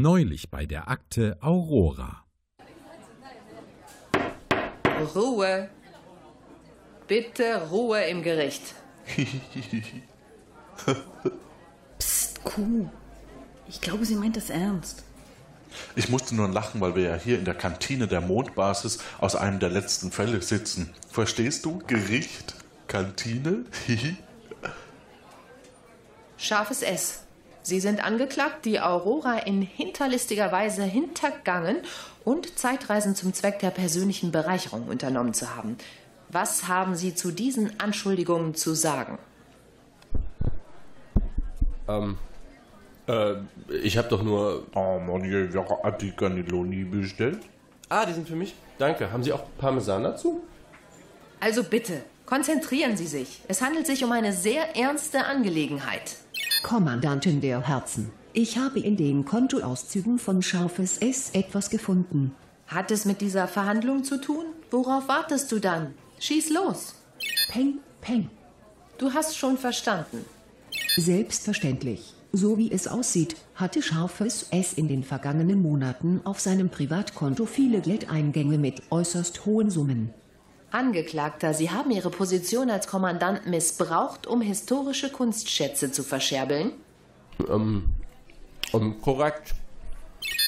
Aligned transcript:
Neulich 0.00 0.48
bei 0.48 0.64
der 0.64 0.88
Akte 0.88 1.36
Aurora. 1.40 2.24
Ruhe. 5.12 5.68
Bitte 7.08 7.68
Ruhe 7.68 8.04
im 8.04 8.22
Gericht. 8.22 8.76
Psst, 11.98 12.44
Kuh. 12.44 12.88
Ich 13.66 13.80
glaube, 13.80 14.04
sie 14.04 14.14
meint 14.14 14.36
es 14.36 14.50
ernst. 14.50 15.02
Ich 15.96 16.08
musste 16.08 16.36
nur 16.36 16.46
lachen, 16.46 16.80
weil 16.80 16.94
wir 16.94 17.02
ja 17.02 17.16
hier 17.16 17.36
in 17.36 17.44
der 17.44 17.54
Kantine 17.54 18.06
der 18.06 18.20
Mondbasis 18.20 19.00
aus 19.18 19.34
einem 19.34 19.58
der 19.58 19.70
letzten 19.70 20.12
Fälle 20.12 20.42
sitzen. 20.42 20.94
Verstehst 21.10 21.64
du? 21.64 21.82
Gericht, 21.88 22.54
Kantine. 22.86 23.64
Scharfes 26.36 26.82
S. 26.82 27.24
Sie 27.62 27.80
sind 27.80 28.04
angeklagt, 28.04 28.64
die 28.64 28.80
Aurora 28.80 29.38
in 29.38 29.62
hinterlistiger 29.62 30.50
Weise 30.52 30.82
hintergangen 30.84 31.78
und 32.24 32.58
Zeitreisen 32.58 33.14
zum 33.14 33.32
Zweck 33.34 33.58
der 33.58 33.70
persönlichen 33.70 34.32
Bereicherung 34.32 34.88
unternommen 34.88 35.34
zu 35.34 35.54
haben. 35.54 35.76
Was 36.30 36.68
haben 36.68 36.94
Sie 36.94 37.14
zu 37.14 37.30
diesen 37.30 37.80
Anschuldigungen 37.80 38.54
zu 38.54 38.74
sagen? 38.74 39.18
Ähm, 41.88 42.18
äh, 43.06 43.34
ich 43.82 43.96
habe 43.96 44.08
doch 44.08 44.22
nur. 44.22 44.66
Oh 44.74 44.98
Mann, 44.98 45.24
hat 45.82 46.02
die 46.02 46.12
Cannelloni 46.12 46.84
bestellt? 46.84 47.40
Ah, 47.88 48.04
die 48.04 48.12
sind 48.12 48.28
für 48.28 48.36
mich. 48.36 48.54
Danke. 48.76 49.10
Haben 49.10 49.22
Sie 49.22 49.32
auch 49.32 49.44
Parmesan 49.56 50.04
dazu? 50.04 50.42
Also 51.40 51.64
bitte, 51.64 52.02
konzentrieren 52.28 52.98
Sie 52.98 53.06
sich. 53.06 53.40
Es 53.48 53.62
handelt 53.62 53.86
sich 53.86 54.04
um 54.04 54.12
eine 54.12 54.34
sehr 54.34 54.76
ernste 54.76 55.24
Angelegenheit. 55.24 56.16
Kommandantin 56.62 57.40
der 57.40 57.66
Herzen. 57.66 58.10
Ich 58.34 58.58
habe 58.58 58.80
in 58.80 58.98
den 58.98 59.24
Kontoauszügen 59.24 60.18
von 60.18 60.42
Scharfes 60.42 60.98
S 60.98 61.30
etwas 61.32 61.70
gefunden. 61.70 62.34
Hat 62.66 62.90
es 62.90 63.06
mit 63.06 63.22
dieser 63.22 63.48
Verhandlung 63.48 64.04
zu 64.04 64.20
tun? 64.20 64.44
Worauf 64.70 65.08
wartest 65.08 65.50
du 65.52 65.58
dann? 65.58 65.94
Schieß 66.18 66.50
los. 66.50 66.96
Peng, 67.50 67.78
peng. 68.02 68.28
Du 68.98 69.14
hast 69.14 69.38
schon 69.38 69.56
verstanden. 69.56 70.22
Selbstverständlich. 70.98 72.12
So 72.32 72.58
wie 72.58 72.70
es 72.70 72.88
aussieht, 72.88 73.36
hatte 73.54 73.80
Scharfes 73.80 74.48
S 74.50 74.74
in 74.74 74.86
den 74.86 75.02
vergangenen 75.02 75.62
Monaten 75.62 76.20
auf 76.24 76.40
seinem 76.40 76.68
Privatkonto 76.68 77.46
viele 77.46 77.80
Geldeingänge 77.80 78.58
mit 78.58 78.82
äußerst 78.90 79.46
hohen 79.46 79.70
Summen. 79.70 80.12
Angeklagter, 80.70 81.54
Sie 81.54 81.70
haben 81.70 81.90
Ihre 81.90 82.10
Position 82.10 82.70
als 82.70 82.86
Kommandant 82.86 83.46
missbraucht, 83.46 84.26
um 84.26 84.42
historische 84.42 85.10
Kunstschätze 85.10 85.90
zu 85.90 86.02
verscherbeln? 86.02 86.72
Ähm, 87.48 87.84
ähm, 88.74 89.00
korrekt. 89.00 89.54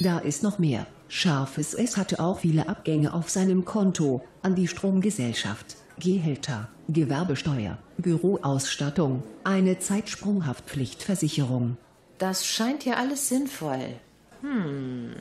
Da 0.00 0.18
ist 0.18 0.42
noch 0.42 0.58
mehr. 0.58 0.86
Scharfes 1.08 1.74
S 1.74 1.96
hatte 1.96 2.20
auch 2.20 2.40
viele 2.40 2.68
Abgänge 2.68 3.14
auf 3.14 3.30
seinem 3.30 3.64
Konto 3.64 4.22
an 4.42 4.54
die 4.54 4.68
Stromgesellschaft, 4.68 5.76
Gehälter, 5.98 6.68
Gewerbesteuer, 6.88 7.78
Büroausstattung, 7.98 9.22
eine 9.42 9.78
Zeitsprunghaftpflichtversicherung. 9.78 11.76
Das 12.18 12.46
scheint 12.46 12.84
ja 12.84 12.94
alles 12.94 13.28
sinnvoll. 13.28 13.94
Hm. 14.42 15.14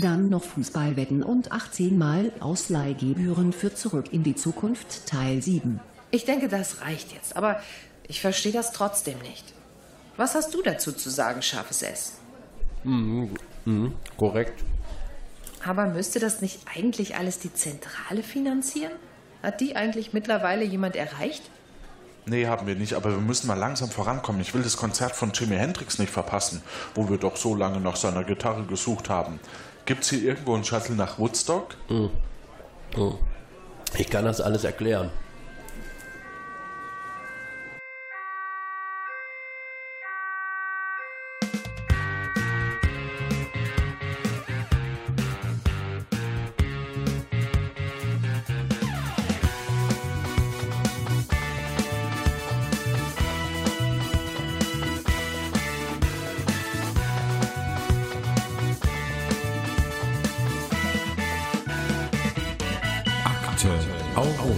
Dann 0.00 0.28
noch 0.28 0.44
Fußballwetten 0.44 1.22
und 1.22 1.50
18 1.50 1.98
Mal 1.98 2.32
Ausleihgebühren 2.40 3.52
für 3.52 3.74
Zurück 3.74 4.12
in 4.12 4.22
die 4.22 4.36
Zukunft 4.36 5.06
Teil 5.06 5.42
7. 5.42 5.80
Ich 6.10 6.24
denke, 6.24 6.48
das 6.48 6.80
reicht 6.82 7.12
jetzt, 7.12 7.36
aber 7.36 7.60
ich 8.06 8.20
verstehe 8.20 8.52
das 8.52 8.72
trotzdem 8.72 9.18
nicht. 9.18 9.44
Was 10.16 10.34
hast 10.34 10.54
du 10.54 10.62
dazu 10.62 10.92
zu 10.92 11.10
sagen, 11.10 11.42
scharfes 11.42 11.82
S? 11.82 12.12
Mhm, 12.84 13.34
mhm, 13.64 13.92
korrekt. 14.16 14.64
Aber 15.64 15.86
müsste 15.86 16.18
das 16.18 16.40
nicht 16.40 16.60
eigentlich 16.74 17.16
alles 17.16 17.40
die 17.40 17.52
Zentrale 17.52 18.22
finanzieren? 18.22 18.92
Hat 19.42 19.60
die 19.60 19.76
eigentlich 19.76 20.12
mittlerweile 20.12 20.64
jemand 20.64 20.96
erreicht? 20.96 21.42
Nee, 22.26 22.46
haben 22.46 22.66
wir 22.66 22.74
nicht, 22.74 22.94
aber 22.94 23.10
wir 23.10 23.20
müssen 23.20 23.46
mal 23.46 23.54
langsam 23.54 23.88
vorankommen. 23.88 24.40
Ich 24.40 24.52
will 24.52 24.62
das 24.62 24.76
Konzert 24.76 25.16
von 25.16 25.32
Jimi 25.32 25.56
Hendrix 25.56 25.98
nicht 25.98 26.12
verpassen, 26.12 26.62
wo 26.94 27.08
wir 27.08 27.16
doch 27.16 27.36
so 27.36 27.54
lange 27.54 27.80
nach 27.80 27.96
seiner 27.96 28.22
Gitarre 28.22 28.64
gesucht 28.64 29.08
haben. 29.08 29.40
Gibt's 29.88 30.10
hier 30.10 30.22
irgendwo 30.22 30.54
einen 30.54 30.64
Shuttle 30.64 30.96
nach 30.96 31.18
Woodstock? 31.18 31.74
Mhm. 31.88 32.10
Mhm. 32.94 33.14
Ich 33.96 34.10
kann 34.10 34.26
das 34.26 34.38
alles 34.42 34.64
erklären. 34.64 35.10
Akte 63.58 63.72
Aurora 64.14 64.54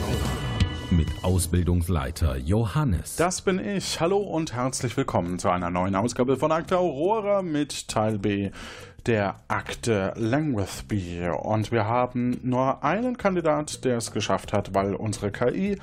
mit 0.91 1.09
Ausbildungsleiter 1.23 2.37
Johannes. 2.37 3.17
Das 3.17 3.41
bin 3.41 3.59
ich. 3.59 3.99
Hallo 3.99 4.19
und 4.19 4.53
herzlich 4.53 4.95
willkommen 4.95 5.39
zu 5.39 5.49
einer 5.49 5.71
neuen 5.71 5.95
Ausgabe 5.97 6.37
von 6.37 6.53
Akte 6.53 6.77
Aurora 6.77 7.41
mit 7.41 7.89
Teil 7.89 8.19
B 8.19 8.51
der 9.07 9.37
Akte 9.49 10.13
Langworthby. 10.17 11.31
Und 11.31 11.73
wir 11.73 11.87
haben 11.87 12.41
nur 12.43 12.85
einen 12.85 13.17
Kandidat, 13.17 13.87
der 13.87 13.97
es 13.97 14.13
geschafft 14.13 14.53
hat, 14.53 14.75
weil 14.75 14.95
unsere 14.95 15.33
KI 15.33 15.79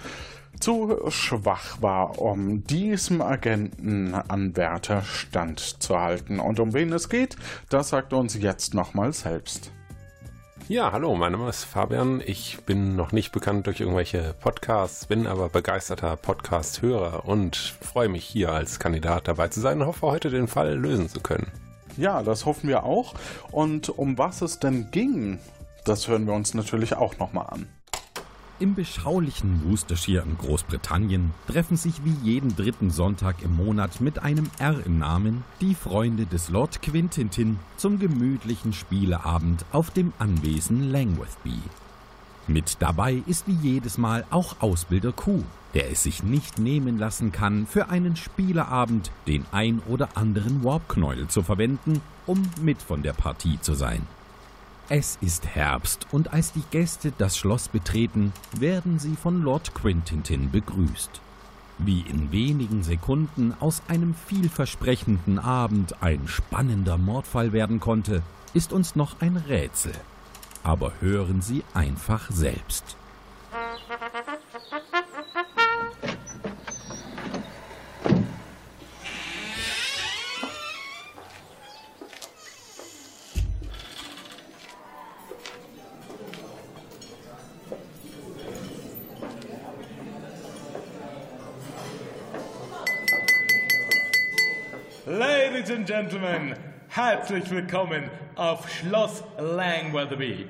zu 0.59 0.99
schwach 1.09 1.81
war, 1.81 2.21
um 2.21 2.65
diesem 2.65 3.23
Agentenanwärter 3.23 5.01
standzuhalten. 5.01 6.39
Und 6.39 6.59
um 6.59 6.75
wen 6.75 6.93
es 6.93 7.09
geht, 7.09 7.35
das 7.69 7.89
sagt 7.89 8.13
uns 8.13 8.35
jetzt 8.35 8.75
nochmal 8.75 9.11
selbst. 9.11 9.71
Ja, 10.69 10.91
hallo, 10.91 11.15
mein 11.15 11.31
Name 11.31 11.47
ist 11.47 11.63
Fabian. 11.63 12.21
Ich 12.25 12.57
bin 12.65 12.97
noch 12.97 13.13
nicht 13.13 13.31
bekannt 13.31 13.67
durch 13.67 13.79
irgendwelche 13.79 14.35
Podcasts, 14.41 15.05
bin 15.05 15.25
aber 15.25 15.47
begeisterter 15.47 16.17
Podcast-Hörer 16.17 17.25
und 17.25 17.55
freue 17.55 18.09
mich 18.09 18.25
hier 18.25 18.51
als 18.51 18.77
Kandidat 18.77 19.29
dabei 19.29 19.47
zu 19.47 19.61
sein 19.61 19.79
und 19.79 19.87
hoffe 19.87 20.07
heute 20.07 20.29
den 20.29 20.49
Fall 20.49 20.75
lösen 20.75 21.07
zu 21.07 21.21
können. 21.21 21.49
Ja, 21.95 22.21
das 22.21 22.45
hoffen 22.45 22.67
wir 22.67 22.83
auch. 22.83 23.15
Und 23.49 23.87
um 23.87 24.17
was 24.17 24.41
es 24.41 24.59
denn 24.59 24.91
ging, 24.91 25.39
das 25.85 26.09
hören 26.09 26.27
wir 26.27 26.33
uns 26.33 26.53
natürlich 26.53 26.97
auch 26.97 27.17
nochmal 27.17 27.47
an. 27.47 27.69
Im 28.59 28.73
beschaulichen 28.73 29.69
Worcestershire 29.69 30.23
in 30.23 30.35
Großbritannien 30.35 31.31
treffen 31.45 31.77
sich 31.77 32.03
wie 32.03 32.15
jeden 32.23 32.55
dritten 32.55 32.89
Sonntag 32.89 33.43
im 33.43 33.55
Monat 33.55 34.01
mit 34.01 34.17
einem 34.17 34.49
R 34.57 34.83
im 34.83 34.97
Namen 34.97 35.43
die 35.61 35.75
Freunde 35.75 36.25
des 36.25 36.49
Lord 36.49 36.81
Quintintin 36.81 37.59
zum 37.75 37.99
gemütlichen 37.99 38.73
Spieleabend 38.73 39.63
auf 39.71 39.91
dem 39.91 40.11
Anwesen 40.17 40.91
Langworthby. 40.91 41.59
Mit 42.47 42.77
dabei 42.79 43.21
ist 43.27 43.45
wie 43.47 43.57
jedes 43.61 43.99
Mal 43.99 44.25
auch 44.31 44.55
Ausbilder 44.59 45.11
Q, 45.11 45.43
der 45.75 45.91
es 45.91 46.01
sich 46.01 46.23
nicht 46.23 46.57
nehmen 46.57 46.97
lassen 46.97 47.31
kann, 47.31 47.67
für 47.67 47.89
einen 47.89 48.15
Spieleabend 48.15 49.11
den 49.27 49.45
ein 49.51 49.83
oder 49.87 50.09
anderen 50.15 50.63
Warpknäuel 50.63 51.27
zu 51.27 51.43
verwenden, 51.43 52.01
um 52.25 52.41
mit 52.59 52.81
von 52.81 53.03
der 53.03 53.13
Partie 53.13 53.59
zu 53.61 53.75
sein. 53.75 54.01
Es 54.89 55.17
ist 55.19 55.45
Herbst 55.45 56.07
und 56.13 56.31
als 56.31 56.53
die 56.53 56.63
Gäste 56.71 57.11
das 57.17 57.37
Schloss 57.37 57.67
betreten, 57.67 58.31
werden 58.57 58.99
sie 58.99 59.17
von 59.17 59.41
Lord 59.41 59.75
Quintintin 59.75 60.49
begrüßt. 60.49 61.19
Wie 61.77 62.01
in 62.01 62.31
wenigen 62.31 62.83
Sekunden 62.83 63.53
aus 63.59 63.81
einem 63.89 64.15
vielversprechenden 64.15 65.39
Abend 65.39 66.01
ein 66.01 66.29
spannender 66.29 66.97
Mordfall 66.97 67.51
werden 67.51 67.81
konnte, 67.81 68.23
ist 68.53 68.71
uns 68.71 68.95
noch 68.95 69.19
ein 69.19 69.35
Rätsel. 69.35 69.91
Aber 70.63 70.93
hören 71.01 71.41
Sie 71.41 71.65
einfach 71.73 72.31
selbst. 72.31 72.95
Ladies 95.67 95.79
and 95.79 96.11
Gentlemen, 96.11 96.53
herzlich 96.87 97.49
willkommen 97.49 98.09
auf 98.35 98.69
Schloss 98.69 99.21
Langworthy. 99.37 100.45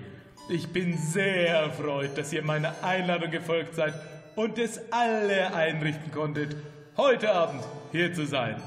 Ich 0.47 0.67
bin 0.67 0.95
sehr 0.95 1.47
erfreut, 1.47 2.15
dass 2.15 2.31
ihr 2.33 2.43
meiner 2.43 2.75
Einladung 2.83 3.31
gefolgt 3.31 3.73
seid 3.73 3.95
und 4.35 4.59
es 4.59 4.79
alle 4.91 5.55
einrichten 5.55 6.11
konntet, 6.11 6.55
heute 6.97 7.31
Abend 7.31 7.63
hier 7.91 8.13
zu 8.13 8.27
sein. 8.27 8.61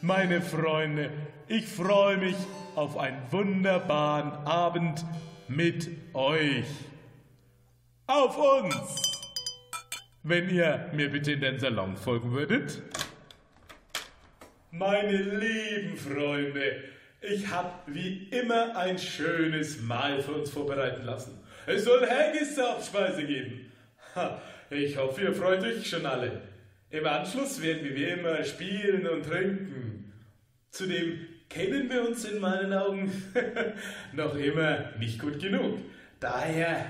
Meine 0.00 0.40
Freunde, 0.40 1.10
ich 1.48 1.66
freue 1.66 2.16
mich 2.16 2.36
auf 2.74 2.96
einen 2.96 3.20
wunderbaren 3.30 4.32
Abend 4.46 5.04
mit 5.48 5.90
euch. 6.14 6.66
Auf 8.06 8.38
uns! 8.38 8.74
Wenn 10.22 10.48
ihr 10.48 10.88
mir 10.94 11.10
bitte 11.10 11.32
in 11.32 11.42
den 11.42 11.58
Salon 11.58 11.94
folgen 11.98 12.32
würdet. 12.32 12.82
Meine 14.70 15.16
lieben 15.16 15.96
Freunde, 15.96 16.84
ich 17.22 17.48
habe 17.48 17.72
wie 17.86 18.28
immer 18.30 18.76
ein 18.76 18.98
schönes 18.98 19.80
Mahl 19.80 20.20
für 20.20 20.32
uns 20.32 20.50
vorbereiten 20.50 21.06
lassen. 21.06 21.40
Es 21.66 21.84
soll 21.84 22.06
Haggis-Hauptspeise 22.06 23.24
geben. 23.24 23.72
Ich 24.68 24.98
hoffe, 24.98 25.22
ihr 25.22 25.32
freut 25.32 25.62
euch 25.62 25.88
schon 25.88 26.04
alle. 26.04 26.42
Im 26.90 27.06
Anschluss 27.06 27.62
werden 27.62 27.82
wir 27.82 27.96
wie 27.96 28.04
immer 28.04 28.44
spielen 28.44 29.06
und 29.06 29.24
trinken. 29.24 30.12
Zudem 30.70 31.18
kennen 31.48 31.90
wir 31.90 32.06
uns 32.06 32.26
in 32.26 32.38
meinen 32.38 32.74
Augen 32.74 33.10
noch 34.12 34.36
immer 34.36 34.92
nicht 34.98 35.18
gut 35.18 35.40
genug. 35.40 35.78
Daher 36.20 36.84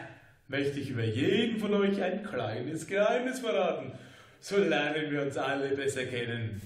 möchte 0.49 0.81
ich 0.81 0.91
über 0.91 1.05
jeden 1.05 1.61
von 1.61 1.73
euch 1.75 2.03
ein 2.03 2.25
kleines 2.25 2.89
Geheimnis 2.89 3.39
verraten. 3.39 3.93
So 4.41 4.57
lernen 4.57 5.13
wir 5.13 5.23
uns 5.23 5.37
alle 5.37 5.69
besser 5.77 6.07
kennen. 6.07 6.61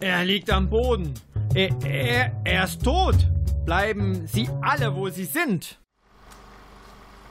Er 0.00 0.24
liegt 0.24 0.50
am 0.50 0.70
Boden. 0.70 1.14
Er, 1.54 1.70
er, 1.84 2.40
er 2.44 2.64
ist 2.64 2.82
tot. 2.82 3.16
Bleiben 3.64 4.26
Sie 4.26 4.48
alle, 4.62 4.94
wo 4.94 5.08
Sie 5.08 5.24
sind. 5.24 5.78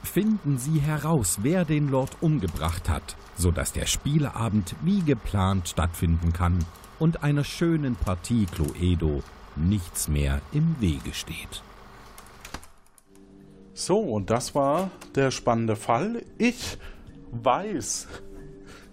Finden 0.04 0.57
Sie 0.57 0.80
heraus, 0.80 1.40
wer 1.42 1.66
den 1.66 1.90
Lord 1.90 2.18
umgebracht 2.22 2.90
hat, 2.90 3.16
sodass 3.38 3.74
der 3.74 3.86
Spieleabend 3.86 4.75
wie 4.83 5.01
geplant 5.01 5.69
stattfinden 5.69 6.33
kann 6.33 6.60
und 7.00 7.24
einer 7.24 7.44
schönen 7.44 7.95
Partie 7.95 8.45
Cluedo 8.45 9.24
nichts 9.57 10.07
mehr 10.07 10.42
im 10.51 10.75
Wege 10.80 11.13
steht. 11.13 11.63
So, 13.74 14.00
und 14.00 14.30
das 14.30 14.56
war 14.56 14.89
der 15.15 15.31
spannende 15.31 15.75
Fall. 15.75 16.24
Ich 16.38 16.77
weiß, 17.31 18.07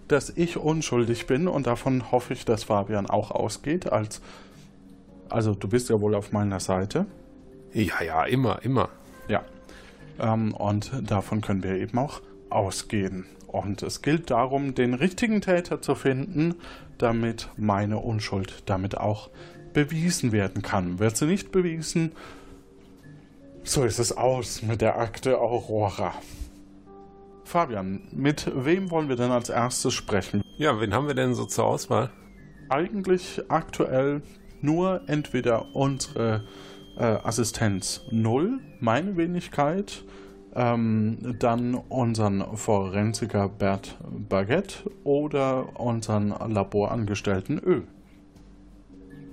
dass 0.07 0.29
ich 0.29 0.57
unschuldig 0.57 1.25
bin 1.25 1.47
und 1.47 1.65
davon 1.67 2.11
hoffe 2.11 2.33
ich, 2.33 2.45
dass 2.45 2.65
Fabian 2.65 3.07
auch 3.07 3.31
ausgeht. 3.31 3.91
Als, 3.91 4.21
also 5.29 5.55
du 5.55 5.67
bist 5.67 5.89
ja 5.89 5.99
wohl 5.99 6.13
auf 6.13 6.31
meiner 6.31 6.59
Seite. 6.59 7.07
Ja, 7.73 8.03
ja, 8.03 8.25
immer, 8.25 8.61
immer. 8.63 8.89
Ja. 9.27 9.43
Ähm, 10.19 10.53
und 10.53 10.91
davon 11.09 11.41
können 11.41 11.63
wir 11.63 11.75
eben 11.75 11.97
auch 11.97 12.21
ausgehen. 12.49 13.25
Und 13.47 13.83
es 13.83 14.01
gilt 14.01 14.29
darum, 14.31 14.75
den 14.75 14.93
richtigen 14.93 15.41
Täter 15.41 15.81
zu 15.81 15.95
finden, 15.95 16.55
damit 16.97 17.49
meine 17.57 17.97
Unschuld 17.97 18.63
damit 18.65 18.97
auch 18.97 19.29
bewiesen 19.75 20.31
werden 20.31 20.63
kann. 20.63 20.97
Wird 20.97 21.17
sie 21.17 21.27
nicht 21.27 21.51
bewiesen, 21.51 22.13
so 23.63 23.83
ist 23.83 23.99
es 23.99 24.15
aus 24.15 24.61
mit 24.61 24.81
der 24.81 24.97
Akte 24.97 25.37
Aurora. 25.37 26.13
Fabian, 27.43 28.07
mit 28.11 28.51
wem 28.55 28.89
wollen 28.89 29.09
wir 29.09 29.17
denn 29.17 29.31
als 29.31 29.49
erstes 29.49 29.93
sprechen? 29.93 30.41
Ja, 30.57 30.79
wen 30.79 30.93
haben 30.93 31.07
wir 31.07 31.13
denn 31.13 31.35
so 31.35 31.45
zur 31.45 31.65
Auswahl? 31.65 32.09
Eigentlich 32.69 33.41
aktuell 33.49 34.23
nur 34.61 35.01
entweder 35.07 35.75
unsere 35.75 36.47
äh, 36.97 37.03
Assistenz 37.03 38.01
0, 38.11 38.59
meine 38.79 39.17
Wenigkeit, 39.17 40.03
ähm, 40.55 41.35
dann 41.39 41.75
unseren 41.75 42.55
Forensiker 42.55 43.49
Bert 43.49 43.97
Baguette 44.29 44.89
oder 45.03 45.79
unseren 45.79 46.29
Laborangestellten 46.29 47.59
Ö. 47.59 47.81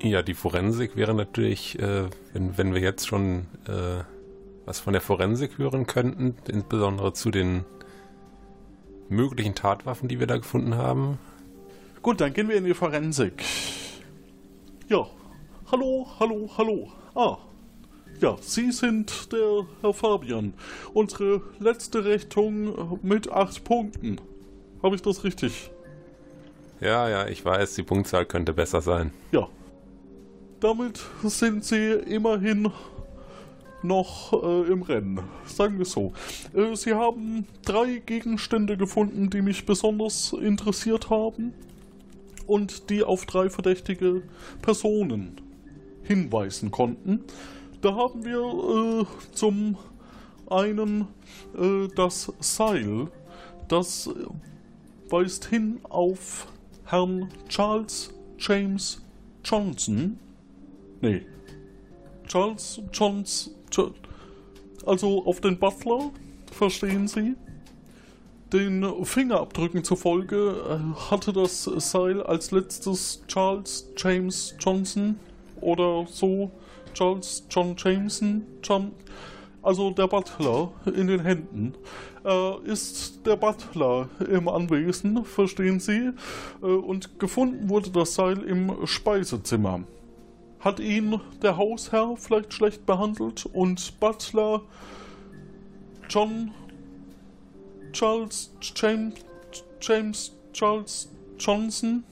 Ja, 0.03 0.23
die 0.23 0.35
Forensik 0.35 0.97
wäre 0.97 1.15
natürlich, 1.15 1.79
äh, 1.79 2.07
wenn, 2.33 2.59
wenn 2.59 2.75
wir 2.75 2.81
jetzt 2.81 3.07
schon 3.07 3.47
äh, 3.69 4.03
was 4.67 4.81
von 4.81 4.93
der 4.93 5.03
Forensik 5.03 5.59
hören 5.59 5.87
könnten, 5.87 6.35
insbesondere 6.49 7.13
zu 7.13 7.31
den 7.31 7.65
möglichen 9.09 9.55
Tatwaffen, 9.55 10.09
die 10.09 10.19
wir 10.19 10.27
da 10.27 10.39
gefunden 10.39 10.75
haben. 10.75 11.19
Gut, 12.03 12.21
dann 12.21 12.33
gehen 12.33 12.49
wir 12.49 12.57
in 12.57 12.65
die 12.65 12.75
Forensik. 12.75 13.45
Ja, 14.89 15.07
hallo, 15.71 16.09
hallo, 16.19 16.51
hallo. 16.59 16.93
Ah, 17.15 17.39
ja, 18.21 18.37
Sie 18.41 18.73
sind 18.73 19.33
der 19.33 19.67
Herr 19.83 19.95
Fabian. 19.95 20.55
Unsere 20.95 21.43
letzte 21.61 22.05
Rechnung 22.05 22.99
mit 23.03 23.31
acht 23.31 23.63
Punkten. 23.63 24.21
Habe 24.83 24.97
ich 24.97 25.03
das 25.03 25.23
richtig? 25.23 25.71
Ja, 26.81 27.09
ja, 27.09 27.29
ich 27.29 27.45
weiß, 27.45 27.75
die 27.75 27.85
Punktzahl 27.85 28.27
könnte 28.27 28.53
besser 28.53 28.81
sein. 28.81 29.13
Ja. 29.31 29.49
Damit 30.63 31.01
sind 31.25 31.65
Sie 31.65 31.91
immerhin 31.91 32.71
noch 33.83 34.33
äh, 34.33 34.71
im 34.71 34.83
Rennen. 34.83 35.19
Sagen 35.45 35.79
wir 35.79 35.85
so. 35.85 36.13
Äh, 36.55 36.77
Sie 36.77 36.95
haben 36.95 37.49
drei 37.65 38.01
Gegenstände 38.07 38.77
gefunden, 38.77 39.29
die 39.29 39.43
mich 39.43 39.67
besonders 39.67 40.33
interessiert 40.33 41.11
haben 41.11 41.53
und 42.47 42.91
die 42.91 43.03
auf 43.03 43.27
drei 43.27 43.51
verdächtige 43.51 44.23
Personen 44.63 45.41
hinweisen 46.05 46.71
konnten. 46.71 47.25
Da 47.81 47.97
haben 47.97 48.25
wir 48.25 49.03
äh, 49.03 49.07
zum 49.35 49.77
einen 50.49 51.09
äh, 51.59 51.89
das 51.97 52.33
Seil, 52.39 53.09
das 53.67 54.09
weist 55.11 55.47
hin 55.47 55.81
auf 55.89 56.47
Herrn 56.85 57.31
Charles 57.49 58.15
James 58.39 59.03
Johnson. 59.45 60.21
Nee. 61.03 61.23
Charles 62.29 62.81
Johns. 62.93 63.51
Also 64.87 65.25
auf 65.27 65.41
den 65.41 65.59
Butler, 65.59 66.11
verstehen 66.53 67.09
Sie? 67.09 67.35
Den 68.53 69.05
Fingerabdrücken 69.05 69.83
zufolge 69.83 70.55
äh, 70.69 71.11
hatte 71.11 71.33
das 71.33 71.65
Seil 71.65 72.23
als 72.23 72.51
letztes 72.51 73.23
Charles 73.27 73.91
James 73.97 74.55
Johnson 74.61 75.19
oder 75.61 76.07
so 76.09 76.51
Charles 76.95 77.47
John 77.51 77.75
Jameson, 77.79 78.47
John, 78.63 78.93
also 79.63 79.91
der 79.91 80.07
Butler 80.07 80.71
in 80.95 81.07
den 81.07 81.21
Händen. 81.21 81.75
Äh, 82.25 82.71
ist 82.71 83.27
der 83.27 83.37
Butler 83.37 84.09
im 84.31 84.47
Anwesen, 84.49 85.25
verstehen 85.25 85.81
Sie? 85.81 86.11
Äh, 86.63 86.67
und 86.67 87.19
gefunden 87.19 87.69
wurde 87.69 87.91
das 87.91 88.15
Seil 88.15 88.43
im 88.43 88.87
Speisezimmer. 88.87 89.83
Hat 90.63 90.79
ihn 90.79 91.21
der 91.43 91.57
Hausherr 91.57 92.17
vielleicht 92.17 92.55
schlecht 92.55 92.87
behandelt 92.87 93.47
und 93.47 93.99
Butler 93.99 94.63
John 96.09 96.53
Charles 97.93 98.53
James, 98.77 99.15
James 99.81 100.33
Charles 100.53 101.11
Johnson? 101.39 102.05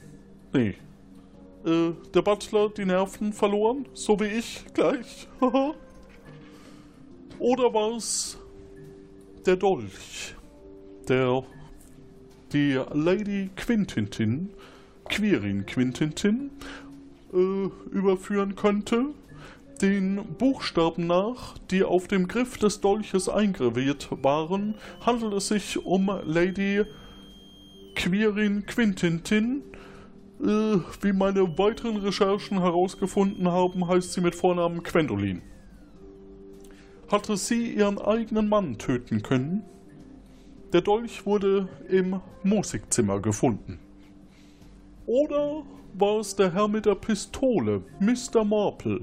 Nee, 0.51 0.75
äh, 1.65 1.91
der 2.13 2.21
Butler 2.21 2.69
die 2.69 2.83
Nerven 2.83 3.31
verloren, 3.31 3.87
so 3.93 4.19
wie 4.19 4.25
ich 4.25 4.65
gleich. 4.73 5.29
Oder 7.39 7.73
war 7.73 7.95
es 7.95 8.37
der 9.45 9.55
Dolch, 9.55 10.35
der 11.07 11.43
die 12.51 12.81
Lady 12.93 13.49
Quintintin, 13.55 14.49
Quirin 15.07 15.65
Quintintin, 15.65 16.51
äh, 17.33 17.69
überführen 17.91 18.55
könnte? 18.55 19.13
Den 19.81 20.23
Buchstaben 20.37 21.07
nach, 21.07 21.57
die 21.71 21.83
auf 21.83 22.07
dem 22.07 22.27
Griff 22.27 22.57
des 22.57 22.81
Dolches 22.81 23.27
eingraviert 23.29 24.09
waren, 24.21 24.75
handelt 25.03 25.33
es 25.33 25.47
sich 25.47 25.83
um 25.83 26.11
Lady 26.25 26.83
Quirin 27.95 28.65
Quintintin, 28.65 29.63
äh, 30.39 30.77
wie 31.01 31.13
meine 31.13 31.57
weiteren 31.57 31.97
Recherchen 31.97 32.59
herausgefunden 32.59 33.47
haben, 33.47 33.87
heißt 33.87 34.13
sie 34.13 34.21
mit 34.21 34.35
Vornamen 34.35 34.83
Gwendolin. 34.83 35.41
Hatte 37.11 37.35
sie 37.35 37.73
ihren 37.73 37.97
eigenen 37.99 38.49
Mann 38.49 38.77
töten 38.77 39.21
können? 39.21 39.63
Der 40.73 40.81
Dolch 40.81 41.25
wurde 41.25 41.67
im 41.89 42.21
Musikzimmer 42.43 43.19
gefunden. 43.19 43.79
Oder 45.05 45.63
war 45.93 46.19
es 46.19 46.35
der 46.35 46.53
Herr 46.53 46.67
mit 46.67 46.85
der 46.85 46.95
Pistole, 46.95 47.81
Mr. 47.99 48.43
Marple? 48.43 49.01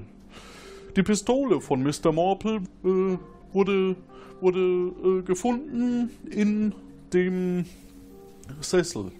Die 0.96 1.02
Pistole 1.02 1.60
von 1.60 1.82
Mr. 1.82 2.12
Marple 2.12 2.62
äh, 2.84 3.18
wurde, 3.52 3.96
wurde 4.40 4.58
äh, 4.58 5.22
gefunden 5.22 6.10
in 6.30 6.74
dem 7.12 7.64
Sessel 8.60 9.12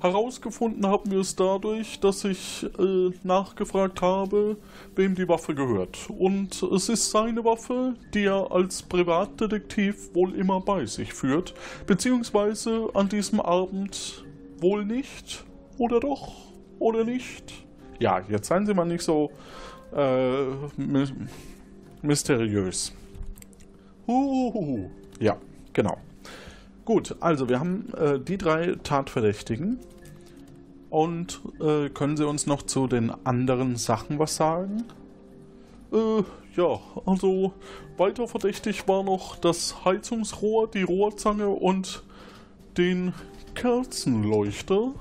Herausgefunden 0.00 0.86
haben 0.86 1.10
wir 1.10 1.20
es 1.20 1.36
dadurch, 1.36 2.00
dass 2.00 2.24
ich 2.24 2.66
äh, 2.78 3.10
nachgefragt 3.22 4.00
habe, 4.00 4.56
wem 4.96 5.14
die 5.14 5.28
Waffe 5.28 5.54
gehört. 5.54 6.08
Und 6.08 6.62
es 6.62 6.88
ist 6.88 7.10
seine 7.10 7.44
Waffe, 7.44 7.94
die 8.14 8.24
er 8.24 8.50
als 8.50 8.82
Privatdetektiv 8.82 10.14
wohl 10.14 10.34
immer 10.34 10.60
bei 10.60 10.86
sich 10.86 11.12
führt. 11.12 11.52
Beziehungsweise 11.86 12.88
an 12.94 13.10
diesem 13.10 13.40
Abend 13.40 14.24
wohl 14.58 14.86
nicht. 14.86 15.44
Oder 15.80 15.98
doch? 15.98 16.32
Oder 16.78 17.04
nicht? 17.04 17.54
Ja, 18.00 18.20
jetzt 18.28 18.48
seien 18.48 18.66
Sie 18.66 18.74
mal 18.74 18.84
nicht 18.84 19.02
so 19.02 19.30
äh, 19.96 20.44
my 20.76 21.06
mysteriös. 22.02 22.92
Huhuhu. 24.06 24.90
Ja, 25.20 25.38
genau. 25.72 25.96
Gut, 26.84 27.16
also 27.20 27.48
wir 27.48 27.60
haben 27.60 27.94
äh, 27.94 28.20
die 28.20 28.36
drei 28.36 28.74
Tatverdächtigen. 28.82 29.78
Und 30.90 31.40
äh, 31.60 31.88
können 31.88 32.18
Sie 32.18 32.26
uns 32.26 32.46
noch 32.46 32.60
zu 32.62 32.86
den 32.86 33.10
anderen 33.24 33.76
Sachen 33.76 34.18
was 34.18 34.36
sagen? 34.36 34.84
Äh, 35.92 36.22
ja, 36.56 36.78
also 37.06 37.54
weiter 37.96 38.28
verdächtig 38.28 38.86
war 38.86 39.02
noch 39.02 39.36
das 39.36 39.82
Heizungsrohr, 39.86 40.68
die 40.68 40.82
Rohrzange 40.82 41.48
und 41.48 42.02
den 42.76 43.14
Kerzenleuchter, 43.54 44.92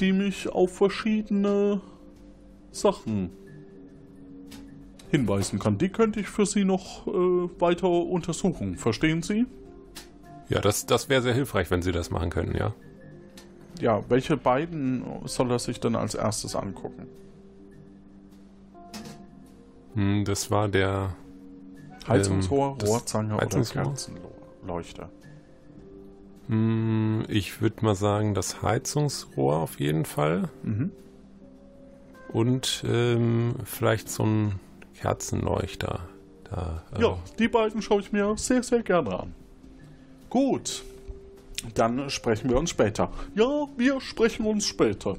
die 0.00 0.12
mich 0.12 0.48
auf 0.48 0.76
verschiedene 0.76 1.80
Sachen 2.70 3.30
hinweisen 5.10 5.58
kann. 5.58 5.78
Die 5.78 5.88
könnte 5.88 6.20
ich 6.20 6.28
für 6.28 6.46
Sie 6.46 6.64
noch 6.64 7.06
äh, 7.06 7.10
weiter 7.60 7.88
untersuchen. 7.88 8.76
Verstehen 8.76 9.22
Sie? 9.22 9.46
Ja, 10.48 10.60
das, 10.60 10.86
das 10.86 11.08
wäre 11.08 11.22
sehr 11.22 11.34
hilfreich, 11.34 11.70
wenn 11.70 11.82
Sie 11.82 11.92
das 11.92 12.10
machen 12.10 12.30
können, 12.30 12.54
ja. 12.56 12.74
Ja, 13.80 14.02
welche 14.08 14.36
beiden 14.36 15.04
soll 15.24 15.50
er 15.50 15.58
sich 15.58 15.80
denn 15.80 15.96
als 15.96 16.14
erstes 16.14 16.54
angucken? 16.54 17.06
Hm, 19.94 20.24
das 20.24 20.50
war 20.50 20.68
der 20.68 21.14
Heizungsrohr, 22.06 22.76
ähm, 22.80 22.86
Rohrzange 22.86 23.34
oder 23.34 23.44
Heizungsrohr? 23.44 23.84
Kerzenleuchter. 23.84 25.10
Hm, 26.48 27.24
ich 27.28 27.60
würde 27.60 27.84
mal 27.84 27.94
sagen, 27.94 28.34
das 28.34 28.62
Heizungsrohr 28.62 29.56
auf 29.56 29.80
jeden 29.80 30.04
Fall. 30.04 30.48
Mhm. 30.62 30.90
Und 32.28 32.84
ähm, 32.86 33.54
vielleicht 33.64 34.08
so 34.08 34.24
ein 34.24 34.60
Kerzenleuchter. 34.94 36.00
Da, 36.50 36.82
äh, 36.96 37.02
Ja, 37.02 37.18
die 37.38 37.48
beiden 37.48 37.80
schaue 37.80 38.00
ich 38.00 38.12
mir 38.12 38.36
sehr, 38.36 38.62
sehr 38.62 38.82
gerne 38.82 39.20
an. 39.20 39.34
Gut, 40.28 40.82
dann 41.74 42.10
sprechen 42.10 42.50
wir 42.50 42.58
uns 42.58 42.70
später. 42.70 43.10
Ja, 43.34 43.68
wir 43.76 44.00
sprechen 44.00 44.46
uns 44.46 44.66
später. 44.66 45.16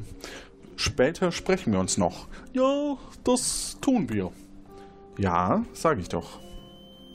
Später 0.76 1.32
sprechen 1.32 1.72
wir 1.72 1.80
uns 1.80 1.98
noch. 1.98 2.28
Ja, 2.54 2.98
das 3.24 3.78
tun 3.80 4.10
wir. 4.10 4.32
Ja, 5.18 5.64
sage 5.74 6.02
ich 6.02 6.10
doch. 6.10 6.40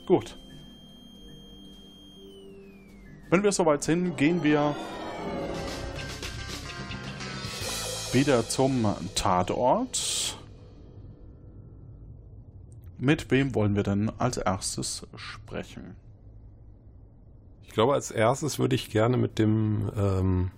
Gut. 0.07 0.37
Wenn 3.31 3.43
wir 3.43 3.53
soweit 3.53 3.81
sind, 3.81 4.17
gehen 4.17 4.43
wir 4.43 4.75
wieder 8.11 8.45
zum 8.45 8.85
Tatort. 9.15 10.37
Mit 12.97 13.31
wem 13.31 13.55
wollen 13.55 13.77
wir 13.77 13.83
denn 13.83 14.11
als 14.17 14.35
erstes 14.35 15.07
sprechen? 15.15 15.95
Ich 17.63 17.71
glaube, 17.71 17.93
als 17.93 18.11
erstes 18.11 18.59
würde 18.59 18.75
ich 18.75 18.89
gerne 18.89 19.15
mit 19.15 19.39
dem 19.39 19.89
ähm, 19.95 20.51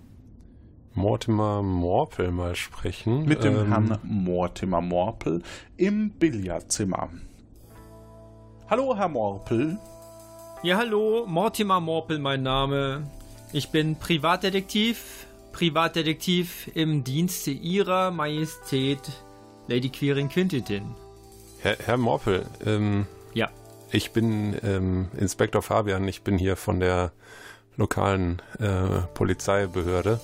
Mortimer 0.94 1.62
Morpel 1.62 2.32
mal 2.32 2.56
sprechen. 2.56 3.24
Mit 3.24 3.44
dem 3.44 3.56
ähm, 3.56 3.68
Herrn 3.68 3.98
Mortimer 4.02 4.80
Morpel 4.80 5.44
im 5.76 6.10
Billardzimmer. 6.10 7.08
Hallo, 8.68 8.96
Herr 8.96 9.08
Morpel. 9.08 9.78
Ja, 10.64 10.78
hallo, 10.78 11.26
Mortimer 11.26 11.78
Morpel 11.78 12.18
mein 12.18 12.42
Name. 12.42 13.02
Ich 13.52 13.68
bin 13.68 13.96
Privatdetektiv, 13.96 15.26
Privatdetektiv 15.52 16.70
im 16.74 17.04
Dienste 17.04 17.50
ihrer 17.50 18.10
Majestät 18.10 19.02
Lady 19.68 19.90
Quirin 19.90 20.30
Quintitin. 20.30 20.94
Herr, 21.60 21.76
Herr 21.84 21.98
Morpel, 21.98 22.46
ähm, 22.64 23.04
Ja, 23.34 23.50
ich 23.92 24.12
bin 24.12 24.56
ähm, 24.62 25.08
Inspektor 25.18 25.60
Fabian. 25.60 26.08
Ich 26.08 26.22
bin 26.22 26.38
hier 26.38 26.56
von 26.56 26.80
der 26.80 27.12
lokalen 27.76 28.40
äh, 28.58 29.02
Polizeibehörde 29.12 30.18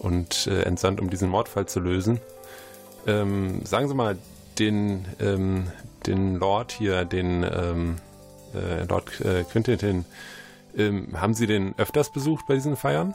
und 0.00 0.48
äh, 0.48 0.62
entsandt, 0.62 1.00
um 1.00 1.10
diesen 1.10 1.28
Mordfall 1.28 1.66
zu 1.66 1.78
lösen. 1.78 2.18
Ähm, 3.06 3.64
sagen 3.64 3.86
Sie 3.86 3.94
mal, 3.94 4.18
den, 4.58 5.04
ähm, 5.20 5.70
den 6.08 6.40
Lord 6.40 6.72
hier, 6.72 7.04
den 7.04 7.44
ähm, 7.44 7.96
äh, 8.54 8.84
Lord 8.84 9.20
äh, 9.20 9.44
Quintin, 9.44 10.04
ähm, 10.76 11.20
haben 11.20 11.34
Sie 11.34 11.46
den 11.46 11.74
öfters 11.78 12.10
besucht 12.10 12.46
bei 12.46 12.54
diesen 12.54 12.76
Feiern? 12.76 13.14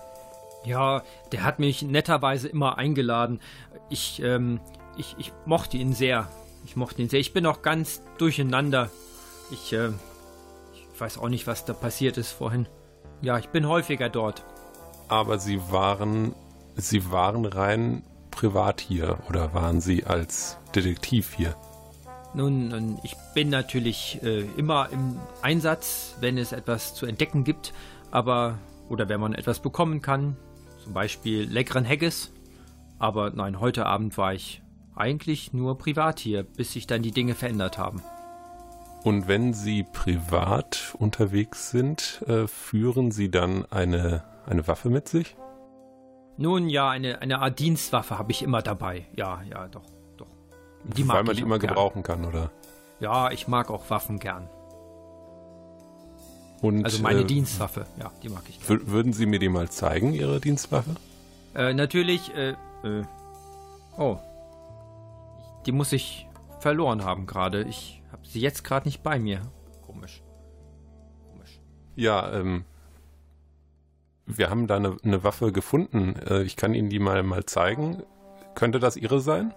ja, 0.63 1.03
der 1.31 1.43
hat 1.43 1.59
mich 1.59 1.81
netterweise 1.81 2.47
immer 2.47 2.77
eingeladen. 2.77 3.39
Ich, 3.89 4.21
ähm, 4.21 4.59
ich, 4.97 5.15
ich 5.17 5.31
mochte 5.45 5.77
ihn 5.77 5.93
sehr. 5.93 6.27
Ich 6.65 6.75
mochte 6.75 7.01
ihn 7.01 7.09
sehr. 7.09 7.19
Ich 7.19 7.33
bin 7.33 7.45
auch 7.45 7.61
ganz 7.61 8.01
durcheinander. 8.17 8.89
Ich, 9.51 9.73
äh, 9.73 9.89
ich 10.73 11.01
weiß 11.01 11.17
auch 11.17 11.29
nicht, 11.29 11.47
was 11.47 11.65
da 11.65 11.73
passiert 11.73 12.17
ist 12.17 12.31
vorhin. 12.31 12.67
Ja, 13.21 13.37
ich 13.37 13.49
bin 13.49 13.67
häufiger 13.67 14.09
dort. 14.09 14.43
Aber 15.07 15.39
Sie 15.39 15.59
waren, 15.71 16.35
Sie 16.75 17.11
waren 17.11 17.45
rein 17.45 18.03
privat 18.31 18.79
hier 18.79 19.17
oder 19.27 19.53
waren 19.53 19.81
Sie 19.81 20.05
als 20.05 20.57
Detektiv 20.75 21.33
hier? 21.33 21.55
Nun, 22.33 22.67
nun, 22.67 22.99
ich 23.03 23.15
bin 23.33 23.49
natürlich 23.49 24.19
äh, 24.21 24.41
immer 24.55 24.89
im 24.91 25.19
Einsatz, 25.41 26.15
wenn 26.19 26.37
es 26.37 26.51
etwas 26.51 26.93
zu 26.93 27.05
entdecken 27.05 27.43
gibt, 27.43 27.73
aber 28.11 28.59
oder 28.87 29.09
wenn 29.09 29.19
man 29.19 29.33
etwas 29.33 29.59
bekommen 29.59 30.01
kann, 30.01 30.35
zum 30.83 30.93
Beispiel 30.93 31.43
leckeren 31.43 31.87
Haggis. 31.87 32.31
Aber 32.99 33.31
nein, 33.31 33.59
heute 33.59 33.85
Abend 33.85 34.17
war 34.17 34.33
ich 34.33 34.61
eigentlich 34.95 35.53
nur 35.53 35.77
privat 35.77 36.19
hier, 36.19 36.43
bis 36.43 36.73
sich 36.73 36.85
dann 36.85 37.01
die 37.01 37.11
Dinge 37.11 37.33
verändert 37.33 37.77
haben. 37.77 38.01
Und 39.03 39.27
wenn 39.27 39.53
Sie 39.53 39.83
privat 39.83 40.93
unterwegs 40.97 41.71
sind, 41.71 42.23
äh, 42.27 42.47
führen 42.47 43.11
Sie 43.11 43.31
dann 43.31 43.65
eine, 43.71 44.23
eine 44.45 44.67
Waffe 44.67 44.89
mit 44.89 45.07
sich? 45.07 45.35
Nun 46.37 46.69
ja, 46.69 46.89
eine, 46.89 47.21
eine 47.21 47.39
Art 47.39 47.59
Dienstwaffe 47.59 48.19
habe 48.19 48.31
ich 48.31 48.43
immer 48.43 48.61
dabei. 48.61 49.05
Ja, 49.15 49.41
ja, 49.49 49.67
doch, 49.67 49.85
doch. 49.85 49.98
Die 50.83 51.07
Weil 51.07 51.23
man 51.23 51.35
die 51.35 51.41
immer 51.41 51.59
gern. 51.59 51.69
gebrauchen 51.73 52.03
kann, 52.03 52.25
oder? 52.25 52.51
Ja, 52.99 53.31
ich 53.31 53.47
mag 53.47 53.69
auch 53.69 53.89
Waffen 53.89 54.19
gern. 54.19 54.49
Und, 56.61 56.83
Also 56.83 57.01
meine 57.01 57.21
äh, 57.21 57.25
Dienstwaffe, 57.25 57.85
ja, 57.99 58.11
die 58.21 58.29
mag 58.29 58.43
ich 58.49 58.59
gern. 58.65 58.79
wür- 58.79 58.87
Würden 58.87 59.13
Sie 59.13 59.25
mir 59.25 59.39
die 59.39 59.49
mal 59.49 59.69
zeigen, 59.69 60.13
Ihre 60.13 60.39
Dienstwaffe? 60.41 60.95
Äh, 61.55 61.73
natürlich, 61.73 62.33
äh, 62.35 62.51
äh, 62.83 63.03
oh. 63.97 64.17
Die 65.65 65.71
muss 65.71 65.91
ich 65.93 66.27
verloren 66.59 67.03
haben 67.05 67.25
gerade. 67.25 67.63
Ich 67.63 68.01
habe 68.11 68.25
sie 68.27 68.39
jetzt 68.41 68.63
gerade 68.63 68.87
nicht 68.87 69.03
bei 69.03 69.19
mir. 69.19 69.41
Komisch. 69.85 70.21
Komisch. 71.31 71.59
Ja, 71.95 72.31
ähm, 72.33 72.65
wir 74.25 74.49
haben 74.49 74.67
da 74.67 74.75
eine, 74.75 74.97
eine 75.03 75.23
Waffe 75.23 75.51
gefunden. 75.51 76.15
Äh, 76.27 76.43
ich 76.43 76.55
kann 76.57 76.73
Ihnen 76.73 76.89
die 76.89 76.99
mal, 76.99 77.23
mal 77.23 77.45
zeigen. 77.45 78.03
Könnte 78.55 78.79
das 78.79 78.97
Ihre 78.97 79.21
sein? 79.21 79.53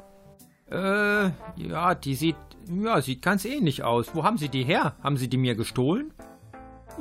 Äh, 0.73 1.31
ja, 1.57 1.95
die 1.95 2.15
sieht, 2.15 2.37
ja, 2.83 3.01
sieht 3.03 3.21
ganz 3.21 3.45
ähnlich 3.45 3.83
aus. 3.83 4.15
Wo 4.15 4.25
haben 4.25 4.39
Sie 4.39 4.49
die 4.49 4.65
her? 4.65 4.95
Haben 5.03 5.19
Sie 5.19 5.29
die 5.29 5.37
mir 5.37 5.55
gestohlen? 5.55 6.13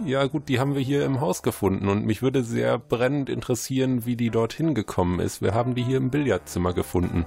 Ja, 0.05 0.25
gut, 0.25 0.49
die 0.49 0.59
haben 0.59 0.75
wir 0.75 0.81
hier 0.81 1.05
im 1.05 1.21
Haus 1.21 1.43
gefunden 1.43 1.87
und 1.87 2.05
mich 2.05 2.21
würde 2.21 2.43
sehr 2.43 2.77
brennend 2.77 3.29
interessieren, 3.29 4.05
wie 4.05 4.15
die 4.15 4.29
dorthin 4.29 4.73
gekommen 4.73 5.19
ist. 5.19 5.41
Wir 5.41 5.53
haben 5.53 5.75
die 5.75 5.83
hier 5.83 5.97
im 5.97 6.09
Billardzimmer 6.09 6.73
gefunden. 6.73 7.25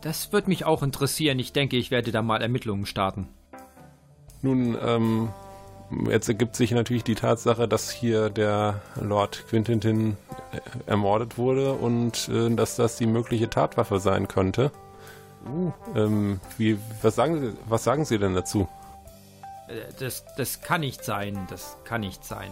Das 0.00 0.32
wird 0.32 0.48
mich 0.48 0.64
auch 0.64 0.82
interessieren. 0.82 1.38
Ich 1.38 1.52
denke, 1.52 1.76
ich 1.76 1.90
werde 1.90 2.12
da 2.12 2.20
mal 2.20 2.42
Ermittlungen 2.42 2.86
starten. 2.86 3.28
Nun, 4.42 4.76
ähm, 4.84 5.30
jetzt 6.10 6.28
ergibt 6.28 6.56
sich 6.56 6.72
natürlich 6.72 7.04
die 7.04 7.14
Tatsache, 7.14 7.66
dass 7.66 7.90
hier 7.90 8.28
der 8.28 8.82
Lord 9.00 9.44
Quintintin 9.48 10.16
äh, 10.52 10.90
ermordet 10.90 11.38
wurde 11.38 11.72
und 11.72 12.28
äh, 12.28 12.54
dass 12.54 12.76
das 12.76 12.96
die 12.96 13.06
mögliche 13.06 13.48
Tatwaffe 13.48 13.98
sein 13.98 14.28
könnte. 14.28 14.72
Ähm, 15.94 16.40
wie, 16.58 16.78
was 17.02 17.14
sagen, 17.16 17.40
Sie, 17.40 17.52
was 17.66 17.84
sagen 17.84 18.04
Sie 18.04 18.18
denn 18.18 18.34
dazu? 18.34 18.68
Äh, 19.68 19.92
Das, 19.98 20.24
das 20.36 20.62
kann 20.62 20.80
nicht 20.80 21.04
sein. 21.04 21.46
Das 21.50 21.76
kann 21.84 22.00
nicht 22.00 22.24
sein. 22.24 22.50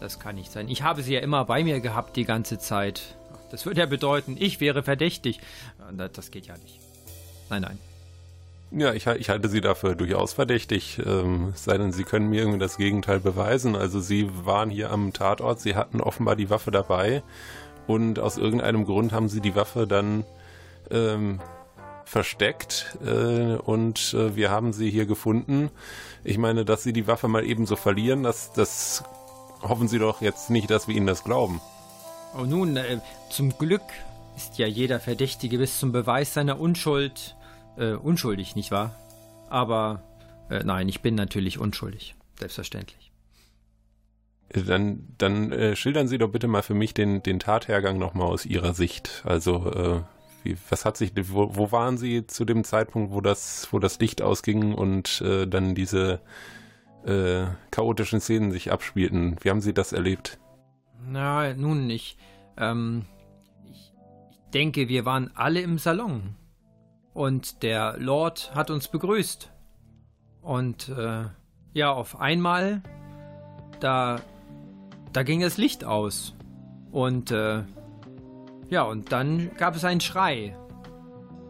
Das 0.00 0.18
kann 0.18 0.34
nicht 0.34 0.50
sein. 0.50 0.68
Ich 0.68 0.82
habe 0.82 1.02
sie 1.02 1.14
ja 1.14 1.20
immer 1.20 1.44
bei 1.44 1.62
mir 1.62 1.80
gehabt 1.80 2.16
die 2.16 2.24
ganze 2.24 2.58
Zeit. 2.58 3.16
Das 3.50 3.66
würde 3.66 3.80
ja 3.80 3.86
bedeuten, 3.86 4.36
ich 4.38 4.60
wäre 4.60 4.82
verdächtig. 4.82 5.38
Äh, 5.38 5.94
Das 5.96 6.12
das 6.12 6.30
geht 6.30 6.46
ja 6.46 6.56
nicht. 6.56 6.80
Nein, 7.50 7.62
nein. 7.62 7.78
Ja, 8.72 8.92
ich, 8.94 9.06
ich, 9.08 9.28
halte 9.28 9.48
Sie 9.48 9.60
dafür 9.60 9.96
durchaus 9.96 10.32
verdächtig, 10.32 11.00
ähm, 11.04 11.52
sei 11.56 11.76
denn, 11.76 11.90
Sie 11.90 12.04
können 12.04 12.30
mir 12.30 12.42
irgendwie 12.42 12.60
das 12.60 12.76
Gegenteil 12.76 13.18
beweisen. 13.18 13.74
Also 13.74 13.98
Sie 13.98 14.30
waren 14.46 14.70
hier 14.70 14.92
am 14.92 15.12
Tatort, 15.12 15.60
Sie 15.60 15.74
hatten 15.74 16.00
offenbar 16.00 16.36
die 16.36 16.50
Waffe 16.50 16.70
dabei 16.70 17.24
und 17.88 18.20
aus 18.20 18.38
irgendeinem 18.38 18.84
Grund 18.84 19.12
haben 19.12 19.28
Sie 19.28 19.40
die 19.40 19.56
Waffe 19.56 19.88
dann 19.88 20.24
ähm, 20.92 21.40
versteckt 22.10 22.98
äh, 23.06 23.54
und 23.54 24.14
äh, 24.14 24.34
wir 24.34 24.50
haben 24.50 24.72
sie 24.72 24.90
hier 24.90 25.06
gefunden. 25.06 25.70
Ich 26.24 26.38
meine, 26.38 26.64
dass 26.64 26.82
Sie 26.82 26.92
die 26.92 27.06
Waffe 27.06 27.28
mal 27.28 27.46
ebenso 27.46 27.76
verlieren, 27.76 28.24
das, 28.24 28.52
das 28.52 29.04
hoffen 29.62 29.86
Sie 29.86 30.00
doch 30.00 30.20
jetzt 30.20 30.50
nicht, 30.50 30.70
dass 30.70 30.88
wir 30.88 30.96
Ihnen 30.96 31.06
das 31.06 31.22
glauben. 31.22 31.60
Oh 32.36 32.42
nun, 32.42 32.76
äh, 32.76 32.98
zum 33.30 33.56
Glück 33.56 33.82
ist 34.36 34.58
ja 34.58 34.66
jeder 34.66 34.98
Verdächtige 34.98 35.58
bis 35.58 35.78
zum 35.78 35.92
Beweis 35.92 36.34
seiner 36.34 36.58
Unschuld 36.58 37.36
äh, 37.76 37.92
unschuldig, 37.92 38.56
nicht 38.56 38.72
wahr? 38.72 38.96
Aber 39.48 40.02
äh, 40.50 40.64
nein, 40.64 40.88
ich 40.88 41.02
bin 41.02 41.14
natürlich 41.14 41.58
unschuldig. 41.58 42.16
Selbstverständlich. 42.40 43.12
Dann, 44.52 45.14
dann 45.16 45.52
äh, 45.52 45.76
schildern 45.76 46.08
Sie 46.08 46.18
doch 46.18 46.30
bitte 46.30 46.48
mal 46.48 46.62
für 46.62 46.74
mich 46.74 46.92
den, 46.92 47.22
den 47.22 47.38
Tathergang 47.38 47.98
nochmal 47.98 48.26
aus 48.26 48.44
Ihrer 48.46 48.74
Sicht. 48.74 49.22
Also, 49.24 49.70
äh, 49.70 50.00
wie, 50.44 50.56
was 50.68 50.84
hat 50.84 50.96
sich, 50.96 51.12
wo, 51.32 51.54
wo, 51.56 51.72
waren 51.72 51.98
Sie 51.98 52.26
zu 52.26 52.44
dem 52.44 52.64
Zeitpunkt, 52.64 53.12
wo 53.12 53.20
das, 53.20 53.68
wo 53.70 53.78
das 53.78 53.98
Licht 53.98 54.22
ausging 54.22 54.74
und 54.74 55.20
äh, 55.20 55.46
dann 55.46 55.74
diese 55.74 56.20
äh, 57.04 57.46
chaotischen 57.70 58.20
Szenen 58.20 58.50
sich 58.50 58.72
abspielten? 58.72 59.36
Wie 59.40 59.50
haben 59.50 59.60
Sie 59.60 59.74
das 59.74 59.92
erlebt? 59.92 60.38
Na, 61.06 61.54
nun, 61.54 61.88
ich, 61.90 62.16
ähm, 62.56 63.06
ich, 63.70 63.92
ich 64.30 64.50
denke, 64.52 64.88
wir 64.88 65.04
waren 65.04 65.30
alle 65.34 65.60
im 65.60 65.78
Salon. 65.78 66.36
Und 67.12 67.62
der 67.62 67.96
Lord 67.98 68.54
hat 68.54 68.70
uns 68.70 68.88
begrüßt. 68.88 69.50
Und 70.42 70.88
äh, 70.88 71.24
ja, 71.72 71.92
auf 71.92 72.20
einmal, 72.20 72.82
da, 73.80 74.20
da 75.12 75.22
ging 75.22 75.40
das 75.40 75.56
Licht 75.56 75.84
aus. 75.84 76.34
Und 76.92 77.30
äh, 77.30 77.62
ja, 78.70 78.82
und 78.82 79.12
dann 79.12 79.50
gab 79.56 79.76
es 79.76 79.84
einen 79.84 80.00
Schrei. 80.00 80.56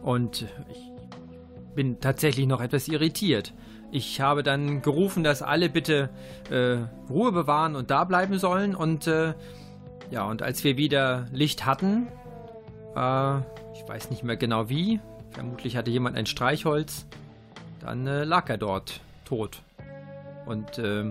Und 0.02 0.46
ich 0.70 1.74
bin 1.74 2.00
tatsächlich 2.00 2.46
noch 2.46 2.60
etwas 2.60 2.88
irritiert. 2.88 3.54
Ich 3.92 4.20
habe 4.20 4.42
dann 4.42 4.82
gerufen, 4.82 5.22
dass 5.24 5.42
alle 5.42 5.68
bitte 5.68 6.10
äh, 6.50 6.78
Ruhe 7.10 7.32
bewahren 7.32 7.76
und 7.76 7.90
da 7.90 8.04
bleiben 8.04 8.38
sollen. 8.38 8.74
Und 8.74 9.06
äh, 9.06 9.34
ja, 10.10 10.24
und 10.24 10.42
als 10.42 10.64
wir 10.64 10.76
wieder 10.76 11.26
Licht 11.32 11.66
hatten, 11.66 12.08
äh, 12.96 13.38
ich 13.74 13.88
weiß 13.88 14.10
nicht 14.10 14.24
mehr 14.24 14.36
genau 14.36 14.68
wie, 14.68 15.00
Vermutlich 15.30 15.76
hatte 15.76 15.90
jemand 15.90 16.16
ein 16.16 16.26
Streichholz. 16.26 17.06
Dann 17.80 18.06
äh, 18.06 18.24
lag 18.24 18.48
er 18.48 18.58
dort, 18.58 19.00
tot. 19.24 19.62
Und 20.46 20.78
äh, 20.78 21.08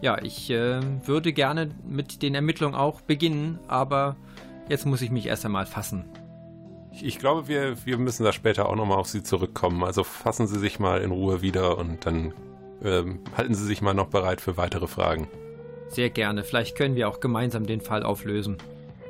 ja, 0.00 0.22
ich 0.22 0.50
äh, 0.50 0.80
würde 1.06 1.32
gerne 1.32 1.70
mit 1.86 2.22
den 2.22 2.34
Ermittlungen 2.34 2.74
auch 2.74 3.00
beginnen, 3.00 3.58
aber 3.66 4.16
jetzt 4.68 4.86
muss 4.86 5.02
ich 5.02 5.10
mich 5.10 5.26
erst 5.26 5.44
einmal 5.44 5.66
fassen. 5.66 6.04
Ich, 6.92 7.04
ich 7.04 7.18
glaube, 7.18 7.48
wir, 7.48 7.84
wir 7.84 7.98
müssen 7.98 8.24
da 8.24 8.32
später 8.32 8.68
auch 8.68 8.76
nochmal 8.76 8.98
auf 8.98 9.08
Sie 9.08 9.22
zurückkommen. 9.22 9.84
Also 9.84 10.04
fassen 10.04 10.46
Sie 10.46 10.58
sich 10.58 10.78
mal 10.78 11.00
in 11.00 11.10
Ruhe 11.10 11.42
wieder 11.42 11.78
und 11.78 12.06
dann 12.06 12.32
ähm, 12.82 13.20
halten 13.36 13.54
Sie 13.54 13.64
sich 13.64 13.82
mal 13.82 13.94
noch 13.94 14.08
bereit 14.08 14.40
für 14.40 14.56
weitere 14.56 14.86
Fragen. 14.86 15.28
Sehr 15.88 16.10
gerne. 16.10 16.44
Vielleicht 16.44 16.76
können 16.76 16.96
wir 16.96 17.08
auch 17.08 17.20
gemeinsam 17.20 17.66
den 17.66 17.80
Fall 17.80 18.02
auflösen. 18.02 18.58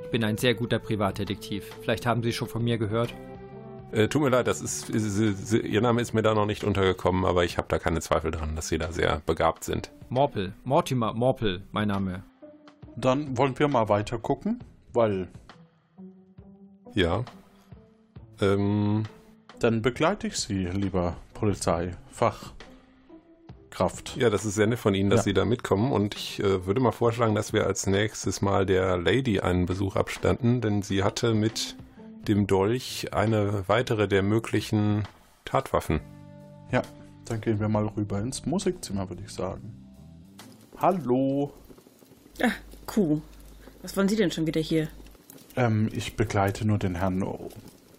Ich 0.04 0.10
bin 0.10 0.24
ein 0.24 0.36
sehr 0.36 0.54
guter 0.54 0.78
Privatdetektiv. 0.78 1.74
Vielleicht 1.82 2.06
haben 2.06 2.22
Sie 2.22 2.32
schon 2.32 2.48
von 2.48 2.62
mir 2.62 2.78
gehört. 2.78 3.14
Äh, 3.92 4.08
tut 4.08 4.22
mir 4.22 4.28
leid, 4.28 4.46
das 4.46 4.60
ist, 4.60 4.90
ist, 4.90 5.52
Ihr 5.52 5.80
Name 5.80 6.00
ist 6.00 6.12
mir 6.12 6.22
da 6.22 6.34
noch 6.34 6.46
nicht 6.46 6.64
untergekommen, 6.64 7.24
aber 7.24 7.44
ich 7.44 7.56
habe 7.56 7.68
da 7.68 7.78
keine 7.78 8.00
Zweifel 8.00 8.30
dran, 8.30 8.56
dass 8.56 8.68
Sie 8.68 8.78
da 8.78 8.92
sehr 8.92 9.22
begabt 9.26 9.64
sind. 9.64 9.90
Morpel, 10.08 10.52
Mortimer 10.64 11.14
Morpel, 11.14 11.62
mein 11.70 11.88
Name. 11.88 12.24
Dann 12.96 13.36
wollen 13.38 13.58
wir 13.58 13.68
mal 13.68 13.88
weiter 13.88 14.18
gucken, 14.18 14.62
weil. 14.92 15.28
Ja. 16.96 17.24
Ähm. 18.40 19.04
Dann 19.60 19.82
begleite 19.82 20.26
ich 20.28 20.38
Sie, 20.38 20.64
lieber 20.64 21.18
Polizeifachkraft. 21.34 24.16
Ja, 24.16 24.30
das 24.30 24.46
ist 24.46 24.54
sehr 24.54 24.66
nett 24.66 24.78
von 24.78 24.94
Ihnen, 24.94 25.10
dass 25.10 25.20
ja. 25.20 25.24
Sie 25.24 25.34
da 25.34 25.44
mitkommen 25.44 25.92
und 25.92 26.14
ich 26.14 26.40
äh, 26.40 26.64
würde 26.66 26.80
mal 26.80 26.92
vorschlagen, 26.92 27.34
dass 27.34 27.52
wir 27.52 27.66
als 27.66 27.86
nächstes 27.86 28.40
mal 28.40 28.64
der 28.64 28.96
Lady 28.96 29.40
einen 29.40 29.66
Besuch 29.66 29.96
abstanden, 29.96 30.62
denn 30.62 30.80
sie 30.82 31.04
hatte 31.04 31.34
mit 31.34 31.76
dem 32.28 32.46
Dolch 32.46 33.12
eine 33.12 33.68
weitere 33.68 34.08
der 34.08 34.22
möglichen 34.22 35.06
Tatwaffen. 35.44 36.00
Ja, 36.72 36.80
dann 37.26 37.42
gehen 37.42 37.60
wir 37.60 37.68
mal 37.68 37.86
rüber 37.86 38.20
ins 38.20 38.46
Musikzimmer, 38.46 39.10
würde 39.10 39.22
ich 39.22 39.32
sagen. 39.32 39.74
Hallo. 40.78 41.52
Ah, 42.42 42.52
Kuh. 42.86 43.20
Was 43.82 43.94
wollen 43.96 44.08
Sie 44.08 44.16
denn 44.16 44.30
schon 44.30 44.46
wieder 44.46 44.62
hier? 44.62 44.88
Ähm, 45.56 45.90
ich 45.92 46.16
begleite 46.16 46.66
nur 46.66 46.78
den 46.78 46.94
Herrn 46.96 47.24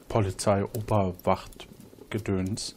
Polizei-Oberwacht-Gedöns. 0.10 2.76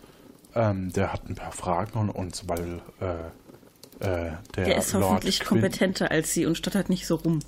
Ähm, 0.55 0.93
der 0.93 1.13
hat 1.13 1.29
ein 1.29 1.35
paar 1.37 1.53
Fragen 1.53 1.99
an 1.99 2.11
uns, 2.11 2.49
weil 2.49 2.83
äh, 3.01 3.15
äh, 4.01 4.33
der, 4.57 4.65
der 4.65 4.79
ist 4.79 4.93
Lord 4.95 5.05
hoffentlich 5.05 5.41
Quin 5.41 5.61
kompetenter 5.61 6.11
als 6.11 6.35
Sie 6.35 6.47
und 6.47 6.57
stottert 6.57 6.89
nicht 6.89 7.07
so 7.07 7.17
rum. 7.17 7.41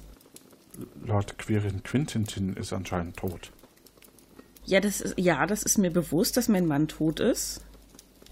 Lord 1.04 1.38
Quirin 1.38 1.82
Quintintin 1.82 2.54
ist 2.54 2.72
anscheinend 2.72 3.16
tot. 3.16 3.50
Ja, 4.64 4.80
das 4.80 5.00
ist, 5.00 5.14
ja, 5.18 5.46
das 5.46 5.62
ist 5.62 5.78
mir 5.78 5.90
bewusst, 5.90 6.36
dass 6.36 6.48
mein 6.48 6.66
Mann 6.66 6.88
tot 6.88 7.20
ist. 7.20 7.62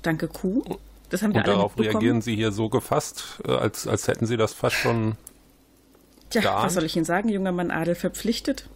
Danke, 0.03 0.29
Kuh. 0.29 0.63
Das 1.09 1.23
haben 1.23 1.35
wir 1.35 1.41
Und 1.41 1.47
alle 1.47 1.57
darauf 1.57 1.79
reagieren 1.79 2.23
Sie 2.23 2.37
hier 2.37 2.53
so 2.53 2.69
gefasst, 2.69 3.41
äh, 3.45 3.53
als, 3.53 3.87
als 3.87 4.07
hätten 4.07 4.27
Sie 4.27 4.37
das 4.37 4.53
fast 4.53 4.77
schon. 4.77 5.17
Tja, 6.31 6.63
was 6.63 6.75
soll 6.75 6.85
ich 6.85 6.95
Ihnen 6.95 7.05
sagen, 7.05 7.29
junger 7.29 7.51
Mann 7.51 7.73
Adel 7.73 7.97
verpflichtet? 7.97 8.69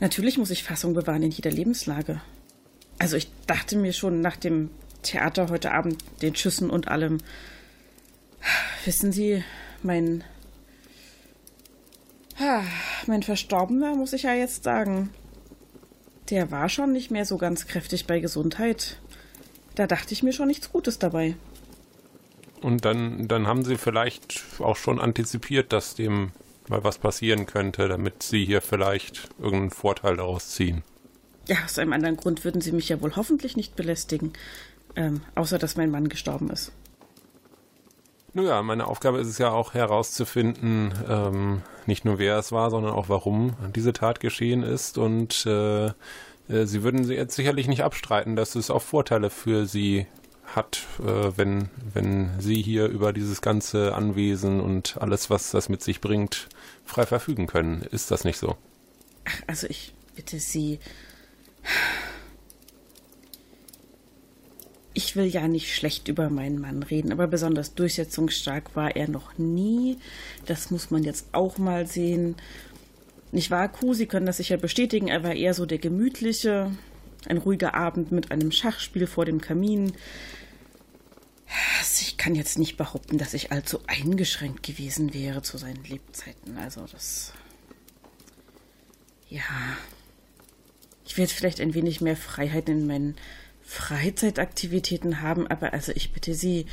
Natürlich 0.00 0.38
muss 0.38 0.50
ich 0.50 0.64
Fassung 0.64 0.94
bewahren 0.94 1.22
in 1.22 1.30
jeder 1.30 1.50
Lebenslage. 1.50 2.20
Also 2.98 3.16
ich 3.16 3.30
dachte 3.46 3.76
mir 3.76 3.92
schon 3.92 4.20
nach 4.20 4.36
dem 4.36 4.70
Theater 5.02 5.48
heute 5.48 5.72
Abend, 5.72 6.04
den 6.22 6.34
Schüssen 6.34 6.70
und 6.70 6.88
allem, 6.88 7.18
wissen 8.84 9.12
Sie, 9.12 9.42
mein 9.82 10.24
mein 13.06 13.22
Verstorbener, 13.22 13.96
muss 13.96 14.12
ich 14.12 14.24
ja 14.24 14.34
jetzt 14.34 14.64
sagen, 14.64 15.10
der 16.30 16.50
war 16.50 16.68
schon 16.68 16.92
nicht 16.92 17.10
mehr 17.10 17.24
so 17.24 17.38
ganz 17.38 17.66
kräftig 17.66 18.06
bei 18.06 18.20
Gesundheit. 18.20 18.98
Da 19.74 19.86
dachte 19.86 20.12
ich 20.12 20.22
mir 20.22 20.32
schon 20.32 20.48
nichts 20.48 20.70
Gutes 20.70 20.98
dabei. 20.98 21.34
Und 22.60 22.84
dann, 22.84 23.28
dann 23.28 23.46
haben 23.46 23.64
Sie 23.64 23.76
vielleicht 23.76 24.44
auch 24.58 24.76
schon 24.76 25.00
antizipiert, 25.00 25.72
dass 25.72 25.94
dem 25.94 26.32
mal 26.70 26.84
was 26.84 26.98
passieren 26.98 27.46
könnte, 27.46 27.88
damit 27.88 28.22
Sie 28.22 28.44
hier 28.44 28.62
vielleicht 28.62 29.28
irgendeinen 29.38 29.70
Vorteil 29.70 30.16
daraus 30.16 30.50
ziehen. 30.50 30.82
Ja, 31.46 31.56
aus 31.64 31.78
einem 31.78 31.92
anderen 31.92 32.16
Grund 32.16 32.44
würden 32.44 32.60
Sie 32.60 32.72
mich 32.72 32.88
ja 32.88 33.00
wohl 33.00 33.16
hoffentlich 33.16 33.56
nicht 33.56 33.76
belästigen. 33.76 34.32
Ähm, 34.96 35.20
außer 35.34 35.58
dass 35.58 35.76
mein 35.76 35.90
Mann 35.90 36.08
gestorben 36.08 36.50
ist. 36.50 36.72
Naja, 38.34 38.62
meine 38.62 38.86
Aufgabe 38.86 39.18
ist 39.18 39.28
es 39.28 39.38
ja 39.38 39.50
auch 39.50 39.74
herauszufinden, 39.74 40.92
ähm, 41.08 41.62
nicht 41.86 42.04
nur 42.04 42.18
wer 42.18 42.38
es 42.38 42.52
war, 42.52 42.70
sondern 42.70 42.92
auch 42.92 43.08
warum 43.08 43.54
diese 43.74 43.92
Tat 43.92 44.20
geschehen 44.20 44.62
ist. 44.62 44.98
Und 44.98 45.46
äh, 45.46 45.86
äh, 45.86 45.92
Sie 46.48 46.82
würden 46.82 47.08
jetzt 47.10 47.36
sicherlich 47.36 47.68
nicht 47.68 47.84
abstreiten, 47.84 48.36
dass 48.36 48.54
es 48.54 48.70
auch 48.70 48.82
Vorteile 48.82 49.30
für 49.30 49.66
Sie 49.66 50.06
hat, 50.44 50.82
äh, 51.00 51.32
wenn, 51.36 51.70
wenn 51.94 52.30
Sie 52.38 52.60
hier 52.60 52.86
über 52.86 53.12
dieses 53.12 53.40
ganze 53.40 53.94
Anwesen 53.94 54.60
und 54.60 54.98
alles, 55.00 55.30
was 55.30 55.50
das 55.50 55.68
mit 55.68 55.82
sich 55.82 56.00
bringt, 56.00 56.48
frei 56.88 57.06
verfügen 57.06 57.46
können. 57.46 57.82
Ist 57.82 58.10
das 58.10 58.24
nicht 58.24 58.38
so? 58.38 58.56
Ach, 59.24 59.42
also 59.46 59.66
ich 59.68 59.92
bitte 60.16 60.40
Sie. 60.40 60.78
Ich 64.94 65.14
will 65.14 65.26
ja 65.26 65.46
nicht 65.46 65.74
schlecht 65.74 66.08
über 66.08 66.28
meinen 66.28 66.60
Mann 66.60 66.82
reden, 66.82 67.12
aber 67.12 67.28
besonders 67.28 67.74
durchsetzungsstark 67.74 68.74
war 68.74 68.96
er 68.96 69.08
noch 69.08 69.38
nie. 69.38 69.98
Das 70.46 70.70
muss 70.70 70.90
man 70.90 71.04
jetzt 71.04 71.26
auch 71.32 71.58
mal 71.58 71.86
sehen. 71.86 72.34
Nicht 73.30 73.50
wahr, 73.50 73.68
Kuh? 73.68 73.94
Sie 73.94 74.06
können 74.06 74.26
das 74.26 74.38
sicher 74.38 74.56
bestätigen. 74.56 75.08
Er 75.08 75.22
war 75.22 75.34
eher 75.34 75.54
so 75.54 75.66
der 75.66 75.78
gemütliche. 75.78 76.72
Ein 77.26 77.38
ruhiger 77.38 77.74
Abend 77.74 78.10
mit 78.10 78.32
einem 78.32 78.50
Schachspiel 78.50 79.06
vor 79.06 79.24
dem 79.24 79.40
Kamin. 79.40 79.92
Ich 82.00 82.16
kann 82.16 82.34
jetzt 82.34 82.58
nicht 82.58 82.76
behaupten, 82.76 83.18
dass 83.18 83.34
ich 83.34 83.52
allzu 83.52 83.80
eingeschränkt 83.86 84.62
gewesen 84.62 85.14
wäre 85.14 85.42
zu 85.42 85.56
seinen 85.56 85.82
Lebzeiten. 85.84 86.58
Also 86.58 86.86
das. 86.86 87.32
Ja. 89.28 89.42
Ich 91.06 91.16
werde 91.16 91.32
vielleicht 91.32 91.60
ein 91.60 91.74
wenig 91.74 92.00
mehr 92.00 92.16
Freiheit 92.16 92.68
in 92.68 92.86
meinen 92.86 93.16
Freizeitaktivitäten 93.62 95.20
haben, 95.20 95.46
aber 95.46 95.72
also 95.72 95.92
ich 95.94 96.12
bitte 96.12 96.34
Sie, 96.34 96.66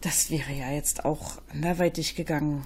das 0.00 0.30
wäre 0.30 0.52
ja 0.52 0.70
jetzt 0.70 1.04
auch 1.04 1.40
anderweitig 1.52 2.14
gegangen. 2.14 2.64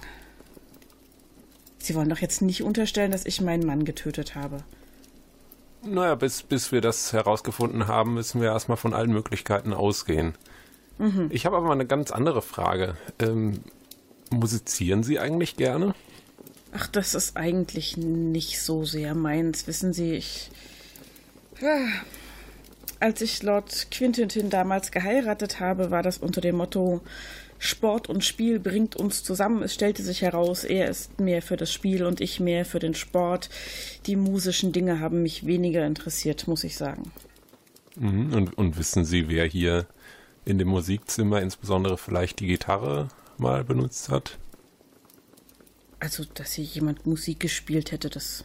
Sie 1.79 1.95
wollen 1.95 2.09
doch 2.09 2.19
jetzt 2.19 2.41
nicht 2.41 2.63
unterstellen, 2.63 3.11
dass 3.11 3.25
ich 3.25 3.41
meinen 3.41 3.65
Mann 3.65 3.83
getötet 3.83 4.35
habe. 4.35 4.63
Naja, 5.85 6.15
bis, 6.15 6.43
bis 6.43 6.71
wir 6.71 6.79
das 6.79 7.11
herausgefunden 7.11 7.87
haben, 7.87 8.13
müssen 8.13 8.39
wir 8.41 8.49
erstmal 8.49 8.77
von 8.77 8.93
allen 8.93 9.11
Möglichkeiten 9.11 9.73
ausgehen. 9.73 10.33
Mhm. 10.97 11.29
Ich 11.31 11.45
habe 11.45 11.57
aber 11.57 11.67
mal 11.67 11.73
eine 11.73 11.85
ganz 11.85 12.11
andere 12.11 12.41
Frage. 12.41 12.95
Ähm, 13.19 13.61
musizieren 14.29 15.03
Sie 15.03 15.19
eigentlich 15.19 15.55
gerne? 15.55 15.93
Ach, 16.71 16.87
das 16.87 17.13
ist 17.13 17.37
eigentlich 17.37 17.97
nicht 17.97 18.61
so 18.61 18.83
sehr 18.83 19.15
meins. 19.15 19.67
Wissen 19.67 19.93
Sie, 19.93 20.13
ich. 20.13 20.49
Ja, 21.61 21.87
als 22.99 23.21
ich 23.21 23.43
Lord 23.43 23.91
Quintintin 23.91 24.49
damals 24.49 24.91
geheiratet 24.91 25.59
habe, 25.59 25.91
war 25.91 26.03
das 26.03 26.17
unter 26.17 26.41
dem 26.41 26.55
Motto 26.55 27.01
Sport 27.59 28.09
und 28.09 28.25
Spiel 28.25 28.59
bringt 28.59 28.95
uns 28.95 29.23
zusammen. 29.23 29.61
Es 29.63 29.73
stellte 29.73 30.03
sich 30.03 30.21
heraus, 30.21 30.63
er 30.63 30.89
ist 30.89 31.19
mehr 31.19 31.41
für 31.41 31.55
das 31.55 31.71
Spiel 31.71 32.03
und 32.05 32.19
ich 32.19 32.39
mehr 32.39 32.65
für 32.65 32.79
den 32.79 32.93
Sport. 32.93 33.49
Die 34.05 34.15
musischen 34.15 34.73
Dinge 34.73 34.99
haben 34.99 35.21
mich 35.21 35.45
weniger 35.45 35.85
interessiert, 35.85 36.47
muss 36.47 36.63
ich 36.63 36.75
sagen. 36.75 37.11
Mhm. 37.95 38.33
Und, 38.33 38.57
und 38.57 38.77
wissen 38.77 39.05
Sie, 39.05 39.29
wer 39.29 39.45
hier 39.45 39.85
in 40.45 40.57
dem 40.57 40.67
Musikzimmer 40.67 41.41
insbesondere 41.41 41.97
vielleicht 41.97 42.39
die 42.39 42.47
Gitarre 42.47 43.09
mal 43.37 43.63
benutzt 43.63 44.09
hat? 44.09 44.37
Also, 45.99 46.25
dass 46.33 46.53
hier 46.53 46.65
jemand 46.65 47.05
Musik 47.05 47.39
gespielt 47.39 47.91
hätte, 47.91 48.09
das 48.09 48.43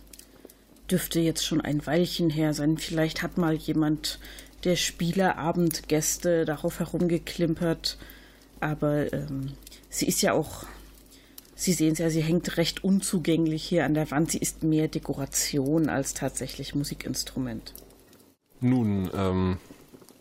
dürfte 0.91 1.21
jetzt 1.21 1.45
schon 1.45 1.61
ein 1.61 1.85
Weilchen 1.87 2.31
her 2.31 2.55
sein. 2.55 2.79
Vielleicht 2.79 3.23
hat 3.23 3.37
mal 3.37 3.55
jemand 3.55 4.21
der 4.65 4.77
Spieleabendgäste 4.77 6.45
darauf 6.45 6.79
herumgeklimpert. 6.79 7.99
Aber 8.61 9.13
ähm, 9.13 9.53
sie 9.91 10.07
ist 10.07 10.23
ja 10.23 10.33
auch, 10.33 10.67
Sie 11.61 11.73
sehen 11.73 11.95
es 11.95 11.99
ja, 11.99 12.09
sie 12.09 12.23
hängt 12.23 12.57
recht 12.57 12.85
unzugänglich 12.85 13.65
hier 13.65 13.85
an 13.85 13.95
der 13.95 14.13
Wand. 14.13 14.31
Sie 14.31 14.39
ist 14.39 14.63
mehr 14.63 14.87
Dekoration 14.87 15.89
als 15.89 16.15
tatsächlich 16.15 16.77
Musikinstrument. 16.77 17.75
Nun, 18.61 19.11
ähm, 19.13 19.57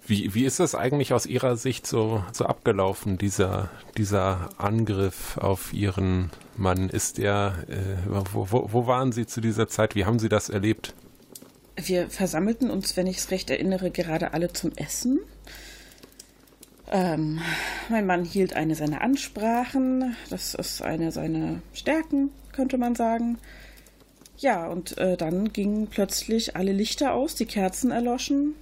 wie, 0.08 0.34
wie 0.34 0.46
ist 0.46 0.60
das 0.60 0.76
eigentlich 0.76 1.13
aus 1.13 1.26
Ihrer 1.26 1.58
Sicht 1.58 1.86
so, 1.86 2.24
so 2.32 2.46
abgelaufen, 2.46 3.17
dieser, 3.17 3.70
dieser 3.98 4.50
Angriff 4.58 5.38
auf 5.38 5.74
Ihren 5.74 6.32
Mann? 6.56 6.89
Ist 6.89 7.20
er, 7.20 7.56
äh, 7.67 7.98
wo, 8.34 8.48
wo, 8.52 8.70
wo 8.72 8.88
waren 8.88 9.12
Sie 9.12 9.26
zu 9.26 9.41
dieser 9.41 9.67
Zeit? 9.67 9.96
Wie 9.96 10.06
haben 10.06 10.20
Sie 10.20 10.30
das 10.30 10.50
erlebt? 10.50 10.93
Wir 11.76 12.10
versammelten 12.10 12.72
uns, 12.72 12.98
wenn 12.98 13.08
ich 13.08 13.17
es 13.17 13.32
recht 13.32 13.50
erinnere, 13.50 13.91
gerade 13.91 14.34
alle 14.34 14.52
zum 14.54 14.72
Essen. 14.76 15.20
Ähm, 16.89 17.41
mein 17.89 18.06
Mann 18.06 18.24
hielt 18.24 18.56
eine 18.56 18.76
seiner 18.76 19.02
Ansprachen. 19.02 20.15
Das 20.30 20.54
ist 20.54 20.82
eine 20.82 21.12
seiner 21.12 21.62
Stärken, 21.74 22.32
könnte 22.54 22.78
man 22.78 22.96
sagen. 22.96 23.38
Ja, 24.38 24.67
und 24.67 24.98
äh, 24.98 25.17
dann 25.17 25.52
gingen 25.52 25.88
plötzlich 25.88 26.56
alle 26.56 26.72
Lichter 26.72 27.13
aus, 27.13 27.36
die 27.36 27.46
Kerzen 27.46 27.91
erloschen. 27.91 28.56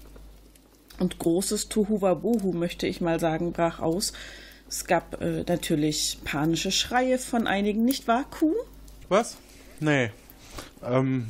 Und 1.00 1.20
großes 1.20 1.70
Tohuwabohu, 1.70 2.54
möchte 2.54 2.88
ich 2.88 3.02
mal 3.02 3.20
sagen, 3.20 3.52
brach 3.52 3.80
aus. 3.80 4.14
Es 4.68 4.86
gab 4.86 5.22
äh, 5.22 5.44
natürlich 5.48 6.20
panische 6.24 6.72
Schreie 6.72 7.18
von 7.18 7.48
einigen, 7.48 7.86
nicht 7.86 8.08
wahr, 8.08 8.26
Kuh? 8.30 8.56
Was? 9.10 9.38
Nee. 9.80 10.12
Ähm, 10.84 11.28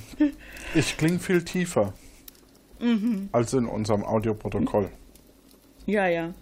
ich 0.76 0.98
klinge 0.98 1.20
viel 1.20 1.44
tiefer 1.44 1.94
mhm. 2.80 3.30
als 3.32 3.54
in 3.54 3.66
unserem 3.66 4.04
Audioprotokoll. 4.04 4.90
Ja, 5.86 6.08
ja. 6.08 6.34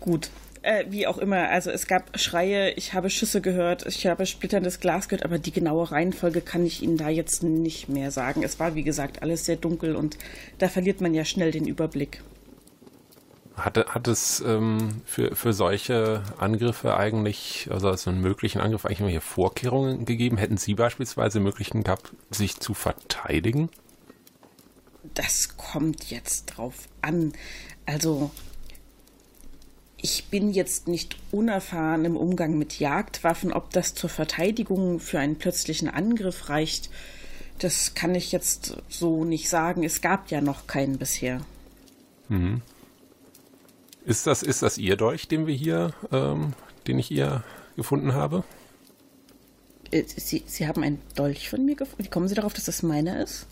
Gut. 0.00 0.30
Äh, 0.62 0.86
wie 0.88 1.06
auch 1.06 1.18
immer, 1.18 1.48
also 1.48 1.70
es 1.70 1.86
gab 1.86 2.18
Schreie, 2.18 2.72
ich 2.72 2.92
habe 2.92 3.10
Schüsse 3.10 3.40
gehört, 3.40 3.86
ich 3.86 4.06
habe 4.06 4.26
splitterndes 4.26 4.80
Glas 4.80 5.08
gehört, 5.08 5.24
aber 5.24 5.38
die 5.38 5.52
genaue 5.52 5.90
Reihenfolge 5.92 6.40
kann 6.40 6.66
ich 6.66 6.82
Ihnen 6.82 6.96
da 6.96 7.08
jetzt 7.08 7.42
nicht 7.42 7.88
mehr 7.88 8.10
sagen. 8.10 8.42
Es 8.42 8.58
war, 8.58 8.74
wie 8.74 8.82
gesagt, 8.82 9.22
alles 9.22 9.44
sehr 9.44 9.56
dunkel 9.56 9.94
und 9.94 10.18
da 10.58 10.68
verliert 10.68 11.00
man 11.00 11.14
ja 11.14 11.24
schnell 11.24 11.52
den 11.52 11.66
Überblick. 11.66 12.22
Hat, 13.56 13.76
hat 13.76 14.06
es 14.06 14.40
ähm, 14.40 15.02
für, 15.04 15.34
für 15.34 15.52
solche 15.52 16.22
Angriffe 16.38 16.96
eigentlich, 16.96 17.68
also 17.70 17.88
als 17.88 18.06
einen 18.06 18.20
möglichen 18.20 18.60
Angriff, 18.60 18.84
eigentlich 18.84 19.00
irgendwelche 19.00 19.20
Vorkehrungen 19.20 20.04
gegeben? 20.04 20.38
Hätten 20.38 20.56
Sie 20.56 20.74
beispielsweise 20.74 21.40
Möglichkeiten 21.40 21.82
gehabt, 21.82 22.12
sich 22.30 22.60
zu 22.60 22.74
verteidigen? 22.74 23.68
Das 25.14 25.56
kommt 25.56 26.10
jetzt 26.10 26.46
drauf 26.46 26.88
an. 27.02 27.32
Also 27.84 28.30
ich 30.00 30.26
bin 30.26 30.52
jetzt 30.52 30.86
nicht 30.88 31.16
unerfahren 31.32 32.04
im 32.04 32.16
Umgang 32.16 32.56
mit 32.56 32.78
Jagdwaffen. 32.78 33.52
Ob 33.52 33.70
das 33.70 33.94
zur 33.94 34.08
Verteidigung 34.08 35.00
für 35.00 35.18
einen 35.18 35.36
plötzlichen 35.36 35.88
Angriff 35.88 36.48
reicht, 36.48 36.88
das 37.58 37.94
kann 37.94 38.14
ich 38.14 38.30
jetzt 38.30 38.76
so 38.88 39.24
nicht 39.24 39.48
sagen. 39.48 39.82
Es 39.82 40.00
gab 40.00 40.30
ja 40.30 40.40
noch 40.40 40.68
keinen 40.68 40.98
bisher. 40.98 41.40
Mhm. 42.28 42.62
Ist 44.04 44.26
das, 44.26 44.42
ist 44.42 44.62
das 44.62 44.78
Ihr 44.78 44.96
Dolch, 44.96 45.26
den 45.26 45.46
wir 45.46 45.54
hier, 45.54 45.92
ähm, 46.12 46.52
den 46.86 46.98
ich 46.98 47.08
hier 47.08 47.42
gefunden 47.76 48.14
habe? 48.14 48.44
Äh, 49.90 50.04
Sie, 50.06 50.44
Sie 50.46 50.68
haben 50.68 50.84
einen 50.84 51.02
Dolch 51.16 51.50
von 51.50 51.64
mir 51.64 51.74
gefunden? 51.74 52.04
Wie 52.04 52.08
kommen 52.08 52.28
Sie 52.28 52.36
darauf, 52.36 52.54
dass 52.54 52.64
das 52.64 52.84
meiner 52.84 53.20
ist? 53.20 53.46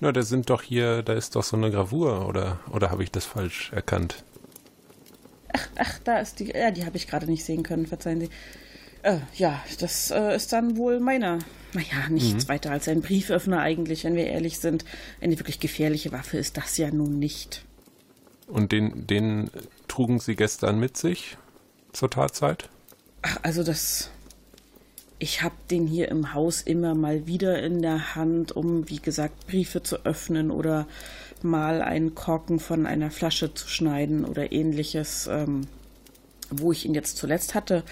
Na, 0.00 0.12
da 0.12 0.22
sind 0.22 0.50
doch 0.50 0.60
hier, 0.60 1.02
da 1.02 1.14
ist 1.14 1.34
doch 1.34 1.42
so 1.42 1.56
eine 1.56 1.70
Gravur, 1.70 2.28
oder, 2.28 2.60
oder 2.70 2.90
habe 2.90 3.02
ich 3.02 3.10
das 3.10 3.24
falsch 3.24 3.72
erkannt? 3.72 4.24
Ach, 5.56 5.68
ach, 5.76 5.98
da 6.04 6.18
ist 6.18 6.40
die. 6.40 6.48
Ja, 6.48 6.70
die 6.70 6.84
habe 6.84 6.96
ich 6.96 7.06
gerade 7.06 7.26
nicht 7.26 7.44
sehen 7.44 7.62
können, 7.62 7.86
verzeihen 7.86 8.20
Sie. 8.20 8.28
Äh, 9.02 9.18
ja, 9.36 9.62
das 9.80 10.10
äh, 10.10 10.36
ist 10.36 10.52
dann 10.52 10.76
wohl 10.76 11.00
meiner. 11.00 11.38
Naja, 11.72 12.08
nichts 12.10 12.44
mhm. 12.44 12.48
weiter 12.48 12.70
als 12.70 12.88
ein 12.88 13.00
Brieföffner 13.00 13.60
eigentlich, 13.60 14.04
wenn 14.04 14.16
wir 14.16 14.26
ehrlich 14.26 14.58
sind. 14.58 14.84
Eine 15.20 15.38
wirklich 15.38 15.60
gefährliche 15.60 16.12
Waffe 16.12 16.36
ist 16.36 16.56
das 16.56 16.76
ja 16.76 16.90
nun 16.90 17.18
nicht. 17.18 17.64
Und 18.46 18.72
den, 18.72 19.06
den 19.06 19.50
trugen 19.88 20.20
Sie 20.20 20.36
gestern 20.36 20.78
mit 20.78 20.96
sich 20.96 21.36
zur 21.92 22.10
Tatzeit? 22.10 22.68
Ach, 23.22 23.38
also 23.42 23.62
das. 23.62 24.10
Ich 25.18 25.42
habe 25.42 25.54
den 25.70 25.86
hier 25.86 26.08
im 26.08 26.34
Haus 26.34 26.60
immer 26.60 26.94
mal 26.94 27.26
wieder 27.26 27.62
in 27.62 27.80
der 27.80 28.14
Hand, 28.14 28.52
um, 28.52 28.90
wie 28.90 29.00
gesagt, 29.00 29.46
Briefe 29.46 29.82
zu 29.82 30.04
öffnen 30.04 30.50
oder 30.50 30.86
mal 31.44 31.82
einen 31.82 32.14
Korken 32.14 32.58
von 32.58 32.86
einer 32.86 33.10
Flasche 33.10 33.54
zu 33.54 33.68
schneiden 33.68 34.24
oder 34.24 34.52
ähnliches, 34.52 35.26
ähm, 35.26 35.66
wo 36.50 36.72
ich 36.72 36.84
ihn 36.84 36.94
jetzt 36.94 37.16
zuletzt 37.16 37.54
hatte. 37.54 37.82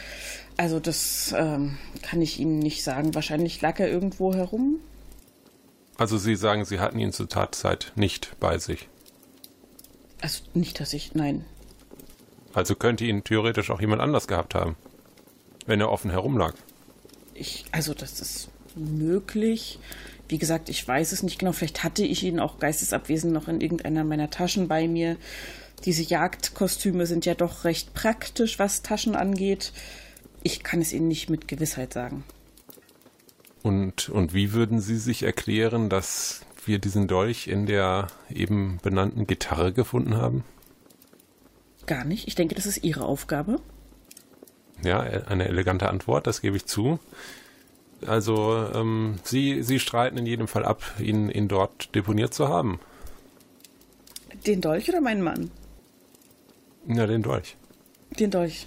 Also 0.57 0.81
das 0.81 1.35
ähm, 1.37 1.79
kann 2.03 2.23
ich 2.23 2.39
Ihnen 2.39 2.59
nicht 2.59 2.85
sagen. 2.85 3.15
Wahrscheinlich 3.15 3.61
lag 3.61 3.79
er 3.81 3.89
irgendwo 3.89 4.35
herum. 4.35 4.81
Also 5.97 6.19
Sie 6.19 6.37
sagen, 6.37 6.65
Sie 6.65 6.81
hatten 6.81 6.99
ihn 6.99 7.13
zur 7.13 7.29
Tatzeit 7.29 7.93
nicht 7.97 8.37
bei 8.41 8.59
sich. 8.59 8.89
Also 10.21 10.43
nicht, 10.55 10.81
dass 10.81 10.93
ich, 10.93 11.15
nein. 11.15 11.45
Also 12.53 12.77
könnte 12.77 13.05
ihn 13.05 13.25
theoretisch 13.25 13.71
auch 13.71 13.81
jemand 13.81 14.01
anders 14.01 14.29
gehabt 14.29 14.55
haben, 14.55 14.77
wenn 15.67 15.81
er 15.81 15.91
offen 15.91 16.11
herumlag. 16.11 16.55
Ich, 17.35 17.65
also 17.73 17.95
das 17.95 18.21
ist 18.21 18.49
möglich. 18.77 19.79
Wie 20.29 20.39
gesagt, 20.39 20.69
ich 20.69 20.87
weiß 20.87 21.13
es 21.13 21.23
nicht 21.23 21.39
genau. 21.39 21.53
Vielleicht 21.53 21.85
hatte 21.85 22.05
ich 22.05 22.23
ihn 22.23 22.41
auch 22.41 22.59
geistesabwesend 22.59 23.33
noch 23.33 23.49
in 23.49 23.61
irgendeiner 23.61 24.05
meiner 24.05 24.31
Taschen 24.31 24.69
bei 24.69 24.89
mir. 24.89 25.17
Diese 25.85 26.03
Jagdkostüme 26.03 27.07
sind 27.07 27.27
ja 27.27 27.35
doch 27.35 27.65
recht 27.65 27.93
praktisch, 27.95 28.59
was 28.59 28.83
Taschen 28.83 29.15
angeht. 29.15 29.73
Ich 30.43 30.63
kann 30.63 30.81
es 30.81 30.93
Ihnen 30.93 31.09
nicht 31.09 31.29
mit 31.29 31.49
Gewissheit 31.49 31.93
sagen. 31.93 32.25
Und, 33.63 34.09
und 34.09 34.35
wie 34.35 34.53
würden 34.53 34.81
Sie 34.81 34.97
sich 34.99 35.23
erklären, 35.23 35.89
dass 35.89 36.43
wir 36.67 36.79
diesen 36.79 37.09
Dolch 37.09 37.49
in 37.49 37.67
der 37.67 38.09
eben 38.31 38.79
benannten 38.83 39.27
Gitarre 39.27 39.73
gefunden 39.73 40.17
haben? 40.17 40.45
Gar 41.87 42.05
nicht. 42.05 42.29
Ich 42.29 42.35
denke, 42.35 42.55
das 42.55 42.67
ist 42.67 42.83
Ihre 42.83 43.05
Aufgabe. 43.05 43.61
Ja, 44.83 45.01
eine 45.01 45.49
elegante 45.49 45.89
Antwort, 45.89 46.27
das 46.27 46.41
gebe 46.41 46.57
ich 46.57 46.67
zu. 46.67 46.99
Also 48.07 48.69
ähm, 48.75 49.17
Sie, 49.23 49.63
Sie 49.63 49.79
streiten 49.79 50.19
in 50.19 50.27
jedem 50.27 50.49
Fall 50.49 50.65
ab, 50.65 50.83
ihn, 50.99 51.31
ihn 51.31 51.49
dort 51.49 51.95
deponiert 51.95 52.35
zu 52.35 52.49
haben. 52.49 52.81
Den 54.47 54.61
Dolch 54.61 54.89
oder 54.89 55.01
meinen 55.01 55.23
Mann? 55.23 55.51
Ja, 56.87 57.07
den 57.07 57.23
Dolch. 57.23 57.57
Den 58.19 58.31
Dolch. 58.31 58.67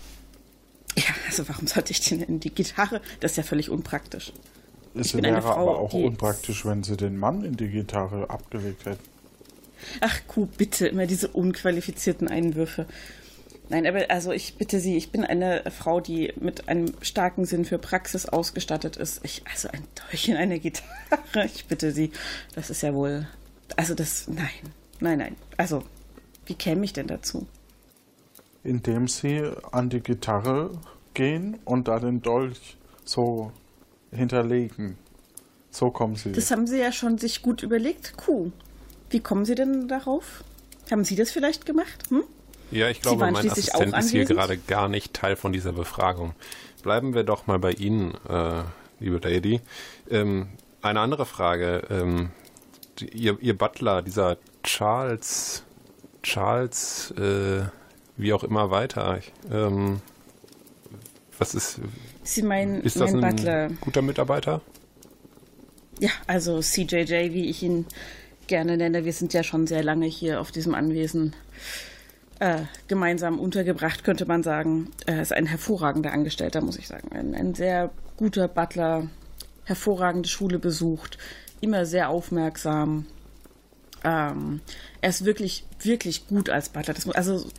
Ja, 0.96 1.14
also 1.28 1.48
warum 1.48 1.68
sollte 1.68 1.92
ich 1.92 2.02
den 2.02 2.22
in 2.24 2.40
die 2.40 2.54
Gitarre? 2.54 3.02
Das 3.20 3.32
ist 3.32 3.38
ja 3.38 3.44
völlig 3.44 3.70
unpraktisch. 3.70 4.34
Es 4.96 5.14
wäre 5.14 5.42
Frau, 5.42 5.52
aber 5.52 5.80
auch 5.80 5.94
unpraktisch, 5.94 6.66
wenn 6.66 6.84
sie 6.84 6.98
den 6.98 7.18
Mann 7.18 7.44
in 7.44 7.56
die 7.56 7.70
Gitarre 7.70 8.30
abgelegt 8.30 8.86
hätten. 8.86 9.04
Ach, 10.02 10.20
Kuh, 10.28 10.48
bitte, 10.48 10.88
immer 10.88 11.06
diese 11.06 11.28
unqualifizierten 11.28 12.28
Einwürfe. 12.28 12.88
Nein, 13.70 13.86
aber 13.86 14.10
also 14.10 14.32
ich 14.32 14.56
bitte 14.56 14.80
Sie, 14.80 14.96
ich 14.96 15.12
bin 15.12 15.26
eine 15.26 15.64
Frau, 15.72 16.00
die 16.00 16.34
mit 16.40 16.70
einem 16.70 16.94
starken 17.02 17.46
Sinn 17.46 17.66
für 17.66 17.78
Praxis 17.78 18.26
ausgestattet 18.26 18.96
ist. 18.96 19.20
Ich, 19.24 19.44
also 19.52 19.68
ein 19.70 19.84
Dolch 19.96 20.30
in 20.30 20.38
einer 20.38 20.60
Gitarre, 20.60 21.46
ich 21.46 21.66
bitte 21.66 21.92
Sie, 21.92 22.12
das 22.56 22.70
ist 22.70 22.82
ja 22.82 22.94
wohl. 22.94 23.28
Also 23.76 23.94
das, 23.94 24.28
nein, 24.30 24.48
nein, 25.02 25.18
nein. 25.20 25.36
Also, 25.58 25.84
wie 26.46 26.56
käme 26.56 26.86
ich 26.86 26.94
denn 26.94 27.08
dazu? 27.08 27.46
Indem 28.64 29.08
Sie 29.10 29.44
an 29.72 29.90
die 29.90 30.02
Gitarre 30.02 30.72
gehen 31.14 31.58
und 31.66 31.90
da 31.90 32.00
den 32.00 32.22
Dolch 32.22 32.78
so 33.04 33.52
hinterlegen. 34.12 34.98
So 35.72 35.92
kommen 35.92 36.16
Sie. 36.16 36.32
Das 36.32 36.52
haben 36.52 36.68
Sie 36.68 36.80
ja 36.80 36.94
schon 36.94 37.18
sich 37.18 37.42
gut 37.42 37.64
überlegt. 37.64 38.16
Kuh. 38.18 38.52
Wie 39.10 39.20
kommen 39.20 39.46
Sie 39.46 39.56
denn 39.56 39.88
darauf? 39.88 40.44
Haben 40.90 41.04
Sie 41.04 41.16
das 41.16 41.32
vielleicht 41.32 41.66
gemacht? 41.66 42.06
Hm? 42.10 42.24
Ja, 42.72 42.90
ich 42.90 43.02
glaube, 43.02 43.32
mein 43.32 43.50
Assistent 43.50 43.98
ist 43.98 44.12
hier 44.12 44.26
gerade 44.26 44.58
gar 44.58 44.90
nicht 44.90 45.14
Teil 45.14 45.36
von 45.36 45.54
dieser 45.54 45.72
Befragung. 45.72 46.34
Bleiben 46.84 47.14
wir 47.14 47.24
doch 47.24 47.48
mal 47.48 47.60
bei 47.60 47.72
Ihnen, 47.72 48.14
äh, 48.30 48.64
liebe 49.00 49.18
Lady. 49.18 49.62
Ähm, 50.10 50.50
eine 50.82 51.00
andere 51.00 51.26
Frage. 51.26 51.84
Ähm, 51.90 52.30
die, 53.00 53.10
ihr, 53.10 53.38
ihr, 53.42 53.58
Butler, 53.58 54.02
dieser 54.02 54.38
Charles, 54.64 55.64
Charles, 56.24 57.12
äh, 57.12 57.64
wie 58.18 58.34
auch 58.34 58.44
immer 58.44 58.70
weiter. 58.70 59.20
Ähm, 59.52 60.02
was 61.38 61.56
ist. 61.56 61.80
Sie 62.24 62.42
meinen, 62.42 62.82
ist 62.82 63.00
das 63.00 63.14
mein 63.14 63.24
ein 63.24 63.36
Butler. 63.36 63.70
guter 63.82 64.02
Mitarbeiter? 64.02 64.62
Ja, 66.00 66.10
also 66.26 66.60
CJJ, 66.60 67.34
wie 67.34 67.50
ich 67.50 67.64
ihn 67.64 67.86
gerne 68.48 68.78
nenne. 68.78 69.06
Wir 69.06 69.14
sind 69.14 69.34
ja 69.34 69.44
schon 69.44 69.68
sehr 69.68 69.84
lange 69.84 70.06
hier 70.06 70.42
auf 70.42 70.52
diesem 70.52 70.74
Anwesen 70.76 71.36
äh, 72.40 72.62
gemeinsam 72.88 73.40
untergebracht, 73.40 74.04
könnte 74.04 74.26
man 74.26 74.44
sagen. 74.44 74.92
Er 75.06 75.22
ist 75.22 75.34
ein 75.34 75.46
hervorragender 75.46 76.12
Angestellter, 76.12 76.62
muss 76.62 76.78
ich 76.78 76.88
sagen. 76.88 77.12
Ein, 77.12 77.36
ein 77.36 77.56
sehr 77.56 77.90
guter 78.16 78.48
Butler, 78.48 79.10
hervorragende 79.66 80.30
Schule 80.30 80.60
besucht, 80.60 81.18
immer 81.62 81.86
sehr 81.86 82.10
aufmerksam. 82.10 83.06
Ähm, 84.04 84.62
er 85.02 85.10
ist 85.10 85.26
wirklich, 85.26 85.66
wirklich 85.82 86.28
gut 86.28 86.50
als 86.50 86.70
Butler. 86.70 86.94
Das, 86.94 87.10
also, 87.10 87.50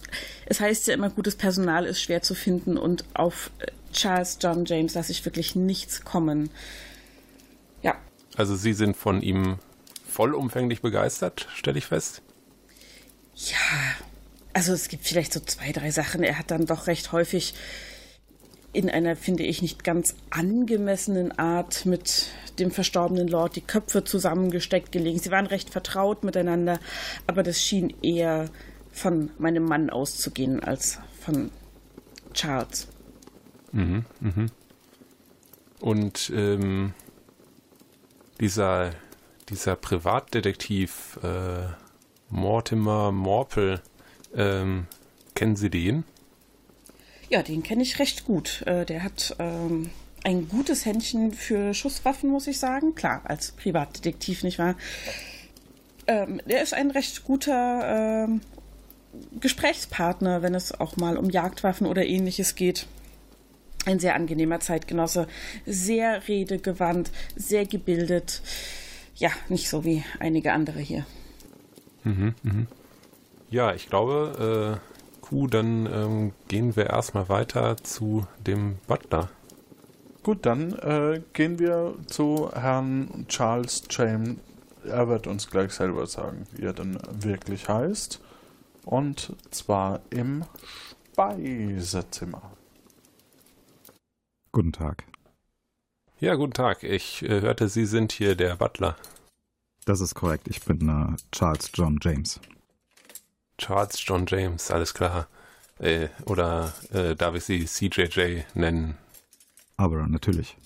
es 0.47 0.61
heißt 0.61 0.87
ja 0.87 0.95
immer, 0.95 1.11
gutes 1.11 1.37
Personal 1.37 1.85
ist 1.85 2.01
schwer 2.01 2.23
zu 2.23 2.35
finden 2.35 2.77
und 2.77 3.05
auf 3.15 3.51
äh, 3.59 3.67
Charles 3.93 4.39
John 4.41 4.65
James 4.65 4.95
lasse 4.95 5.13
ich 5.13 5.25
wirklich 5.25 5.57
nichts 5.57 6.05
kommen. 6.05 6.51
Ja. 7.83 7.97
Also, 8.37 8.55
Sie 8.55 8.73
sind 8.73 8.97
von 8.97 9.23
ihm 9.23 9.59
vollumfänglich 10.07 10.83
begeistert, 10.83 11.49
stelle 11.55 11.79
ich 11.79 11.87
fest. 11.87 12.23
Ja, 13.35 14.07
also 14.53 14.73
es 14.73 14.89
gibt 14.89 15.05
vielleicht 15.05 15.33
so 15.33 15.41
zwei, 15.41 15.73
drei 15.73 15.91
Sachen. 15.91 16.23
Er 16.23 16.39
hat 16.39 16.51
dann 16.51 16.67
doch 16.67 16.87
recht 16.87 17.13
häufig 17.13 17.55
in 18.73 18.91
einer, 18.91 19.17
finde 19.17 19.45
ich, 19.45 19.63
nicht 19.63 19.83
ganz 19.83 20.15
angemessenen 20.31 21.39
Art 21.39 21.87
mit 21.87 22.27
dem 22.59 22.71
verstorbenen 22.71 23.29
Lord 23.29 23.57
die 23.57 23.61
Köpfe 23.61 24.05
zusammengesteckt 24.05 24.93
gelegen. 24.93 25.19
Sie 25.19 25.31
waren 25.31 25.47
recht 25.47 25.71
vertraut 25.71 26.23
miteinander, 26.25 26.79
aber 27.27 27.43
das 27.43 27.63
schien 27.63 27.95
eher 28.03 28.51
von 28.93 29.31
meinem 29.39 29.65
Mann 29.65 29.91
auszugehen 29.91 30.63
als 30.63 30.99
von 31.21 31.51
Charles. 32.35 32.89
Mhm, 33.73 34.05
mhm. 34.21 34.51
Und 35.81 36.33
ähm, 36.35 36.93
dieser, 38.41 38.91
dieser 39.49 39.77
Privatdetektiv 39.77 41.19
äh, 41.23 41.67
Mortimer 42.29 43.13
Morpel, 43.13 43.81
ähm, 44.35 44.87
kennen 45.35 45.57
Sie 45.57 45.71
den? 45.71 46.05
Ja, 47.29 47.43
den 47.43 47.63
kenne 47.63 47.83
ich 47.83 47.99
recht 47.99 48.25
gut. 48.25 48.63
Äh, 48.67 48.87
der 48.87 49.03
hat 49.03 49.37
ähm, 49.39 49.91
ein 50.25 50.49
gutes 50.49 50.85
Händchen 50.85 51.33
für 51.33 51.75
Schusswaffen, 51.75 52.31
muss 52.31 52.47
ich 52.47 52.59
sagen. 52.59 52.95
Klar, 52.95 53.23
als 53.25 53.53
Privatdetektiv, 53.53 54.43
nicht 54.43 54.59
wahr? 54.59 54.77
Ähm, 56.07 56.41
der 56.47 56.63
ist 56.63 56.75
ein 56.75 56.91
recht 56.91 57.25
guter 57.25 58.25
ähm, 58.25 58.41
Gesprächspartner, 59.41 60.43
wenn 60.43 60.55
es 60.55 60.73
auch 60.73 60.97
mal 60.97 61.17
um 61.17 61.31
Jagdwaffen 61.31 61.87
oder 61.87 62.05
ähnliches 62.07 62.55
geht. 62.55 62.87
Ein 63.85 64.01
sehr 64.01 64.15
angenehmer 64.15 64.61
Zeitgenosse, 64.61 65.29
sehr 65.67 66.27
redegewandt, 66.29 67.11
sehr 67.37 67.67
gebildet. 67.67 68.43
Ja, 69.17 69.31
nicht 69.49 69.69
so 69.69 69.85
wie 69.85 70.05
einige 70.19 70.53
andere 70.53 70.81
hier. 70.81 71.07
Mhm, 72.05 72.35
mhm. 72.43 72.67
Ja, 73.51 73.75
ich 73.75 73.89
glaube, 73.89 74.81
äh, 74.81 75.21
Q, 75.23 75.47
dann 75.47 75.87
ähm, 75.87 76.33
gehen 76.49 76.77
wir 76.77 76.89
erstmal 76.89 77.29
weiter 77.29 77.77
zu 77.79 78.27
dem 78.47 78.77
Butler. 78.87 79.31
Gut, 80.23 80.45
dann 80.45 80.73
äh, 80.75 81.23
gehen 81.33 81.59
wir 81.59 81.95
zu 82.07 82.51
Herrn 82.53 83.25
Charles 83.29 83.85
James. 83.89 84.37
Er 84.85 85.09
wird 85.09 85.27
uns 85.27 85.49
gleich 85.49 85.73
selber 85.73 86.07
sagen, 86.07 86.47
wie 86.53 86.65
er 86.65 86.75
denn 86.75 86.99
wirklich 87.11 87.69
heißt. 87.69 88.21
Und 88.85 89.35
zwar 89.51 90.01
im 90.11 90.45
Speisezimmer. 91.13 92.43
Guten 94.53 94.73
Tag. 94.73 95.05
Ja, 96.21 96.35
guten 96.35 96.53
Tag. 96.53 96.83
Ich 96.83 97.23
äh, 97.23 97.41
hörte, 97.41 97.69
Sie 97.69 97.87
sind 97.87 98.13
hier 98.13 98.35
der 98.35 98.57
Butler. 98.57 98.97
Das 99.85 100.01
ist 100.01 100.15
korrekt. 100.15 100.49
Ich 100.49 100.63
bin 100.63 100.89
äh, 100.89 101.17
Charles 101.33 101.71
John 101.73 101.99
James. 102.03 102.41
Charles 103.59 104.03
John 104.05 104.25
James, 104.27 104.71
alles 104.71 104.95
klar. 104.95 105.29
Äh, 105.79 106.09
oder 106.25 106.73
äh, 106.93 107.15
darf 107.15 107.35
ich 107.35 107.45
Sie 107.45 107.65
CJJ 107.65 108.43
nennen? 108.55 108.97
Aber 109.77 110.07
natürlich. 110.07 110.57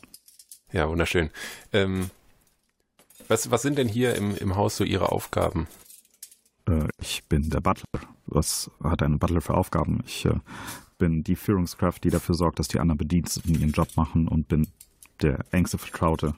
Ja, 0.72 0.88
wunderschön. 0.88 1.30
Ähm, 1.72 2.10
was, 3.28 3.50
was 3.50 3.62
sind 3.62 3.78
denn 3.78 3.88
hier 3.88 4.14
im, 4.14 4.36
im 4.36 4.56
Haus 4.56 4.76
so 4.76 4.84
Ihre 4.84 5.12
Aufgaben? 5.12 5.66
Äh, 6.66 6.88
ich 7.00 7.24
bin 7.28 7.50
der 7.50 7.60
Butler. 7.60 8.00
Was 8.26 8.70
hat 8.82 9.02
ein 9.02 9.18
Butler 9.18 9.40
für 9.40 9.54
Aufgaben? 9.54 10.02
Ich 10.06 10.24
äh, 10.24 10.34
bin 10.98 11.24
die 11.24 11.36
Führungskraft, 11.36 12.04
die 12.04 12.10
dafür 12.10 12.34
sorgt, 12.34 12.58
dass 12.58 12.68
die 12.68 12.78
anderen 12.78 12.98
Bediensteten 12.98 13.54
ihren 13.54 13.72
Job 13.72 13.88
machen 13.96 14.28
und 14.28 14.48
bin 14.48 14.68
der 15.20 15.44
engste 15.50 15.78
Vertraute. 15.78 16.34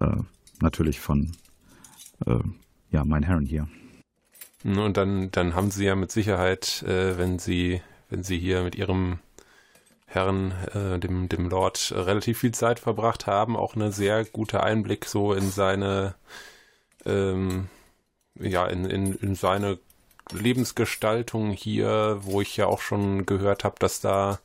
Äh, 0.00 0.16
natürlich 0.60 1.00
von 1.00 1.32
äh, 2.26 2.38
ja, 2.90 3.04
meinen 3.04 3.24
Herren 3.24 3.46
hier. 3.46 3.68
Und 4.64 4.96
dann, 4.96 5.30
dann 5.30 5.54
haben 5.54 5.70
Sie 5.70 5.84
ja 5.84 5.94
mit 5.94 6.10
Sicherheit, 6.10 6.82
äh, 6.82 7.18
wenn 7.18 7.38
Sie, 7.38 7.82
wenn 8.08 8.22
Sie 8.22 8.38
hier 8.38 8.62
mit 8.62 8.74
Ihrem 8.74 9.18
Herrn, 10.06 10.52
äh, 10.72 10.98
dem, 10.98 11.28
dem 11.28 11.50
Lord, 11.50 11.92
relativ 11.94 12.38
viel 12.38 12.52
Zeit 12.52 12.78
verbracht 12.78 13.26
haben, 13.26 13.56
auch 13.56 13.74
eine 13.74 13.92
sehr 13.92 14.24
gute 14.24 14.62
Einblick 14.62 15.04
so 15.04 15.34
in 15.34 15.50
seine, 15.50 16.14
ähm, 17.04 17.68
ja, 18.36 18.66
in, 18.66 18.86
in, 18.86 19.14
in 19.16 19.34
seine 19.34 19.78
Lebensgestaltung 20.32 21.50
hier, 21.50 22.20
wo 22.22 22.40
ich 22.40 22.56
ja 22.56 22.66
auch 22.66 22.80
schon 22.80 23.26
gehört 23.26 23.64
habe, 23.64 23.76
dass 23.78 24.00
da 24.00 24.38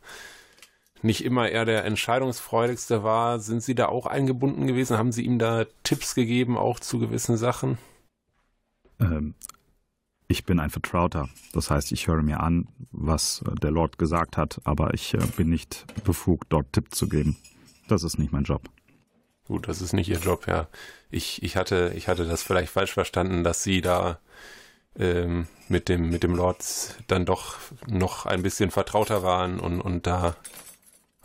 nicht 1.02 1.24
immer 1.24 1.50
er 1.50 1.64
der 1.64 1.86
entscheidungsfreudigste 1.86 3.04
war. 3.04 3.40
Sind 3.40 3.64
Sie 3.64 3.76
da 3.76 3.88
auch 3.88 4.06
eingebunden 4.06 4.68
gewesen? 4.68 4.98
Haben 4.98 5.14
Sie 5.14 5.24
ihm 5.24 5.40
da 5.40 5.66
Tipps 5.84 6.14
gegeben, 6.14 6.58
auch 6.58 6.82
zu 6.82 7.00
gewissen 7.00 7.38
Sachen? 7.38 7.78
Ähm, 9.00 9.34
ich 10.30 10.46
bin 10.46 10.60
ein 10.60 10.70
Vertrauter. 10.70 11.28
Das 11.52 11.70
heißt, 11.70 11.92
ich 11.92 12.08
höre 12.08 12.22
mir 12.22 12.40
an, 12.40 12.68
was 12.92 13.42
äh, 13.42 13.56
der 13.56 13.72
Lord 13.72 13.98
gesagt 13.98 14.38
hat, 14.38 14.62
aber 14.64 14.94
ich 14.94 15.14
äh, 15.16 15.18
bin 15.36 15.50
nicht 15.50 15.86
befugt, 16.06 16.48
dort 16.50 16.72
Tipps 16.72 16.98
zu 16.98 17.10
geben. 17.10 17.36
Das 17.90 18.04
ist 18.04 18.20
nicht 18.20 18.32
mein 18.32 18.44
Job. 18.44 18.70
Gut, 19.48 19.68
das 19.68 19.82
ist 19.82 19.94
nicht 19.94 20.08
Ihr 20.08 20.20
Job, 20.20 20.48
ja. 20.48 20.68
Ich, 21.10 21.42
ich, 21.42 21.58
hatte, 21.58 21.92
ich 21.96 22.08
hatte 22.08 22.26
das 22.26 22.44
vielleicht 22.44 22.72
falsch 22.72 22.94
verstanden, 22.94 23.44
dass 23.44 23.64
Sie 23.64 23.82
da 23.82 24.20
ähm, 24.96 25.48
mit, 25.68 25.90
dem, 25.90 26.12
mit 26.12 26.22
dem 26.22 26.36
Lord 26.36 26.64
dann 27.08 27.26
doch 27.26 27.58
noch 27.88 28.28
ein 28.28 28.44
bisschen 28.44 28.70
vertrauter 28.70 29.24
waren 29.24 29.60
und, 29.60 29.82
und 29.82 30.06
da 30.06 30.36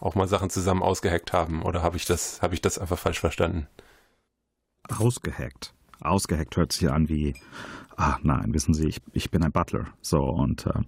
auch 0.00 0.14
mal 0.14 0.28
Sachen 0.28 0.48
zusammen 0.48 0.82
ausgehackt 0.82 1.34
haben. 1.34 1.62
Oder 1.62 1.82
habe 1.82 1.98
ich, 1.98 2.06
das, 2.06 2.40
hab 2.40 2.54
ich 2.54 2.62
das 2.62 2.78
einfach 2.78 2.98
falsch 2.98 3.20
verstanden? 3.20 3.66
Ausgehackt. 4.88 5.74
Ausgehackt 6.04 6.56
hört 6.56 6.72
sich 6.72 6.90
an 6.90 7.08
wie 7.08 7.34
ah, 7.96 8.18
nein, 8.22 8.52
wissen 8.52 8.74
Sie, 8.74 8.88
ich, 8.88 9.00
ich 9.12 9.30
bin 9.30 9.42
ein 9.42 9.52
Butler. 9.52 9.86
So, 10.00 10.22
und 10.22 10.66
äh, 10.66 10.80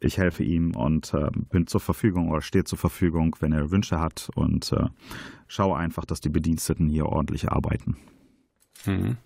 ich 0.00 0.18
helfe 0.18 0.44
ihm 0.44 0.74
und 0.76 1.12
äh, 1.14 1.30
bin 1.50 1.66
zur 1.66 1.80
Verfügung 1.80 2.30
oder 2.30 2.42
stehe 2.42 2.64
zur 2.64 2.78
Verfügung, 2.78 3.36
wenn 3.40 3.52
er 3.52 3.70
Wünsche 3.70 3.98
hat 3.98 4.30
und 4.34 4.72
äh, 4.72 4.86
schaue 5.48 5.76
einfach, 5.76 6.04
dass 6.04 6.20
die 6.20 6.28
Bediensteten 6.28 6.88
hier 6.88 7.06
ordentlich 7.06 7.48
arbeiten. 7.48 7.96
Mhm. 8.86 9.16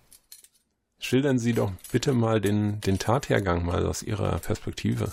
Schildern 0.98 1.38
Sie 1.38 1.52
doch 1.52 1.72
bitte 1.90 2.12
mal 2.14 2.40
den, 2.40 2.80
den 2.80 2.98
Tathergang 2.98 3.66
mal 3.66 3.84
aus 3.86 4.02
Ihrer 4.02 4.38
Perspektive. 4.38 5.12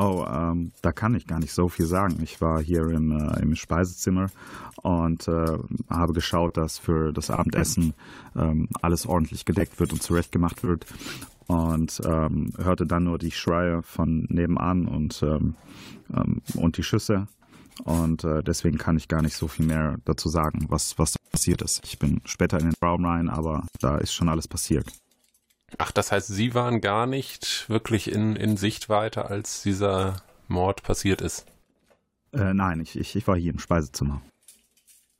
Oh, 0.00 0.24
ähm, 0.32 0.70
da 0.80 0.92
kann 0.92 1.16
ich 1.16 1.26
gar 1.26 1.40
nicht 1.40 1.52
so 1.52 1.68
viel 1.68 1.84
sagen. 1.84 2.20
Ich 2.22 2.40
war 2.40 2.62
hier 2.62 2.82
im, 2.82 3.10
äh, 3.10 3.40
im 3.42 3.56
Speisezimmer 3.56 4.28
und 4.80 5.26
äh, 5.26 5.58
habe 5.90 6.12
geschaut, 6.12 6.56
dass 6.56 6.78
für 6.78 7.12
das 7.12 7.30
Abendessen 7.30 7.94
ähm, 8.36 8.68
alles 8.80 9.06
ordentlich 9.06 9.44
gedeckt 9.44 9.80
wird 9.80 9.92
und 9.92 10.00
zurechtgemacht 10.00 10.62
wird. 10.62 10.86
Und 11.48 12.00
ähm, 12.04 12.52
hörte 12.58 12.86
dann 12.86 13.04
nur 13.04 13.18
die 13.18 13.32
Schreie 13.32 13.82
von 13.82 14.28
nebenan 14.28 14.86
und, 14.86 15.20
ähm, 15.24 15.56
ähm, 16.14 16.42
und 16.54 16.76
die 16.76 16.84
Schüsse. 16.84 17.26
Und 17.82 18.22
äh, 18.22 18.44
deswegen 18.44 18.78
kann 18.78 18.96
ich 18.96 19.08
gar 19.08 19.22
nicht 19.22 19.34
so 19.34 19.48
viel 19.48 19.66
mehr 19.66 19.96
dazu 20.04 20.28
sagen, 20.28 20.66
was, 20.68 20.96
was 21.00 21.16
passiert 21.32 21.60
ist. 21.60 21.80
Ich 21.84 21.98
bin 21.98 22.20
später 22.24 22.60
in 22.60 22.66
den 22.66 22.74
Raum 22.80 23.04
rein, 23.04 23.28
aber 23.28 23.64
da 23.80 23.98
ist 23.98 24.12
schon 24.12 24.28
alles 24.28 24.46
passiert. 24.46 24.86
Ach, 25.76 25.92
das 25.92 26.12
heißt, 26.12 26.28
Sie 26.28 26.54
waren 26.54 26.80
gar 26.80 27.06
nicht 27.06 27.68
wirklich 27.68 28.10
in, 28.10 28.36
in 28.36 28.56
Sichtweite, 28.56 29.26
als 29.26 29.62
dieser 29.62 30.22
Mord 30.46 30.82
passiert 30.82 31.20
ist? 31.20 31.44
Äh, 32.32 32.54
nein, 32.54 32.80
ich, 32.80 32.98
ich, 32.98 33.14
ich 33.16 33.26
war 33.26 33.36
hier 33.36 33.52
im 33.52 33.58
Speisezimmer. 33.58 34.22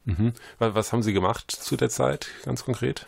Mhm. 0.04 0.32
Was 0.58 0.92
haben 0.92 1.02
Sie 1.02 1.12
gemacht 1.12 1.50
zu 1.50 1.76
der 1.76 1.90
Zeit, 1.90 2.30
ganz 2.44 2.64
konkret? 2.64 3.04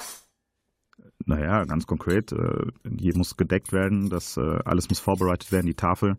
Naja, 1.26 1.64
ganz 1.64 1.86
konkret, 1.86 2.32
äh, 2.32 2.66
hier 2.98 3.16
muss 3.16 3.36
gedeckt 3.36 3.72
werden, 3.72 4.10
das 4.10 4.36
äh, 4.36 4.58
alles 4.64 4.88
muss 4.88 5.00
vorbereitet 5.00 5.52
werden, 5.52 5.66
die 5.66 5.74
Tafel, 5.74 6.16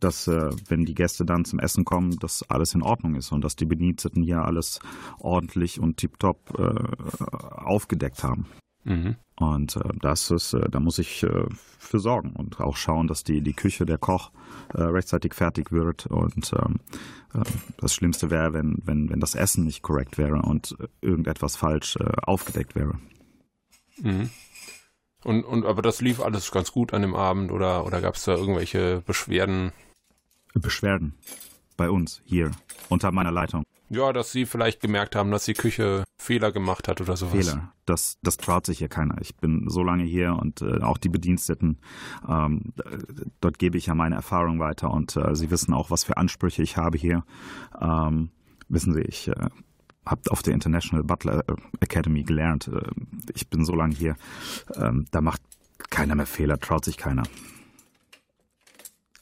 dass 0.00 0.28
äh, 0.28 0.50
wenn 0.68 0.84
die 0.84 0.94
Gäste 0.94 1.24
dann 1.24 1.44
zum 1.44 1.58
Essen 1.58 1.84
kommen, 1.84 2.18
dass 2.18 2.42
alles 2.48 2.74
in 2.74 2.82
Ordnung 2.82 3.14
ist 3.16 3.32
und 3.32 3.42
dass 3.44 3.56
die 3.56 3.66
Bediensteten 3.66 4.22
hier 4.22 4.42
alles 4.42 4.80
ordentlich 5.18 5.78
und 5.78 5.98
tiptop 5.98 6.58
äh, 6.58 7.22
aufgedeckt 7.22 8.22
haben. 8.24 8.46
Mhm. 8.84 9.16
Und 9.40 9.76
äh, 9.76 9.80
das 10.00 10.30
ist, 10.30 10.52
äh, 10.52 10.68
da 10.70 10.80
muss 10.80 10.98
ich 10.98 11.22
äh, 11.22 11.46
für 11.78 11.98
sorgen 11.98 12.34
und 12.36 12.60
auch 12.60 12.76
schauen, 12.76 13.08
dass 13.08 13.24
die, 13.24 13.40
die 13.40 13.54
Küche, 13.54 13.86
der 13.86 13.96
Koch 13.96 14.30
äh, 14.74 14.82
rechtzeitig 14.82 15.34
fertig 15.34 15.72
wird. 15.72 16.06
Und 16.06 16.52
ähm, 16.52 16.76
äh, 17.32 17.42
das 17.78 17.94
Schlimmste 17.94 18.30
wäre, 18.30 18.52
wenn, 18.52 18.82
wenn, 18.84 19.08
wenn 19.08 19.18
das 19.18 19.34
Essen 19.34 19.64
nicht 19.64 19.80
korrekt 19.80 20.18
wäre 20.18 20.42
und 20.42 20.76
irgendetwas 21.00 21.56
falsch 21.56 21.96
äh, 21.96 22.04
aufgedeckt 22.22 22.74
wäre. 22.74 22.98
Mhm. 24.02 24.28
Und, 25.24 25.44
und 25.44 25.64
aber 25.64 25.80
das 25.80 26.02
lief 26.02 26.20
alles 26.20 26.50
ganz 26.50 26.70
gut 26.70 26.92
an 26.92 27.00
dem 27.00 27.14
Abend 27.14 27.50
oder, 27.50 27.86
oder 27.86 28.02
gab 28.02 28.16
es 28.16 28.24
da 28.24 28.34
irgendwelche 28.34 29.02
Beschwerden? 29.06 29.72
Beschwerden. 30.52 31.14
Bei 31.78 31.88
uns, 31.88 32.20
hier, 32.26 32.50
unter 32.90 33.10
meiner 33.10 33.32
Leitung. 33.32 33.64
Ja, 33.92 34.12
dass 34.12 34.30
sie 34.30 34.46
vielleicht 34.46 34.80
gemerkt 34.80 35.16
haben, 35.16 35.32
dass 35.32 35.46
die 35.46 35.54
Küche 35.54 36.04
Fehler 36.16 36.52
gemacht 36.52 36.86
hat 36.86 37.00
oder 37.00 37.16
sowas. 37.16 37.32
Fehler, 37.32 37.72
das, 37.86 38.18
das 38.22 38.36
traut 38.36 38.64
sich 38.64 38.78
hier 38.78 38.88
keiner. 38.88 39.20
Ich 39.20 39.36
bin 39.36 39.68
so 39.68 39.82
lange 39.82 40.04
hier 40.04 40.34
und 40.34 40.62
äh, 40.62 40.80
auch 40.80 40.96
die 40.96 41.08
Bediensteten, 41.08 41.80
ähm, 42.28 42.72
dort 43.40 43.58
gebe 43.58 43.76
ich 43.76 43.86
ja 43.86 43.96
meine 43.96 44.14
Erfahrung 44.14 44.60
weiter 44.60 44.92
und 44.92 45.16
äh, 45.16 45.34
sie 45.34 45.50
wissen 45.50 45.74
auch, 45.74 45.90
was 45.90 46.04
für 46.04 46.16
Ansprüche 46.16 46.62
ich 46.62 46.76
habe 46.76 46.98
hier. 46.98 47.24
Ähm, 47.80 48.30
wissen 48.68 48.94
Sie, 48.94 49.00
ich 49.00 49.26
äh, 49.26 49.48
habe 50.06 50.30
auf 50.30 50.42
der 50.42 50.54
International 50.54 51.02
Butler 51.02 51.42
äh, 51.48 51.54
Academy 51.80 52.22
gelernt. 52.22 52.68
Äh, 52.68 52.90
ich 53.34 53.48
bin 53.48 53.64
so 53.64 53.74
lange 53.74 53.96
hier. 53.96 54.14
Ähm, 54.76 55.06
da 55.10 55.20
macht 55.20 55.42
keiner 55.90 56.14
mehr 56.14 56.26
Fehler, 56.26 56.60
traut 56.60 56.84
sich 56.84 56.96
keiner. 56.96 57.24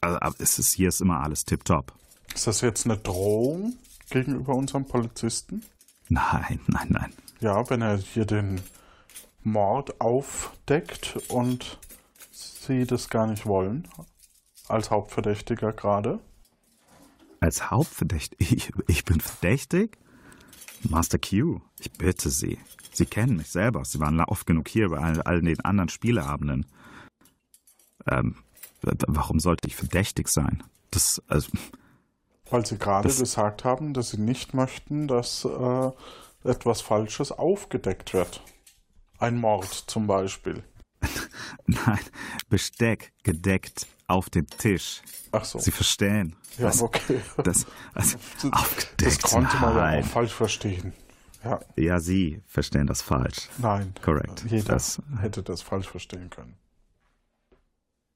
Also, 0.02 0.18
es 0.38 0.58
ist, 0.58 0.74
hier 0.74 0.88
ist 0.88 1.00
immer 1.00 1.20
alles 1.20 1.46
tipptopp. 1.46 1.94
Ist 2.34 2.46
das 2.46 2.60
jetzt 2.60 2.84
eine 2.84 2.98
Drohung 2.98 3.78
gegenüber 4.10 4.54
unserem 4.54 4.86
Polizisten? 4.86 5.62
Nein, 6.08 6.60
nein, 6.66 6.88
nein. 6.90 7.12
Ja, 7.40 7.68
wenn 7.70 7.82
er 7.82 7.96
hier 7.98 8.24
den 8.24 8.60
Mord 9.42 10.00
aufdeckt 10.00 11.18
und 11.28 11.78
sie 12.30 12.84
das 12.84 13.08
gar 13.08 13.26
nicht 13.26 13.46
wollen, 13.46 13.88
als 14.68 14.90
Hauptverdächtiger 14.90 15.72
gerade. 15.72 16.20
Als 17.40 17.70
Hauptverdächtiger? 17.70 18.38
Ich, 18.50 18.72
ich 18.86 19.04
bin 19.04 19.20
verdächtig? 19.20 19.98
Master 20.82 21.18
Q, 21.18 21.60
ich 21.80 21.92
bitte 21.92 22.30
Sie. 22.30 22.58
Sie 22.92 23.06
kennen 23.06 23.36
mich 23.36 23.48
selber. 23.48 23.84
Sie 23.84 24.00
waren 24.00 24.20
oft 24.20 24.46
genug 24.46 24.68
hier 24.68 24.88
bei 24.88 24.98
all, 24.98 25.42
den 25.42 25.60
anderen 25.60 25.88
Spieleabenden. 25.88 26.66
Ähm, 28.06 28.36
warum 28.82 29.40
sollte 29.40 29.68
ich 29.68 29.76
verdächtig 29.76 30.28
sein? 30.28 30.62
Das, 30.90 31.22
also, 31.28 31.50
Weil 32.50 32.64
Sie 32.64 32.78
gerade 32.78 33.08
gesagt 33.08 33.64
haben, 33.64 33.94
dass 33.94 34.10
Sie 34.10 34.18
nicht 34.18 34.54
möchten, 34.54 35.08
dass 35.08 35.44
äh, 35.44 35.90
etwas 36.44 36.80
Falsches 36.80 37.32
aufgedeckt 37.32 38.14
wird. 38.14 38.42
Ein 39.18 39.36
Mord 39.36 39.66
zum 39.66 40.06
Beispiel. 40.06 40.62
Nein, 41.66 42.00
Besteck 42.48 43.12
gedeckt 43.22 43.86
auf 44.06 44.30
dem 44.30 44.46
Tisch. 44.46 45.02
Ach 45.32 45.44
so. 45.44 45.58
Sie 45.58 45.70
verstehen. 45.70 46.36
Ja, 46.56 46.66
das, 46.66 46.82
okay. 46.82 47.20
Das, 47.44 47.66
also 47.94 48.18
das 48.96 49.18
konnte 49.20 49.56
man 49.58 49.76
ja 49.76 50.00
auch 50.00 50.06
falsch 50.06 50.32
verstehen. 50.32 50.92
Ja. 51.44 51.60
ja, 51.76 52.00
Sie 52.00 52.42
verstehen 52.46 52.86
das 52.86 53.02
falsch. 53.02 53.48
Nein. 53.58 53.94
Korrekt. 54.02 54.44
Jeder 54.48 54.74
das, 54.74 55.00
hätte 55.20 55.42
das 55.42 55.62
falsch 55.62 55.88
verstehen 55.88 56.30
können. 56.30 56.56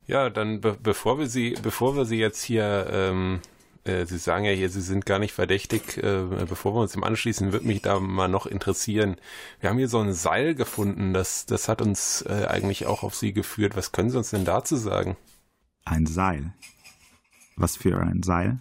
Ja, 0.07 0.29
dann 0.29 0.61
be 0.61 0.77
bevor 0.83 1.19
wir 1.19 1.29
Sie, 1.29 1.57
bevor 1.63 1.95
wir 1.97 2.05
Sie 2.05 2.19
jetzt 2.19 2.43
hier 2.43 2.89
ähm, 2.91 3.41
äh, 3.85 4.07
Sie 4.07 4.19
sagen 4.19 4.45
ja 4.45 4.53
hier, 4.53 4.69
Sie 4.69 4.81
sind 4.81 5.07
gar 5.07 5.19
nicht 5.19 5.33
verdächtig. 5.33 5.99
Äh, 5.99 6.25
bevor 6.49 6.75
wir 6.75 6.81
uns 6.81 6.93
dem 6.93 7.05
anschließen, 7.05 7.53
würde 7.53 7.67
mich 7.67 7.83
da 7.83 7.99
mal 8.01 8.29
noch 8.29 8.47
interessieren. 8.47 9.17
Wir 9.61 9.71
haben 9.71 9.79
hier 9.79 9.89
so 9.89 9.99
ein 9.99 10.13
Seil 10.13 10.55
gefunden, 10.55 11.13
das, 11.13 11.47
das 11.47 11.69
hat 11.69 11.83
uns 11.83 12.23
äh, 12.23 12.47
eigentlich 12.47 12.87
auch 12.87 13.03
auf 13.03 13.15
Sie 13.15 13.33
geführt. 13.33 13.77
Was 13.77 13.93
können 13.93 14.11
Sie 14.11 14.19
uns 14.19 14.31
denn 14.31 14.45
dazu 14.45 14.77
sagen? 14.77 15.17
Ein 15.85 16.07
Seil? 16.07 16.53
Was 17.57 17.77
für 17.77 17.99
ein 17.99 18.23
Seil? 18.23 18.59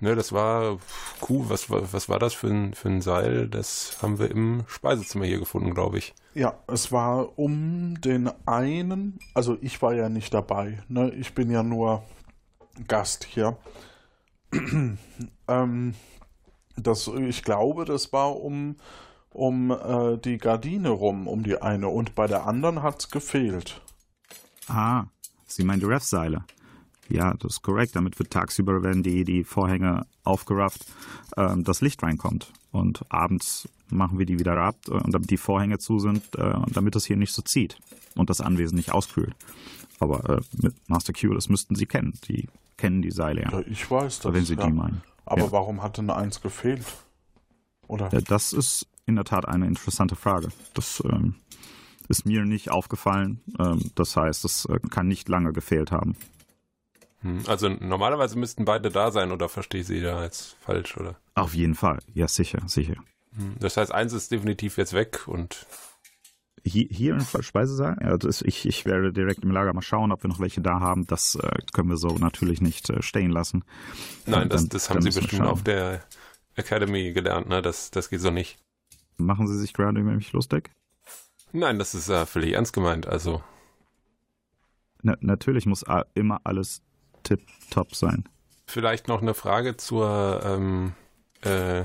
Ne, 0.00 0.16
das 0.16 0.32
war 0.32 0.78
Kuh, 1.20 1.44
was, 1.48 1.70
was 1.70 2.08
war 2.08 2.18
das 2.18 2.34
für 2.34 2.48
ein, 2.48 2.74
für 2.74 2.88
ein 2.88 3.02
Seil? 3.02 3.46
Das 3.46 3.98
haben 4.02 4.18
wir 4.18 4.32
im 4.32 4.64
Speisezimmer 4.66 5.26
hier 5.26 5.38
gefunden, 5.38 5.74
glaube 5.74 5.98
ich. 5.98 6.12
Ja, 6.34 6.58
es 6.66 6.90
war 6.90 7.38
um 7.38 8.00
den 8.00 8.28
einen, 8.44 9.20
also 9.32 9.56
ich 9.60 9.80
war 9.80 9.94
ja 9.94 10.08
nicht 10.08 10.34
dabei, 10.34 10.82
ne? 10.88 11.12
Ich 11.12 11.34
bin 11.34 11.52
ja 11.52 11.62
nur 11.62 12.02
Gast 12.86 13.24
hier. 13.24 13.56
ähm, 15.48 15.94
das, 16.76 17.08
ich 17.08 17.42
glaube, 17.42 17.84
das 17.84 18.12
war 18.12 18.36
um, 18.36 18.76
um 19.30 19.70
äh, 19.70 20.18
die 20.18 20.38
Gardine 20.38 20.90
rum, 20.90 21.26
um 21.26 21.42
die 21.42 21.60
eine. 21.60 21.88
Und 21.88 22.14
bei 22.14 22.26
der 22.26 22.46
anderen 22.46 22.82
hat 22.82 23.00
es 23.00 23.10
gefehlt. 23.10 23.80
Ah, 24.68 25.04
Sie 25.46 25.64
meinen 25.64 25.80
die 25.80 25.86
Ref-Seile. 25.86 26.44
Ja, 27.08 27.34
das 27.34 27.54
ist 27.54 27.62
korrekt. 27.62 27.94
Damit 27.94 28.18
wird 28.18 28.30
tagsüber, 28.30 28.82
wenn 28.82 29.02
die, 29.02 29.24
die 29.24 29.44
Vorhänge 29.44 30.06
aufgerafft, 30.24 30.86
ähm, 31.36 31.64
das 31.64 31.80
Licht 31.80 32.02
reinkommt. 32.02 32.52
Und 32.70 33.04
abends 33.10 33.68
machen 33.90 34.18
wir 34.18 34.24
die 34.24 34.38
wieder 34.38 34.56
ab, 34.56 34.76
äh, 34.88 34.98
damit 35.08 35.30
die 35.30 35.36
Vorhänge 35.36 35.78
zu 35.78 35.98
sind, 35.98 36.34
äh, 36.36 36.54
damit 36.72 36.96
es 36.96 37.04
hier 37.04 37.16
nicht 37.16 37.32
so 37.34 37.42
zieht 37.42 37.78
und 38.14 38.30
das 38.30 38.40
Anwesen 38.40 38.76
nicht 38.76 38.92
auskühlt. 38.92 39.34
Aber 39.98 40.38
äh, 40.38 40.40
mit 40.62 40.74
Master 40.88 41.12
Q, 41.12 41.34
das 41.34 41.48
müssten 41.48 41.74
Sie 41.74 41.86
kennen. 41.86 42.18
Die 42.28 42.48
kennen 42.82 43.00
die 43.00 43.12
Seile 43.12 43.42
ja. 43.42 43.50
ja 43.52 43.60
ich 43.60 43.88
weiß 43.88 44.18
das. 44.18 44.34
Wenn 44.34 44.44
Sie 44.44 44.56
ja. 44.56 44.66
die 44.66 44.72
meinen. 44.72 45.02
Aber 45.24 45.42
ja. 45.42 45.52
warum 45.52 45.84
hat 45.84 45.98
denn 45.98 46.10
eins 46.10 46.40
gefehlt? 46.40 46.84
Oder? 47.86 48.08
Ja, 48.12 48.20
das 48.20 48.52
ist 48.52 48.88
in 49.06 49.14
der 49.14 49.24
Tat 49.24 49.46
eine 49.46 49.68
interessante 49.68 50.16
Frage. 50.16 50.48
Das 50.74 51.00
ähm, 51.06 51.36
ist 52.08 52.26
mir 52.26 52.44
nicht 52.44 52.72
aufgefallen. 52.72 53.40
Ähm, 53.56 53.92
das 53.94 54.16
heißt, 54.16 54.44
es 54.44 54.64
äh, 54.64 54.80
kann 54.90 55.06
nicht 55.06 55.28
lange 55.28 55.52
gefehlt 55.52 55.92
haben. 55.92 56.16
Hm, 57.20 57.44
also 57.46 57.68
normalerweise 57.68 58.36
müssten 58.36 58.64
beide 58.64 58.90
da 58.90 59.12
sein, 59.12 59.30
oder 59.30 59.48
verstehe 59.48 59.82
ich 59.82 59.86
Sie 59.86 60.00
da 60.00 60.24
jetzt 60.24 60.56
falsch, 60.60 60.96
oder? 60.96 61.14
Auf 61.36 61.54
jeden 61.54 61.76
Fall, 61.76 62.00
ja 62.14 62.26
sicher, 62.26 62.62
sicher. 62.66 62.96
Hm, 63.36 63.54
das 63.60 63.76
heißt, 63.76 63.92
eins 63.92 64.12
ist 64.12 64.32
definitiv 64.32 64.76
jetzt 64.76 64.92
weg 64.92 65.28
und 65.28 65.66
hier, 66.64 66.86
hier 66.90 67.14
im 67.14 67.42
Speisesaal? 67.42 67.96
Ja, 68.00 68.16
das, 68.16 68.42
ich, 68.42 68.66
ich 68.66 68.84
werde 68.84 69.12
direkt 69.12 69.42
im 69.42 69.50
Lager 69.50 69.72
mal 69.72 69.82
schauen, 69.82 70.12
ob 70.12 70.22
wir 70.22 70.28
noch 70.28 70.40
welche 70.40 70.60
da 70.60 70.80
haben. 70.80 71.06
Das 71.06 71.34
äh, 71.34 71.58
können 71.72 71.88
wir 71.88 71.96
so 71.96 72.18
natürlich 72.18 72.60
nicht 72.60 72.90
äh, 72.90 73.02
stehen 73.02 73.30
lassen. 73.30 73.64
Nein, 74.26 74.48
das, 74.48 74.62
dann, 74.62 74.68
das 74.70 74.90
haben 74.90 75.02
Sie 75.02 75.10
bestimmt 75.10 75.42
auf 75.42 75.62
der 75.62 76.02
Academy 76.54 77.12
gelernt, 77.12 77.48
ne? 77.48 77.62
Das, 77.62 77.90
das 77.90 78.10
geht 78.10 78.20
so 78.20 78.30
nicht. 78.30 78.58
Machen 79.16 79.46
Sie 79.48 79.58
sich 79.58 79.72
gerade 79.72 80.00
über 80.00 80.12
mich 80.12 80.32
lustig? 80.32 80.70
Nein, 81.52 81.78
das 81.78 81.94
ist 81.94 82.08
äh, 82.08 82.26
völlig 82.26 82.54
ernst 82.54 82.72
gemeint, 82.72 83.06
also. 83.06 83.42
Na, 85.02 85.16
natürlich 85.20 85.66
muss 85.66 85.84
immer 86.14 86.40
alles 86.44 86.82
tip-top 87.24 87.94
sein. 87.94 88.24
Vielleicht 88.66 89.08
noch 89.08 89.20
eine 89.20 89.34
Frage 89.34 89.76
zur, 89.76 90.40
ähm, 90.44 90.92
äh, 91.42 91.84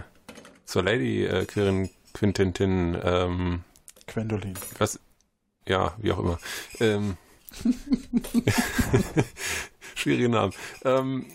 zur 0.66 0.84
Lady 0.84 1.26
äh, 1.26 1.46
Quirin 1.46 1.90
Quintintin. 2.13 2.98
Ähm, 3.04 3.63
Gwendolin. 4.08 4.56
Was? 4.78 5.00
Ja, 5.67 5.93
wie 5.98 6.12
auch 6.12 6.20
immer. 6.20 6.39
Ähm, 6.80 7.17
schwierige 9.96 10.30
Namen. 10.30 10.54
Ähm, 10.84 11.26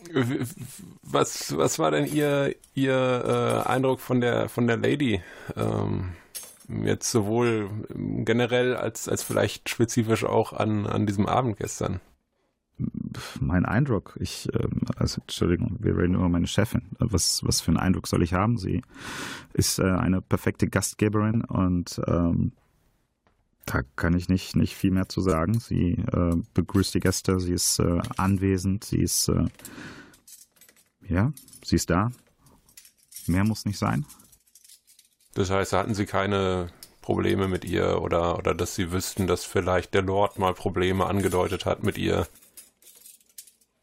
was, 1.02 1.56
was 1.56 1.78
war 1.78 1.90
denn 1.90 2.06
Ihr, 2.06 2.54
Ihr 2.74 3.64
äh, 3.66 3.68
Eindruck 3.68 4.00
von 4.00 4.20
der, 4.20 4.48
von 4.48 4.66
der 4.66 4.76
Lady? 4.76 5.20
Ähm, 5.56 6.12
jetzt 6.84 7.10
sowohl 7.10 7.70
generell 7.94 8.76
als, 8.76 9.08
als 9.08 9.22
vielleicht 9.22 9.68
spezifisch 9.68 10.24
auch 10.24 10.52
an, 10.52 10.86
an 10.86 11.06
diesem 11.06 11.26
Abend 11.26 11.58
gestern? 11.58 12.00
Mein 13.40 13.64
Eindruck, 13.64 14.16
ich, 14.18 14.48
ähm, 14.54 14.80
also 14.96 15.20
Entschuldigung, 15.20 15.76
wir 15.80 15.96
reden 15.96 16.14
über 16.14 16.28
meine 16.28 16.46
Chefin. 16.46 16.82
Was, 16.98 17.42
was 17.44 17.60
für 17.60 17.68
einen 17.68 17.76
Eindruck 17.76 18.06
soll 18.06 18.22
ich 18.22 18.32
haben? 18.32 18.56
Sie 18.56 18.82
ist 19.52 19.78
äh, 19.78 19.84
eine 19.84 20.22
perfekte 20.22 20.66
Gastgeberin 20.66 21.44
und 21.44 22.00
ähm, 22.06 22.52
da 23.66 23.82
kann 23.96 24.16
ich 24.16 24.28
nicht, 24.28 24.56
nicht 24.56 24.76
viel 24.76 24.90
mehr 24.90 25.08
zu 25.08 25.20
sagen. 25.20 25.60
Sie 25.60 25.92
äh, 25.92 26.36
begrüßt 26.54 26.94
die 26.94 27.00
Gäste, 27.00 27.38
sie 27.40 27.52
ist 27.52 27.78
äh, 27.78 28.00
anwesend, 28.16 28.84
sie 28.84 29.02
ist, 29.02 29.28
äh, 29.28 29.46
ja, 31.08 31.32
sie 31.64 31.76
ist 31.76 31.90
da. 31.90 32.10
Mehr 33.26 33.44
muss 33.44 33.64
nicht 33.64 33.78
sein. 33.78 34.04
Das 35.34 35.50
heißt, 35.50 35.72
hatten 35.72 35.94
Sie 35.94 36.06
keine 36.06 36.70
Probleme 37.00 37.48
mit 37.48 37.64
ihr 37.64 38.02
oder, 38.02 38.38
oder 38.38 38.54
dass 38.54 38.74
Sie 38.74 38.92
wüssten, 38.92 39.26
dass 39.26 39.44
vielleicht 39.44 39.94
der 39.94 40.02
Lord 40.02 40.38
mal 40.38 40.54
Probleme 40.54 41.06
angedeutet 41.06 41.64
hat 41.64 41.82
mit 41.82 41.98
ihr? 41.98 42.26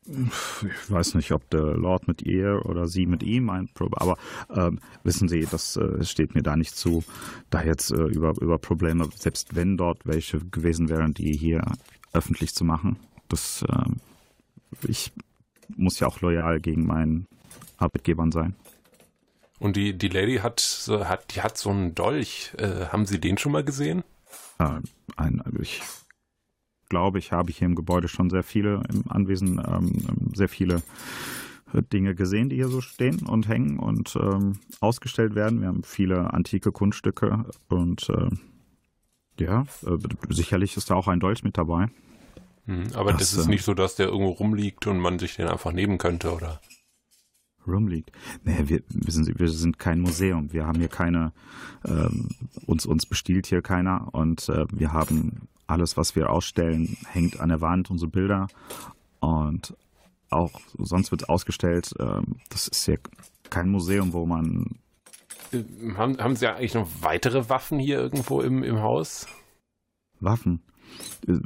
Ich 0.10 0.92
weiß 0.92 1.16
nicht, 1.16 1.32
ob 1.32 1.50
der 1.50 1.62
Lord 1.62 2.08
mit 2.08 2.22
ihr 2.22 2.66
oder 2.66 2.88
sie 2.88 3.06
mit 3.06 3.24
ihm 3.24 3.50
ein 3.50 3.70
aber 3.78 4.18
äh, 4.50 4.72
wissen 5.04 5.28
Sie, 5.28 5.48
das 5.50 5.78
äh, 5.78 6.04
steht 6.04 6.36
mir 6.36 6.42
da 6.42 6.56
nicht 6.56 6.76
zu, 6.76 7.04
da 7.50 7.64
jetzt 7.64 7.92
äh, 7.92 8.04
über, 8.04 8.34
über 8.42 8.58
Probleme, 8.58 9.10
selbst 9.16 9.56
wenn 9.56 9.78
dort 9.78 10.06
welche 10.06 10.40
gewesen 10.40 10.90
wären, 10.90 11.14
die 11.14 11.34
hier 11.34 11.62
öffentlich 12.14 12.54
zu 12.56 12.64
machen. 12.64 12.98
Das, 13.28 13.64
ähm, 13.70 13.98
ich 14.88 15.12
muss 15.76 16.00
ja 16.00 16.08
auch 16.08 16.22
loyal 16.22 16.60
gegen 16.60 16.86
meinen 16.86 17.28
Arbeitgebern 17.78 18.32
sein. 18.32 18.56
Und 19.60 19.76
die, 19.76 19.98
die 19.98 20.08
Lady 20.08 20.38
hat, 20.38 20.62
hat, 20.88 21.36
die 21.36 21.42
hat 21.42 21.58
so 21.58 21.70
einen 21.70 21.94
Dolch. 21.94 22.54
Äh, 22.58 22.88
haben 22.88 23.06
Sie 23.06 23.20
den 23.20 23.38
schon 23.38 23.52
mal 23.52 23.64
gesehen? 23.64 24.04
Äh, 24.58 24.80
ein, 25.18 25.44
ich 25.60 25.82
glaube, 26.90 27.20
ich 27.20 27.32
habe 27.32 27.52
hier 27.52 27.68
im 27.68 27.76
Gebäude 27.76 28.08
schon 28.08 28.30
sehr 28.30 28.44
viele 28.44 28.82
im 28.92 29.04
Anwesen, 29.10 29.62
ähm, 29.66 30.32
sehr 30.34 30.50
viele 30.50 30.82
äh, 31.74 31.82
Dinge 31.82 32.16
gesehen, 32.16 32.50
die 32.50 32.56
hier 32.56 32.68
so 32.68 32.82
stehen 32.82 33.26
und 33.26 33.48
hängen 33.48 33.80
und 33.80 34.16
ähm, 34.16 34.60
ausgestellt 34.80 35.36
werden. 35.36 35.62
Wir 35.62 35.68
haben 35.68 35.84
viele 35.84 36.34
antike 36.34 36.72
Kunststücke 36.72 37.46
und 37.70 38.10
äh, 38.10 38.30
ja, 39.40 39.66
äh, 39.86 39.98
sicherlich 40.30 40.76
ist 40.76 40.90
da 40.90 40.96
auch 40.96 41.08
ein 41.08 41.20
Dolch 41.20 41.44
mit 41.44 41.58
dabei. 41.58 41.88
Mhm, 42.66 42.88
aber 42.94 43.14
das, 43.14 43.32
das 43.32 43.34
ist 43.34 43.48
äh, 43.48 43.50
nicht 43.50 43.64
so, 43.64 43.74
dass 43.74 43.96
der 43.96 44.08
irgendwo 44.08 44.32
rumliegt 44.32 44.86
und 44.88 45.00
man 45.00 45.20
sich 45.20 45.36
den 45.36 45.48
einfach 45.48 45.72
nehmen 45.72 45.98
könnte, 45.98 46.34
oder? 46.34 46.60
rumliegt. 47.68 48.12
Nee, 48.44 48.64
wir, 48.66 48.82
wissen 48.90 49.24
Sie, 49.24 49.38
wir 49.38 49.48
sind 49.48 49.80
kein 49.80 50.02
Museum. 50.02 50.52
Wir 50.52 50.66
haben 50.66 50.80
hier 50.80 50.88
keine, 50.88 51.34
ähm, 51.86 52.30
uns, 52.66 52.86
uns 52.86 53.06
bestiehlt 53.06 53.46
hier 53.48 53.62
keiner 53.62 54.10
und 54.14 54.50
äh, 54.50 54.66
wir 54.72 54.92
haben 54.92 55.48
alles, 55.70 55.98
was 55.98 56.16
wir 56.16 56.30
ausstellen, 56.30 56.98
hängt 57.12 57.40
an 57.40 57.50
der 57.50 57.62
Wand, 57.62 57.92
unsere 57.92 58.10
Bilder. 58.10 58.48
Und 59.20 59.76
auch 60.30 60.60
sonst 60.78 61.12
wird 61.12 61.30
ausgestellt. 61.30 61.94
Ähm, 62.00 62.38
das 62.50 62.68
ist 62.68 62.88
ja 62.88 62.96
kein 63.50 63.70
Museum, 63.70 64.14
wo 64.14 64.26
man. 64.26 64.80
Äh, 65.52 65.64
haben, 65.96 66.18
haben 66.18 66.36
Sie 66.36 66.48
eigentlich 66.48 66.74
noch 66.74 66.88
weitere 67.02 67.50
Waffen 67.50 67.80
hier 67.80 68.00
irgendwo 68.00 68.42
im, 68.42 68.64
im 68.64 68.80
Haus? 68.82 69.28
Waffen? 70.20 70.62
Äh, 71.28 71.40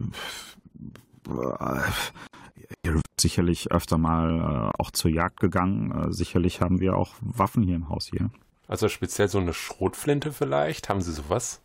hier 2.84 2.94
wird 2.96 3.06
sicherlich 3.20 3.72
öfter 3.72 3.98
mal 3.98 4.72
äh, 4.72 4.82
auch 4.82 4.92
zur 4.92 5.12
Jagd 5.12 5.40
gegangen. 5.40 6.12
sicherlich 6.12 6.62
haben 6.62 6.80
wir 6.80 6.96
auch 6.96 7.16
Waffen 7.22 7.64
hier 7.64 7.76
im 7.76 7.90
Haus 7.90 8.08
hier. 8.08 8.30
Also 8.68 8.88
speziell 8.88 9.28
so 9.28 9.40
eine 9.40 9.54
Schrotflinte 9.54 10.32
vielleicht? 10.32 10.90
Haben 10.90 11.02
Sie 11.02 11.12
sowas? 11.12 11.62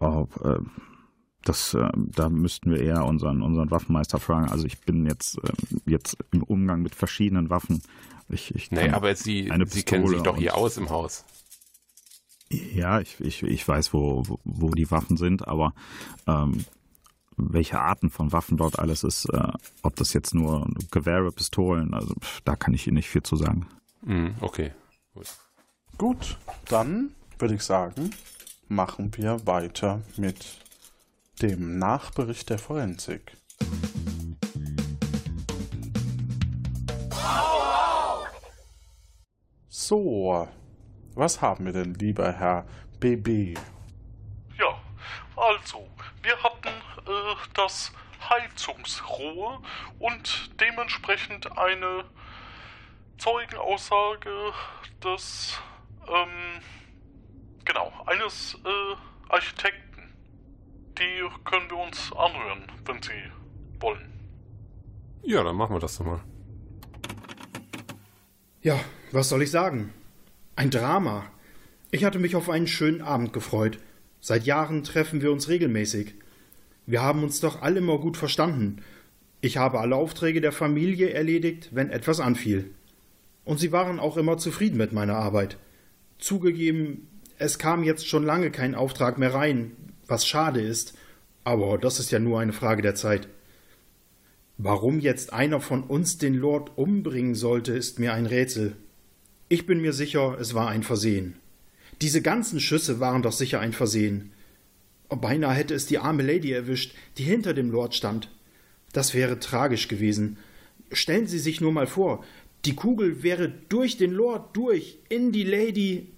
Oh, 0.00 0.26
äh, 0.42 0.58
das, 1.44 1.74
äh, 1.74 1.88
da 1.94 2.28
müssten 2.28 2.70
wir 2.70 2.80
eher 2.80 3.04
unseren, 3.04 3.42
unseren 3.42 3.70
Waffenmeister 3.70 4.18
fragen. 4.18 4.50
Also 4.50 4.66
ich 4.66 4.80
bin 4.80 5.06
jetzt, 5.06 5.38
äh, 5.38 5.52
jetzt 5.86 6.16
im 6.32 6.42
Umgang 6.42 6.82
mit 6.82 6.94
verschiedenen 6.94 7.50
Waffen. 7.50 7.82
Ich, 8.28 8.54
ich 8.54 8.70
nee, 8.70 8.90
aber 8.90 9.14
Sie, 9.16 9.50
Sie 9.66 9.82
kennen 9.82 10.06
sich 10.06 10.22
doch 10.22 10.36
hier 10.36 10.56
aus 10.56 10.76
im 10.76 10.90
Haus. 10.90 11.24
Ja, 12.50 13.00
ich, 13.00 13.20
ich, 13.20 13.42
ich 13.42 13.66
weiß, 13.66 13.92
wo, 13.94 14.24
wo, 14.26 14.40
wo 14.44 14.70
die 14.70 14.90
Waffen 14.90 15.16
sind, 15.16 15.46
aber 15.46 15.72
ähm, 16.26 16.64
welche 17.36 17.80
Arten 17.80 18.10
von 18.10 18.32
Waffen 18.32 18.56
dort 18.56 18.78
alles 18.78 19.04
ist, 19.04 19.26
äh, 19.26 19.52
ob 19.82 19.96
das 19.96 20.12
jetzt 20.12 20.34
nur 20.34 20.68
Gewehre, 20.90 21.30
Pistolen, 21.32 21.94
also 21.94 22.14
da 22.44 22.56
kann 22.56 22.74
ich 22.74 22.86
Ihnen 22.86 22.96
nicht 22.96 23.08
viel 23.08 23.22
zu 23.22 23.36
sagen. 23.36 23.66
Mm, 24.02 24.28
okay. 24.40 24.72
Gut. 25.14 25.26
Gut, 25.96 26.38
dann 26.68 27.14
würde 27.38 27.54
ich 27.54 27.62
sagen, 27.62 28.10
machen 28.68 29.16
wir 29.16 29.46
weiter 29.46 30.02
mit 30.16 30.60
dem 31.42 31.78
Nachbericht 31.78 32.50
der 32.50 32.58
Forensik. 32.58 33.36
So, 39.68 40.48
was 41.14 41.40
haben 41.40 41.64
wir 41.64 41.72
denn, 41.72 41.94
lieber 41.94 42.32
Herr 42.32 42.66
BB? 43.00 43.58
Ja, 44.58 44.78
also, 45.36 45.88
wir 46.22 46.42
hatten 46.42 46.68
äh, 46.68 47.34
das 47.54 47.92
Heizungsrohr 48.28 49.62
und 49.98 50.60
dementsprechend 50.60 51.58
eine 51.58 52.04
Zeugenaussage 53.18 54.52
des, 55.02 55.58
ähm, 56.06 56.60
genau, 57.64 57.92
eines 58.06 58.54
äh, 58.64 59.30
Architekten 59.30 59.89
die 61.00 61.22
können 61.44 61.70
wir 61.70 61.78
uns 61.78 62.12
anhören, 62.12 62.62
wenn 62.84 63.02
Sie 63.02 63.80
wollen. 63.80 64.12
Ja, 65.22 65.42
dann 65.42 65.56
machen 65.56 65.74
wir 65.74 65.80
das 65.80 65.96
doch 65.96 66.04
mal. 66.04 66.20
Ja, 68.62 68.78
was 69.10 69.30
soll 69.30 69.42
ich 69.42 69.50
sagen? 69.50 69.92
Ein 70.56 70.70
Drama. 70.70 71.24
Ich 71.90 72.04
hatte 72.04 72.18
mich 72.18 72.36
auf 72.36 72.50
einen 72.50 72.66
schönen 72.66 73.00
Abend 73.00 73.32
gefreut. 73.32 73.78
Seit 74.20 74.44
Jahren 74.44 74.84
treffen 74.84 75.22
wir 75.22 75.32
uns 75.32 75.48
regelmäßig. 75.48 76.14
Wir 76.86 77.02
haben 77.02 77.22
uns 77.22 77.40
doch 77.40 77.62
alle 77.62 77.78
immer 77.78 77.98
gut 77.98 78.16
verstanden. 78.16 78.82
Ich 79.40 79.56
habe 79.56 79.80
alle 79.80 79.96
Aufträge 79.96 80.42
der 80.42 80.52
Familie 80.52 81.10
erledigt, 81.10 81.70
wenn 81.72 81.90
etwas 81.90 82.20
anfiel. 82.20 82.74
Und 83.44 83.58
sie 83.58 83.72
waren 83.72 83.98
auch 83.98 84.18
immer 84.18 84.36
zufrieden 84.36 84.76
mit 84.76 84.92
meiner 84.92 85.16
Arbeit. 85.16 85.56
Zugegeben, 86.18 87.08
es 87.38 87.58
kam 87.58 87.84
jetzt 87.84 88.06
schon 88.06 88.24
lange 88.24 88.50
kein 88.50 88.74
Auftrag 88.74 89.16
mehr 89.16 89.32
rein, 89.32 89.72
was 90.10 90.26
schade 90.26 90.60
ist, 90.60 90.94
aber 91.44 91.78
das 91.78 92.00
ist 92.00 92.10
ja 92.10 92.18
nur 92.18 92.40
eine 92.40 92.52
Frage 92.52 92.82
der 92.82 92.94
Zeit. 92.94 93.28
Warum 94.58 95.00
jetzt 95.00 95.32
einer 95.32 95.60
von 95.60 95.84
uns 95.84 96.18
den 96.18 96.34
Lord 96.34 96.76
umbringen 96.76 97.34
sollte, 97.34 97.72
ist 97.72 97.98
mir 97.98 98.12
ein 98.12 98.26
Rätsel. 98.26 98.76
Ich 99.48 99.66
bin 99.66 99.80
mir 99.80 99.94
sicher, 99.94 100.36
es 100.38 100.52
war 100.54 100.68
ein 100.68 100.82
Versehen. 100.82 101.36
Diese 102.02 102.22
ganzen 102.22 102.60
Schüsse 102.60 103.00
waren 103.00 103.22
doch 103.22 103.32
sicher 103.32 103.60
ein 103.60 103.72
Versehen. 103.72 104.32
Beinahe 105.08 105.54
hätte 105.54 105.74
es 105.74 105.86
die 105.86 105.98
arme 105.98 106.22
Lady 106.22 106.52
erwischt, 106.52 106.94
die 107.18 107.24
hinter 107.24 107.54
dem 107.54 107.70
Lord 107.70 107.94
stand. 107.94 108.30
Das 108.92 109.14
wäre 109.14 109.38
tragisch 109.38 109.88
gewesen. 109.88 110.36
Stellen 110.92 111.26
Sie 111.26 111.38
sich 111.38 111.60
nur 111.60 111.72
mal 111.72 111.86
vor, 111.86 112.24
die 112.64 112.74
Kugel 112.74 113.22
wäre 113.22 113.48
durch 113.48 113.96
den 113.96 114.12
Lord 114.12 114.56
durch, 114.56 114.98
in 115.08 115.32
die 115.32 115.44
Lady. 115.44 116.08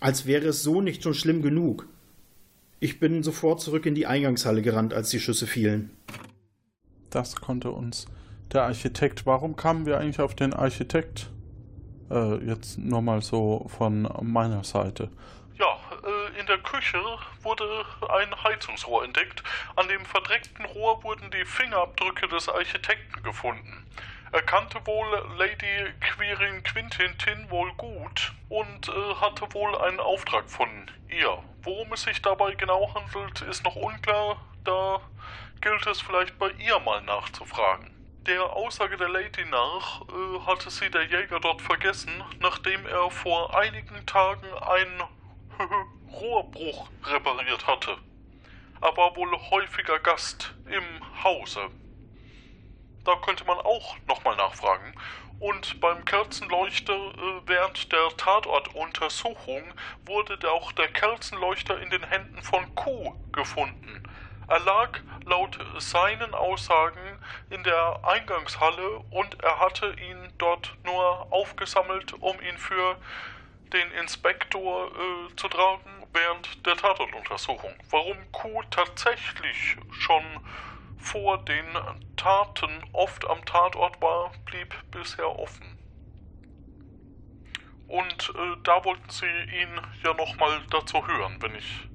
Als 0.00 0.26
wäre 0.26 0.48
es 0.48 0.62
so 0.62 0.80
nicht 0.80 1.02
schon 1.02 1.14
schlimm 1.14 1.42
genug. 1.42 1.88
Ich 2.84 3.00
bin 3.00 3.22
sofort 3.22 3.62
zurück 3.62 3.86
in 3.86 3.94
die 3.94 4.06
Eingangshalle 4.06 4.60
gerannt, 4.60 4.92
als 4.92 5.08
die 5.08 5.18
Schüsse 5.18 5.46
fielen. 5.46 5.96
Das 7.08 7.36
konnte 7.36 7.70
uns 7.70 8.04
der 8.52 8.64
Architekt. 8.64 9.24
Warum 9.24 9.56
kamen 9.56 9.86
wir 9.86 9.98
eigentlich 9.98 10.20
auf 10.20 10.36
den 10.36 10.52
Architekt? 10.52 11.30
Äh, 12.10 12.44
jetzt 12.44 12.76
nur 12.76 13.00
mal 13.00 13.22
so 13.22 13.70
von 13.74 14.06
meiner 14.20 14.64
Seite. 14.64 15.10
Ja, 15.58 15.78
äh, 16.02 16.38
in 16.38 16.46
der 16.46 16.58
Küche 16.58 16.98
wurde 17.42 17.64
ein 18.10 18.44
Heizungsrohr 18.44 19.02
entdeckt. 19.02 19.42
An 19.76 19.88
dem 19.88 20.04
verdreckten 20.04 20.66
Rohr 20.66 21.02
wurden 21.04 21.30
die 21.30 21.46
Fingerabdrücke 21.46 22.28
des 22.28 22.50
Architekten 22.50 23.22
gefunden. 23.22 23.86
Er 24.34 24.42
kannte 24.42 24.84
wohl 24.84 25.06
Lady 25.38 25.92
Quirin 26.00 26.64
Quintin 26.64 27.16
Tin 27.18 27.48
wohl 27.50 27.72
gut 27.74 28.32
und 28.48 28.88
äh, 28.88 29.14
hatte 29.20 29.46
wohl 29.54 29.78
einen 29.78 30.00
Auftrag 30.00 30.50
von 30.50 30.90
ihr. 31.08 31.38
Worum 31.62 31.92
es 31.92 32.02
sich 32.02 32.20
dabei 32.20 32.56
genau 32.56 32.92
handelt, 32.92 33.42
ist 33.42 33.62
noch 33.62 33.76
unklar, 33.76 34.44
da 34.64 35.00
gilt 35.60 35.86
es 35.86 36.00
vielleicht 36.00 36.36
bei 36.36 36.50
ihr 36.50 36.80
mal 36.80 37.00
nachzufragen. 37.02 37.94
Der 38.26 38.42
Aussage 38.42 38.96
der 38.96 39.08
Lady 39.08 39.44
nach 39.44 40.00
äh, 40.00 40.40
hatte 40.48 40.68
sie 40.68 40.90
der 40.90 41.04
Jäger 41.04 41.38
dort 41.38 41.62
vergessen, 41.62 42.24
nachdem 42.40 42.84
er 42.86 43.12
vor 43.12 43.56
einigen 43.56 44.04
Tagen 44.04 44.52
einen 44.62 45.00
Rohrbruch 46.12 46.88
repariert 47.04 47.68
hatte. 47.68 47.98
Er 48.80 48.96
war 48.96 49.14
wohl 49.14 49.30
häufiger 49.52 50.00
Gast 50.00 50.56
im 50.66 51.22
Hause. 51.22 51.70
Da 53.04 53.16
könnte 53.16 53.44
man 53.44 53.58
auch 53.58 53.96
nochmal 54.06 54.36
nachfragen. 54.36 54.94
Und 55.38 55.80
beim 55.80 56.04
Kerzenleuchter 56.04 56.94
äh, 56.94 57.40
während 57.46 57.92
der 57.92 58.16
Tatortuntersuchung 58.16 59.74
wurde 60.06 60.38
auch 60.50 60.72
der 60.72 60.88
Kerzenleuchter 60.88 61.80
in 61.80 61.90
den 61.90 62.04
Händen 62.04 62.40
von 62.42 62.74
Q 62.74 63.14
gefunden. 63.32 64.02
Er 64.46 64.60
lag 64.60 64.98
laut 65.24 65.58
seinen 65.78 66.34
Aussagen 66.34 67.18
in 67.50 67.64
der 67.64 68.00
Eingangshalle 68.04 68.98
und 69.10 69.42
er 69.42 69.58
hatte 69.58 69.94
ihn 69.98 70.32
dort 70.38 70.76
nur 70.84 71.32
aufgesammelt, 71.32 72.12
um 72.14 72.40
ihn 72.42 72.58
für 72.58 72.96
den 73.72 73.90
Inspektor 73.92 74.92
äh, 74.92 75.36
zu 75.36 75.48
tragen 75.48 76.06
während 76.12 76.64
der 76.66 76.76
Tatortuntersuchung. 76.76 77.74
Warum 77.90 78.16
Q 78.32 78.62
tatsächlich 78.70 79.76
schon 79.90 80.24
vor 81.04 81.44
den 81.44 81.66
Taten 82.16 82.70
oft 82.92 83.28
am 83.28 83.44
Tatort 83.44 84.00
war, 84.00 84.32
blieb 84.46 84.74
bisher 84.90 85.38
offen. 85.38 85.78
Und 87.86 88.32
äh, 88.34 88.56
da 88.64 88.82
wollten 88.84 89.10
Sie 89.10 89.26
ihn 89.26 89.80
ja 90.02 90.14
nochmal 90.14 90.62
dazu 90.70 91.06
hören, 91.06 91.36
wenn 91.40 91.54
ich 91.54 91.88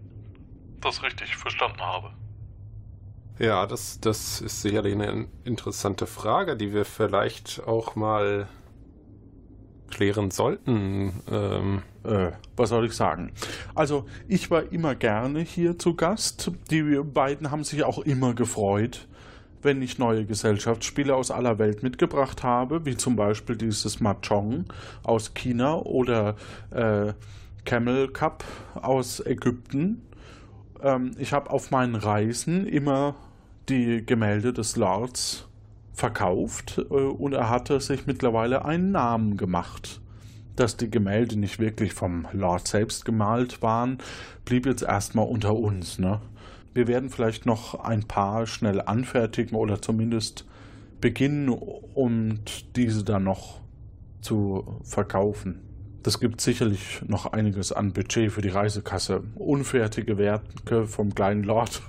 das 0.80 1.02
richtig 1.02 1.36
verstanden 1.36 1.82
habe. 1.82 2.14
Ja, 3.40 3.66
das, 3.66 4.00
das 4.00 4.42
ist 4.42 4.62
sicherlich 4.62 4.94
eine 4.94 5.28
interessante 5.44 6.06
Frage, 6.06 6.56
die 6.56 6.72
wir 6.74 6.86
vielleicht 6.86 7.64
auch 7.66 7.96
mal 7.96 8.48
klären 9.90 10.32
sollten. 10.32 11.14
Ähm, 11.32 11.82
äh, 12.04 12.32
was 12.56 12.70
soll 12.70 12.86
ich 12.86 12.94
sagen? 12.94 13.32
Also, 13.76 14.06
ich 14.28 14.50
war 14.52 14.72
immer 14.72 14.96
gerne 14.96 15.42
hier 15.42 15.78
zu 15.78 15.96
Gast. 15.96 16.52
Die 16.72 16.82
beiden 17.04 17.52
haben 17.52 17.64
sich 17.64 17.84
auch 17.84 18.00
immer 18.00 18.34
gefreut, 18.34 19.08
wenn 19.62 19.82
ich 19.82 19.98
neue 20.00 20.26
Gesellschaftsspiele 20.26 21.16
aus 21.16 21.32
aller 21.32 21.60
Welt 21.60 21.84
mitgebracht 21.84 22.44
habe, 22.44 22.86
wie 22.86 22.96
zum 22.96 23.16
Beispiel 23.16 23.56
dieses 23.58 24.00
Mahjong 24.00 24.66
aus 25.04 25.34
China 25.34 25.76
oder 25.76 26.36
äh, 26.72 27.14
Camel 27.66 28.08
Cup 28.10 28.44
aus 28.76 29.20
Ägypten. 29.26 30.02
Ähm, 30.82 31.12
ich 31.18 31.34
habe 31.34 31.50
auf 31.50 31.72
meinen 31.72 31.96
Reisen 31.96 32.66
immer 32.66 33.16
die 33.68 34.06
Gemälde 34.06 34.54
des 34.54 34.76
Lords 34.76 35.49
verkauft 36.00 36.80
äh, 36.90 36.94
und 36.94 37.34
er 37.34 37.50
hatte 37.50 37.80
sich 37.80 38.08
mittlerweile 38.08 38.66
einen 38.66 38.92
Namen 38.92 39.38
gemacht. 39.38 40.02
Dass 40.56 40.76
die 40.76 40.90
Gemälde 40.90 41.40
nicht 41.40 41.60
wirklich 41.60 41.94
vom 41.94 42.28
Lord 42.34 42.68
selbst 42.68 43.06
gemalt 43.06 43.62
waren, 43.62 44.00
blieb 44.44 44.66
jetzt 44.66 44.82
erstmal 44.82 45.28
unter 45.28 45.56
uns. 45.56 46.00
Ne? 46.00 46.20
Wir 46.74 46.88
werden 46.88 47.10
vielleicht 47.10 47.46
noch 47.46 47.76
ein 47.76 48.04
paar 48.04 48.46
schnell 48.46 48.82
anfertigen 48.82 49.56
oder 49.56 49.82
zumindest 49.82 50.46
beginnen, 51.02 51.50
und 51.50 52.76
diese 52.76 53.04
dann 53.04 53.24
noch 53.24 53.60
zu 54.22 54.80
verkaufen. 54.84 55.62
Das 56.04 56.20
gibt 56.20 56.40
sicherlich 56.40 57.02
noch 57.06 57.26
einiges 57.34 57.72
an 57.72 57.92
Budget 57.92 58.32
für 58.32 58.42
die 58.42 58.50
Reisekasse. 58.50 59.22
Unfertige 59.36 60.18
Werke 60.18 60.88
vom 60.88 61.14
kleinen 61.14 61.44
Lord. 61.44 61.82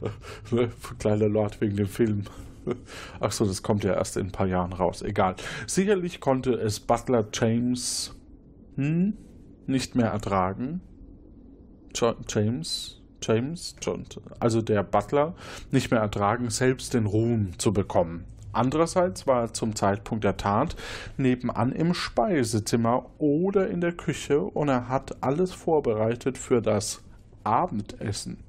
Kleiner 0.98 1.28
Lord 1.28 1.60
wegen 1.60 1.76
dem 1.76 1.86
Film. 1.86 2.24
Achso, 3.20 3.44
das 3.44 3.62
kommt 3.62 3.84
ja 3.84 3.94
erst 3.94 4.16
in 4.16 4.26
ein 4.26 4.32
paar 4.32 4.46
Jahren 4.46 4.72
raus. 4.72 5.02
Egal. 5.02 5.36
Sicherlich 5.66 6.20
konnte 6.20 6.52
es 6.54 6.80
Butler 6.80 7.26
James 7.32 8.14
hm, 8.76 9.16
nicht 9.66 9.94
mehr 9.94 10.08
ertragen. 10.08 10.80
Jo 11.94 12.14
James, 12.28 13.00
James, 13.22 13.74
John, 13.80 14.04
also 14.38 14.60
der 14.60 14.82
Butler, 14.82 15.34
nicht 15.70 15.90
mehr 15.90 16.00
ertragen, 16.00 16.50
selbst 16.50 16.92
den 16.92 17.06
Ruhm 17.06 17.58
zu 17.58 17.72
bekommen. 17.72 18.24
Andererseits 18.52 19.26
war 19.26 19.42
er 19.42 19.52
zum 19.52 19.76
Zeitpunkt 19.76 20.24
der 20.24 20.38
Tat 20.38 20.76
nebenan 21.18 21.72
im 21.72 21.92
Speisezimmer 21.92 23.10
oder 23.18 23.68
in 23.68 23.82
der 23.82 23.92
Küche 23.92 24.40
und 24.40 24.68
er 24.68 24.88
hat 24.88 25.22
alles 25.22 25.52
vorbereitet 25.52 26.38
für 26.38 26.62
das 26.62 27.02
Abendessen. 27.44 28.45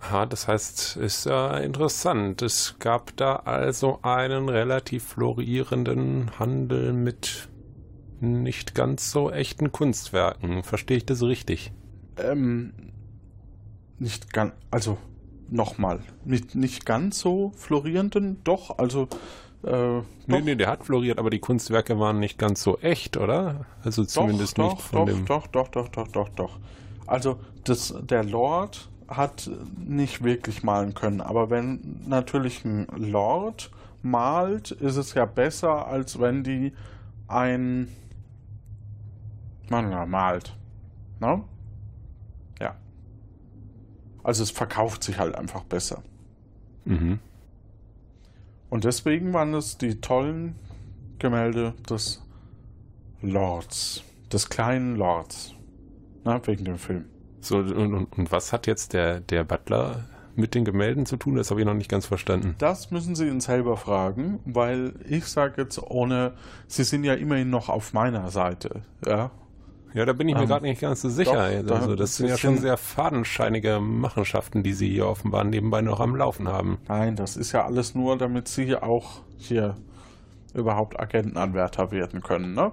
Ah, 0.00 0.24
das 0.24 0.48
heißt, 0.48 0.96
ist 0.96 1.26
ja 1.26 1.58
interessant. 1.58 2.40
Es 2.42 2.76
gab 2.78 3.16
da 3.16 3.36
also 3.36 3.98
einen 4.02 4.48
relativ 4.48 5.04
florierenden 5.04 6.38
Handel 6.38 6.92
mit 6.92 7.48
nicht 8.20 8.74
ganz 8.74 9.10
so 9.10 9.30
echten 9.30 9.72
Kunstwerken. 9.72 10.62
Verstehe 10.62 10.98
ich 10.98 11.06
das 11.06 11.22
richtig? 11.22 11.72
Ähm, 12.16 12.72
nicht 13.98 14.32
ganz, 14.32 14.52
also 14.70 14.98
nochmal, 15.50 16.00
nicht, 16.24 16.54
nicht 16.54 16.86
ganz 16.86 17.18
so 17.18 17.52
florierenden, 17.56 18.42
doch, 18.44 18.78
also. 18.78 19.08
Äh, 19.62 19.98
nee, 20.26 20.40
nee, 20.42 20.54
der 20.54 20.68
hat 20.68 20.84
floriert, 20.84 21.18
aber 21.18 21.28
die 21.28 21.38
Kunstwerke 21.38 21.98
waren 21.98 22.18
nicht 22.18 22.38
ganz 22.38 22.62
so 22.62 22.78
echt, 22.78 23.18
oder? 23.18 23.66
Also 23.84 24.04
zumindest 24.04 24.56
doch, 24.56 24.74
nicht 24.74 24.82
von 24.82 25.06
doch, 25.06 25.14
dem. 25.14 25.26
Doch, 25.26 25.46
doch, 25.48 25.68
doch, 25.68 25.88
doch, 25.88 26.08
doch, 26.08 26.28
doch. 26.30 26.58
Also 27.06 27.38
das, 27.64 27.94
der 28.00 28.24
Lord 28.24 28.88
hat 29.10 29.50
nicht 29.76 30.24
wirklich 30.24 30.62
malen 30.62 30.94
können, 30.94 31.20
aber 31.20 31.50
wenn 31.50 32.00
natürlich 32.06 32.64
ein 32.64 32.86
Lord 32.96 33.70
malt, 34.02 34.70
ist 34.70 34.96
es 34.96 35.14
ja 35.14 35.26
besser, 35.26 35.86
als 35.86 36.18
wenn 36.20 36.44
die 36.44 36.72
ein 37.28 37.88
Mann 39.68 40.08
malt. 40.08 40.56
Ne? 41.20 41.42
Also 44.22 44.42
es 44.42 44.50
verkauft 44.50 45.02
sich 45.02 45.18
halt 45.18 45.34
einfach 45.34 45.64
besser. 45.64 46.02
Mhm. 46.84 47.18
Und 48.68 48.84
deswegen 48.84 49.32
waren 49.32 49.54
es 49.54 49.78
die 49.78 50.00
tollen 50.00 50.56
Gemälde 51.18 51.74
des 51.88 52.22
Lords, 53.22 54.02
des 54.32 54.48
kleinen 54.48 54.96
Lords. 54.96 55.54
Na, 56.24 56.46
wegen 56.46 56.64
dem 56.64 56.78
Film. 56.78 57.06
So, 57.40 57.58
und, 57.58 58.06
und, 58.16 58.32
was 58.32 58.52
hat 58.52 58.66
jetzt 58.66 58.92
der, 58.92 59.20
der 59.20 59.44
Butler 59.44 60.04
mit 60.36 60.54
den 60.54 60.64
Gemälden 60.64 61.06
zu 61.06 61.16
tun? 61.16 61.36
Das 61.36 61.50
habe 61.50 61.60
ich 61.60 61.66
noch 61.66 61.74
nicht 61.74 61.90
ganz 61.90 62.06
verstanden. 62.06 62.54
Das 62.58 62.90
müssen 62.90 63.14
Sie 63.14 63.26
ihn 63.26 63.40
selber 63.40 63.76
fragen, 63.76 64.40
weil 64.44 64.94
ich 65.08 65.24
sage 65.24 65.62
jetzt 65.62 65.82
ohne, 65.82 66.34
Sie 66.66 66.84
sind 66.84 67.04
ja 67.04 67.14
immerhin 67.14 67.50
noch 67.50 67.68
auf 67.68 67.92
meiner 67.92 68.30
Seite, 68.30 68.82
ja. 69.06 69.30
Ja, 69.92 70.04
da 70.04 70.12
bin 70.12 70.28
ich 70.28 70.36
mir 70.36 70.42
ähm, 70.42 70.48
gerade 70.48 70.64
nicht 70.64 70.80
ganz 70.80 71.02
so 71.02 71.08
sicher. 71.08 71.62
Doch, 71.64 71.80
also, 71.80 71.96
das 71.96 72.16
sind 72.16 72.28
ja 72.28 72.38
schon 72.38 72.58
sehr 72.58 72.76
fadenscheinige 72.76 73.80
Machenschaften, 73.80 74.62
die 74.62 74.72
Sie 74.72 74.88
hier 74.88 75.06
offenbar 75.06 75.42
nebenbei 75.44 75.82
noch 75.82 75.98
am 75.98 76.14
Laufen 76.14 76.46
haben. 76.46 76.78
Nein, 76.86 77.16
das 77.16 77.36
ist 77.36 77.52
ja 77.52 77.64
alles 77.64 77.94
nur, 77.94 78.16
damit 78.16 78.46
Sie 78.46 78.76
auch 78.76 79.22
hier 79.36 79.76
überhaupt 80.54 80.98
Agentenanwärter 80.98 81.90
werden 81.90 82.22
können. 82.22 82.54
Ne? 82.54 82.72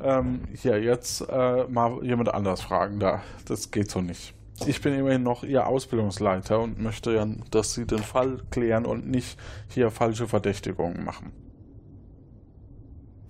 Ähm, 0.00 0.42
hier, 0.54 0.82
jetzt 0.82 1.20
äh, 1.28 1.64
mal 1.68 2.04
jemand 2.04 2.32
anders 2.32 2.62
fragen 2.62 3.00
da. 3.00 3.22
Das 3.46 3.70
geht 3.70 3.90
so 3.90 4.00
nicht. 4.00 4.34
Ich 4.66 4.80
bin 4.80 4.94
immerhin 4.94 5.22
noch 5.22 5.42
Ihr 5.42 5.66
Ausbildungsleiter 5.66 6.60
und 6.60 6.80
möchte 6.80 7.12
ja, 7.12 7.26
dass 7.50 7.74
Sie 7.74 7.86
den 7.86 7.98
Fall 7.98 8.42
klären 8.50 8.86
und 8.86 9.08
nicht 9.08 9.38
hier 9.68 9.90
falsche 9.90 10.28
Verdächtigungen 10.28 11.04
machen. 11.04 11.32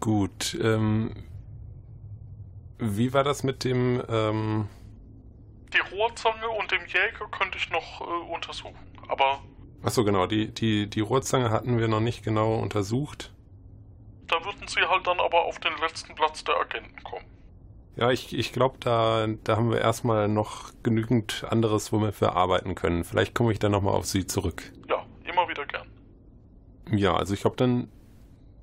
Gut, 0.01 0.59
ähm, 0.61 1.14
wie 2.78 3.12
war 3.14 3.24
das 3.24 3.45
mit 3.45 3.64
dem... 3.64 4.03
Ähm 4.09 4.68
die 5.72 5.97
Rohrzange 5.97 6.49
und 6.49 6.70
dem 6.70 6.82
Jäger 6.86 7.28
könnte 7.30 7.57
ich 7.57 7.70
noch 7.70 8.01
äh, 8.01 8.34
untersuchen, 8.34 8.76
aber... 9.09 9.40
Achso, 9.82 10.05
genau, 10.05 10.26
die, 10.26 10.53
die, 10.53 10.88
die 10.88 11.01
Rohrzange 11.01 11.51
hatten 11.51 11.78
wir 11.78 11.88
noch 11.88 12.01
nicht 12.01 12.22
genau 12.22 12.57
untersucht. 12.57 13.32
Da 14.29 14.45
würden 14.45 14.66
sie 14.66 14.81
halt 14.81 15.07
dann 15.07 15.20
aber 15.20 15.45
auf 15.45 15.59
den 15.59 15.77
letzten 15.81 16.14
Platz 16.14 16.45
der 16.45 16.57
Agenten 16.57 17.03
kommen. 17.03 17.25
Ja, 17.97 18.11
ich, 18.11 18.37
ich 18.37 18.53
glaube, 18.53 18.79
da, 18.81 19.27
da 19.45 19.57
haben 19.57 19.70
wir 19.70 19.81
erstmal 19.81 20.29
noch 20.29 20.73
genügend 20.83 21.45
anderes, 21.51 21.93
womit 21.93 22.20
wir 22.20 22.35
arbeiten 22.35 22.75
können. 22.75 23.05
Vielleicht 23.05 23.35
komme 23.35 23.53
ich 23.53 23.59
dann 23.59 23.73
nochmal 23.73 23.95
auf 23.95 24.07
Sie 24.07 24.27
zurück. 24.27 24.73
Ja, 24.89 25.05
immer 25.25 25.49
wieder 25.49 25.66
gern. 25.66 25.87
Ja, 26.91 27.14
also 27.14 27.35
ich 27.35 27.41
glaube, 27.41 27.57
dann 27.57 27.89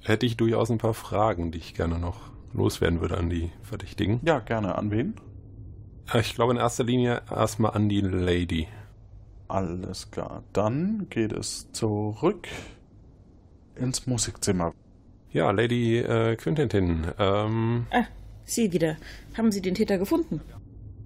hätte 0.03 0.25
ich 0.25 0.37
durchaus 0.37 0.71
ein 0.71 0.79
paar 0.79 0.95
Fragen, 0.95 1.51
die 1.51 1.59
ich 1.59 1.75
gerne 1.75 1.99
noch 1.99 2.31
loswerden 2.53 3.01
würde 3.01 3.17
an 3.17 3.29
die 3.29 3.51
Verdächtigen. 3.61 4.19
Ja, 4.23 4.39
gerne. 4.39 4.75
An 4.75 4.91
wen? 4.91 5.15
Ich 6.15 6.33
glaube 6.33 6.53
in 6.53 6.57
erster 6.57 6.83
Linie 6.83 7.21
erstmal 7.29 7.73
an 7.73 7.87
die 7.87 8.01
Lady. 8.01 8.67
Alles 9.47 10.09
klar. 10.09 10.43
Dann 10.53 11.07
geht 11.09 11.31
es 11.33 11.71
zurück 11.71 12.47
ins 13.75 14.07
Musikzimmer. 14.07 14.73
Ja, 15.31 15.51
Lady 15.51 15.97
äh, 15.99 16.35
Quintentin. 16.35 17.05
Ähm, 17.19 17.85
ah, 17.91 18.03
Sie 18.45 18.71
wieder. 18.71 18.97
Haben 19.37 19.51
Sie 19.51 19.61
den 19.61 19.75
Täter 19.75 19.97
gefunden? 19.97 20.41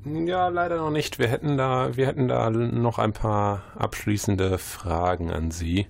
Ja, 0.06 0.48
leider 0.48 0.78
noch 0.78 0.92
nicht. 0.92 1.20
Wir 1.20 1.28
hätten 1.28 1.58
da, 1.58 1.96
wir 1.96 2.08
hätten 2.08 2.28
da 2.28 2.50
noch 2.50 3.00
ein 3.00 3.14
paar 3.14 3.64
abschließende 3.76 4.58
Fragen 4.58 5.32
an 5.32 5.52
Sie. 5.52 5.88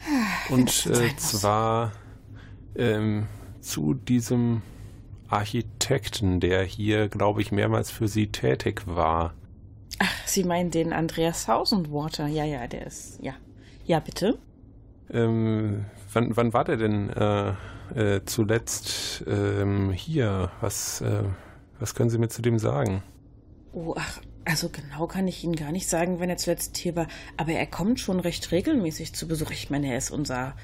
Ah, 0.00 0.52
Und 0.52 0.86
äh, 0.86 1.16
zwar 1.16 1.92
ähm, 2.76 3.26
zu 3.60 3.94
diesem 3.94 4.62
Architekten, 5.28 6.38
der 6.40 6.62
hier, 6.62 7.08
glaube 7.08 7.40
ich, 7.40 7.50
mehrmals 7.50 7.90
für 7.90 8.06
Sie 8.08 8.28
tätig 8.28 8.82
war. 8.86 9.34
Ach, 9.98 10.26
Sie 10.26 10.44
meinen 10.44 10.70
den 10.70 10.92
Andreas 10.92 11.46
Thousandwater? 11.46 12.26
Ja, 12.26 12.44
ja, 12.44 12.66
der 12.66 12.86
ist. 12.86 13.18
Ja. 13.22 13.34
Ja, 13.86 14.00
bitte. 14.00 14.38
Ähm, 15.10 15.84
wann, 16.16 16.36
wann 16.36 16.52
war 16.52 16.64
der 16.64 16.76
denn 16.76 17.10
äh, 17.10 17.50
äh, 17.94 18.24
zuletzt 18.24 19.22
ähm, 19.28 19.92
hier? 19.92 20.50
Was, 20.60 21.00
äh, 21.02 21.22
was 21.78 21.94
können 21.94 22.10
Sie 22.10 22.18
mir 22.18 22.28
zu 22.28 22.42
dem 22.42 22.58
sagen? 22.58 23.02
Oh, 23.72 23.94
ach, 23.96 24.20
also 24.44 24.70
genau 24.70 25.06
kann 25.06 25.28
ich 25.28 25.44
Ihnen 25.44 25.54
gar 25.54 25.70
nicht 25.70 25.88
sagen, 25.88 26.18
wenn 26.18 26.30
er 26.30 26.38
zuletzt 26.38 26.76
hier 26.78 26.96
war, 26.96 27.06
aber 27.36 27.52
er 27.52 27.66
kommt 27.66 28.00
schon 28.00 28.18
recht 28.18 28.50
regelmäßig 28.50 29.12
zu 29.12 29.28
Besuch. 29.28 29.50
Ich 29.50 29.70
meine, 29.70 29.92
er 29.92 29.98
ist 29.98 30.10
unser 30.10 30.54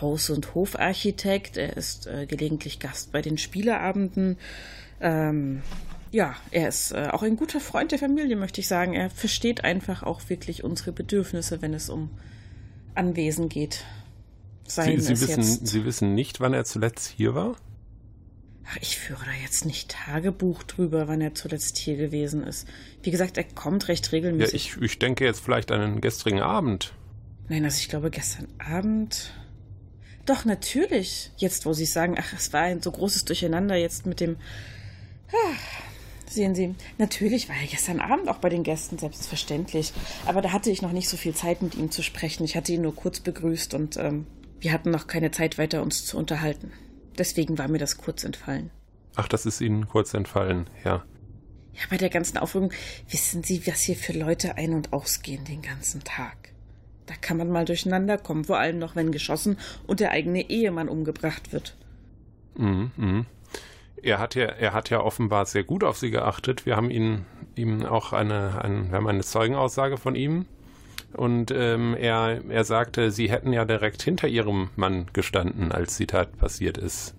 Haus- 0.00 0.30
und 0.30 0.54
Hofarchitekt. 0.54 1.56
Er 1.56 1.76
ist 1.76 2.06
äh, 2.06 2.26
gelegentlich 2.26 2.78
Gast 2.78 3.12
bei 3.12 3.20
den 3.20 3.36
Spieleabenden. 3.36 4.38
Ähm, 5.00 5.62
ja, 6.12 6.36
er 6.52 6.68
ist 6.68 6.92
äh, 6.92 7.08
auch 7.10 7.22
ein 7.22 7.36
guter 7.36 7.60
Freund 7.60 7.90
der 7.90 7.98
Familie, 7.98 8.36
möchte 8.36 8.60
ich 8.60 8.68
sagen. 8.68 8.94
Er 8.94 9.10
versteht 9.10 9.64
einfach 9.64 10.04
auch 10.04 10.28
wirklich 10.28 10.62
unsere 10.62 10.92
Bedürfnisse, 10.92 11.60
wenn 11.62 11.74
es 11.74 11.90
um 11.90 12.10
Anwesen 12.94 13.48
geht. 13.48 13.84
Seien 14.70 15.00
Sie, 15.00 15.16
Sie 15.16 15.26
wissen, 15.26 15.42
jetzt... 15.42 15.66
Sie 15.66 15.84
wissen 15.84 16.14
nicht, 16.14 16.38
wann 16.40 16.54
er 16.54 16.64
zuletzt 16.64 17.08
hier 17.08 17.34
war? 17.34 17.56
Ach, 18.64 18.76
ich 18.80 18.98
führe 18.98 19.24
da 19.24 19.32
jetzt 19.42 19.64
nicht 19.64 19.90
Tagebuch 19.90 20.62
drüber, 20.62 21.08
wann 21.08 21.20
er 21.20 21.34
zuletzt 21.34 21.76
hier 21.76 21.96
gewesen 21.96 22.44
ist. 22.44 22.68
Wie 23.02 23.10
gesagt, 23.10 23.36
er 23.36 23.42
kommt 23.42 23.88
recht 23.88 24.12
regelmäßig. 24.12 24.66
Ja, 24.66 24.76
ich, 24.76 24.82
ich 24.82 24.98
denke 25.00 25.24
jetzt 25.24 25.40
vielleicht 25.40 25.72
an 25.72 25.80
den 25.80 26.00
gestrigen 26.00 26.40
Abend. 26.40 26.92
Nein, 27.48 27.64
also 27.64 27.78
ich 27.78 27.88
glaube 27.88 28.10
gestern 28.10 28.46
Abend. 28.58 29.32
Doch, 30.24 30.44
natürlich. 30.44 31.32
Jetzt, 31.36 31.66
wo 31.66 31.72
Sie 31.72 31.86
sagen, 31.86 32.14
ach, 32.16 32.32
es 32.32 32.52
war 32.52 32.62
ein 32.62 32.80
so 32.80 32.92
großes 32.92 33.24
Durcheinander 33.24 33.74
jetzt 33.74 34.06
mit 34.06 34.20
dem. 34.20 34.36
Ah, 35.32 35.56
sehen 36.28 36.54
Sie, 36.54 36.76
natürlich 36.98 37.48
war 37.48 37.56
er 37.56 37.66
gestern 37.66 37.98
Abend 37.98 38.28
auch 38.28 38.38
bei 38.38 38.50
den 38.50 38.62
Gästen, 38.62 38.98
selbstverständlich. 38.98 39.92
Aber 40.26 40.42
da 40.42 40.52
hatte 40.52 40.70
ich 40.70 40.80
noch 40.80 40.92
nicht 40.92 41.08
so 41.08 41.16
viel 41.16 41.34
Zeit, 41.34 41.60
mit 41.60 41.74
ihm 41.74 41.90
zu 41.90 42.04
sprechen. 42.04 42.44
Ich 42.44 42.54
hatte 42.54 42.72
ihn 42.72 42.82
nur 42.82 42.94
kurz 42.94 43.18
begrüßt 43.18 43.74
und 43.74 43.96
ähm, 43.96 44.26
wir 44.60 44.72
hatten 44.72 44.90
noch 44.90 45.06
keine 45.06 45.30
Zeit 45.30 45.58
weiter, 45.58 45.82
uns 45.82 46.06
zu 46.06 46.16
unterhalten. 46.16 46.72
Deswegen 47.18 47.58
war 47.58 47.68
mir 47.68 47.78
das 47.78 47.98
kurz 47.98 48.24
entfallen. 48.24 48.70
Ach, 49.16 49.28
das 49.28 49.46
ist 49.46 49.60
Ihnen 49.60 49.88
kurz 49.88 50.14
entfallen, 50.14 50.70
ja. 50.84 51.04
Ja, 51.72 51.82
bei 51.88 51.96
der 51.96 52.10
ganzen 52.10 52.38
Aufregung, 52.38 52.72
wissen 53.08 53.42
Sie, 53.42 53.66
was 53.66 53.80
hier 53.80 53.96
für 53.96 54.12
Leute 54.12 54.56
ein- 54.56 54.74
und 54.74 54.92
ausgehen 54.92 55.44
den 55.44 55.62
ganzen 55.62 56.04
Tag? 56.04 56.52
Da 57.06 57.14
kann 57.20 57.36
man 57.36 57.50
mal 57.50 57.64
durcheinander 57.64 58.18
kommen, 58.18 58.44
vor 58.44 58.58
allem 58.58 58.78
noch, 58.78 58.96
wenn 58.96 59.12
geschossen 59.12 59.58
und 59.86 60.00
der 60.00 60.12
eigene 60.12 60.48
Ehemann 60.48 60.88
umgebracht 60.88 61.52
wird. 61.52 61.76
Mhm, 62.56 62.90
mh. 62.96 63.24
Er 64.02 64.18
hat 64.18 64.34
ja, 64.34 64.44
er 64.46 64.72
hat 64.72 64.90
ja 64.90 65.00
offenbar 65.00 65.44
sehr 65.46 65.64
gut 65.64 65.84
auf 65.84 65.98
sie 65.98 66.10
geachtet. 66.10 66.66
Wir 66.66 66.76
haben 66.76 66.90
ihn, 66.90 67.26
ihm 67.56 67.84
auch 67.84 68.12
eine, 68.12 68.62
ein, 68.62 68.90
wir 68.90 68.96
haben 68.96 69.06
eine 69.06 69.22
Zeugenaussage 69.22 69.98
von 69.98 70.14
ihm. 70.14 70.46
Und 71.14 71.50
ähm, 71.50 71.96
er, 71.98 72.40
er 72.48 72.64
sagte, 72.64 73.10
sie 73.10 73.30
hätten 73.30 73.52
ja 73.52 73.64
direkt 73.64 74.02
hinter 74.02 74.28
ihrem 74.28 74.70
Mann 74.76 75.06
gestanden, 75.12 75.72
als 75.72 75.96
die 75.96 76.06
Tat 76.06 76.36
passiert 76.38 76.78
ist. 76.78 77.14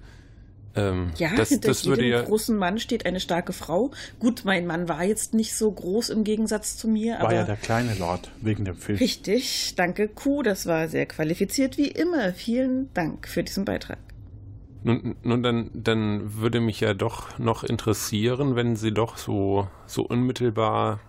Ähm, 0.75 1.11
ja, 1.17 1.31
das, 1.35 1.49
hinter 1.49 1.67
das 1.67 1.83
jedem 1.83 1.97
würde 1.97 2.07
ja, 2.07 2.21
großen 2.21 2.57
Mann 2.57 2.79
steht 2.79 3.05
eine 3.05 3.19
starke 3.19 3.51
Frau. 3.51 3.91
Gut, 4.19 4.43
mein 4.45 4.65
Mann 4.65 4.87
war 4.87 5.03
jetzt 5.03 5.33
nicht 5.33 5.53
so 5.53 5.69
groß 5.69 6.09
im 6.09 6.23
Gegensatz 6.23 6.77
zu 6.77 6.87
mir, 6.87 7.15
War 7.15 7.21
aber 7.25 7.33
ja 7.35 7.43
der 7.43 7.57
kleine 7.57 7.93
Lord, 7.95 8.31
wegen 8.41 8.63
dem 8.63 8.77
Film. 8.77 8.97
richtig, 8.97 9.73
danke 9.75 10.07
Q, 10.07 10.43
das 10.43 10.65
war 10.65 10.87
sehr 10.87 11.05
qualifiziert 11.05 11.77
wie 11.77 11.89
immer. 11.89 12.33
Vielen 12.33 12.93
Dank 12.93 13.27
für 13.27 13.43
diesen 13.43 13.65
Beitrag. 13.65 13.97
Nun, 14.83 15.15
nun 15.23 15.43
dann, 15.43 15.69
dann 15.73 16.37
würde 16.37 16.59
mich 16.59 16.79
ja 16.79 16.93
doch 16.93 17.37
noch 17.37 17.63
interessieren, 17.63 18.55
wenn 18.55 18.75
Sie 18.75 18.91
doch 18.91 19.17
so, 19.17 19.67
so 19.85 20.03
unmittelbar 20.03 21.01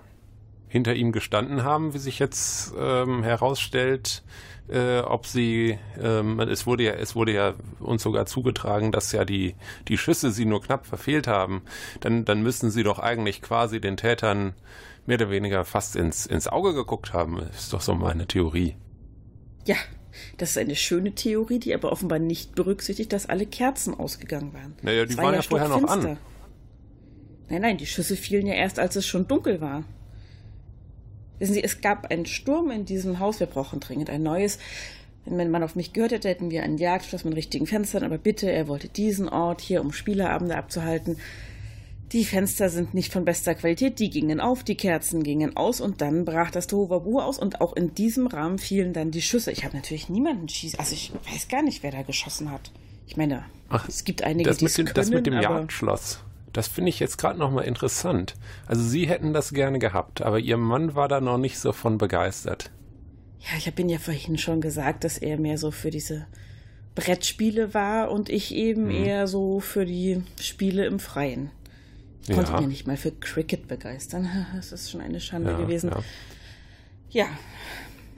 hinter 0.73 0.95
ihm 0.95 1.12
gestanden 1.12 1.64
haben, 1.64 1.93
wie 1.93 1.99
sich 1.99 2.18
jetzt 2.18 2.73
ähm, 2.81 3.23
herausstellt, 3.23 4.23
äh, 4.70 5.01
ob 5.01 5.27
Sie, 5.27 5.79
ähm, 6.01 6.41
es 6.41 6.66
wurde 6.66 6.85
ja, 6.85 6.93
es 6.93 7.14
wurde 7.14 7.35
ja 7.35 7.53
uns 7.79 8.03
sogar 8.03 8.25
zugetragen, 8.25 8.91
dass 8.91 9.12
ja 9.12 9.27
die, 9.27 9.55
die 9.89 9.99
Schüsse 9.99 10.31
Sie 10.31 10.47
nur 10.47 10.62
knapp 10.62 10.87
verfehlt 10.87 11.27
haben, 11.27 11.61
dann, 12.01 12.25
dann 12.25 12.43
müssen 12.43 12.70
Sie 12.70 12.85
doch 12.85 12.99
eigentlich 12.99 13.43
quasi 13.43 13.83
den 13.83 13.99
Tätern 13.99 14.55
mehr 15.05 15.18
oder 15.18 15.29
weniger 15.29 15.66
fast 15.66 15.95
ins, 15.95 16.25
ins 16.25 16.49
Auge 16.49 16.73
geguckt 16.73 17.12
haben, 17.12 17.39
ist 17.51 17.75
doch 17.75 17.83
so 17.83 17.95
meine 17.95 18.27
Theorie. 18.27 18.75
Ja, 19.66 19.77
das 20.39 20.53
ist 20.53 20.59
eine 20.59 20.77
schöne 20.77 21.14
Theorie, 21.14 21.59
die 21.59 21.75
aber 21.75 21.93
offenbar 21.93 22.18
nicht 22.18 22.55
berücksichtigt, 22.55 23.12
dass 23.12 23.29
alle 23.29 23.45
Kerzen 23.45 23.93
ausgegangen 23.93 24.55
waren. 24.55 24.75
Naja, 24.81 25.05
die 25.05 25.18
war 25.18 25.25
waren 25.25 25.35
ja 25.35 25.43
vorher 25.43 25.68
noch 25.68 25.87
an. 25.87 26.16
Nein, 27.51 27.61
nein, 27.61 27.77
die 27.77 27.87
Schüsse 27.87 28.16
fielen 28.16 28.47
ja 28.47 28.55
erst, 28.55 28.79
als 28.79 28.97
es 28.97 29.07
schon 29.07 29.29
dunkel 29.29 29.61
war. 29.61 29.85
Wissen 31.43 31.55
Sie, 31.55 31.64
es 31.64 31.80
gab 31.80 32.09
einen 32.12 32.24
Sturm 32.24 32.70
in 32.70 32.84
diesem 32.84 33.18
Haus. 33.18 33.40
Wir 33.40 33.49
brauchen 33.49 33.80
dringend 33.80 34.09
ein 34.11 34.22
neues. 34.22 34.61
Wenn 35.24 35.36
mein 35.36 35.51
Mann 35.51 35.64
auf 35.64 35.74
mich 35.74 35.93
gehört 35.93 36.12
hätte, 36.12 36.28
hätten 36.28 36.53
wir 36.53 36.62
einen 36.62 36.78
Jagdschloss 36.78 37.24
mit 37.24 37.34
richtigen 37.34 37.66
Fenstern. 37.66 38.05
Aber 38.05 38.16
bitte, 38.16 38.49
er 38.49 38.68
wollte 38.68 38.86
diesen 38.86 39.28
Ort 39.28 39.61
hier, 39.61 39.80
um 39.80 39.93
Spieleabende 39.93 40.57
abzuhalten. 40.57 41.16
Die 42.12 42.24
Fenster 42.24 42.68
sind 42.68 42.95
nicht 42.95 43.12
von 43.12 43.24
bester 43.24 43.57
Qualität. 43.57 43.99
Die 43.99 44.09
gingen 44.09 44.38
auf, 44.38 44.62
die 44.62 44.76
Kerzen 44.76 45.24
gingen 45.24 45.57
aus 45.57 45.80
und 45.80 46.01
dann 46.01 46.24
brach 46.24 46.53
das 46.53 46.68
Tohuwabohu 46.68 47.18
aus. 47.18 47.40
Und 47.40 47.61
auch 47.61 47.74
in 47.74 47.93
diesem 47.93 48.28
Rahmen 48.28 48.61
fielen 48.61 48.93
dann 48.93 49.11
die 49.11 49.20
Schüsse. 49.20 49.51
Ich 49.51 49.64
habe 49.64 49.74
natürlich 49.74 50.09
niemanden 50.09 50.49
schießen. 50.49 50.78
Also 50.78 50.95
ich 50.95 51.11
weiß 51.28 51.49
gar 51.49 51.62
nicht, 51.64 51.82
wer 51.82 51.90
da 51.90 52.03
geschossen 52.03 52.53
hat. 52.53 52.70
Ich 53.09 53.16
meine, 53.16 53.45
Ach, 53.68 53.88
es 53.88 54.05
gibt 54.05 54.22
einige, 54.22 54.49
das 54.49 54.59
die 54.59 54.66
mit, 54.66 54.78
dem, 54.78 54.84
können, 54.84 54.95
das 54.95 55.11
mit 55.11 55.26
dem 55.26 55.40
Jagdschloss, 55.40 56.20
das 56.53 56.69
finde 56.69 56.91
ich 56.91 57.01
jetzt 57.01 57.17
gerade 57.19 57.39
nochmal 57.39 57.65
interessant. 57.65 58.35
Also 58.67 58.83
Sie 58.83 59.09
hätten 59.09 59.33
das 59.33 59.53
gerne 59.53 59.79
gehabt, 59.79 60.23
aber 60.23 60.39
Ihr 60.39 60.57
Mann 60.57 60.95
war 60.95 61.09
da 61.09 61.21
noch 61.21 61.39
nicht 61.39 61.59
so 61.59 61.73
von 61.73 61.99
begeistert. 61.99 62.71
Ja, 63.41 63.57
ich 63.59 63.67
habe 63.67 63.81
Ihnen 63.81 63.91
ja 63.91 63.99
vorhin 63.99 64.39
schon 64.39 64.61
gesagt, 64.61 65.05
dass 65.05 65.19
er 65.19 65.39
mehr 65.39 65.59
so 65.59 65.71
für 65.71 65.91
diese 65.91 66.27
Brettspiele 66.95 67.75
war 67.75 68.11
und 68.11 68.29
ich 68.29 68.55
eben 68.55 68.85
Mhm. 68.85 68.91
eher 69.05 69.27
so 69.27 69.61
für 69.61 69.85
die 69.87 70.23
Spiele 70.41 70.85
im 70.87 70.99
Freien. 71.01 71.51
Ich 72.29 72.35
konnte 72.35 72.53
Ja. 72.53 72.61
ja 72.61 72.67
nicht 72.67 72.87
mal 72.87 72.97
für 72.97 73.11
Cricket 73.11 73.67
begeistern. 73.67 74.29
Das 74.55 74.71
ist 74.73 74.91
schon 74.91 75.01
eine 75.01 75.19
Schande 75.21 75.53
Ja, 75.53 75.57
gewesen. 75.59 75.91
ja. 75.91 76.03
Ja. 77.11 77.27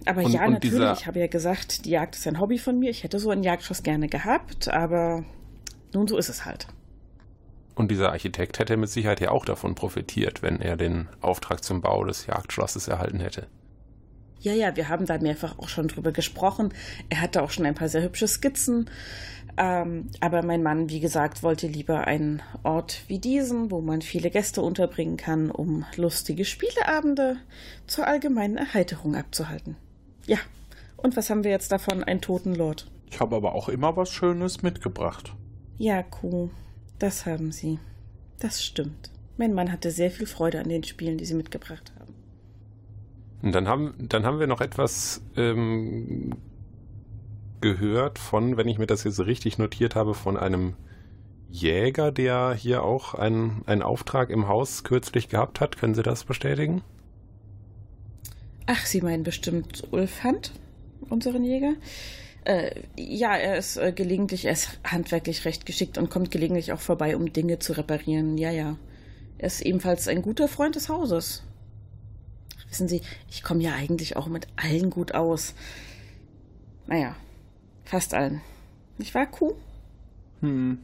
Aber 0.06 0.22
Und- 0.24 0.32
ja, 0.32 0.44
und 0.44 0.52
natürlich. 0.54 0.74
dieser- 0.74 0.92
Ich 0.92 1.06
habe 1.06 1.20
ja 1.20 1.26
gesagt, 1.28 1.84
die 1.86 1.90
Jagd 1.90 2.16
ist 2.16 2.26
ein 2.26 2.38
Hobby 2.38 2.58
von 2.58 2.78
mir. 2.78 2.90
Ich 2.90 3.02
hätte 3.04 3.18
so 3.18 3.30
einen 3.30 3.42
Jagdschuss 3.42 3.82
gerne 3.82 4.08
gehabt, 4.08 4.68
aber 4.68 5.24
nun 5.94 6.06
so 6.06 6.18
ist 6.18 6.28
es 6.28 6.44
halt. 6.44 6.66
Und 7.74 7.90
dieser 7.90 8.12
Architekt 8.12 8.58
hätte 8.58 8.76
mit 8.76 8.88
Sicherheit 8.88 9.20
ja 9.20 9.30
auch 9.30 9.44
davon 9.44 9.74
profitiert, 9.74 10.42
wenn 10.42 10.60
er 10.60 10.76
den 10.76 11.08
Auftrag 11.20 11.64
zum 11.64 11.80
Bau 11.80 12.04
des 12.04 12.26
Jagdschlosses 12.26 12.88
erhalten 12.88 13.20
hätte. 13.20 13.46
Ja, 14.40 14.52
ja, 14.52 14.76
wir 14.76 14.88
haben 14.88 15.06
da 15.06 15.18
mehrfach 15.18 15.58
auch 15.58 15.68
schon 15.68 15.88
drüber 15.88 16.12
gesprochen. 16.12 16.74
Er 17.08 17.22
hatte 17.22 17.42
auch 17.42 17.50
schon 17.50 17.64
ein 17.64 17.74
paar 17.74 17.88
sehr 17.88 18.02
hübsche 18.02 18.28
Skizzen. 18.28 18.90
Ähm, 19.56 20.10
aber 20.20 20.44
mein 20.44 20.62
Mann, 20.62 20.90
wie 20.90 21.00
gesagt, 21.00 21.42
wollte 21.42 21.66
lieber 21.66 22.06
einen 22.06 22.42
Ort 22.62 23.02
wie 23.06 23.18
diesen, 23.18 23.70
wo 23.70 23.80
man 23.80 24.02
viele 24.02 24.30
Gäste 24.30 24.62
unterbringen 24.62 25.16
kann, 25.16 25.50
um 25.50 25.84
lustige 25.96 26.44
Spieleabende 26.44 27.36
zur 27.86 28.06
allgemeinen 28.06 28.56
Erheiterung 28.56 29.14
abzuhalten. 29.14 29.76
Ja, 30.26 30.38
und 30.96 31.16
was 31.16 31.30
haben 31.30 31.44
wir 31.44 31.50
jetzt 31.50 31.70
davon? 31.70 32.02
Ein 32.04 32.20
toten 32.20 32.54
Lord. 32.54 32.90
Ich 33.10 33.20
habe 33.20 33.36
aber 33.36 33.54
auch 33.54 33.68
immer 33.68 33.96
was 33.96 34.10
Schönes 34.10 34.62
mitgebracht. 34.62 35.34
Ja, 35.78 36.02
Kuh, 36.02 36.50
das 36.98 37.26
haben 37.26 37.52
Sie. 37.52 37.78
Das 38.40 38.64
stimmt. 38.64 39.10
Mein 39.36 39.54
Mann 39.54 39.72
hatte 39.72 39.90
sehr 39.90 40.10
viel 40.10 40.26
Freude 40.26 40.60
an 40.60 40.68
den 40.68 40.84
Spielen, 40.84 41.18
die 41.18 41.24
Sie 41.24 41.34
mitgebracht 41.34 41.92
haben. 41.98 42.14
Und 43.42 43.52
dann 43.52 43.68
haben, 43.68 43.94
dann 43.98 44.24
haben 44.24 44.38
wir 44.38 44.46
noch 44.46 44.60
etwas 44.60 45.20
ähm, 45.36 46.36
gehört 47.60 48.18
von, 48.18 48.56
wenn 48.56 48.68
ich 48.68 48.78
mir 48.78 48.86
das 48.86 49.04
jetzt 49.04 49.20
richtig 49.20 49.58
notiert 49.58 49.94
habe, 49.94 50.14
von 50.14 50.36
einem 50.36 50.74
Jäger, 51.50 52.10
der 52.10 52.54
hier 52.54 52.82
auch 52.82 53.14
einen, 53.14 53.62
einen 53.66 53.82
Auftrag 53.82 54.30
im 54.30 54.48
Haus 54.48 54.82
kürzlich 54.82 55.28
gehabt 55.28 55.60
hat. 55.60 55.76
Können 55.76 55.94
Sie 55.94 56.02
das 56.02 56.24
bestätigen? 56.24 56.82
Ach, 58.66 58.84
Sie 58.86 59.02
meinen 59.02 59.22
bestimmt 59.24 59.86
Ulf 59.90 60.24
Hand, 60.24 60.52
unseren 61.08 61.44
Jäger? 61.44 61.74
Äh, 62.44 62.82
ja, 62.96 63.34
er 63.36 63.56
ist 63.56 63.76
äh, 63.76 63.92
gelegentlich, 63.92 64.44
er 64.44 64.52
ist 64.52 64.78
handwerklich 64.84 65.44
recht 65.44 65.64
geschickt 65.64 65.96
und 65.96 66.10
kommt 66.10 66.30
gelegentlich 66.30 66.72
auch 66.72 66.80
vorbei, 66.80 67.16
um 67.16 67.32
Dinge 67.32 67.58
zu 67.58 67.72
reparieren. 67.72 68.36
Ja, 68.36 68.50
ja. 68.50 68.76
Er 69.38 69.46
ist 69.46 69.62
ebenfalls 69.62 70.08
ein 70.08 70.22
guter 70.22 70.46
Freund 70.46 70.76
des 70.76 70.88
Hauses. 70.88 71.42
Wissen 72.68 72.88
Sie, 72.88 73.02
ich 73.30 73.42
komme 73.42 73.62
ja 73.62 73.74
eigentlich 73.74 74.16
auch 74.16 74.26
mit 74.26 74.46
allen 74.56 74.90
gut 74.90 75.14
aus. 75.14 75.54
Naja, 76.86 77.16
fast 77.84 78.14
allen. 78.14 78.42
Nicht 78.98 79.14
wahr, 79.14 79.26
Kuh? 79.26 79.54
Hm. 80.40 80.78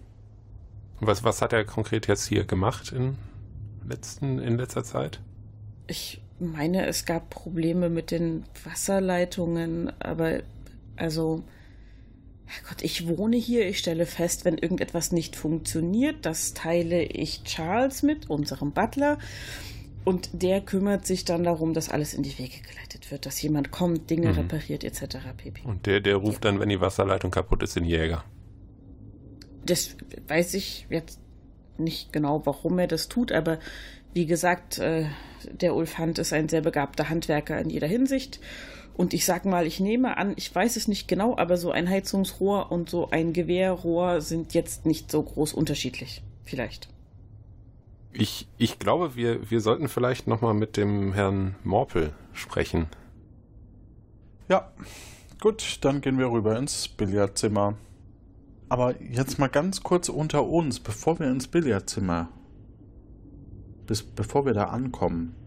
Was, 1.00 1.24
was 1.24 1.42
hat 1.42 1.52
er 1.52 1.64
konkret 1.64 2.06
jetzt 2.06 2.26
hier 2.26 2.44
gemacht 2.44 2.92
in, 2.92 3.16
letzten, 3.86 4.38
in 4.38 4.56
letzter 4.56 4.84
Zeit? 4.84 5.20
Ich 5.86 6.22
meine, 6.38 6.86
es 6.86 7.04
gab 7.04 7.30
Probleme 7.30 7.88
mit 7.90 8.10
den 8.10 8.44
Wasserleitungen, 8.64 9.92
aber 10.00 10.40
also, 11.00 11.42
Herrgott, 12.46 12.82
ich 12.82 13.08
wohne 13.08 13.36
hier, 13.36 13.66
ich 13.68 13.78
stelle 13.78 14.06
fest, 14.06 14.44
wenn 14.44 14.58
irgendetwas 14.58 15.12
nicht 15.12 15.36
funktioniert, 15.36 16.26
das 16.26 16.52
teile 16.54 17.02
ich 17.02 17.44
Charles 17.44 18.02
mit, 18.02 18.28
unserem 18.28 18.72
Butler, 18.72 19.18
und 20.04 20.30
der 20.32 20.60
kümmert 20.60 21.06
sich 21.06 21.24
dann 21.24 21.44
darum, 21.44 21.74
dass 21.74 21.90
alles 21.90 22.14
in 22.14 22.22
die 22.22 22.38
Wege 22.38 22.60
geleitet 22.68 23.10
wird, 23.10 23.26
dass 23.26 23.40
jemand 23.42 23.70
kommt, 23.70 24.08
Dinge 24.10 24.28
Mhm. 24.28 24.38
repariert 24.38 24.82
etc. 24.82 25.18
pp. 25.36 25.60
Und 25.64 25.86
der, 25.86 26.00
der 26.00 26.16
ruft 26.16 26.44
dann, 26.44 26.58
wenn 26.58 26.70
die 26.70 26.80
Wasserleitung 26.80 27.30
kaputt 27.30 27.62
ist, 27.62 27.76
den 27.76 27.84
Jäger. 27.84 28.24
Das 29.64 29.96
weiß 30.26 30.54
ich 30.54 30.86
jetzt 30.88 31.20
nicht 31.76 32.12
genau, 32.12 32.44
warum 32.46 32.78
er 32.78 32.86
das 32.86 33.08
tut, 33.08 33.30
aber 33.30 33.58
wie 34.12 34.26
gesagt, 34.26 34.78
äh, 34.78 35.04
der 35.52 35.74
Ulf 35.74 35.98
Hand 35.98 36.18
ist 36.18 36.32
ein 36.32 36.48
sehr 36.48 36.62
begabter 36.62 37.08
Handwerker 37.08 37.58
in 37.60 37.70
jeder 37.70 37.86
Hinsicht. 37.86 38.40
Und 39.00 39.14
ich 39.14 39.24
sag 39.24 39.46
mal, 39.46 39.66
ich 39.66 39.80
nehme 39.80 40.18
an, 40.18 40.34
ich 40.36 40.54
weiß 40.54 40.76
es 40.76 40.86
nicht 40.86 41.08
genau, 41.08 41.34
aber 41.38 41.56
so 41.56 41.70
ein 41.70 41.88
Heizungsrohr 41.88 42.70
und 42.70 42.90
so 42.90 43.08
ein 43.08 43.32
Gewehrrohr 43.32 44.20
sind 44.20 44.52
jetzt 44.52 44.84
nicht 44.84 45.10
so 45.10 45.22
groß 45.22 45.54
unterschiedlich. 45.54 46.22
Vielleicht. 46.44 46.90
Ich, 48.12 48.46
ich 48.58 48.78
glaube, 48.78 49.16
wir, 49.16 49.50
wir 49.50 49.62
sollten 49.62 49.88
vielleicht 49.88 50.26
nochmal 50.26 50.52
mit 50.52 50.76
dem 50.76 51.14
Herrn 51.14 51.54
Morpel 51.64 52.12
sprechen. 52.34 52.88
Ja, 54.50 54.70
gut, 55.40 55.78
dann 55.80 56.02
gehen 56.02 56.18
wir 56.18 56.30
rüber 56.30 56.58
ins 56.58 56.86
Billardzimmer. 56.86 57.78
Aber 58.68 59.00
jetzt 59.00 59.38
mal 59.38 59.48
ganz 59.48 59.82
kurz 59.82 60.10
unter 60.10 60.44
uns, 60.44 60.78
bevor 60.78 61.18
wir 61.18 61.30
ins 61.30 61.48
Billardzimmer, 61.48 62.28
bis, 63.86 64.02
bevor 64.02 64.44
wir 64.44 64.52
da 64.52 64.64
ankommen. 64.64 65.39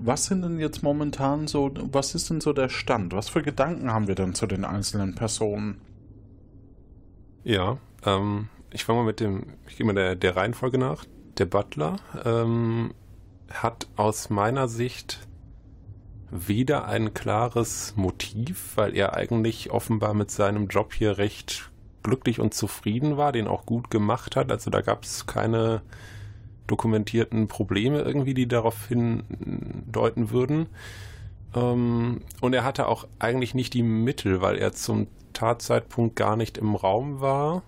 Was 0.00 0.26
sind 0.26 0.42
denn 0.42 0.60
jetzt 0.60 0.82
momentan 0.82 1.48
so, 1.48 1.70
was 1.92 2.14
ist 2.14 2.30
denn 2.30 2.40
so 2.40 2.52
der 2.52 2.68
Stand? 2.68 3.12
Was 3.12 3.28
für 3.28 3.42
Gedanken 3.42 3.92
haben 3.92 4.06
wir 4.06 4.14
denn 4.14 4.34
zu 4.34 4.46
den 4.46 4.64
einzelnen 4.64 5.14
Personen? 5.14 5.80
Ja, 7.42 7.78
ähm, 8.04 8.48
ich 8.72 8.84
fange 8.84 9.00
mal 9.00 9.06
mit 9.06 9.20
dem, 9.20 9.44
ich 9.66 9.76
gehe 9.76 9.86
mal 9.86 9.94
der, 9.94 10.14
der 10.14 10.36
Reihenfolge 10.36 10.78
nach. 10.78 11.04
Der 11.38 11.46
Butler 11.46 11.96
ähm, 12.24 12.94
hat 13.50 13.88
aus 13.96 14.30
meiner 14.30 14.68
Sicht 14.68 15.20
weder 16.30 16.86
ein 16.86 17.14
klares 17.14 17.94
Motiv, 17.96 18.76
weil 18.76 18.96
er 18.96 19.14
eigentlich 19.14 19.70
offenbar 19.70 20.14
mit 20.14 20.30
seinem 20.30 20.68
Job 20.68 20.92
hier 20.92 21.18
recht 21.18 21.70
glücklich 22.02 22.40
und 22.40 22.54
zufrieden 22.54 23.16
war, 23.16 23.32
den 23.32 23.48
auch 23.48 23.66
gut 23.66 23.90
gemacht 23.90 24.36
hat. 24.36 24.50
Also 24.50 24.70
da 24.70 24.80
gab 24.80 25.04
es 25.04 25.26
keine 25.26 25.82
dokumentierten 26.68 27.48
Probleme 27.48 28.02
irgendwie, 28.02 28.34
die 28.34 28.46
darauf 28.46 28.86
hindeuten 28.86 30.30
würden. 30.30 30.66
Ähm, 31.54 32.20
und 32.40 32.54
er 32.54 32.64
hatte 32.64 32.86
auch 32.86 33.08
eigentlich 33.18 33.54
nicht 33.54 33.74
die 33.74 33.82
Mittel, 33.82 34.40
weil 34.40 34.56
er 34.56 34.72
zum 34.72 35.08
Tatzeitpunkt 35.32 36.14
gar 36.14 36.36
nicht 36.36 36.58
im 36.58 36.76
Raum 36.76 37.20
war. 37.20 37.62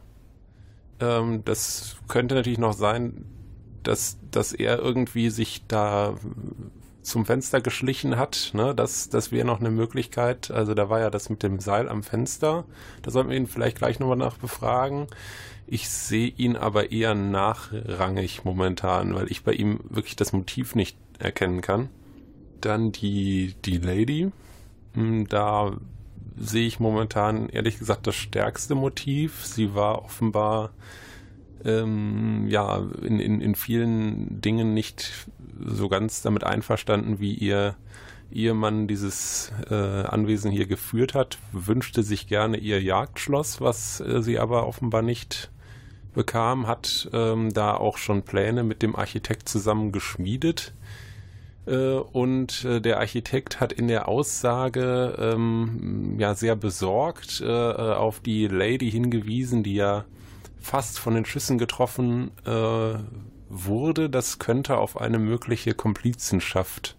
Ähm, 1.01 1.45
das 1.45 1.97
könnte 2.09 2.37
natürlich 2.37 2.59
noch 2.59 2.75
sein, 2.75 3.25
dass, 3.83 4.19
dass 4.31 4.53
er 4.53 4.79
irgendwie 4.79 5.31
sich 5.31 5.65
da 5.67 6.15
zum 7.03 7.25
Fenster 7.25 7.61
geschlichen 7.61 8.17
hat. 8.17 8.51
Ne? 8.55 8.75
Das, 8.75 9.09
das 9.09 9.33
wäre 9.33 9.47
noch 9.47 9.61
eine 9.61 9.71
Möglichkeit. 9.71 10.51
Also 10.51 10.75
da 10.75 10.89
war 10.91 11.01
ja 11.01 11.11
das 11.11 11.31
mit 11.31 11.43
dem 11.43 11.59
Seil 11.59 11.89
am 11.89 12.03
Fenster. 12.03 12.65
Da 13.03 13.11
sollten 13.11 13.31
wir 13.31 13.37
ihn 13.37 13.47
vielleicht 13.47 13.79
gleich 13.79 13.99
nochmal 13.99 14.17
nach 14.17 14.37
befragen. 14.37 15.07
Ich 15.73 15.89
sehe 15.89 16.27
ihn 16.27 16.57
aber 16.57 16.91
eher 16.91 17.15
nachrangig 17.15 18.45
momentan, 18.45 19.15
weil 19.15 19.31
ich 19.31 19.45
bei 19.45 19.53
ihm 19.53 19.79
wirklich 19.89 20.17
das 20.17 20.33
Motiv 20.33 20.75
nicht 20.75 20.99
erkennen 21.21 21.61
kann. 21.61 21.91
Dann 22.61 22.91
die, 22.91 23.55
die 23.65 23.79
Lady. 23.79 24.33
Hm, 24.95 25.29
da 25.29 25.77
sehe 26.37 26.67
ich 26.67 26.81
momentan 26.81 27.49
ehrlich 27.51 27.79
gesagt 27.79 28.09
das 28.09 28.17
stärkste 28.17 28.75
Motiv. 28.75 29.47
Sie 29.47 29.73
war 29.73 30.05
offenbar 30.05 30.71
ähm, 31.65 32.49
ja 32.49 32.85
in, 33.03 33.21
in, 33.21 33.41
in 33.41 33.55
vielen 33.55 34.41
Dingen 34.41 34.75
nicht 34.75 35.29
so 35.65 35.89
ganz 35.89 36.21
damit 36.21 36.43
einverstanden, 36.43 37.21
wie 37.21 37.35
ihr 37.35 37.77
Ehemann 38.33 38.89
dieses 38.89 39.53
äh, 39.71 39.75
Anwesen 39.75 40.51
hier 40.51 40.67
geführt 40.67 41.15
hat, 41.15 41.39
wünschte 41.53 42.03
sich 42.03 42.27
gerne 42.27 42.57
ihr 42.57 42.83
Jagdschloss, 42.83 43.61
was 43.61 44.01
äh, 44.01 44.21
sie 44.21 44.41
aber 44.41 44.67
offenbar 44.67 45.03
nicht 45.03 45.51
bekam, 46.15 46.67
hat 46.67 47.09
ähm, 47.13 47.53
da 47.53 47.75
auch 47.75 47.99
schon 47.99 48.23
Pläne 48.23 48.63
mit 48.63 48.83
dem 48.83 48.97
Architekt 48.97 49.49
zusammen 49.49 49.93
geschmiedet. 49.93 50.73
Äh, 51.67 51.95
und 51.95 52.65
äh, 52.65 52.81
der 52.81 52.99
Architekt 52.99 53.61
hat 53.61 53.73
in 53.73 53.89
der 53.89 54.09
Aussage 54.09 55.17
ähm, 55.19 56.17
ja 56.19 56.35
sehr 56.35 56.57
besorgt 56.57 57.41
äh, 57.41 57.47
äh, 57.47 57.95
auf 57.95 58.21
die 58.21 58.49
Lady 58.49 58.91
hingewiesen, 58.91 59.63
die 59.63 59.75
ja 59.75 60.05
fast 60.59 60.99
von 60.99 61.15
den 61.15 61.25
Schüssen 61.25 61.59
getroffen 61.59 62.31
äh, 62.45 62.99
wurde. 63.49 64.11
Das 64.11 64.39
könnte 64.39 64.79
auf 64.79 65.01
eine 65.01 65.19
mögliche 65.19 65.75
Komplizenschaft 65.75 66.97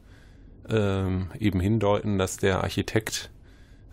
ähm, 0.69 1.29
eben 1.39 1.59
hindeuten, 1.59 2.17
dass 2.17 2.37
der 2.37 2.63
Architekt 2.63 3.29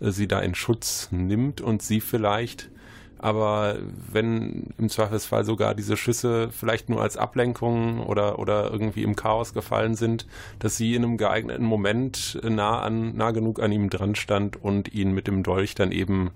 äh, 0.00 0.10
sie 0.10 0.28
da 0.28 0.40
in 0.40 0.54
Schutz 0.54 1.08
nimmt 1.10 1.60
und 1.60 1.82
sie 1.82 2.00
vielleicht 2.00 2.70
aber 3.18 3.76
wenn 4.12 4.68
im 4.78 4.88
Zweifelsfall 4.88 5.44
sogar 5.44 5.74
diese 5.74 5.96
Schüsse 5.96 6.50
vielleicht 6.50 6.88
nur 6.88 7.02
als 7.02 7.16
Ablenkung 7.16 8.00
oder, 8.00 8.38
oder 8.38 8.70
irgendwie 8.70 9.02
im 9.02 9.16
Chaos 9.16 9.52
gefallen 9.52 9.94
sind, 9.94 10.26
dass 10.60 10.76
sie 10.76 10.94
in 10.94 11.04
einem 11.04 11.16
geeigneten 11.16 11.64
Moment 11.64 12.40
nah 12.42 12.80
an, 12.80 13.16
nah 13.16 13.32
genug 13.32 13.60
an 13.60 13.72
ihm 13.72 13.90
dran 13.90 14.14
stand 14.14 14.62
und 14.62 14.94
ihn 14.94 15.12
mit 15.12 15.26
dem 15.26 15.42
Dolch 15.42 15.74
dann 15.74 15.92
eben 15.92 16.30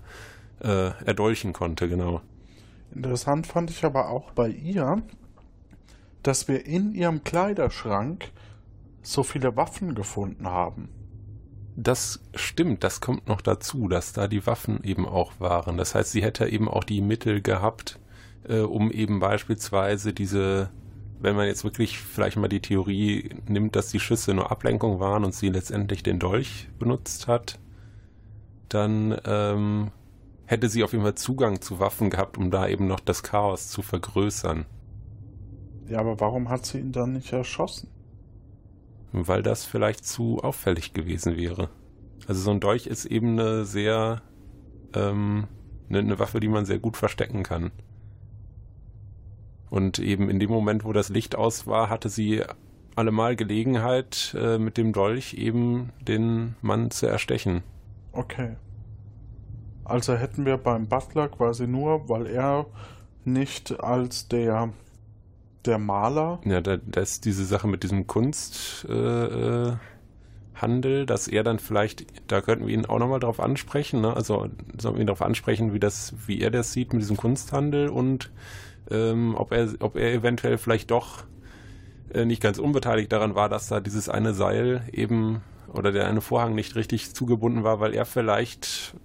äh, 0.61 0.91
erdolchen 1.05 1.53
konnte, 1.53 1.87
genau. 1.87 2.21
Interessant 2.93 3.47
fand 3.47 3.71
ich 3.71 3.83
aber 3.85 4.09
auch 4.09 4.31
bei 4.31 4.49
ihr, 4.49 5.01
dass 6.21 6.47
wir 6.47 6.65
in 6.65 6.93
ihrem 6.93 7.23
Kleiderschrank 7.23 8.29
so 9.01 9.23
viele 9.23 9.55
Waffen 9.55 9.95
gefunden 9.95 10.47
haben. 10.47 10.89
Das 11.75 12.19
stimmt, 12.35 12.83
das 12.83 13.01
kommt 13.01 13.27
noch 13.27 13.41
dazu, 13.41 13.87
dass 13.87 14.13
da 14.13 14.27
die 14.27 14.45
Waffen 14.45 14.83
eben 14.83 15.07
auch 15.07 15.39
waren. 15.39 15.77
Das 15.77 15.95
heißt, 15.95 16.11
sie 16.11 16.21
hätte 16.21 16.47
eben 16.47 16.69
auch 16.69 16.83
die 16.83 17.01
Mittel 17.01 17.41
gehabt, 17.41 17.99
äh, 18.47 18.59
um 18.59 18.91
eben 18.91 19.19
beispielsweise 19.19 20.13
diese, 20.13 20.69
wenn 21.19 21.35
man 21.35 21.47
jetzt 21.47 21.63
wirklich 21.63 21.97
vielleicht 21.97 22.37
mal 22.37 22.47
die 22.47 22.61
Theorie 22.61 23.29
nimmt, 23.47 23.75
dass 23.75 23.89
die 23.89 23.99
Schüsse 23.99 24.33
nur 24.33 24.51
Ablenkung 24.51 24.99
waren 24.99 25.25
und 25.25 25.33
sie 25.33 25.49
letztendlich 25.49 26.03
den 26.03 26.19
Dolch 26.19 26.69
benutzt 26.77 27.27
hat, 27.27 27.59
dann 28.69 29.19
ähm, 29.25 29.91
hätte 30.45 30.69
sie 30.69 30.83
auf 30.83 30.91
jeden 30.91 31.03
Fall 31.03 31.15
Zugang 31.15 31.61
zu 31.61 31.79
Waffen 31.79 32.11
gehabt, 32.11 32.37
um 32.37 32.51
da 32.51 32.67
eben 32.67 32.87
noch 32.87 32.99
das 32.99 33.23
Chaos 33.23 33.69
zu 33.69 33.81
vergrößern. 33.81 34.65
Ja, 35.87 35.99
aber 35.99 36.19
warum 36.19 36.49
hat 36.49 36.65
sie 36.65 36.79
ihn 36.79 36.91
dann 36.91 37.13
nicht 37.13 37.33
erschossen? 37.33 37.89
Weil 39.13 39.43
das 39.43 39.63
vielleicht 39.63 40.05
zu 40.05 40.39
auffällig 40.39 40.93
gewesen 40.93 41.37
wäre. 41.37 41.69
Also 42.27 42.41
so 42.41 42.51
ein 42.51 42.59
Dolch 42.59 42.87
ist 42.87 43.05
eben 43.05 43.39
eine 43.39 43.65
sehr, 43.65 44.21
ähm, 44.93 45.47
eine, 45.89 45.99
eine 45.99 46.19
Waffe, 46.19 46.39
die 46.39 46.47
man 46.47 46.65
sehr 46.65 46.79
gut 46.79 46.97
verstecken 46.97 47.43
kann. 47.43 47.71
Und 49.69 49.99
eben 49.99 50.29
in 50.29 50.39
dem 50.39 50.49
Moment, 50.49 50.83
wo 50.83 50.93
das 50.93 51.09
Licht 51.09 51.35
aus 51.35 51.67
war, 51.67 51.89
hatte 51.89 52.09
sie 52.09 52.43
allemal 52.95 53.35
Gelegenheit, 53.35 54.35
äh, 54.39 54.57
mit 54.57 54.77
dem 54.77 54.93
Dolch 54.93 55.33
eben 55.33 55.91
den 56.01 56.55
Mann 56.61 56.91
zu 56.91 57.07
erstechen. 57.07 57.63
Okay. 58.11 58.55
Also 59.83 60.15
hätten 60.15 60.45
wir 60.45 60.57
beim 60.57 60.87
Butler 60.87 61.27
quasi 61.27 61.67
nur, 61.67 62.07
weil 62.07 62.27
er 62.27 62.67
nicht 63.25 63.79
als 63.79 64.27
der 64.27 64.69
der 65.65 65.77
Maler. 65.77 66.39
Ja, 66.45 66.61
da, 66.61 66.77
da 66.77 67.01
ist 67.01 67.25
diese 67.25 67.45
Sache 67.45 67.67
mit 67.67 67.83
diesem 67.83 68.07
Kunsthandel, 68.07 69.79
äh, 71.01 71.05
dass 71.05 71.27
er 71.27 71.43
dann 71.43 71.59
vielleicht, 71.59 72.05
da 72.27 72.41
könnten 72.41 72.67
wir 72.67 72.73
ihn 72.73 72.85
auch 72.85 72.99
nochmal 72.99 73.19
drauf 73.19 73.39
ansprechen, 73.39 74.01
ne? 74.01 74.15
also 74.15 74.47
sollten 74.77 74.97
wir 74.97 75.01
ihn 75.01 75.07
darauf 75.07 75.21
ansprechen, 75.21 75.73
wie 75.73 75.79
das, 75.79 76.13
wie 76.27 76.41
er 76.41 76.51
das 76.51 76.73
sieht 76.73 76.93
mit 76.93 77.01
diesem 77.01 77.17
Kunsthandel 77.17 77.89
und 77.89 78.31
ähm, 78.91 79.35
ob 79.35 79.51
er, 79.51 79.69
ob 79.79 79.95
er 79.95 80.13
eventuell 80.13 80.57
vielleicht 80.57 80.91
doch 80.91 81.23
äh, 82.13 82.25
nicht 82.25 82.41
ganz 82.41 82.59
unbeteiligt 82.59 83.11
daran 83.11 83.35
war, 83.35 83.49
dass 83.49 83.67
da 83.67 83.79
dieses 83.79 84.09
eine 84.09 84.33
Seil 84.33 84.87
eben 84.91 85.41
oder 85.73 85.91
der 85.91 86.07
eine 86.07 86.21
Vorhang 86.21 86.55
nicht 86.55 86.75
richtig 86.75 87.15
zugebunden 87.15 87.63
war, 87.63 87.79
weil 87.79 87.93
er 87.93 88.05
vielleicht 88.05 88.95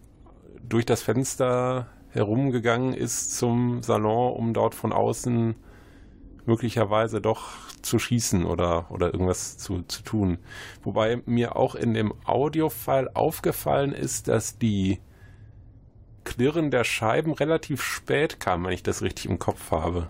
durch 0.68 0.84
das 0.84 1.02
Fenster 1.02 1.86
herumgegangen 2.10 2.92
ist 2.92 3.36
zum 3.36 3.82
Salon, 3.82 4.32
um 4.34 4.52
dort 4.52 4.74
von 4.74 4.92
außen 4.92 5.54
möglicherweise 6.48 7.20
doch 7.20 7.50
zu 7.82 7.98
schießen 7.98 8.44
oder, 8.46 8.90
oder 8.90 9.12
irgendwas 9.12 9.58
zu, 9.58 9.82
zu 9.82 10.02
tun. 10.02 10.38
Wobei 10.82 11.22
mir 11.26 11.56
auch 11.56 11.74
in 11.74 11.92
dem 11.92 12.14
Audiofile 12.24 13.14
aufgefallen 13.14 13.92
ist, 13.92 14.28
dass 14.28 14.58
die 14.58 14.98
Klirren 16.24 16.70
der 16.70 16.84
Scheiben 16.84 17.32
relativ 17.32 17.82
spät 17.82 18.40
kam, 18.40 18.64
wenn 18.64 18.72
ich 18.72 18.82
das 18.82 19.02
richtig 19.02 19.26
im 19.26 19.38
Kopf 19.38 19.70
habe. 19.70 20.08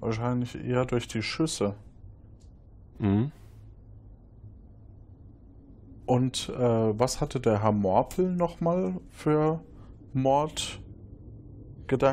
Wahrscheinlich 0.00 0.56
eher 0.56 0.86
durch 0.86 1.08
die 1.08 1.22
Schüsse. 1.22 1.74
Mhm. 2.98 3.30
Und 6.06 6.48
äh, 6.48 6.58
was 6.98 7.20
hatte 7.20 7.38
der 7.38 7.62
Herr 7.62 7.72
Morpel 7.72 8.34
nochmal 8.34 8.94
für 9.10 9.60
Mordgedanken? 10.14 10.80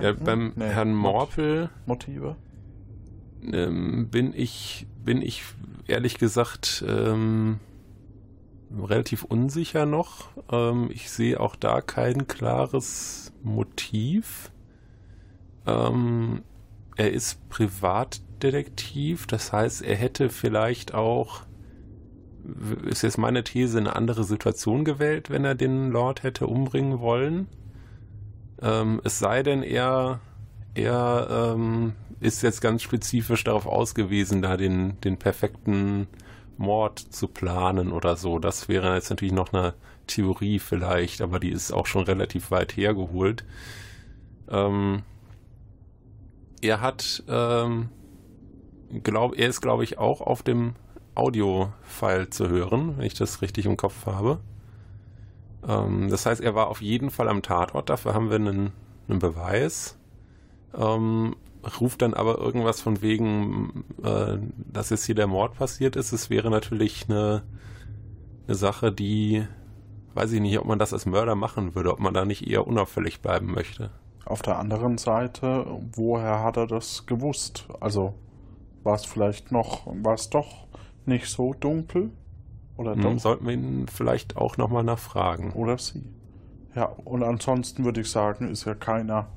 Ja, 0.04 0.14
beim 0.14 0.52
nee, 0.56 0.66
Herrn 0.66 0.94
Morpel. 0.94 1.70
Motive? 1.86 2.36
Ähm, 3.54 4.10
bin 4.10 4.34
ich, 4.34 4.88
bin 5.04 5.22
ich 5.22 5.44
ehrlich 5.88 6.18
gesagt 6.18 6.84
ähm, 6.88 7.60
relativ 8.72 9.24
unsicher 9.24 9.86
noch. 9.86 10.28
Ähm, 10.52 10.90
ich 10.92 11.10
sehe 11.10 11.40
auch 11.40 11.56
da 11.56 11.82
kein 11.82 12.28
klares 12.28 13.34
Motiv. 13.44 14.52
Ähm, 15.66 16.44
er 16.96 17.12
ist 17.12 17.48
Privatdetektiv, 17.50 19.28
das 19.28 19.54
heißt, 19.54 19.84
er 19.84 19.96
hätte 19.96 20.30
vielleicht 20.30 20.94
auch, 20.94 21.42
ist 22.86 23.04
jetzt 23.04 23.18
meine 23.18 23.44
These, 23.44 23.78
eine 23.78 23.96
andere 23.96 24.24
Situation 24.24 24.84
gewählt, 24.84 25.30
wenn 25.30 25.46
er 25.46 25.54
den 25.54 25.92
Lord 25.92 26.24
hätte 26.24 26.48
umbringen 26.48 27.00
wollen. 27.00 27.48
Ähm, 28.62 29.00
es 29.04 29.20
sei 29.20 29.44
denn, 29.44 29.62
er, 29.62 30.20
er 30.78 31.54
ähm, 31.56 31.94
ist 32.20 32.44
jetzt 32.44 32.62
ganz 32.62 32.84
spezifisch 32.84 33.44
darauf 33.44 33.66
ausgewiesen, 33.66 34.42
da 34.42 34.58
den, 34.58 35.02
den 35.02 35.18
perfekten 35.18 36.08
Mord 36.58 37.00
zu 37.00 37.28
planen 37.28 37.92
oder 37.92 38.16
so. 38.16 38.40
Das 38.40 38.70
wäre 38.70 38.94
jetzt 38.94 39.10
natürlich 39.10 39.34
noch 39.34 39.54
eine 39.54 39.74
Theorie 40.06 40.60
vielleicht, 40.60 41.22
aber 41.22 41.40
die 41.40 41.50
ist 41.50 41.72
auch 41.72 41.88
schon 41.88 42.04
relativ 42.04 42.52
weit 42.52 42.78
hergeholt. 42.78 43.44
Ähm, 44.50 45.02
er 46.62 46.82
hat, 46.82 47.24
ähm, 47.28 47.90
glaub, 49.04 49.38
er 49.38 49.50
ist 49.50 49.62
glaube 49.62 49.84
ich 49.84 49.98
auch 49.98 50.22
auf 50.22 50.44
dem 50.44 50.76
Audio-File 51.16 52.30
zu 52.30 52.50
hören, 52.50 52.98
wenn 52.98 53.06
ich 53.06 53.16
das 53.16 53.42
richtig 53.42 53.66
im 53.66 53.78
Kopf 53.78 54.06
habe. 54.06 54.40
Ähm, 55.68 56.10
das 56.10 56.28
heißt, 56.28 56.42
er 56.42 56.54
war 56.54 56.68
auf 56.68 56.82
jeden 56.82 57.10
Fall 57.10 57.30
am 57.30 57.42
Tatort, 57.42 57.90
dafür 57.90 58.14
haben 58.14 58.30
wir 58.30 58.36
einen, 58.36 58.74
einen 59.08 59.20
Beweis. 59.20 59.97
Ähm, 60.76 61.36
ruft 61.80 62.02
dann 62.02 62.14
aber 62.14 62.38
irgendwas 62.38 62.82
von 62.82 63.02
wegen, 63.02 63.84
äh, 64.04 64.38
dass 64.72 64.90
jetzt 64.90 65.06
hier 65.06 65.16
der 65.16 65.28
Mord 65.28 65.56
passiert 65.56 65.96
ist. 65.96 66.12
Es 66.12 66.30
wäre 66.30 66.50
natürlich 66.50 67.06
eine, 67.10 67.44
eine 68.48 68.56
Sache, 68.56 68.92
die, 68.92 69.46
weiß 70.14 70.32
ich 70.32 70.42
nicht, 70.42 70.58
ob 70.60 70.66
man 70.66 70.80
das 70.80 70.94
als 70.94 71.06
Mörder 71.06 71.36
machen 71.36 71.76
würde, 71.76 71.92
ob 71.92 72.00
man 72.00 72.14
da 72.14 72.26
nicht 72.26 72.48
eher 72.48 72.68
unauffällig 72.68 73.22
bleiben 73.22 73.52
möchte. 73.52 73.92
Auf 74.26 74.42
der 74.42 74.60
anderen 74.60 74.98
Seite, 74.98 75.66
woher 75.94 76.44
hat 76.44 76.58
er 76.58 76.68
das 76.68 77.06
gewusst? 77.06 77.68
Also 77.80 78.14
war 78.84 78.96
es 78.96 79.06
vielleicht 79.06 79.52
noch, 79.52 79.86
war 79.86 80.14
es 80.14 80.30
doch 80.30 80.68
nicht 81.06 81.28
so 81.28 81.54
dunkel? 81.54 82.12
Oder 82.76 82.94
hm, 82.94 83.02
doch? 83.02 83.20
Sollten 83.20 83.46
wir 83.46 83.54
ihn 83.54 83.88
vielleicht 83.88 84.38
auch 84.38 84.58
nochmal 84.58 84.84
nachfragen. 84.84 85.54
Oder 85.54 85.78
sie. 85.78 86.04
Ja, 86.76 86.86
und 87.06 87.24
ansonsten 87.24 87.86
würde 87.86 88.02
ich 88.02 88.12
sagen, 88.12 88.50
ist 88.50 88.66
ja 88.66 88.76
keiner, 88.76 89.28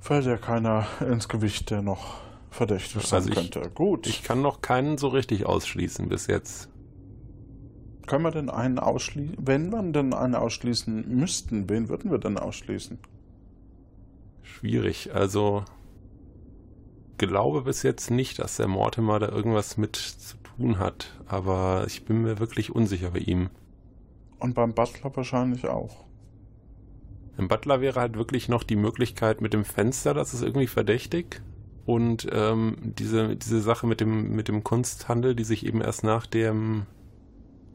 fällt 0.00 0.26
ja 0.26 0.36
keiner 0.36 0.86
ins 1.00 1.28
Gewicht, 1.28 1.70
der 1.70 1.82
noch 1.82 2.20
verdächtig 2.50 3.02
sein 3.06 3.22
also 3.22 3.30
könnte. 3.32 3.60
Ich, 3.60 3.74
Gut. 3.74 4.06
Ich 4.06 4.22
kann 4.22 4.42
noch 4.42 4.62
keinen 4.62 4.98
so 4.98 5.08
richtig 5.08 5.46
ausschließen 5.46 6.08
bis 6.08 6.26
jetzt. 6.26 6.68
Können 8.06 8.24
wir 8.24 8.30
denn 8.30 8.48
einen 8.48 8.78
ausschließen? 8.78 9.36
Wenn 9.38 9.70
wir 9.70 9.82
denn 9.82 10.14
einen 10.14 10.34
ausschließen 10.34 11.08
müssten, 11.08 11.68
wen 11.68 11.88
würden 11.88 12.10
wir 12.10 12.18
denn 12.18 12.38
ausschließen? 12.38 12.98
Schwierig. 14.42 15.14
Also 15.14 15.64
glaube 17.18 17.62
bis 17.62 17.82
jetzt 17.82 18.10
nicht, 18.10 18.38
dass 18.38 18.56
der 18.56 18.68
Mortimer 18.68 19.18
da 19.18 19.28
irgendwas 19.28 19.76
mit 19.76 19.96
zu 19.96 20.36
tun 20.38 20.78
hat. 20.78 21.12
Aber 21.26 21.84
ich 21.86 22.04
bin 22.04 22.22
mir 22.22 22.38
wirklich 22.38 22.74
unsicher 22.74 23.10
bei 23.10 23.18
ihm. 23.18 23.50
Und 24.38 24.54
beim 24.54 24.72
Butler 24.72 25.14
wahrscheinlich 25.14 25.66
auch. 25.66 26.07
Im 27.38 27.48
Butler 27.48 27.80
wäre 27.80 28.00
halt 28.00 28.16
wirklich 28.16 28.48
noch 28.48 28.64
die 28.64 28.76
Möglichkeit 28.76 29.40
mit 29.40 29.52
dem 29.54 29.64
Fenster, 29.64 30.12
das 30.12 30.34
ist 30.34 30.42
irgendwie 30.42 30.66
verdächtig. 30.66 31.40
Und 31.86 32.28
ähm, 32.30 32.76
diese, 32.82 33.36
diese 33.36 33.60
Sache 33.60 33.86
mit 33.86 34.00
dem, 34.00 34.34
mit 34.34 34.48
dem 34.48 34.62
Kunsthandel, 34.62 35.34
die 35.34 35.44
sich 35.44 35.64
eben 35.64 35.80
erst 35.80 36.04
nach 36.04 36.26
dem 36.26 36.86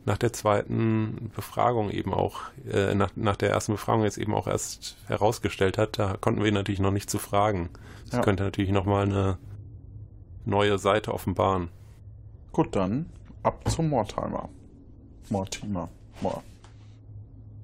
nach 0.05 0.17
der 0.17 0.33
zweiten 0.33 1.31
Befragung 1.33 1.89
eben 1.89 2.13
auch, 2.13 2.41
äh, 2.69 2.93
nach, 2.93 3.11
nach 3.15 3.37
der 3.37 3.51
ersten 3.51 3.71
Befragung 3.71 4.03
jetzt 4.03 4.17
eben 4.17 4.33
auch 4.33 4.47
erst 4.47 4.97
herausgestellt 5.07 5.77
hat, 5.77 5.97
da 5.97 6.17
konnten 6.19 6.41
wir 6.41 6.49
ihn 6.49 6.53
natürlich 6.53 6.81
noch 6.81 6.91
nicht 6.91 7.09
zu 7.09 7.19
fragen. 7.19 7.69
Das 8.05 8.17
ja. 8.17 8.21
könnte 8.21 8.43
natürlich 8.43 8.71
nochmal 8.71 9.03
eine 9.03 9.37
neue 10.43 10.77
Seite 10.77 11.13
offenbaren. 11.13 11.69
Gut, 12.51 12.75
dann 12.75 13.05
ab 13.43 13.63
zum 13.69 13.89
Mortimer. 13.89 14.49
Mortimer. 15.29 15.89
Mor. 16.21 16.43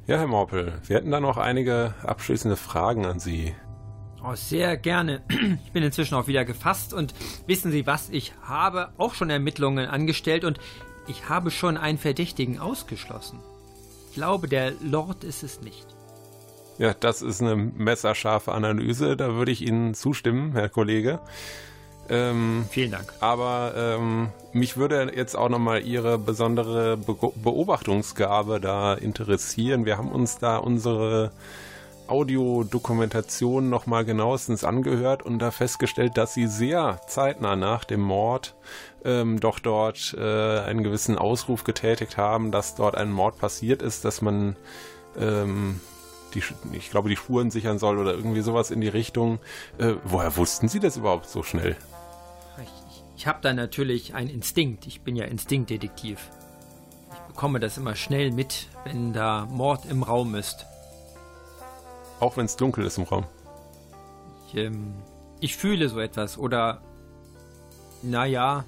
Ja, 0.09 0.17
Herr 0.17 0.25
Morpel, 0.25 0.73
wir 0.87 0.95
hätten 0.95 1.11
da 1.11 1.19
noch 1.19 1.37
einige 1.37 1.93
abschließende 2.01 2.57
Fragen 2.57 3.05
an 3.05 3.19
Sie. 3.19 3.53
Oh, 4.23 4.33
sehr 4.33 4.75
gerne. 4.75 5.21
Ich 5.65 5.71
bin 5.71 5.83
inzwischen 5.83 6.15
auch 6.15 6.25
wieder 6.25 6.45
gefasst 6.45 6.95
und 6.95 7.13
wissen 7.45 7.71
Sie 7.71 7.85
was? 7.85 8.09
Ich 8.09 8.33
habe 8.41 8.89
auch 8.97 9.13
schon 9.13 9.29
Ermittlungen 9.29 9.85
angestellt 9.85 10.45
und 10.45 10.59
ich 11.07 11.29
habe 11.29 11.51
schon 11.51 11.77
einen 11.77 11.99
Verdächtigen 11.99 12.57
ausgeschlossen. 12.57 13.39
Ich 14.09 14.15
glaube, 14.15 14.47
der 14.47 14.71
Lord 14.81 15.23
ist 15.23 15.43
es 15.43 15.61
nicht. 15.61 15.85
Ja, 16.79 16.95
das 16.95 17.21
ist 17.21 17.39
eine 17.39 17.55
messerscharfe 17.55 18.51
Analyse. 18.51 19.15
Da 19.15 19.35
würde 19.35 19.51
ich 19.51 19.61
Ihnen 19.61 19.93
zustimmen, 19.93 20.53
Herr 20.53 20.69
Kollege. 20.69 21.19
Ähm, 22.09 22.65
Vielen 22.69 22.91
Dank. 22.91 23.13
Aber 23.19 23.73
ähm, 23.75 24.29
mich 24.51 24.77
würde 24.77 25.11
jetzt 25.15 25.35
auch 25.35 25.49
nochmal 25.49 25.83
Ihre 25.83 26.17
besondere 26.17 26.97
Be 26.97 27.15
Beobachtungsgabe 27.35 28.59
da 28.59 28.93
interessieren. 28.95 29.85
Wir 29.85 29.97
haben 29.97 30.11
uns 30.11 30.39
da 30.39 30.57
unsere 30.57 31.31
Audiodokumentation 32.07 33.69
nochmal 33.69 34.03
genauestens 34.03 34.63
angehört 34.63 35.21
und 35.21 35.39
da 35.39 35.51
festgestellt, 35.51 36.17
dass 36.17 36.33
Sie 36.33 36.47
sehr 36.47 36.99
zeitnah 37.07 37.55
nach 37.55 37.83
dem 37.83 38.01
Mord 38.01 38.55
ähm, 39.05 39.39
doch 39.39 39.59
dort 39.59 40.15
äh, 40.17 40.59
einen 40.61 40.83
gewissen 40.83 41.17
Ausruf 41.17 41.63
getätigt 41.63 42.17
haben, 42.17 42.51
dass 42.51 42.73
dort 42.73 42.95
ein 42.95 43.11
Mord 43.11 43.37
passiert 43.37 43.83
ist, 43.83 44.05
dass 44.05 44.23
man 44.23 44.55
ähm, 45.19 45.79
die, 46.33 46.41
ich 46.73 46.89
glaube, 46.89 47.09
die 47.09 47.15
Spuren 47.15 47.51
sichern 47.51 47.77
soll 47.77 47.99
oder 47.99 48.13
irgendwie 48.13 48.41
sowas 48.41 48.71
in 48.71 48.81
die 48.81 48.87
Richtung. 48.87 49.39
Äh, 49.77 49.93
woher 50.03 50.35
wussten 50.35 50.67
Sie 50.67 50.79
das 50.79 50.97
überhaupt 50.97 51.29
so 51.29 51.43
schnell? 51.43 51.75
Ich, 53.19 53.23
ich 53.23 53.27
habe 53.27 53.39
da 53.41 53.53
natürlich 53.53 54.15
einen 54.15 54.29
Instinkt. 54.29 54.87
Ich 54.87 55.01
bin 55.01 55.17
ja 55.17 55.25
Instinktdetektiv. 55.25 56.31
Ich 57.11 57.19
bekomme 57.27 57.59
das 57.59 57.77
immer 57.77 57.95
schnell 57.95 58.31
mit, 58.31 58.67
wenn 58.85 59.11
da 59.11 59.45
Mord 59.45 59.85
im 59.87 60.03
Raum 60.03 60.35
ist. 60.35 60.65
Auch 62.21 62.37
wenn 62.37 62.45
es 62.45 62.55
dunkel 62.55 62.85
ist 62.85 62.97
im 62.97 63.03
Raum. 63.03 63.25
Ich, 64.47 64.55
ähm, 64.55 64.93
ich 65.41 65.57
fühle 65.57 65.89
so 65.89 65.99
etwas 65.99 66.37
oder 66.37 66.81
naja, 68.01 68.63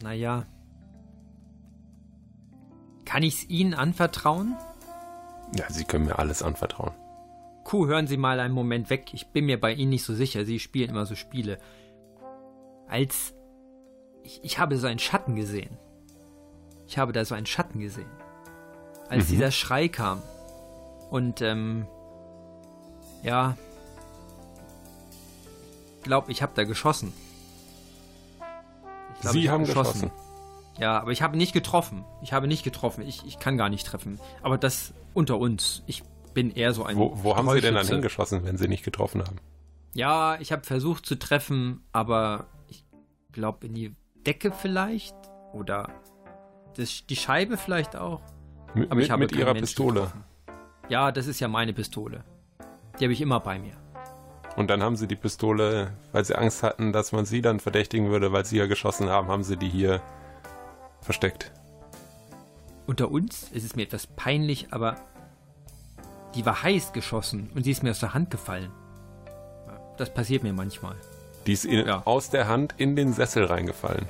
naja. 0.00 0.46
Kann 3.04 3.24
ich's 3.24 3.48
Ihnen 3.48 3.74
anvertrauen? 3.74 4.54
Ja, 5.58 5.64
Sie 5.70 5.84
können 5.84 6.04
mir 6.04 6.20
alles 6.20 6.40
anvertrauen. 6.40 6.92
Kuh, 7.64 7.88
hören 7.88 8.06
Sie 8.06 8.16
mal 8.16 8.38
einen 8.38 8.54
Moment 8.54 8.90
weg. 8.90 9.12
Ich 9.12 9.26
bin 9.32 9.46
mir 9.46 9.60
bei 9.60 9.72
Ihnen 9.72 9.90
nicht 9.90 10.04
so 10.04 10.14
sicher. 10.14 10.44
Sie 10.44 10.60
spielen 10.60 10.90
immer 10.90 11.04
so 11.04 11.16
Spiele. 11.16 11.58
Als. 12.88 13.34
Ich, 14.22 14.40
ich 14.42 14.58
habe 14.58 14.76
so 14.76 14.86
einen 14.86 14.98
Schatten 14.98 15.36
gesehen. 15.36 15.76
Ich 16.86 16.98
habe 16.98 17.12
da 17.12 17.24
so 17.24 17.34
einen 17.34 17.46
Schatten 17.46 17.80
gesehen. 17.80 18.10
Als 19.08 19.26
mhm. 19.26 19.32
dieser 19.32 19.50
Schrei 19.50 19.88
kam. 19.88 20.22
Und, 21.10 21.40
ähm. 21.42 21.86
Ja. 23.22 23.56
Ich 25.98 26.04
glaube, 26.04 26.30
ich 26.30 26.42
habe 26.42 26.52
da 26.54 26.64
geschossen. 26.64 27.12
Glaub, 29.20 29.32
Sie 29.32 29.50
haben 29.50 29.64
geschossen. 29.64 30.02
geschossen. 30.02 30.24
Ja, 30.78 31.00
aber 31.00 31.12
ich 31.12 31.22
habe 31.22 31.36
nicht 31.36 31.52
getroffen. 31.52 32.04
Ich 32.22 32.32
habe 32.32 32.46
nicht 32.46 32.64
getroffen. 32.64 33.06
Ich, 33.06 33.24
ich 33.24 33.38
kann 33.38 33.56
gar 33.56 33.68
nicht 33.68 33.86
treffen. 33.86 34.18
Aber 34.42 34.58
das 34.58 34.92
unter 35.14 35.38
uns. 35.38 35.82
Ich 35.86 36.02
bin 36.34 36.50
eher 36.50 36.74
so 36.74 36.84
ein. 36.84 36.96
Wo, 36.96 37.22
wo 37.22 37.36
haben 37.36 37.48
Sie 37.50 37.60
denn 37.60 37.74
dann 37.74 37.86
hingeschossen, 37.86 38.44
wenn 38.44 38.58
Sie 38.58 38.68
nicht 38.68 38.84
getroffen 38.84 39.22
haben? 39.22 39.38
Ja, 39.94 40.36
ich 40.40 40.50
habe 40.50 40.64
versucht 40.64 41.06
zu 41.06 41.14
treffen, 41.16 41.84
aber 41.92 42.48
glaube 43.34 43.66
in 43.66 43.74
die 43.74 43.94
Decke 44.26 44.50
vielleicht 44.50 45.14
oder 45.52 45.90
das, 46.76 47.06
die 47.06 47.16
Scheibe 47.16 47.56
vielleicht 47.56 47.96
auch. 47.96 48.22
M 48.74 48.86
aber 48.88 49.00
ich 49.00 49.10
habe 49.10 49.20
mit 49.20 49.32
Ihrer 49.32 49.54
Pistole. 49.54 50.00
Getroffen. 50.00 50.24
Ja, 50.88 51.12
das 51.12 51.26
ist 51.26 51.40
ja 51.40 51.48
meine 51.48 51.72
Pistole. 51.72 52.24
Die 52.98 53.04
habe 53.04 53.12
ich 53.12 53.20
immer 53.20 53.40
bei 53.40 53.58
mir. 53.58 53.76
Und 54.56 54.70
dann 54.70 54.82
haben 54.82 54.96
sie 54.96 55.08
die 55.08 55.16
Pistole, 55.16 55.92
weil 56.12 56.24
sie 56.24 56.36
Angst 56.36 56.62
hatten, 56.62 56.92
dass 56.92 57.12
man 57.12 57.24
sie 57.24 57.42
dann 57.42 57.58
verdächtigen 57.58 58.10
würde, 58.10 58.32
weil 58.32 58.44
sie 58.44 58.56
ja 58.56 58.66
geschossen 58.66 59.08
haben, 59.08 59.28
haben 59.28 59.42
sie 59.42 59.56
die 59.56 59.68
hier 59.68 60.00
versteckt. 61.00 61.52
Unter 62.86 63.10
uns 63.10 63.50
ist 63.52 63.64
es 63.64 63.74
mir 63.74 63.82
etwas 63.82 64.06
peinlich, 64.06 64.68
aber 64.72 64.96
die 66.34 66.46
war 66.46 66.62
heiß 66.62 66.92
geschossen 66.92 67.50
und 67.54 67.64
sie 67.64 67.70
ist 67.70 67.82
mir 67.82 67.90
aus 67.90 68.00
der 68.00 68.14
Hand 68.14 68.30
gefallen. 68.30 68.70
Das 69.96 70.12
passiert 70.12 70.42
mir 70.42 70.52
manchmal. 70.52 70.96
Die 71.46 71.52
ist 71.52 71.64
in, 71.64 71.86
ja. 71.86 72.02
aus 72.04 72.30
der 72.30 72.48
Hand 72.48 72.74
in 72.78 72.96
den 72.96 73.12
Sessel 73.12 73.44
reingefallen. 73.44 74.08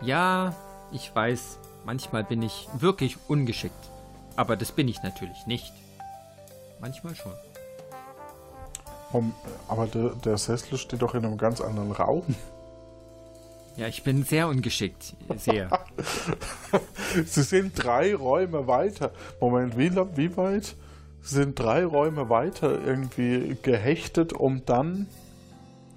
Ja, 0.00 0.54
ich 0.92 1.14
weiß, 1.14 1.58
manchmal 1.84 2.24
bin 2.24 2.42
ich 2.42 2.68
wirklich 2.78 3.16
ungeschickt. 3.28 3.90
Aber 4.36 4.56
das 4.56 4.72
bin 4.72 4.88
ich 4.88 5.02
natürlich 5.02 5.46
nicht. 5.46 5.72
Manchmal 6.80 7.14
schon. 7.14 7.32
Um, 9.12 9.34
aber 9.68 9.86
der, 9.86 10.10
der 10.10 10.38
Sessel 10.38 10.78
steht 10.78 11.02
doch 11.02 11.14
in 11.14 11.24
einem 11.24 11.36
ganz 11.36 11.60
anderen 11.60 11.92
Raum. 11.92 12.34
Ja, 13.76 13.86
ich 13.86 14.02
bin 14.02 14.22
sehr 14.22 14.48
ungeschickt. 14.48 15.14
Sehr. 15.36 15.68
Sie 17.26 17.42
sind 17.42 17.72
drei 17.82 18.14
Räume 18.14 18.66
weiter. 18.66 19.12
Moment, 19.40 19.78
wie, 19.78 19.94
wie 20.16 20.36
weit? 20.36 20.76
Sie 21.22 21.34
sind 21.36 21.58
drei 21.58 21.84
Räume 21.84 22.28
weiter 22.28 22.84
irgendwie 22.84 23.56
gehechtet, 23.62 24.32
um 24.32 24.64
dann 24.66 25.06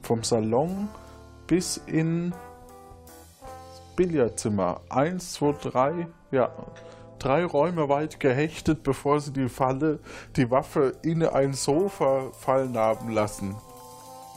vom 0.05 0.23
Salon 0.23 0.87
bis 1.47 1.77
in 1.87 2.33
Billardzimmer. 3.95 4.81
Eins, 4.89 5.33
zwei, 5.33 5.53
drei, 5.53 6.07
ja, 6.31 6.51
drei 7.19 7.43
Räume 7.45 7.89
weit 7.89 8.19
gehechtet, 8.19 8.83
bevor 8.83 9.19
sie 9.19 9.33
die 9.33 9.49
Falle, 9.49 9.99
die 10.35 10.51
Waffe 10.51 10.95
in 11.01 11.23
ein 11.23 11.53
Sofa 11.53 12.31
fallen 12.33 12.77
haben 12.77 13.09
lassen. 13.09 13.55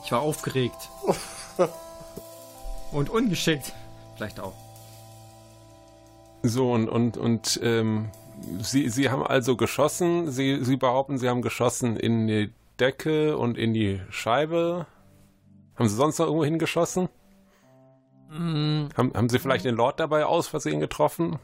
Ich 0.04 0.12
war 0.12 0.22
aufgeregt. 0.22 0.88
und 2.92 3.10
ungeschickt. 3.10 3.72
Vielleicht 4.16 4.40
auch. 4.40 4.54
So, 6.42 6.72
und, 6.72 6.88
und, 6.88 7.16
und 7.16 7.60
ähm, 7.62 8.10
sie, 8.60 8.88
sie 8.88 9.10
haben 9.10 9.26
also 9.26 9.56
geschossen. 9.56 10.30
Sie, 10.30 10.64
sie 10.64 10.76
behaupten, 10.76 11.18
sie 11.18 11.28
haben 11.28 11.42
geschossen 11.42 11.96
in 11.96 12.26
die 12.26 12.52
Decke 12.78 13.36
und 13.36 13.58
in 13.58 13.74
die 13.74 14.00
Scheibe. 14.08 14.86
Haben 15.78 15.88
sie 15.88 15.94
sonst 15.94 16.18
noch 16.18 16.26
irgendwo 16.26 16.44
hingeschossen? 16.44 17.08
Mm. 18.30 18.88
Haben, 18.96 19.12
haben 19.14 19.28
Sie 19.28 19.38
vielleicht 19.38 19.64
den 19.64 19.76
Lord 19.76 20.00
dabei 20.00 20.26
aus 20.26 20.48
Versehen 20.48 20.80
getroffen? 20.80 21.38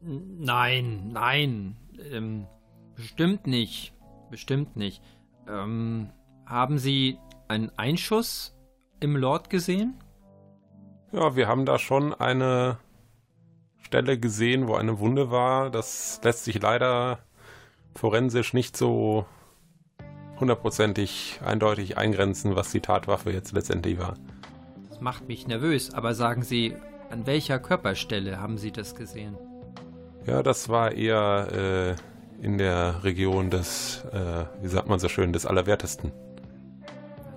Nein, 0.00 1.10
nein. 1.12 1.76
Ähm, 2.12 2.46
bestimmt 2.94 3.46
nicht. 3.46 3.92
Bestimmt 4.30 4.76
nicht. 4.76 5.02
Ähm, 5.48 6.10
haben 6.46 6.78
Sie 6.78 7.18
einen 7.48 7.70
Einschuss 7.76 8.56
im 9.00 9.16
Lord 9.16 9.50
gesehen? 9.50 9.94
Ja, 11.12 11.34
wir 11.34 11.48
haben 11.48 11.66
da 11.66 11.78
schon 11.78 12.14
eine 12.14 12.78
Stelle 13.78 14.18
gesehen, 14.18 14.68
wo 14.68 14.74
eine 14.76 14.98
Wunde 15.00 15.30
war. 15.30 15.70
Das 15.70 16.20
lässt 16.22 16.44
sich 16.44 16.60
leider 16.60 17.18
forensisch 17.94 18.54
nicht 18.54 18.76
so 18.76 19.26
hundertprozentig 20.38 21.40
eindeutig 21.44 21.96
eingrenzen, 21.96 22.56
was 22.56 22.70
die 22.70 22.80
Tatwaffe 22.80 23.32
jetzt 23.32 23.52
letztendlich 23.52 23.98
war. 23.98 24.14
Das 24.88 25.00
macht 25.00 25.28
mich 25.28 25.46
nervös, 25.46 25.92
aber 25.92 26.14
sagen 26.14 26.42
Sie, 26.42 26.74
an 27.10 27.26
welcher 27.26 27.58
Körperstelle 27.58 28.40
haben 28.40 28.58
Sie 28.58 28.72
das 28.72 28.94
gesehen? 28.94 29.36
Ja, 30.26 30.42
das 30.42 30.68
war 30.68 30.92
eher 30.92 31.96
äh, 32.40 32.44
in 32.44 32.58
der 32.58 33.04
Region 33.04 33.50
des, 33.50 34.04
äh, 34.12 34.44
wie 34.60 34.68
sagt 34.68 34.88
man 34.88 34.98
so 34.98 35.08
schön, 35.08 35.32
des 35.32 35.46
Allerwertesten. 35.46 36.12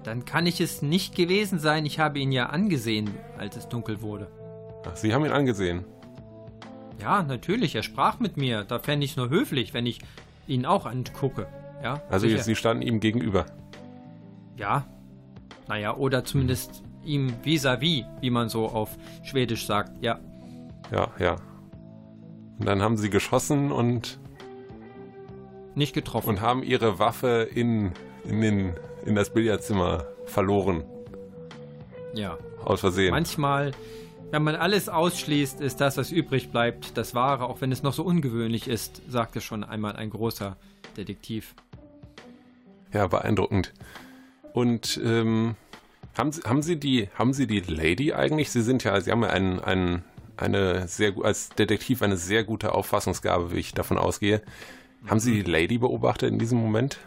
Dann 0.03 0.25
kann 0.25 0.45
ich 0.45 0.59
es 0.61 0.81
nicht 0.81 1.15
gewesen 1.15 1.59
sein. 1.59 1.85
Ich 1.85 1.99
habe 1.99 2.19
ihn 2.19 2.31
ja 2.31 2.47
angesehen, 2.47 3.11
als 3.37 3.57
es 3.57 3.67
dunkel 3.67 4.01
wurde. 4.01 4.27
Ach, 4.85 4.95
Sie 4.95 5.13
haben 5.13 5.25
ihn 5.25 5.31
angesehen? 5.31 5.85
Ja, 7.01 7.21
natürlich. 7.23 7.75
Er 7.75 7.83
sprach 7.83 8.19
mit 8.19 8.37
mir. 8.37 8.63
Da 8.63 8.79
fände 8.79 9.05
ich 9.05 9.11
es 9.11 9.17
nur 9.17 9.29
höflich, 9.29 9.73
wenn 9.73 9.85
ich 9.85 9.99
ihn 10.47 10.65
auch 10.65 10.85
angucke. 10.85 11.47
Ja, 11.83 12.01
also 12.09 12.27
sicher. 12.27 12.43
Sie 12.43 12.55
standen 12.55 12.83
ihm 12.83 12.99
gegenüber. 12.99 13.45
Ja. 14.57 14.85
Naja, 15.67 15.95
oder 15.95 16.25
zumindest 16.25 16.83
ihm 17.03 17.33
vis-à-vis, 17.43 18.03
-vis, 18.03 18.21
wie 18.21 18.29
man 18.29 18.49
so 18.49 18.67
auf 18.67 18.97
Schwedisch 19.23 19.65
sagt. 19.65 20.03
Ja. 20.03 20.19
Ja, 20.91 21.11
ja. 21.19 21.35
Und 22.59 22.65
dann 22.65 22.81
haben 22.81 22.97
sie 22.97 23.09
geschossen 23.09 23.71
und. 23.71 24.19
Nicht 25.75 25.93
getroffen. 25.93 26.29
Und 26.29 26.41
haben 26.41 26.63
ihre 26.63 26.99
Waffe 26.99 27.47
in, 27.53 27.93
in, 28.25 28.41
den, 28.41 28.73
in 29.05 29.15
das 29.15 29.31
Billardzimmer 29.31 30.05
verloren. 30.25 30.83
Ja. 32.13 32.37
Aus 32.65 32.81
Versehen. 32.81 33.11
Manchmal, 33.11 33.71
wenn 34.31 34.43
man 34.43 34.55
alles 34.55 34.89
ausschließt, 34.89 35.61
ist 35.61 35.79
das, 35.79 35.95
was 35.95 36.11
übrig 36.11 36.51
bleibt, 36.51 36.97
das 36.97 37.15
Wahre, 37.15 37.45
auch 37.45 37.61
wenn 37.61 37.71
es 37.71 37.83
noch 37.83 37.93
so 37.93 38.03
ungewöhnlich 38.03 38.67
ist, 38.67 39.01
sagte 39.07 39.39
schon 39.39 39.63
einmal 39.63 39.95
ein 39.95 40.09
großer 40.09 40.57
Detektiv. 40.97 41.55
Ja, 42.93 43.07
beeindruckend. 43.07 43.73
Und 44.53 44.99
ähm, 45.03 45.55
haben, 46.17 46.31
Sie, 46.31 46.41
haben, 46.41 46.61
Sie 46.61 46.79
die, 46.79 47.09
haben 47.15 47.33
Sie 47.33 47.47
die 47.47 47.59
Lady 47.59 48.13
eigentlich? 48.13 48.51
Sie 48.51 48.61
sind 48.61 48.83
ja, 48.83 48.99
Sie 48.99 49.11
haben 49.11 49.23
ja 49.23 49.29
einen, 49.29 49.59
einen 49.59 50.03
eine 50.41 50.87
sehr 50.87 51.13
als 51.21 51.49
Detektiv 51.49 52.01
eine 52.01 52.17
sehr 52.17 52.43
gute 52.43 52.73
Auffassungsgabe, 52.73 53.51
wie 53.51 53.59
ich 53.59 53.73
davon 53.73 53.97
ausgehe. 53.97 54.41
Haben 55.07 55.19
Sie 55.19 55.43
die 55.43 55.49
Lady 55.49 55.77
beobachtet 55.77 56.31
in 56.31 56.39
diesem 56.39 56.59
Moment? 56.59 56.99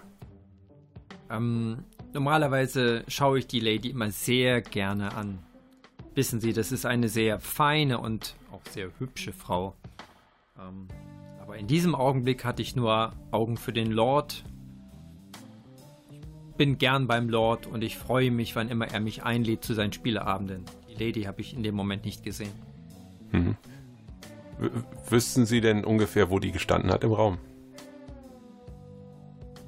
Ähm, 1.31 1.85
normalerweise 2.13 3.05
schaue 3.09 3.39
ich 3.39 3.47
die 3.47 3.61
Lady 3.61 3.91
immer 3.91 4.11
sehr 4.11 4.61
gerne 4.61 5.15
an. 5.15 5.39
Wissen 6.15 6.41
Sie, 6.41 6.53
das 6.53 6.73
ist 6.73 6.85
eine 6.85 7.09
sehr 7.09 7.41
feine 7.41 7.99
und 7.99 8.35
auch 8.51 8.63
sehr 8.71 8.91
hübsche 8.99 9.33
Frau. 9.33 9.75
Ähm, 10.59 10.89
aber 11.41 11.57
in 11.57 11.67
diesem 11.67 11.95
Augenblick 11.95 12.45
hatte 12.45 12.63
ich 12.63 12.77
nur 12.77 13.13
Augen 13.31 13.57
für 13.57 13.73
den 13.73 13.91
Lord. 13.91 14.45
Ich 16.53 16.57
bin 16.57 16.77
gern 16.77 17.07
beim 17.07 17.31
Lord 17.31 17.67
und 17.67 17.83
ich 17.83 17.97
freue 17.97 18.31
mich, 18.31 18.55
wann 18.57 18.69
immer 18.69 18.87
er 18.87 19.01
mich 19.01 19.23
einlädt 19.23 19.65
zu 19.65 19.73
seinen 19.73 19.95
Spieleabenden. 19.95 20.67
Die 20.87 21.03
Lady 21.03 21.23
habe 21.23 21.41
ich 21.41 21.57
in 21.57 21.63
dem 21.63 21.75
Moment 21.75 22.05
nicht 22.05 22.23
gesehen. 22.23 22.53
Mhm. 23.31 23.57
Wüssten 25.09 25.47
Sie 25.47 25.63
denn 25.63 25.83
ungefähr, 25.83 26.29
wo 26.29 26.39
die 26.39 26.53
gestanden 26.53 26.91
hat 26.91 27.05
im 27.05 27.13
Raum? 27.13 27.39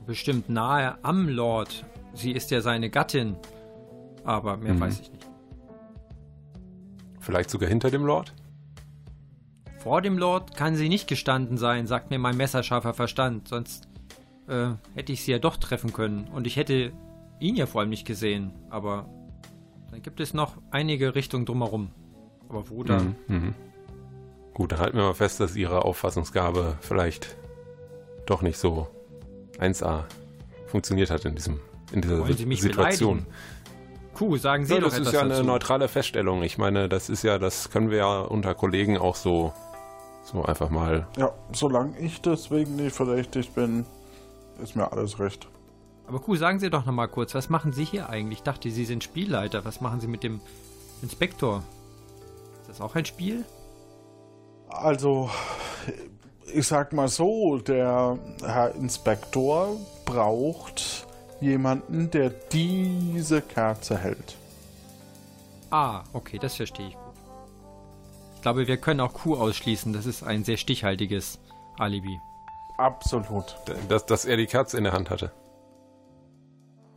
Bestimmt 0.07 0.51
nahe 0.51 1.03
am 1.03 1.27
Lord. 1.27 1.87
Sie 2.13 2.33
ist 2.33 2.51
ja 2.51 2.61
seine 2.61 2.91
Gattin. 2.91 3.37
Aber 4.23 4.59
mehr 4.59 4.75
mhm. 4.75 4.81
weiß 4.81 5.01
ich 5.01 5.11
nicht. 5.11 5.27
Vielleicht 7.19 7.49
sogar 7.49 7.71
hinter 7.71 7.91
dem 7.91 8.05
Lord? 8.05 8.35
Vor 9.79 10.03
dem 10.03 10.19
Lord 10.19 10.55
kann 10.55 10.77
sie 10.77 10.91
nicht 10.91 11.09
gestanden 11.09 11.57
sein, 11.57 11.87
sagt 11.87 12.11
mir 12.11 12.19
mein 12.19 12.37
messerscharfer 12.37 12.93
Verstand. 12.93 13.49
Sonst 13.49 13.89
äh, 14.49 14.71
hätte 14.95 15.13
ich 15.13 15.25
sie 15.25 15.33
ja 15.33 15.39
doch 15.39 15.57
treffen 15.57 15.93
können. 15.93 16.29
Und 16.29 16.47
ich 16.47 16.57
hätte 16.57 16.93
ihn 17.41 17.57
ja 17.57 17.67
vor 17.67 17.81
allem 17.81 17.91
nicht 17.91 18.07
gesehen. 18.07 18.53
Aber 18.71 19.09
dann 19.91 20.03
gibt 20.03 20.21
es 20.21 20.35
noch 20.35 20.57
einige 20.71 21.15
Richtungen 21.15 21.47
drumherum. 21.47 21.91
Aber 22.49 22.69
wo 22.71 22.85
dann? 22.85 23.17
Mhm, 23.27 23.37
mh. 23.37 23.55
Gut, 24.55 24.73
dann 24.73 24.79
halten 24.79 24.97
wir 24.97 25.05
mal 25.05 25.15
fest, 25.15 25.41
dass 25.41 25.57
Ihre 25.57 25.85
Auffassungsgabe 25.85 26.77
vielleicht 26.81 27.37
doch 28.27 28.41
nicht 28.41 28.57
so 28.57 28.87
1A 29.59 30.05
funktioniert 30.67 31.11
hat 31.11 31.25
in, 31.25 31.35
diesem, 31.35 31.61
in 31.93 32.03
dieser 32.03 32.21
Wollen 32.21 32.37
Sie 32.37 32.47
mich 32.47 32.63
Situation. 32.63 33.25
Beleidigen? 33.25 33.35
Kuh, 34.15 34.37
sagen 34.37 34.65
Sie 34.65 34.75
ja, 34.75 34.81
doch 34.81 34.91
Das 34.91 34.99
ist 34.99 35.13
ja 35.13 35.23
eine 35.23 35.43
neutrale 35.43 35.89
Feststellung. 35.89 36.45
Ich 36.45 36.57
meine, 36.57 36.89
das 36.89 37.09
ist 37.09 37.25
ja, 37.25 37.39
das 37.39 37.71
können 37.71 37.91
wir 37.91 37.99
ja 37.99 38.21
unter 38.21 38.55
Kollegen 38.55 38.97
auch 38.97 39.17
so, 39.17 39.53
so 40.23 40.45
einfach 40.45 40.71
mal. 40.71 41.09
Ja, 41.17 41.33
solange 41.53 41.99
ich 41.99 42.21
deswegen 42.21 42.77
nicht 42.77 42.95
verdächtig 42.95 43.51
bin, 43.51 43.85
ist 44.63 44.77
mir 44.77 44.93
alles 44.93 45.19
recht. 45.19 45.49
Aber 46.07 46.21
Kuh, 46.21 46.37
sagen 46.37 46.59
Sie 46.59 46.71
doch 46.71 46.85
nochmal 46.85 47.09
kurz, 47.09 47.35
was 47.35 47.49
machen 47.49 47.73
Sie 47.73 47.85
hier 47.85 48.09
eigentlich? 48.11 48.41
Ich 48.41 48.45
dachte, 48.45 48.71
Sie 48.71 48.85
sind 48.85 49.03
Spielleiter. 49.03 49.65
Was 49.65 49.81
machen 49.81 50.01
Sie 50.01 50.07
mit 50.07 50.23
dem 50.23 50.41
Inspektor? 51.03 51.63
das 52.67 52.81
auch 52.81 52.95
ein 52.95 53.05
Spiel? 53.05 53.45
Also, 54.69 55.31
ich 56.53 56.67
sag 56.67 56.93
mal 56.93 57.09
so, 57.09 57.59
der 57.59 58.19
Herr 58.41 58.75
Inspektor 58.75 59.77
braucht 60.05 61.07
jemanden, 61.41 62.11
der 62.11 62.31
diese 62.31 63.43
Kerze 63.43 63.97
hält. 63.97 64.37
Ah, 65.71 66.05
okay, 66.13 66.39
das 66.39 66.57
verstehe 66.57 66.89
ich 66.89 66.95
gut. 66.95 67.03
Ich 68.37 68.43
glaube, 68.43 68.67
wir 68.67 68.77
können 68.77 69.01
auch 69.01 69.13
Q 69.13 69.37
ausschließen. 69.37 69.93
Das 69.93 70.07
ist 70.07 70.23
ein 70.23 70.45
sehr 70.45 70.57
stichhaltiges 70.57 71.39
Alibi. 71.79 72.19
Absolut. 72.77 73.57
Dass, 73.89 74.07
dass 74.07 74.25
er 74.25 74.37
die 74.37 74.47
Kerze 74.47 74.77
in 74.79 74.85
der 74.85 74.93
Hand 74.93 75.11
hatte. 75.11 75.33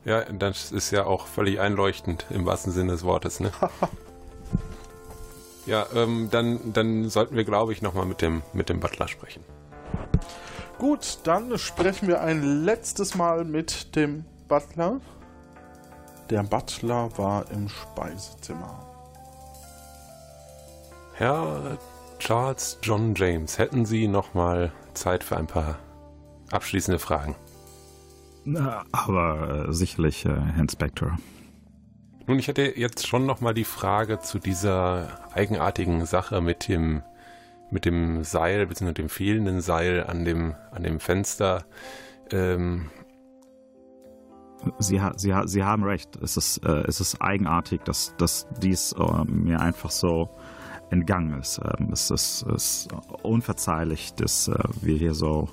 Ja, 0.05 0.23
das 0.23 0.71
ist 0.71 0.91
ja 0.91 1.05
auch 1.05 1.27
völlig 1.27 1.59
einleuchtend 1.59 2.25
im 2.29 2.45
wahrsten 2.45 2.71
Sinne 2.71 2.93
des 2.93 3.03
Wortes, 3.03 3.39
ne? 3.39 3.51
Ja, 5.67 5.85
ähm, 5.93 6.29
dann, 6.31 6.71
dann 6.71 7.09
sollten 7.09 7.35
wir, 7.35 7.43
glaube 7.43 7.73
ich, 7.73 7.81
nochmal 7.81 8.05
mit 8.05 8.21
dem, 8.21 8.41
mit 8.53 8.69
dem 8.69 8.79
Butler 8.79 9.09
sprechen. 9.09 9.43
Gut, 10.77 11.19
dann 11.23 11.57
sprechen 11.57 12.07
wir 12.07 12.21
ein 12.21 12.63
letztes 12.63 13.15
Mal 13.15 13.43
mit 13.43 13.95
dem 13.97 14.23
Butler. 14.47 15.01
Der 16.29 16.43
Butler 16.43 17.09
war 17.17 17.51
im 17.51 17.67
Speisezimmer. 17.67 18.79
Herr 21.15 21.77
Charles 22.19 22.79
John 22.81 23.13
James, 23.15 23.57
hätten 23.57 23.85
Sie 23.85 24.07
nochmal 24.07 24.71
Zeit 24.93 25.23
für 25.23 25.37
ein 25.37 25.47
paar 25.47 25.77
abschließende 26.51 26.99
Fragen? 26.99 27.35
Na, 28.43 28.83
aber 28.91 29.67
äh, 29.67 29.73
sicherlich, 29.73 30.25
äh, 30.25 30.29
Herr 30.29 30.61
Inspector. 30.61 31.17
Nun, 32.25 32.39
ich 32.39 32.47
hätte 32.47 32.77
jetzt 32.77 33.07
schon 33.07 33.25
noch 33.25 33.41
mal 33.41 33.53
die 33.53 33.63
Frage 33.63 34.19
zu 34.19 34.39
dieser 34.39 35.19
eigenartigen 35.33 36.05
Sache 36.05 36.41
mit 36.41 36.67
dem 36.67 37.03
mit 37.69 37.83
dem 37.85 38.23
Seil 38.23 38.65
bzw. 38.65 38.93
dem 38.93 39.09
fehlenden 39.09 39.61
Seil 39.61 40.05
an 40.05 40.25
dem 40.25 40.55
an 40.71 40.83
dem 40.83 40.99
Fenster. 40.99 41.65
Ähm 42.31 42.89
Sie, 44.79 44.99
Sie, 45.15 45.33
Sie 45.45 45.63
haben 45.63 45.83
recht. 45.83 46.15
Es 46.17 46.35
ist, 46.35 46.65
äh, 46.65 46.83
es 46.87 46.99
ist 46.99 47.21
eigenartig, 47.21 47.81
dass, 47.83 48.15
dass 48.17 48.47
dies 48.59 48.93
äh, 48.93 49.23
mir 49.25 49.59
einfach 49.61 49.91
so 49.91 50.29
entgangen 50.89 51.39
ist. 51.39 51.59
Ähm, 51.59 51.89
es 51.91 52.11
ist, 52.11 52.43
ist 52.43 52.89
unverzeihlich, 53.23 54.13
dass 54.15 54.47
äh, 54.47 54.55
wir 54.81 54.97
hier 54.97 55.13
so, 55.13 55.49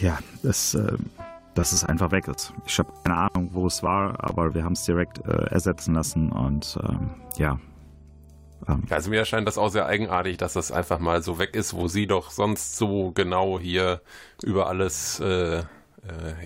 ja, 0.00 0.18
es, 0.42 0.74
äh, 0.74 0.96
dass 1.54 1.72
es 1.72 1.84
einfach 1.84 2.10
weg 2.10 2.28
ist. 2.28 2.52
Ich 2.66 2.78
habe 2.78 2.92
keine 3.04 3.16
Ahnung, 3.16 3.50
wo 3.52 3.66
es 3.66 3.82
war, 3.82 4.22
aber 4.22 4.54
wir 4.54 4.64
haben 4.64 4.72
es 4.72 4.84
direkt 4.84 5.18
äh, 5.26 5.50
ersetzen 5.50 5.94
lassen 5.94 6.32
und 6.32 6.78
ähm, 6.82 7.10
ja. 7.36 7.58
Ähm. 8.68 8.82
Also 8.90 9.10
mir 9.10 9.18
erscheint 9.18 9.46
das 9.46 9.58
auch 9.58 9.68
sehr 9.70 9.86
eigenartig, 9.86 10.36
dass 10.36 10.54
das 10.54 10.72
einfach 10.72 10.98
mal 10.98 11.22
so 11.22 11.38
weg 11.38 11.54
ist, 11.54 11.74
wo 11.74 11.88
sie 11.88 12.06
doch 12.06 12.30
sonst 12.30 12.76
so 12.76 13.12
genau 13.12 13.58
hier 13.58 14.00
über 14.42 14.68
alles 14.68 15.20
äh, 15.20 15.58
äh, 15.58 15.64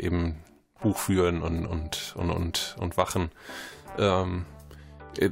eben 0.01 0.37
Buch 0.81 0.99
führen 0.99 1.43
und, 1.43 1.67
und, 1.67 2.15
und, 2.17 2.31
und, 2.31 2.77
und 2.79 2.97
wachen. 2.97 3.31
Ähm, 3.99 4.47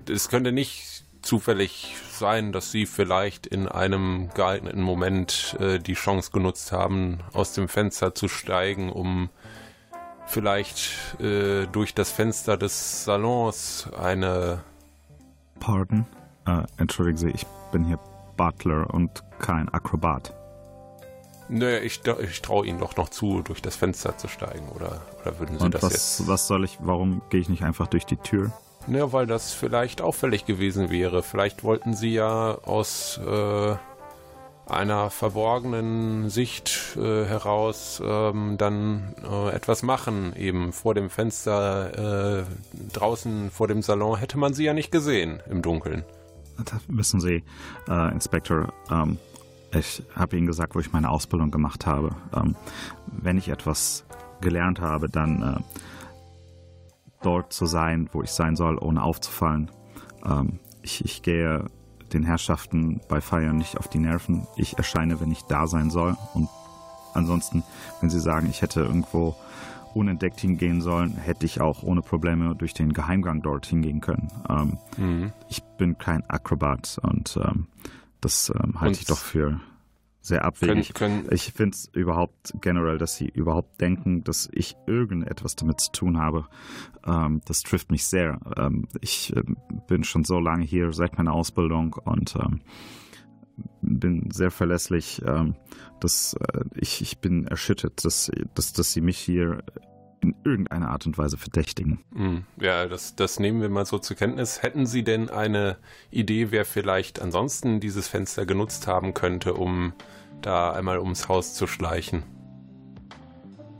es 0.09 0.29
könnte 0.29 0.53
nicht 0.53 0.95
zufällig 1.27 1.97
sein, 2.11 2.53
dass 2.53 2.70
sie 2.70 2.87
vielleicht 2.87 3.47
in 3.47 3.68
einem 3.68 4.31
geeigneten 4.35 4.81
Moment 4.81 5.57
äh, 5.61 5.79
die 5.79 5.95
Chance 5.95 6.31
genutzt 6.31 6.72
haben, 6.72 7.18
aus 7.33 7.53
dem 7.53 7.68
Fenster 7.68 8.14
zu 8.14 8.29
steigen, 8.29 8.91
um 8.91 9.29
vielleicht 10.27 11.20
äh, 11.20 11.66
durch 11.66 11.95
das 11.95 12.11
Fenster 12.11 12.57
des 12.57 13.05
Salons 13.05 13.89
eine 13.99 14.62
Pardon? 15.61 16.07
Äh, 16.47 16.62
entschuldigen 16.77 17.18
Sie, 17.18 17.31
ich 17.31 17.47
bin 17.72 17.85
hier 17.85 17.99
Butler 18.37 18.93
und 18.93 19.24
kein 19.39 19.68
Akrobat. 19.68 20.35
Naja, 21.49 21.79
ich, 21.79 22.01
ich 22.29 22.43
traue 22.43 22.66
Ihnen 22.66 22.81
doch 22.81 22.97
noch 22.97 23.09
zu, 23.09 23.43
durch 23.43 23.62
das 23.62 23.77
Fenster 23.77 24.18
zu 24.18 24.29
steigen, 24.29 24.68
oder, 24.74 25.03
oder 25.20 25.39
würden 25.39 25.59
Sie 25.59 25.64
und 25.64 25.74
das 25.74 25.83
was, 25.83 25.93
jetzt? 25.93 26.29
was 26.29 26.47
soll 26.47 26.64
ich, 26.64 26.79
warum 26.81 27.22
gehe 27.31 27.41
ich 27.41 27.49
nicht 27.49 27.62
einfach 27.62 27.87
durch 27.87 28.05
die 28.05 28.16
Tür? 28.16 28.53
Naja, 28.87 29.12
weil 29.12 29.26
das 29.26 29.53
vielleicht 29.53 30.01
auffällig 30.01 30.47
gewesen 30.47 30.91
wäre. 30.91 31.22
Vielleicht 31.22 31.64
wollten 31.64 31.95
Sie 31.95 32.12
ja 32.14 32.57
aus 32.62 33.18
äh, 33.26 33.74
einer 34.66 35.11
verborgenen 35.11 36.28
Sicht 36.28 36.97
äh, 36.97 37.24
heraus 37.24 38.03
ähm, 38.05 38.57
dann 38.59 39.14
äh, 39.28 39.51
etwas 39.51 39.82
machen. 39.82 40.34
Eben 40.37 40.72
vor 40.72 40.95
dem 40.95 41.09
Fenster, 41.09 42.41
äh, 42.41 42.45
draußen 42.93 43.51
vor 43.51 43.68
dem 43.68 43.82
Salon 43.82 44.18
hätte 44.18 44.39
man 44.39 44.55
sie 44.55 44.64
ja 44.64 44.74
nicht 44.74 44.91
gesehen 44.91 45.41
im 45.49 45.62
Dunkeln. 45.62 46.05
Das 46.59 46.80
wissen 46.89 47.20
Sie, 47.20 47.45
äh, 47.89 48.12
Inspektor, 48.12 48.72
ähm, 48.91 49.18
ich 49.72 50.03
habe 50.14 50.37
Ihnen 50.37 50.47
gesagt, 50.47 50.74
wo 50.74 50.80
ich 50.80 50.93
meine 50.93 51.11
Ausbildung 51.11 51.51
gemacht 51.51 51.87
habe. 51.87 52.16
Ähm, 52.34 52.57
wenn 53.07 53.37
ich 53.37 53.49
etwas 53.49 54.05
gelernt 54.41 54.80
habe, 54.80 55.09
dann 55.09 55.43
äh, 55.43 55.80
dort 57.23 57.53
zu 57.53 57.67
sein, 57.67 58.09
wo 58.12 58.23
ich 58.23 58.31
sein 58.31 58.57
soll, 58.57 58.79
ohne 58.79 59.03
aufzufallen. 59.03 59.71
Ähm, 60.25 60.59
ich, 60.83 61.05
ich 61.05 61.23
gehe 61.23 61.64
den 62.12 62.23
Herrschaften 62.23 63.01
bei 63.09 63.21
Feiern 63.21 63.57
nicht 63.57 63.79
auf 63.79 63.89
die 63.89 63.99
Nerven. 63.99 64.47
Ich 64.57 64.79
erscheine, 64.79 65.21
wenn 65.21 65.33
ich 65.33 65.43
da 65.43 65.67
sein 65.67 65.91
soll. 65.91 66.17
Und 66.35 66.49
ansonsten, 67.14 67.62
wenn 68.01 68.11
sie 68.11 68.21
sagen, 68.21 68.49
ich 68.49 68.62
hätte 68.62 68.81
irgendwo 68.81 69.37
unentdeckt 69.95 70.41
hingehen 70.41 70.81
sollen, 70.81 71.17
hätte 71.17 71.47
ich 71.47 71.61
auch 71.61 71.83
ohne 71.83 72.03
Probleme 72.03 72.55
durch 72.55 72.75
den 72.75 72.93
Geheimgang 72.93 73.43
dort 73.43 73.67
hingehen 73.67 74.01
können. 74.01 74.31
Ähm, 74.49 74.79
mhm. 74.97 75.33
Ich 75.49 75.62
bin 75.79 75.97
kein 75.99 76.29
Akrobat 76.29 76.99
und 77.03 77.39
ähm, 77.43 77.67
das 78.21 78.53
ähm, 78.55 78.81
halte 78.81 79.01
ich 79.01 79.07
doch 79.07 79.19
für 79.19 79.61
sehr 80.27 80.45
abwegig. 80.45 80.93
Können, 80.95 81.22
können 81.22 81.35
ich 81.35 81.53
finde 81.53 81.74
es 81.74 81.89
überhaupt 81.93 82.55
generell, 82.61 82.99
dass 82.99 83.16
sie 83.16 83.29
überhaupt 83.29 83.81
denken, 83.81 84.24
dass 84.24 84.49
ich 84.53 84.77
irgendetwas 84.87 85.55
damit 85.57 85.81
zu 85.81 85.93
tun 85.93 86.18
habe. 86.18 86.47
Ähm, 87.07 87.41
das 87.45 87.62
trifft 87.62 87.91
mich 87.91 88.07
sehr. 88.07 88.41
Ähm, 88.57 88.89
ich 89.01 89.35
äh, 89.37 89.43
bin 89.87 90.03
schon 90.05 90.24
so 90.24 90.41
lange 90.41 90.64
hier, 90.64 90.93
seit 90.93 91.16
meiner 91.16 91.33
Ausbildung 91.33 91.95
und 92.05 92.35
ähm, 92.37 92.61
bin 93.81 94.31
sehr 94.31 94.51
verlässlich. 94.51 95.22
Ähm, 95.24 95.55
dass, 96.01 96.35
äh, 96.35 96.64
ich, 96.74 97.01
ich 97.01 97.18
bin 97.18 97.47
erschüttert, 97.47 98.05
dass, 98.05 98.31
dass, 98.55 98.72
dass 98.72 98.93
sie 98.93 99.01
mich 99.01 99.18
hier 99.18 99.62
in 100.21 100.35
irgendeiner 100.45 100.91
Art 100.91 101.07
und 101.07 101.19
Weise 101.19 101.37
verdächtigen. 101.37 102.01
Hm, 102.14 102.45
ja, 102.61 102.87
das, 102.87 103.17
das 103.17 103.39
nehmen 103.39 103.61
wir 103.61 103.69
mal 103.69 103.87
so 103.87 103.99
zur 103.99 104.17
Kenntnis. 104.17 104.62
Hätten 104.62 104.87
Sie 104.87 105.05
denn 105.05 105.31
eine 105.31 105.77
Idee, 106.11 106.51
wer 106.51 106.64
vielleicht 106.64 107.21
ansonsten 107.21 107.81
dieses 107.81 108.09
Fenster 108.09 108.47
genutzt 108.47 108.87
haben 108.87 109.14
könnte, 109.14 109.55
um 109.55 109.93
da 110.43 110.73
einmal 110.73 110.99
ums 110.99 111.29
Haus 111.29 111.55
zu 111.55 111.67
schleichen? 111.67 112.25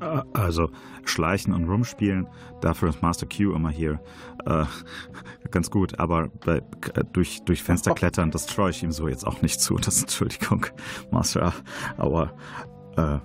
Äh, 0.01 0.23
also 0.35 0.71
schleichen 1.05 1.53
und 1.55 1.69
rumspielen, 1.69 2.27
dafür 2.61 2.91
ist 2.91 3.03
Master 3.03 3.27
Q 3.27 3.55
immer 3.55 3.71
hier. 3.71 4.01
Äh, 4.45 4.65
ganz 5.51 5.71
gut, 5.71 5.99
aber 5.99 6.29
bei, 6.45 6.59
äh, 6.59 7.05
durch, 7.13 7.43
durch 7.45 7.63
Fenster 7.63 7.95
klettern, 7.95 8.31
das 8.31 8.47
traue 8.47 8.71
ich 8.71 8.83
ihm 8.83 8.93
so 8.93 9.09
jetzt 9.09 9.27
auch 9.27 9.43
nicht 9.43 9.61
zu. 9.61 9.77
Das 9.77 10.01
Entschuldigung, 10.01 10.67
Master. 11.11 11.53
Aber 11.97 12.35
äh, 12.97 13.19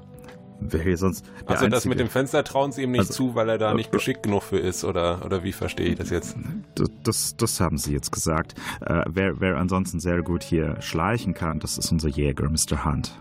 wer 0.62 0.82
hier 0.82 0.98
sonst. 0.98 1.26
Also 1.46 1.68
das 1.68 1.86
mit 1.86 2.00
dem 2.00 2.08
Fenster 2.08 2.44
trauen 2.44 2.72
sie 2.72 2.84
ihm 2.84 2.92
nicht 2.92 3.02
also, 3.02 3.14
zu, 3.14 3.36
weil 3.36 3.50
er 3.50 3.58
da 3.58 3.74
nicht 3.74 3.92
geschickt 3.92 4.24
genug 4.24 4.44
für 4.44 4.60
ist, 4.60 4.84
oder, 4.84 5.26
oder 5.26 5.44
wie 5.44 5.52
verstehe 5.52 5.88
ich 5.88 5.96
das 5.96 6.10
jetzt? 6.10 6.36
Das, 6.76 6.90
das, 7.04 7.36
das 7.38 7.60
haben 7.60 7.78
sie 7.78 7.94
jetzt 7.94 8.12
gesagt. 8.12 8.56
Äh, 8.82 9.04
wer, 9.08 9.40
wer 9.42 9.58
ansonsten 9.58 10.00
sehr 10.00 10.22
gut 10.22 10.44
hier 10.44 10.82
schleichen 10.82 11.34
kann, 11.34 11.60
das 11.60 11.78
ist 11.78 11.92
unser 11.92 12.10
Jäger, 12.10 12.50
Mr. 12.50 12.86
Hunt. 12.86 13.18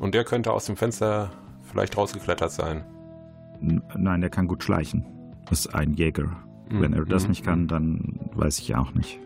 Und 0.00 0.14
der 0.14 0.24
könnte 0.24 0.52
aus 0.52 0.66
dem 0.66 0.76
Fenster 0.76 1.30
vielleicht 1.62 1.96
rausgeklettert 1.96 2.50
sein. 2.50 2.84
Nein, 3.60 4.20
der 4.20 4.30
kann 4.30 4.48
gut 4.48 4.62
schleichen. 4.62 5.04
Das 5.48 5.60
ist 5.60 5.74
ein 5.74 5.94
Jäger. 5.94 6.36
Mhm. 6.70 6.80
Wenn 6.80 6.92
er 6.92 7.04
das 7.04 7.24
mhm. 7.24 7.30
nicht 7.30 7.44
kann, 7.44 7.62
mhm. 7.62 7.68
dann 7.68 8.20
weiß 8.34 8.58
ich 8.58 8.74
auch 8.74 8.92
nicht. 8.94 9.20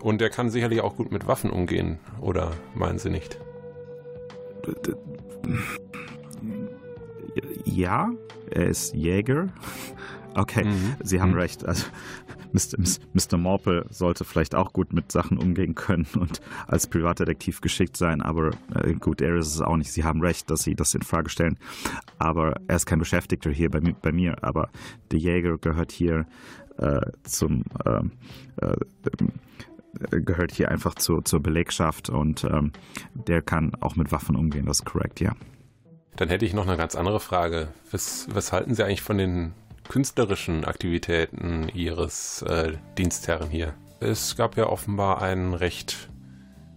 Und 0.00 0.22
er 0.22 0.30
kann 0.30 0.50
sicherlich 0.50 0.80
auch 0.80 0.96
gut 0.96 1.10
mit 1.10 1.26
Waffen 1.26 1.50
umgehen, 1.50 1.98
oder 2.20 2.52
meinen 2.74 2.98
Sie 2.98 3.10
nicht? 3.10 3.38
Ja, 7.68 8.10
er 8.50 8.66
ist 8.66 8.94
Jäger. 8.94 9.48
Okay, 10.34 10.66
mhm. 10.66 10.94
Sie 11.02 11.20
haben 11.20 11.32
mhm. 11.32 11.38
recht. 11.38 11.64
Also 11.64 11.86
Mr. 12.52 12.78
Mr. 13.12 13.38
Morpel 13.38 13.86
sollte 13.90 14.24
vielleicht 14.24 14.54
auch 14.54 14.72
gut 14.72 14.92
mit 14.92 15.10
Sachen 15.10 15.36
umgehen 15.36 15.74
können 15.74 16.06
und 16.14 16.40
als 16.68 16.86
Privatdetektiv 16.86 17.60
geschickt 17.60 17.96
sein, 17.96 18.22
aber 18.22 18.50
äh, 18.72 18.92
gut, 18.94 19.20
er 19.20 19.34
ist 19.36 19.52
es 19.52 19.60
auch 19.60 19.76
nicht. 19.76 19.90
Sie 19.90 20.04
haben 20.04 20.20
recht, 20.20 20.48
dass 20.48 20.60
Sie 20.62 20.76
das 20.76 20.94
in 20.94 21.02
Frage 21.02 21.28
stellen. 21.28 21.58
Aber 22.18 22.54
er 22.68 22.76
ist 22.76 22.86
kein 22.86 23.00
Beschäftigter 23.00 23.50
hier 23.50 23.68
bei, 23.70 23.80
bei 23.80 24.12
mir, 24.12 24.36
aber 24.44 24.68
der 25.10 25.18
Jäger 25.18 25.58
gehört 25.58 25.90
hier 25.90 26.26
äh, 26.76 27.00
zum 27.24 27.64
ähm, 27.84 28.12
äh, 28.60 28.76
gehört 30.10 30.52
hier 30.52 30.70
einfach 30.70 30.94
zu, 30.94 31.20
zur 31.22 31.40
Belegschaft 31.40 32.10
und 32.10 32.44
ähm, 32.44 32.72
der 33.14 33.42
kann 33.42 33.74
auch 33.80 33.96
mit 33.96 34.12
Waffen 34.12 34.36
umgehen, 34.36 34.66
das 34.66 34.80
ist 34.80 34.84
korrekt, 34.84 35.20
ja. 35.20 35.32
Dann 36.18 36.30
hätte 36.30 36.44
ich 36.44 36.52
noch 36.52 36.66
eine 36.66 36.76
ganz 36.76 36.96
andere 36.96 37.20
Frage. 37.20 37.68
Was, 37.92 38.26
was 38.32 38.52
halten 38.52 38.74
Sie 38.74 38.84
eigentlich 38.84 39.02
von 39.02 39.18
den 39.18 39.52
künstlerischen 39.88 40.64
Aktivitäten 40.64 41.68
Ihres 41.72 42.42
äh, 42.42 42.72
Dienstherren 42.98 43.48
hier? 43.50 43.74
Es 44.00 44.34
gab 44.34 44.56
ja 44.56 44.66
offenbar 44.66 45.22
einen 45.22 45.54
recht 45.54 46.10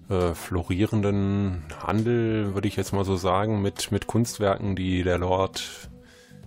äh, 0.09 0.35
florierenden 0.35 1.63
Handel, 1.81 2.53
würde 2.53 2.67
ich 2.67 2.75
jetzt 2.75 2.93
mal 2.93 3.03
so 3.03 3.15
sagen, 3.15 3.63
mit, 3.63 3.91
mit 3.91 4.05
Kunstwerken, 4.05 4.75
die 4.75 5.01
der 5.01 5.17
Lord 5.17 5.89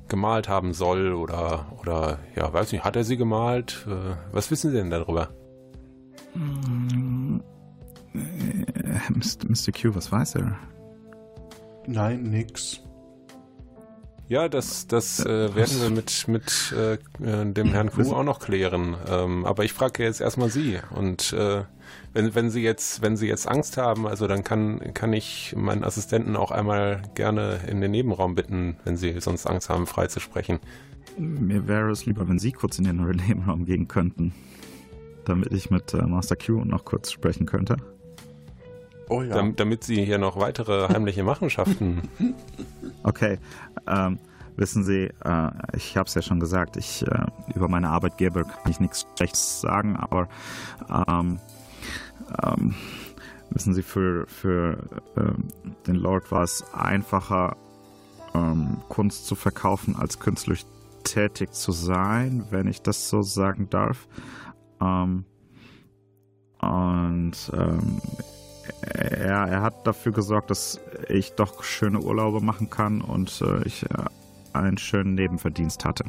gemalt 0.07 0.49
haben 0.49 0.73
soll 0.73 1.15
oder, 1.15 1.73
oder 1.81 2.21
ja, 2.37 2.53
weiß 2.53 2.71
nicht, 2.71 2.85
hat 2.85 2.95
er 2.95 3.03
sie 3.03 3.17
gemalt? 3.17 3.89
Äh, 3.89 4.15
was 4.31 4.53
wissen 4.53 4.71
Sie 4.71 4.77
denn 4.77 4.91
darüber? 4.91 5.31
Hm, 6.35 7.43
äh, 8.15 9.13
Mr. 9.49 9.73
Q, 9.73 9.97
was 9.97 10.13
weiß 10.13 10.37
er? 10.37 10.57
Nein, 11.87 12.23
nix. 12.23 12.81
Ja, 14.27 14.49
das, 14.49 14.87
das 14.87 15.21
äh, 15.21 15.55
werden 15.55 15.83
wir 15.83 15.91
mit, 15.91 16.29
mit 16.29 16.73
äh, 16.73 16.97
dem 17.19 17.73
Herrn 17.73 17.91
Q 17.91 18.11
auch 18.13 18.25
noch 18.25 18.41
klären. 18.41 18.97
Ähm, 19.07 19.45
aber 19.45 19.65
ich 19.65 19.75
frage 19.75 20.03
jetzt 20.03 20.23
erstmal 20.23 20.49
Sie. 20.49 20.79
Und 20.95 21.35
äh, 21.35 21.65
wenn, 22.15 22.35
wenn 22.35 22.51
Sie 22.51 22.63
jetzt, 22.63 23.03
wenn 23.03 23.19
Sie 23.19 23.29
jetzt 23.29 23.47
Angst 23.47 23.77
haben, 23.77 24.07
also 24.07 24.27
dann 24.27 24.43
kann, 24.43 24.95
kann 24.95 25.13
ich 25.13 25.55
meinen 25.57 25.85
Assistenten 25.85 26.37
auch 26.37 26.51
einmal 26.51 27.03
gerne 27.15 27.61
in 27.69 27.83
den 27.83 27.91
Nebenraum 27.91 28.35
bitten, 28.35 28.79
wenn 28.85 28.97
Sie 28.97 29.21
sonst 29.21 29.47
Angst 29.47 29.69
haben, 29.69 29.87
frei 29.87 30.07
zu 30.07 30.21
sprechen. 30.21 30.59
Mir 31.19 31.69
wäre 31.69 31.91
es 31.91 32.07
lieber, 32.07 32.27
wenn 32.27 32.39
Sie 32.39 32.53
kurz 32.53 32.79
in 32.79 32.85
den 32.85 32.97
Nebenraum 32.97 33.67
gehen 33.67 33.89
könnten, 33.89 34.33
damit 35.27 35.53
ich 35.53 35.69
mit 35.69 35.93
äh, 35.93 35.99
Master 35.99 36.37
Q 36.37 36.65
noch 36.65 36.87
kurz 36.87 37.13
sprechen 37.13 37.45
könnte. 37.45 37.77
Oh 39.09 39.23
ja. 39.23 39.35
Dam 39.35 39.57
damit 39.57 39.85
sie 39.85 40.05
hier 40.05 40.19
noch 40.19 40.37
weitere 40.37 40.89
heimliche 40.89 41.25
Machenschaften. 41.25 42.03
Okay. 43.07 43.39
Ähm, 43.87 44.19
wissen 44.57 44.83
Sie, 44.83 45.11
äh, 45.25 45.51
ich 45.77 45.99
habe 45.99 46.09
es 46.09 46.15
ja 46.15 46.23
schon 46.23 46.41
gesagt, 46.41 46.79
ich 46.79 47.07
äh, 47.07 47.27
über 47.55 47.69
meine 47.69 47.91
Arbeitgeber 47.91 48.45
kann 48.45 48.71
ich 48.71 48.81
nichts 48.81 49.07
Schlechtes 49.17 49.61
sagen, 49.61 49.95
aber 49.97 50.27
ähm, 50.89 51.39
ähm, 52.43 52.75
wissen 53.51 53.75
Sie, 53.75 53.83
für, 53.83 54.27
für 54.27 54.79
ähm, 55.19 55.49
den 55.87 55.97
Lord 55.97 56.31
war 56.33 56.43
es 56.43 56.65
einfacher, 56.73 57.59
ähm, 58.35 58.79
Kunst 58.89 59.27
zu 59.27 59.35
verkaufen, 59.35 59.97
als 59.97 60.19
künstlerisch 60.19 60.65
tätig 61.05 61.53
zu 61.53 61.73
sein, 61.73 62.45
wenn 62.51 62.67
ich 62.67 62.81
das 62.83 63.09
so 63.09 63.23
sagen 63.23 63.69
darf. 63.69 64.09
Ähm, 64.81 65.25
und 66.61 67.53
ähm, 67.53 68.01
er, 68.81 69.49
er 69.49 69.63
hat 69.63 69.87
dafür 69.87 70.13
gesorgt, 70.13 70.51
dass 70.51 70.81
ich 71.09 71.33
doch 71.35 71.63
schöne 71.65 72.01
Urlaube 72.01 72.41
machen 72.41 72.71
kann 72.71 73.01
und 73.01 73.41
äh, 73.43 73.67
ich 73.67 73.85
äh, 73.85 74.05
einen 74.53 74.79
schönen 74.79 75.15
Nebenverdienst 75.15 75.85
hatte. 75.85 76.05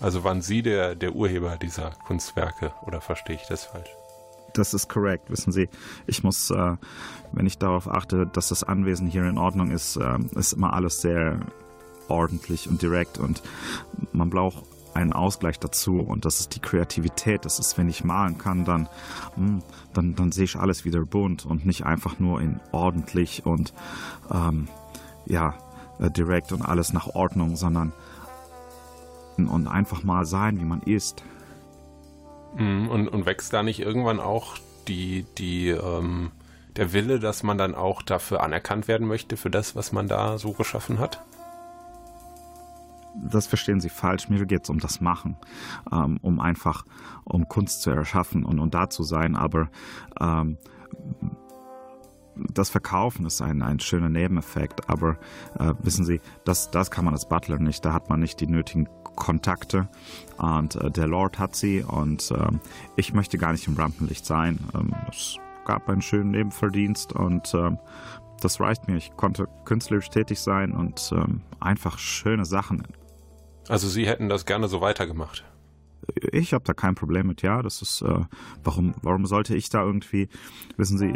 Also 0.00 0.22
waren 0.22 0.42
Sie 0.42 0.62
der, 0.62 0.94
der 0.94 1.14
Urheber 1.14 1.56
dieser 1.56 1.90
Kunstwerke 2.06 2.72
oder 2.82 3.00
verstehe 3.00 3.36
ich 3.36 3.46
das 3.48 3.64
falsch? 3.64 3.88
Das 4.52 4.74
ist 4.74 4.88
korrekt, 4.88 5.30
wissen 5.30 5.50
Sie. 5.50 5.68
Ich 6.06 6.22
muss, 6.22 6.50
äh, 6.50 6.76
wenn 7.32 7.46
ich 7.46 7.58
darauf 7.58 7.88
achte, 7.88 8.26
dass 8.26 8.48
das 8.48 8.62
Anwesen 8.62 9.06
hier 9.06 9.24
in 9.24 9.38
Ordnung 9.38 9.70
ist, 9.70 9.96
äh, 9.96 10.18
ist 10.36 10.52
immer 10.52 10.74
alles 10.74 11.00
sehr 11.00 11.40
ordentlich 12.08 12.68
und 12.68 12.82
direkt 12.82 13.18
und 13.18 13.42
man 14.12 14.30
braucht 14.30 14.62
einen 14.94 15.12
Ausgleich 15.12 15.58
dazu 15.58 16.00
und 16.00 16.24
das 16.24 16.40
ist 16.40 16.54
die 16.54 16.60
Kreativität. 16.60 17.44
Das 17.44 17.58
ist, 17.58 17.76
wenn 17.78 17.88
ich 17.88 18.04
malen 18.04 18.38
kann, 18.38 18.64
dann, 18.64 18.88
hm, 19.34 19.62
dann, 19.92 20.14
dann 20.14 20.32
sehe 20.32 20.44
ich 20.44 20.56
alles 20.56 20.84
wieder 20.84 21.04
bunt 21.04 21.44
und 21.46 21.66
nicht 21.66 21.84
einfach 21.84 22.18
nur 22.18 22.40
in 22.40 22.60
ordentlich 22.72 23.44
und 23.46 23.72
ähm, 24.32 24.68
ja, 25.26 25.54
äh, 25.98 26.10
direkt 26.10 26.52
und 26.52 26.62
alles 26.62 26.92
nach 26.92 27.08
Ordnung, 27.08 27.56
sondern 27.56 27.92
und 29.36 29.66
einfach 29.66 30.04
mal 30.04 30.24
sein, 30.24 30.60
wie 30.60 30.64
man 30.64 30.82
ist. 30.82 31.22
Mhm, 32.56 32.88
und, 32.88 33.08
und 33.08 33.26
wächst 33.26 33.52
da 33.52 33.62
nicht 33.62 33.80
irgendwann 33.80 34.20
auch 34.20 34.56
die, 34.86 35.26
die, 35.38 35.70
ähm, 35.70 36.30
der 36.76 36.92
Wille, 36.92 37.18
dass 37.18 37.42
man 37.42 37.58
dann 37.58 37.74
auch 37.74 38.02
dafür 38.02 38.42
anerkannt 38.42 38.88
werden 38.88 39.06
möchte, 39.06 39.36
für 39.36 39.50
das, 39.50 39.74
was 39.74 39.92
man 39.92 40.08
da 40.08 40.38
so 40.38 40.52
geschaffen 40.52 40.98
hat? 40.98 41.20
Das 43.14 43.46
verstehen 43.46 43.80
Sie 43.80 43.88
falsch. 43.88 44.28
Mir 44.28 44.44
geht 44.46 44.64
es 44.64 44.70
um 44.70 44.78
das 44.78 45.00
Machen, 45.00 45.36
ähm, 45.92 46.18
um 46.22 46.40
einfach, 46.40 46.84
um 47.24 47.48
Kunst 47.48 47.82
zu 47.82 47.90
erschaffen 47.90 48.44
und, 48.44 48.58
und 48.58 48.74
da 48.74 48.90
zu 48.90 49.02
sein. 49.02 49.36
Aber 49.36 49.68
ähm, 50.20 50.58
das 52.36 52.70
Verkaufen 52.70 53.26
ist 53.26 53.40
ein, 53.42 53.62
ein 53.62 53.80
schöner 53.80 54.08
Nebeneffekt. 54.08 54.88
Aber 54.88 55.18
äh, 55.58 55.74
wissen 55.82 56.04
Sie, 56.04 56.20
das, 56.44 56.70
das 56.70 56.90
kann 56.90 57.04
man 57.04 57.14
als 57.14 57.28
Butler 57.28 57.58
nicht. 57.58 57.84
Da 57.84 57.92
hat 57.92 58.08
man 58.08 58.20
nicht 58.20 58.40
die 58.40 58.46
nötigen 58.46 58.88
Kontakte 59.14 59.88
und 60.38 60.76
äh, 60.76 60.90
der 60.90 61.06
Lord 61.06 61.38
hat 61.38 61.54
sie 61.54 61.82
und 61.82 62.30
äh, 62.30 62.48
ich 62.96 63.14
möchte 63.14 63.38
gar 63.38 63.52
nicht 63.52 63.66
im 63.68 63.74
Rampenlicht 63.74 64.26
sein. 64.26 64.58
Ähm, 64.74 64.92
es 65.08 65.36
gab 65.64 65.88
einen 65.88 66.02
schönen 66.02 66.32
Nebenverdienst 66.32 67.12
und 67.12 67.54
ähm, 67.54 67.78
das 68.40 68.60
reicht 68.60 68.88
mir. 68.88 68.96
Ich 68.96 69.12
konnte 69.16 69.48
künstlerisch 69.64 70.10
tätig 70.10 70.40
sein 70.40 70.72
und 70.72 71.12
ähm, 71.14 71.42
einfach 71.60 71.98
schöne 71.98 72.44
Sachen 72.44 72.82
also 73.68 73.88
Sie 73.88 74.06
hätten 74.06 74.28
das 74.28 74.46
gerne 74.46 74.68
so 74.68 74.80
weitergemacht? 74.80 75.44
Ich 76.32 76.52
habe 76.52 76.64
da 76.64 76.74
kein 76.74 76.94
Problem 76.94 77.28
mit, 77.28 77.42
ja. 77.42 77.62
Das 77.62 77.82
ist, 77.82 78.02
äh, 78.02 78.24
warum, 78.62 78.94
warum 79.02 79.26
sollte 79.26 79.54
ich 79.56 79.70
da 79.70 79.82
irgendwie, 79.82 80.28
wissen 80.76 80.98
Sie, 80.98 81.14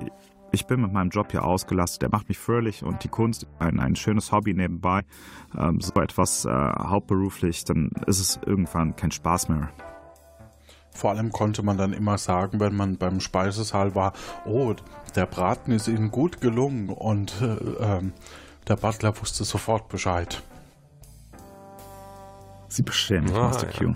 ich 0.50 0.66
bin 0.66 0.80
mit 0.80 0.92
meinem 0.92 1.10
Job 1.10 1.30
hier 1.30 1.44
ausgelastet, 1.44 2.02
der 2.02 2.10
macht 2.10 2.28
mich 2.28 2.38
fröhlich 2.38 2.82
und 2.82 3.04
die 3.04 3.08
Kunst 3.08 3.46
ein, 3.58 3.80
ein 3.80 3.96
schönes 3.96 4.32
Hobby 4.32 4.54
nebenbei, 4.54 5.02
ähm, 5.56 5.80
so 5.80 5.92
etwas 6.00 6.44
äh, 6.44 6.50
hauptberuflich, 6.50 7.64
dann 7.64 7.90
ist 8.06 8.20
es 8.20 8.40
irgendwann 8.46 8.96
kein 8.96 9.10
Spaß 9.10 9.48
mehr. 9.50 9.68
Vor 10.90 11.10
allem 11.10 11.30
konnte 11.30 11.62
man 11.62 11.76
dann 11.76 11.92
immer 11.92 12.18
sagen, 12.18 12.60
wenn 12.60 12.74
man 12.74 12.96
beim 12.96 13.20
Speisesaal 13.20 13.94
war, 13.94 14.14
oh, 14.46 14.74
der 15.14 15.26
Braten 15.26 15.70
ist 15.72 15.86
Ihnen 15.86 16.10
gut 16.10 16.40
gelungen 16.40 16.88
und 16.88 17.40
äh, 17.40 17.56
ähm, 17.80 18.12
der 18.66 18.76
Butler 18.76 19.18
wusste 19.20 19.44
sofort 19.44 19.88
Bescheid. 19.88 20.42
Sie 22.68 22.82
mich, 22.82 23.34
ah, 23.34 23.40
Master 23.40 23.70
ja. 23.70 23.78
Q. 23.78 23.94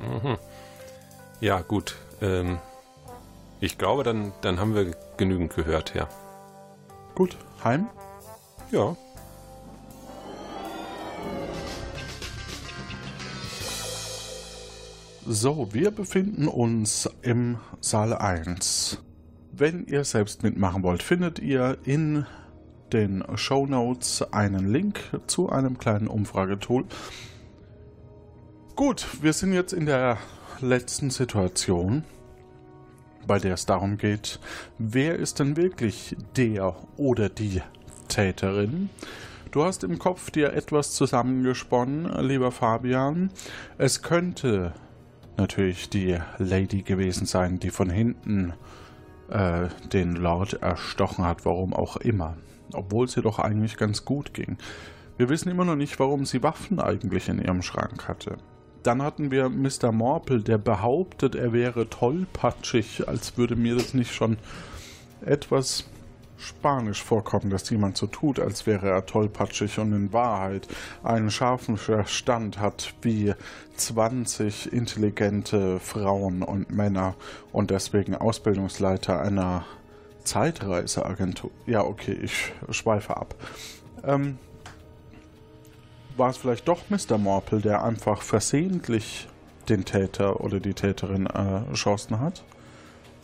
Mhm. 0.00 0.36
Ja, 1.40 1.60
gut. 1.60 1.96
Ähm, 2.20 2.58
ich 3.60 3.78
glaube, 3.78 4.02
dann, 4.02 4.32
dann 4.40 4.58
haben 4.58 4.74
wir 4.74 4.94
genügend 5.16 5.54
gehört, 5.54 5.94
ja. 5.94 6.08
Gut, 7.14 7.36
heim? 7.62 7.88
Ja. 8.70 8.96
So, 15.26 15.68
wir 15.72 15.90
befinden 15.90 16.48
uns 16.48 17.08
im 17.22 17.58
Saal 17.80 18.14
1. 18.14 18.98
Wenn 19.52 19.86
ihr 19.86 20.04
selbst 20.04 20.42
mitmachen 20.42 20.82
wollt, 20.82 21.02
findet 21.02 21.38
ihr 21.38 21.78
in 21.84 22.26
den 22.92 23.22
Show 23.36 23.66
Notes 23.66 24.22
einen 24.32 24.72
Link 24.72 25.00
zu 25.26 25.50
einem 25.50 25.78
kleinen 25.78 26.08
Umfragetool. 26.08 26.84
Gut, 28.80 29.22
wir 29.22 29.34
sind 29.34 29.52
jetzt 29.52 29.74
in 29.74 29.84
der 29.84 30.16
letzten 30.62 31.10
Situation, 31.10 32.02
bei 33.26 33.38
der 33.38 33.52
es 33.52 33.66
darum 33.66 33.98
geht, 33.98 34.40
wer 34.78 35.16
ist 35.16 35.38
denn 35.38 35.58
wirklich 35.58 36.16
der 36.34 36.74
oder 36.96 37.28
die 37.28 37.60
Täterin? 38.08 38.88
Du 39.50 39.64
hast 39.64 39.84
im 39.84 39.98
Kopf 39.98 40.30
dir 40.30 40.54
etwas 40.54 40.94
zusammengesponnen, 40.94 42.26
lieber 42.26 42.52
Fabian. 42.52 43.30
Es 43.76 44.00
könnte 44.00 44.72
natürlich 45.36 45.90
die 45.90 46.16
Lady 46.38 46.80
gewesen 46.80 47.26
sein, 47.26 47.58
die 47.58 47.68
von 47.68 47.90
hinten 47.90 48.54
äh, 49.28 49.68
den 49.92 50.16
Lord 50.16 50.54
erstochen 50.54 51.26
hat, 51.26 51.44
warum 51.44 51.74
auch 51.74 51.98
immer. 51.98 52.38
Obwohl 52.72 53.08
sie 53.08 53.20
doch 53.20 53.40
eigentlich 53.40 53.76
ganz 53.76 54.06
gut 54.06 54.32
ging. 54.32 54.56
Wir 55.18 55.28
wissen 55.28 55.50
immer 55.50 55.66
noch 55.66 55.76
nicht, 55.76 56.00
warum 56.00 56.24
sie 56.24 56.42
Waffen 56.42 56.80
eigentlich 56.80 57.28
in 57.28 57.42
ihrem 57.42 57.60
Schrank 57.60 58.08
hatte. 58.08 58.38
Dann 58.82 59.02
hatten 59.02 59.30
wir 59.30 59.48
Mr. 59.48 59.92
Morple, 59.92 60.40
der 60.40 60.58
behauptet, 60.58 61.34
er 61.34 61.52
wäre 61.52 61.88
tollpatschig, 61.88 63.08
als 63.08 63.36
würde 63.36 63.56
mir 63.56 63.76
das 63.76 63.94
nicht 63.94 64.14
schon 64.14 64.38
etwas 65.20 65.84
spanisch 66.38 67.02
vorkommen, 67.02 67.50
dass 67.50 67.68
jemand 67.68 67.98
so 67.98 68.06
tut, 68.06 68.40
als 68.40 68.66
wäre 68.66 68.88
er 68.88 69.04
tollpatschig 69.04 69.78
und 69.78 69.92
in 69.92 70.12
Wahrheit 70.12 70.66
einen 71.02 71.30
scharfen 71.30 71.76
Verstand 71.76 72.58
hat 72.58 72.94
wie 73.02 73.34
20 73.76 74.72
intelligente 74.72 75.78
Frauen 75.78 76.42
und 76.42 76.70
Männer 76.70 77.14
und 77.52 77.70
deswegen 77.70 78.14
Ausbildungsleiter 78.14 79.20
einer 79.20 79.66
Zeitreiseagentur. 80.24 81.50
Ja, 81.66 81.84
okay, 81.84 82.12
ich 82.12 82.52
schweife 82.70 83.16
ab. 83.16 83.34
Ähm, 84.04 84.38
war 86.16 86.30
es 86.30 86.36
vielleicht 86.36 86.68
doch 86.68 86.90
Mr. 86.90 87.18
Morple, 87.18 87.60
der 87.60 87.84
einfach 87.84 88.22
versehentlich 88.22 89.28
den 89.68 89.84
Täter 89.84 90.40
oder 90.40 90.60
die 90.60 90.74
Täterin 90.74 91.26
äh, 91.26 91.68
erschossen 91.68 92.20
hat? 92.20 92.44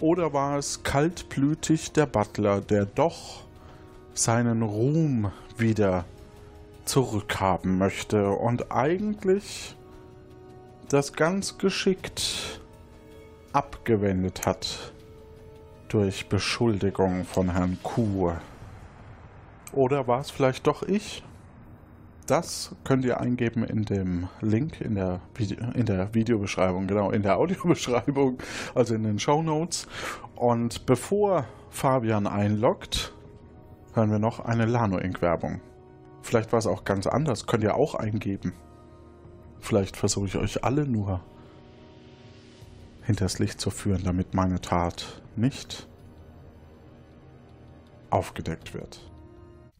Oder 0.01 0.33
war 0.33 0.59
es 0.59 0.83
kaltblütig 0.83 1.93
der 1.93 2.07
Butler, 2.07 2.61
der 2.61 2.85
doch 2.85 3.45
seinen 4.15 4.63
Ruhm 4.63 5.33
wieder 5.57 6.05
zurückhaben 6.85 7.79
möchte 7.79 8.31
und 8.31 8.71
eigentlich 8.71 9.75
das 10.89 11.15
ganz 11.15 11.59
geschickt 11.59 12.61
abgewendet 13.53 14.47
hat 14.47 14.93
durch 15.89 16.29
Beschuldigung 16.29 17.25
von 17.25 17.53
Herrn 17.53 17.79
Kuh? 17.83 18.33
Oder 19.73 20.07
war 20.07 20.21
es 20.21 20.31
vielleicht 20.31 20.67
doch 20.67 20.83
ich? 20.83 21.23
Das 22.27 22.75
könnt 22.83 23.05
ihr 23.05 23.21
eingeben 23.21 23.63
in 23.63 23.85
dem 23.85 24.29
Link 24.41 24.81
in 24.81 24.97
der, 24.97 25.21
in 25.75 25.87
der 25.87 26.13
Videobeschreibung, 26.13 26.89
genau, 26.89 27.13
in 27.13 27.23
der 27.23 27.39
Audiobeschreibung, 27.39 28.39
also 28.75 28.97
in 28.97 29.05
den 29.05 29.21
Show 29.21 29.43
Notes. 29.43 29.87
Und 30.35 30.87
bevor 30.87 31.47
Fabian 31.71 32.27
einloggt, 32.27 33.13
hören 33.95 34.11
wir 34.11 34.19
noch 34.19 34.41
eine 34.41 34.67
Lano 34.67 34.99
Inc. 34.99 35.23
Werbung. 35.23 35.61
Vielleicht 36.23 36.51
war 36.51 36.59
es 36.59 36.67
auch 36.67 36.85
ganz 36.85 37.07
anders, 37.07 37.47
könnt 37.47 37.63
ihr 37.63 37.77
auch 37.77 37.95
eingeben. 37.95 38.53
Vielleicht 39.61 39.97
versuche 39.97 40.27
ich 40.27 40.37
euch 40.37 40.65
alle 40.65 40.85
nur 40.85 41.21
hinters 43.03 43.39
Licht 43.39 43.61
zu 43.61 43.71
führen, 43.71 44.03
damit 44.05 44.35
meine 44.35 44.61
Tat 44.61 45.23
nicht 45.37 45.87
aufgedeckt 48.11 48.75
wird. 48.75 49.01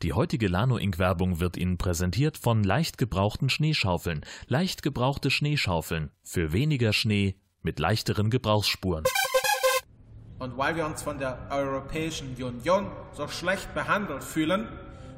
Die 0.03 0.13
heutige 0.13 0.49
Lano 0.49 0.77
Inc. 0.77 0.99
Werbung 0.99 1.41
wird 1.41 1.57
Ihnen 1.57 1.79
präsentiert 1.79 2.37
von 2.37 2.63
leicht 2.63 2.99
gebrauchten 2.99 3.49
Schneeschaufeln. 3.49 4.27
Leicht 4.47 4.83
gebrauchte 4.83 5.31
Schneeschaufeln 5.31 6.11
für 6.23 6.53
weniger 6.53 6.93
Schnee 6.93 7.37
mit 7.63 7.79
leichteren 7.79 8.29
Gebrauchsspuren. 8.29 9.05
Und 10.39 10.59
weil 10.59 10.77
wir 10.77 10.85
uns 10.85 11.03
von 11.03 11.17
der 11.19 11.39
Europäischen 11.51 12.37
Union 12.39 12.91
so 13.13 13.27
schlecht 13.27 13.73
behandelt 13.73 14.23
fühlen, 14.23 14.69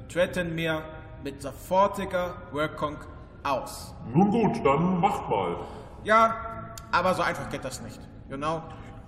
treten 0.08 0.56
wir 0.56 0.84
mit 1.24 1.42
sofortiger 1.42 2.40
Wirkung 2.52 2.98
aus. 3.42 3.92
Nun 4.14 4.30
gut, 4.30 4.64
dann 4.64 5.00
macht 5.00 5.28
mal. 5.28 5.56
Ja, 6.04 6.72
aber 6.92 7.14
so 7.14 7.22
einfach 7.22 7.50
geht 7.50 7.64
das 7.64 7.82
nicht. 7.82 7.98
You 8.30 8.36
know? 8.36 8.62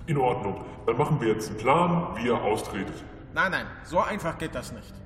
In 0.06 0.18
Ordnung. 0.18 0.64
Dann 0.86 0.98
machen 0.98 1.20
wir 1.20 1.28
jetzt 1.28 1.48
einen 1.48 1.58
Plan, 1.58 2.16
wie 2.16 2.26
ihr 2.26 2.34
austretet. 2.36 3.04
Nein, 3.32 3.52
nein, 3.52 3.66
so 3.84 4.00
einfach 4.00 4.36
geht 4.36 4.56
das 4.56 4.72
nicht. 4.72 4.99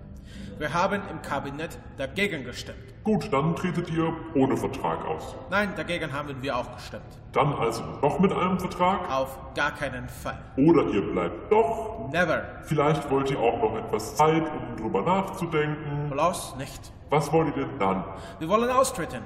Wir 0.59 0.73
haben 0.73 1.03
im 1.11 1.21
Kabinett 1.23 1.79
dagegen 1.97 2.45
gestimmt. 2.45 2.79
Gut, 3.03 3.33
dann 3.33 3.57
tretet 3.57 3.91
ihr 3.91 4.13
ohne 4.35 4.57
Vertrag 4.57 5.05
aus. 5.05 5.35
Nein, 5.51 5.73
dagegen 5.77 6.13
haben 6.13 6.41
wir 6.41 6.57
auch 6.57 6.75
gestimmt. 6.77 7.03
Dann 7.33 7.53
also 7.55 7.83
doch 8.01 8.19
mit 8.19 8.33
einem 8.33 8.59
Vertrag? 8.59 9.11
Auf 9.11 9.37
gar 9.55 9.73
keinen 9.73 10.09
Fall. 10.09 10.39
Oder 10.57 10.87
ihr 10.87 11.03
bleibt 11.13 11.51
doch? 11.53 12.09
Never. 12.13 12.43
Vielleicht 12.63 13.11
wollt 13.11 13.31
ihr 13.31 13.39
auch 13.39 13.61
noch 13.61 13.77
etwas 13.77 14.17
Zeit, 14.17 14.43
um 14.43 14.77
drüber 14.77 15.03
nachzudenken. 15.03 16.09
Bloß 16.11 16.57
nicht. 16.57 16.93
Was 17.11 17.33
wollt 17.33 17.57
ihr 17.57 17.67
denn 17.67 17.79
dann? 17.79 18.05
Wir 18.39 18.49
wollen 18.49 18.71
austreten. 18.71 19.23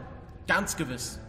Ganz 0.46 0.76
gewiss. 0.76 1.20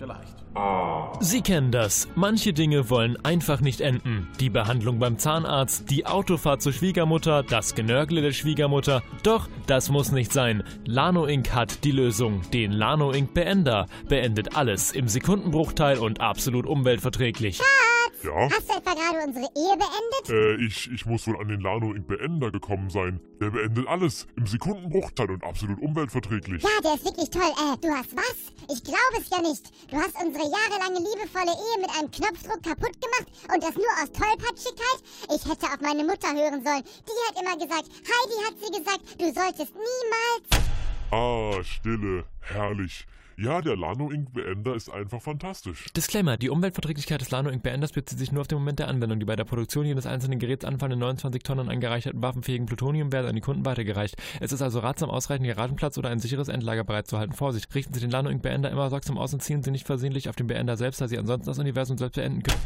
Vielleicht. 0.00 1.22
Sie 1.22 1.42
kennen 1.42 1.70
das. 1.70 2.08
Manche 2.14 2.54
Dinge 2.54 2.88
wollen 2.88 3.22
einfach 3.22 3.60
nicht 3.60 3.82
enden. 3.82 4.28
Die 4.40 4.48
Behandlung 4.48 4.98
beim 4.98 5.18
Zahnarzt, 5.18 5.90
die 5.90 6.06
Autofahrt 6.06 6.62
zur 6.62 6.72
Schwiegermutter, 6.72 7.42
das 7.42 7.74
Genörgle 7.74 8.22
der 8.22 8.32
Schwiegermutter. 8.32 9.02
Doch, 9.22 9.50
das 9.66 9.90
muss 9.90 10.10
nicht 10.10 10.32
sein. 10.32 10.62
Lano 10.86 11.26
Inc. 11.26 11.52
hat 11.52 11.84
die 11.84 11.92
Lösung. 11.92 12.40
Den 12.50 12.72
Lano 12.72 13.10
Inc. 13.12 13.34
Beender. 13.34 13.88
Beendet 14.08 14.56
alles 14.56 14.92
im 14.92 15.06
Sekundenbruchteil 15.06 15.98
und 15.98 16.22
absolut 16.22 16.64
umweltverträglich. 16.64 17.58
Schatz! 17.58 17.89
Ja? 18.22 18.48
Hast 18.50 18.68
du 18.68 18.76
etwa 18.76 18.92
gerade 18.94 19.26
unsere 19.26 19.46
Ehe 19.56 19.76
beendet? 19.76 20.28
Äh, 20.28 20.64
ich, 20.64 20.90
ich 20.92 21.06
muss 21.06 21.26
wohl 21.26 21.40
an 21.40 21.48
den 21.48 21.60
Lano 21.60 21.94
Inc. 21.94 22.06
Beender 22.06 22.50
gekommen 22.50 22.90
sein. 22.90 23.20
Der 23.40 23.50
beendet 23.50 23.86
alles 23.86 24.26
im 24.36 24.46
Sekundenbruchteil 24.46 25.30
und 25.30 25.44
absolut 25.44 25.80
umweltverträglich. 25.80 26.62
Ja, 26.62 26.68
der 26.82 26.94
ist 26.94 27.04
wirklich 27.04 27.30
toll. 27.30 27.42
Äh, 27.42 27.76
du 27.80 27.88
hast 27.88 28.14
was? 28.16 28.52
Ich 28.68 28.84
glaube 28.84 29.16
es 29.18 29.30
ja 29.30 29.40
nicht. 29.40 29.70
Du 29.90 29.96
hast 29.96 30.14
unsere 30.22 30.44
jahrelange 30.44 30.98
liebevolle 31.00 31.52
Ehe 31.52 31.80
mit 31.80 31.90
einem 31.98 32.10
Knopfdruck 32.10 32.62
kaputt 32.62 32.96
gemacht 33.00 33.28
und 33.52 33.62
das 33.62 33.74
nur 33.74 33.92
aus 34.02 34.12
Tollpatschigkeit? 34.12 35.00
Ich 35.34 35.44
hätte 35.48 35.66
auf 35.66 35.80
meine 35.80 36.04
Mutter 36.04 36.28
hören 36.28 36.62
sollen. 36.62 36.84
Die 36.84 37.20
hat 37.28 37.40
immer 37.40 37.56
gesagt, 37.56 37.88
Heidi 37.88 38.36
hat 38.44 38.54
sie 38.60 38.78
gesagt, 38.78 39.00
du 39.18 39.24
solltest 39.32 39.74
niemals... 39.74 40.64
Ah, 41.10 41.62
Stille. 41.64 42.24
Herrlich. 42.40 43.06
Ja, 43.42 43.62
der 43.62 43.74
Lano 43.74 44.10
Inc. 44.10 44.34
Beender 44.34 44.74
ist 44.74 44.90
einfach 44.90 45.22
fantastisch. 45.22 45.86
Disclaimer: 45.96 46.36
Die 46.36 46.50
Umweltverträglichkeit 46.50 47.22
des 47.22 47.30
Lano 47.30 47.48
Inc. 47.48 47.62
Beenders 47.62 47.92
bezieht 47.92 48.18
sich 48.18 48.32
nur 48.32 48.42
auf 48.42 48.48
den 48.48 48.58
Moment 48.58 48.80
der 48.80 48.88
Anwendung. 48.88 49.18
Die 49.18 49.24
bei 49.24 49.34
der 49.34 49.46
Produktion 49.46 49.86
jedes 49.86 50.04
einzelnen 50.04 50.38
Geräts 50.38 50.66
anfallenden 50.66 51.00
29 51.00 51.42
Tonnen 51.42 51.70
angereicherten 51.70 52.20
waffenfähigen 52.20 52.66
Plutonium 52.66 53.12
werden 53.12 53.28
an 53.28 53.34
die 53.34 53.40
Kunden 53.40 53.64
weitergereicht. 53.64 54.16
Es 54.40 54.52
ist 54.52 54.60
also 54.60 54.80
ratsam, 54.80 55.08
ausreichend 55.08 55.46
Garagenplatz 55.46 55.96
oder 55.96 56.10
ein 56.10 56.18
sicheres 56.18 56.48
Endlager 56.48 56.84
bereitzuhalten. 56.84 57.34
Vorsicht! 57.34 57.74
Richten 57.74 57.94
Sie 57.94 58.00
den 58.00 58.10
Lano 58.10 58.28
Inc. 58.28 58.42
Beender 58.42 58.70
immer 58.70 58.90
sorgsam 58.90 59.16
aus 59.16 59.32
und 59.32 59.42
ziehen 59.42 59.62
Sie 59.62 59.70
nicht 59.70 59.86
versehentlich 59.86 60.28
auf 60.28 60.36
den 60.36 60.46
Beender 60.46 60.76
selbst, 60.76 61.00
da 61.00 61.08
Sie 61.08 61.16
ansonsten 61.16 61.46
das 61.46 61.58
Universum 61.58 61.96
selbst 61.96 62.16
beenden 62.16 62.42
können. 62.42 62.60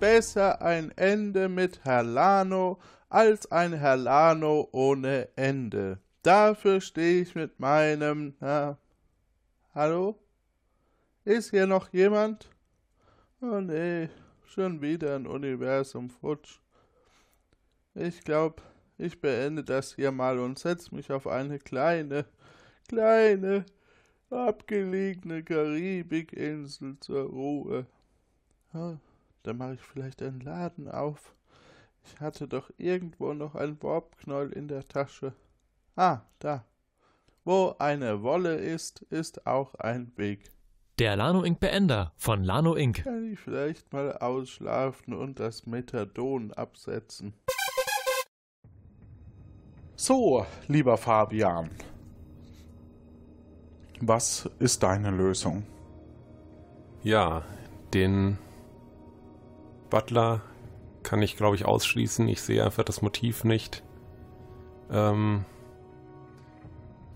Besser 0.00 0.60
ein 0.60 0.90
Ende 0.96 1.48
mit 1.48 1.82
Herr 1.84 2.02
Lano 2.02 2.78
als 3.08 3.50
ein 3.50 3.72
Herr 3.72 3.96
Lano 3.96 4.68
ohne 4.70 5.30
Ende. 5.36 6.00
Dafür 6.22 6.80
stehe 6.80 7.22
ich 7.22 7.34
mit 7.34 7.58
meinem. 7.58 8.34
Na, 8.38 8.78
hallo? 9.74 10.18
Ist 11.24 11.50
hier 11.50 11.66
noch 11.66 11.92
jemand? 11.92 12.50
Oh 13.40 13.60
nee, 13.60 14.08
schon 14.44 14.82
wieder 14.82 15.16
ein 15.16 15.26
Universum 15.26 16.10
futsch. 16.10 16.60
Ich 17.94 18.22
glaube, 18.22 18.62
ich 18.98 19.20
beende 19.20 19.64
das 19.64 19.94
hier 19.94 20.12
mal 20.12 20.38
und 20.38 20.58
setze 20.58 20.94
mich 20.94 21.10
auf 21.10 21.26
eine 21.26 21.58
kleine, 21.58 22.26
kleine, 22.88 23.64
abgelegene 24.30 25.42
Karibikinsel 25.42 26.98
zur 27.00 27.24
Ruhe. 27.24 27.86
Oh, 28.74 28.96
da 29.42 29.52
mache 29.52 29.74
ich 29.74 29.80
vielleicht 29.80 30.22
einen 30.22 30.40
Laden 30.40 30.88
auf. 30.88 31.34
Ich 32.04 32.20
hatte 32.20 32.48
doch 32.48 32.70
irgendwo 32.78 33.32
noch 33.32 33.54
ein 33.54 33.82
Warpknoll 33.82 34.52
in 34.52 34.68
der 34.68 34.86
Tasche. 34.86 35.32
Ah, 35.96 36.20
da. 36.38 36.64
Wo 37.44 37.74
eine 37.78 38.22
Wolle 38.22 38.54
ist, 38.54 39.02
ist 39.10 39.46
auch 39.46 39.74
ein 39.74 40.12
Weg. 40.16 40.52
Der 40.98 41.16
Lano 41.16 41.42
Inc. 41.42 41.58
Beender 41.58 42.12
von 42.16 42.44
Lano 42.44 42.74
Inc. 42.74 43.02
Kann 43.02 43.32
ich 43.32 43.40
vielleicht 43.40 43.92
mal 43.92 44.16
ausschlafen 44.18 45.14
und 45.14 45.40
das 45.40 45.66
Methadon 45.66 46.52
absetzen? 46.52 47.34
So, 49.96 50.46
lieber 50.68 50.96
Fabian. 50.96 51.70
Was 54.00 54.48
ist 54.58 54.82
deine 54.82 55.10
Lösung? 55.10 55.66
Ja, 57.02 57.44
den 57.94 58.38
Butler 59.90 60.42
kann 61.02 61.22
ich, 61.22 61.36
glaube 61.36 61.56
ich, 61.56 61.64
ausschließen. 61.64 62.28
Ich 62.28 62.42
sehe 62.42 62.64
einfach 62.64 62.84
das 62.84 63.02
Motiv 63.02 63.44
nicht. 63.44 63.82
Ähm, 64.90 65.44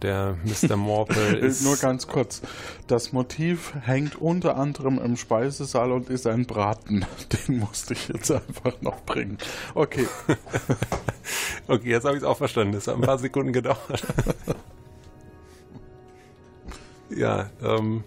der 0.03 0.37
Mr. 0.45 0.77
Morpel 0.77 1.35
ist. 1.37 1.63
Nur 1.63 1.77
ganz 1.77 2.07
kurz. 2.07 2.43
Das 2.87 3.13
Motiv 3.13 3.75
hängt 3.83 4.17
unter 4.17 4.57
anderem 4.57 4.99
im 4.99 5.17
Speisesaal 5.17 5.93
und 5.93 6.11
ist 6.11 6.27
ein 6.27 6.47
Braten. 6.47 7.05
Den 7.49 7.59
musste 7.59 7.95
ich 7.95 8.09
jetzt 8.09 8.31
einfach 8.31 8.81
noch 8.81 9.03
bringen. 9.03 9.39
Okay. 9.75 10.07
okay, 11.69 11.91
jetzt 11.91 12.05
habe 12.05 12.17
ich 12.17 12.23
es 12.23 12.29
auch 12.29 12.39
verstanden. 12.39 12.75
Das 12.75 12.87
hat 12.87 12.97
ein 12.97 13.01
paar 13.01 13.19
Sekunden 13.19 13.53
gedauert. 13.53 14.03
ja, 17.11 17.51
ähm. 17.63 18.05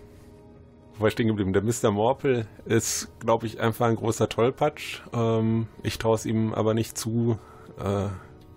Wo 0.95 1.03
war 1.03 1.07
ich 1.07 1.13
stehen 1.13 1.29
geblieben? 1.29 1.53
Der 1.53 1.61
Mr. 1.61 1.91
Morpel 1.91 2.45
ist, 2.65 3.07
glaube 3.21 3.45
ich, 3.45 3.61
einfach 3.61 3.87
ein 3.87 3.95
großer 3.95 4.27
Tollpatsch. 4.27 4.99
Ähm, 5.13 5.67
ich 5.81 5.97
traue 5.97 6.15
es 6.15 6.25
ihm 6.25 6.53
aber 6.53 6.73
nicht 6.73 6.97
zu, 6.97 7.39
äh, 7.79 8.09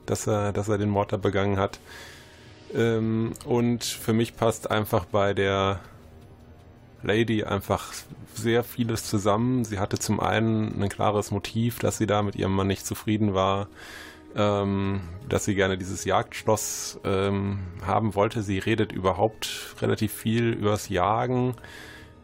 dass, 0.06 0.26
er, 0.26 0.52
dass 0.52 0.68
er 0.68 0.76
den 0.76 0.88
Mord 0.88 1.12
da 1.12 1.18
begangen 1.18 1.56
hat. 1.56 1.78
Ähm, 2.74 3.32
und 3.44 3.84
für 3.84 4.12
mich 4.12 4.36
passt 4.36 4.70
einfach 4.70 5.04
bei 5.04 5.34
der 5.34 5.80
Lady 7.02 7.44
einfach 7.44 7.92
sehr 8.34 8.64
vieles 8.64 9.04
zusammen. 9.04 9.64
Sie 9.64 9.78
hatte 9.78 9.98
zum 9.98 10.20
einen 10.20 10.80
ein 10.80 10.88
klares 10.88 11.30
Motiv, 11.30 11.78
dass 11.78 11.98
sie 11.98 12.06
da 12.06 12.22
mit 12.22 12.36
ihrem 12.36 12.54
Mann 12.54 12.68
nicht 12.68 12.86
zufrieden 12.86 13.34
war, 13.34 13.68
ähm, 14.34 15.00
dass 15.28 15.44
sie 15.44 15.54
gerne 15.54 15.76
dieses 15.76 16.04
Jagdschloss 16.04 17.00
ähm, 17.04 17.58
haben 17.84 18.14
wollte. 18.14 18.42
Sie 18.42 18.58
redet 18.58 18.92
überhaupt 18.92 19.74
relativ 19.80 20.12
viel 20.12 20.50
übers 20.52 20.88
Jagen 20.88 21.54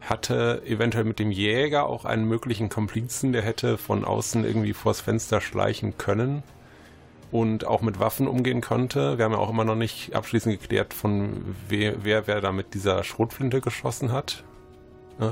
hatte 0.00 0.62
eventuell 0.64 1.04
mit 1.04 1.18
dem 1.18 1.32
Jäger 1.32 1.86
auch 1.86 2.04
einen 2.04 2.26
möglichen 2.26 2.68
Komplizen, 2.68 3.32
der 3.32 3.42
hätte 3.42 3.76
von 3.76 4.04
außen 4.04 4.44
irgendwie 4.44 4.72
vors 4.72 5.00
Fenster 5.00 5.40
schleichen 5.40 5.98
können 5.98 6.44
und 7.30 7.66
auch 7.66 7.82
mit 7.82 8.00
Waffen 8.00 8.26
umgehen 8.26 8.60
konnte. 8.60 9.18
Wir 9.18 9.24
haben 9.24 9.32
ja 9.32 9.38
auch 9.38 9.50
immer 9.50 9.64
noch 9.64 9.74
nicht 9.74 10.14
abschließend 10.14 10.60
geklärt, 10.60 10.94
von 10.94 11.54
wer 11.68 12.04
wer, 12.04 12.26
wer 12.26 12.40
da 12.40 12.52
mit 12.52 12.74
dieser 12.74 13.04
Schrotflinte 13.04 13.60
geschossen 13.60 14.12
hat. 14.12 14.44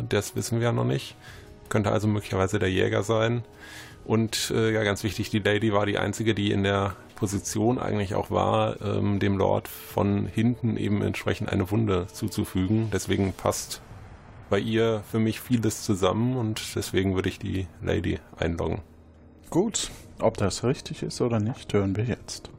Das 0.09 0.36
wissen 0.36 0.59
wir 0.59 0.66
ja 0.66 0.73
noch 0.73 0.85
nicht. 0.85 1.16
Könnte 1.68 1.90
also 1.90 2.09
möglicherweise 2.09 2.59
der 2.59 2.70
Jäger 2.70 3.02
sein. 3.02 3.44
Und 4.05 4.52
äh, 4.55 4.73
ja, 4.73 4.85
ganz 4.85 5.02
wichtig, 5.02 5.31
die 5.31 5.40
Lady 5.40 5.73
war 5.73 5.86
die 5.86 5.98
einzige, 5.98 6.35
die 6.35 6.52
in 6.52 6.62
der 6.62 6.94
Position 7.16 7.78
eigentlich 7.78 8.14
auch 8.14 8.31
war, 8.31 8.81
ähm, 8.81 9.18
dem 9.18 9.36
Lord 9.36 9.66
von 9.66 10.27
hinten 10.27 10.77
eben 10.77 11.02
entsprechend 11.02 11.51
eine 11.51 11.70
Wunde 11.70 12.06
zuzufügen. 12.12 12.90
Deswegen 12.93 13.32
passt 13.32 13.81
bei 14.48 14.60
ihr 14.60 15.02
für 15.10 15.18
mich 15.18 15.40
vieles 15.40 15.82
zusammen 15.82 16.36
und 16.36 16.77
deswegen 16.77 17.16
würde 17.16 17.28
ich 17.28 17.40
die 17.40 17.66
Lady 17.82 18.20
einloggen. 18.36 18.82
Gut, 19.51 19.90
ob 20.21 20.37
das 20.37 20.65
richtig 20.65 21.03
ist 21.03 21.21
oder 21.21 21.41
nicht, 21.41 21.73
hören 21.73 21.97
wir 21.97 22.05
jetzt. 22.05 22.51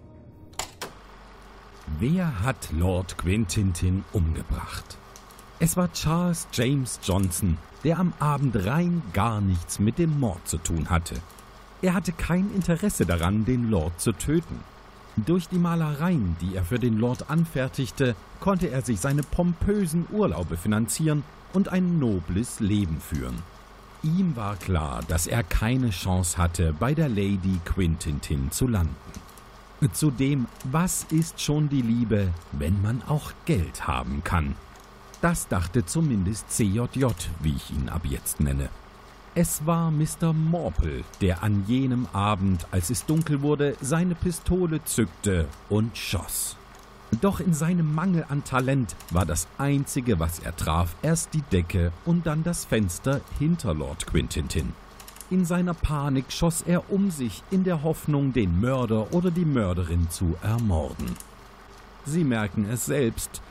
Wer 2.00 2.44
hat 2.44 2.70
Lord 2.72 3.18
Quintintin 3.18 4.04
umgebracht? 4.14 4.98
Es 5.60 5.78
war 5.78 5.92
Charles 5.94 6.48
James 6.52 7.00
Johnson, 7.04 7.58
der 7.84 7.98
am 7.98 8.14
Abend 8.20 8.66
rein 8.66 9.02
gar 9.14 9.42
nichts 9.42 9.80
mit 9.80 9.98
dem 9.98 10.20
Mord 10.20 10.48
zu 10.48 10.58
tun 10.58 10.90
hatte. 10.90 11.16
Er 11.82 11.94
hatte 11.94 12.12
kein 12.12 12.54
Interesse 12.54 13.06
daran, 13.06 13.46
den 13.46 13.70
Lord 13.70 14.00
zu 14.00 14.12
töten. 14.12 14.60
Durch 15.16 15.48
die 15.48 15.58
Malereien, 15.58 16.36
die 16.42 16.56
er 16.56 16.64
für 16.64 16.78
den 16.78 16.98
Lord 16.98 17.30
anfertigte, 17.30 18.16
konnte 18.40 18.70
er 18.70 18.84
sich 18.84 19.00
seine 19.00 19.24
pompösen 19.24 20.06
Urlaube 20.12 20.58
finanzieren 20.58 21.24
und 21.54 21.70
ein 21.70 21.98
nobles 21.98 22.60
Leben 22.60 23.00
führen. 23.00 23.42
Ihm 24.16 24.38
war 24.38 24.56
klar, 24.56 25.02
dass 25.10 25.28
er 25.28 25.44
keine 25.44 25.90
Chance 25.90 26.38
hatte, 26.38 26.74
bei 26.80 26.94
der 26.94 27.10
Lady 27.10 27.60
Quintintin 27.66 28.52
zu 28.52 28.66
landen. 28.66 28.96
Zudem, 29.92 30.48
was 30.64 31.06
ist 31.12 31.42
schon 31.42 31.68
die 31.68 31.82
Liebe, 31.82 32.30
wenn 32.54 32.82
man 32.82 33.04
auch 33.04 33.34
Geld 33.44 33.86
haben 33.86 34.24
kann? 34.24 34.56
Das 35.22 35.50
dachte 35.50 35.86
zumindest 35.86 36.50
CJJ, 36.50 37.06
wie 37.42 37.56
ich 37.56 37.72
ihn 37.72 37.90
ab 37.90 38.04
jetzt 38.06 38.40
nenne. 38.40 38.70
Es 39.36 39.66
war 39.66 39.92
Mr. 39.92 40.32
Morpel, 40.34 41.04
der 41.20 41.44
an 41.44 41.66
jenem 41.68 42.08
Abend, 42.14 42.66
als 42.72 42.90
es 42.90 43.06
dunkel 43.06 43.42
wurde, 43.42 43.76
seine 43.82 44.16
Pistole 44.16 44.84
zückte 44.86 45.48
und 45.70 45.98
schoss. 45.98 46.57
Doch 47.22 47.40
in 47.40 47.54
seinem 47.54 47.96
Mangel 47.96 48.26
an 48.28 48.44
Talent 48.44 48.96
war 49.12 49.26
das 49.26 49.48
Einzige, 49.58 50.20
was 50.20 50.40
er 50.40 50.56
traf, 50.56 50.96
erst 51.02 51.34
die 51.34 51.42
Decke 51.42 51.92
und 52.06 52.28
dann 52.28 52.44
das 52.44 52.66
Fenster 52.66 53.22
hinter 53.40 53.74
Lord 53.74 54.06
Quintintin. 54.08 54.74
In 55.30 55.46
seiner 55.46 55.74
Panik 55.74 56.32
schoss 56.32 56.62
er 56.62 56.92
um 56.92 57.10
sich 57.10 57.44
in 57.50 57.64
der 57.64 57.84
Hoffnung, 57.84 58.34
den 58.34 58.60
Mörder 58.60 59.14
oder 59.14 59.32
die 59.32 59.46
Mörderin 59.46 60.10
zu 60.10 60.36
ermorden. 60.42 61.16
Sie 62.06 62.24
merken 62.24 62.66
es 62.70 62.86
selbst, 62.86 63.42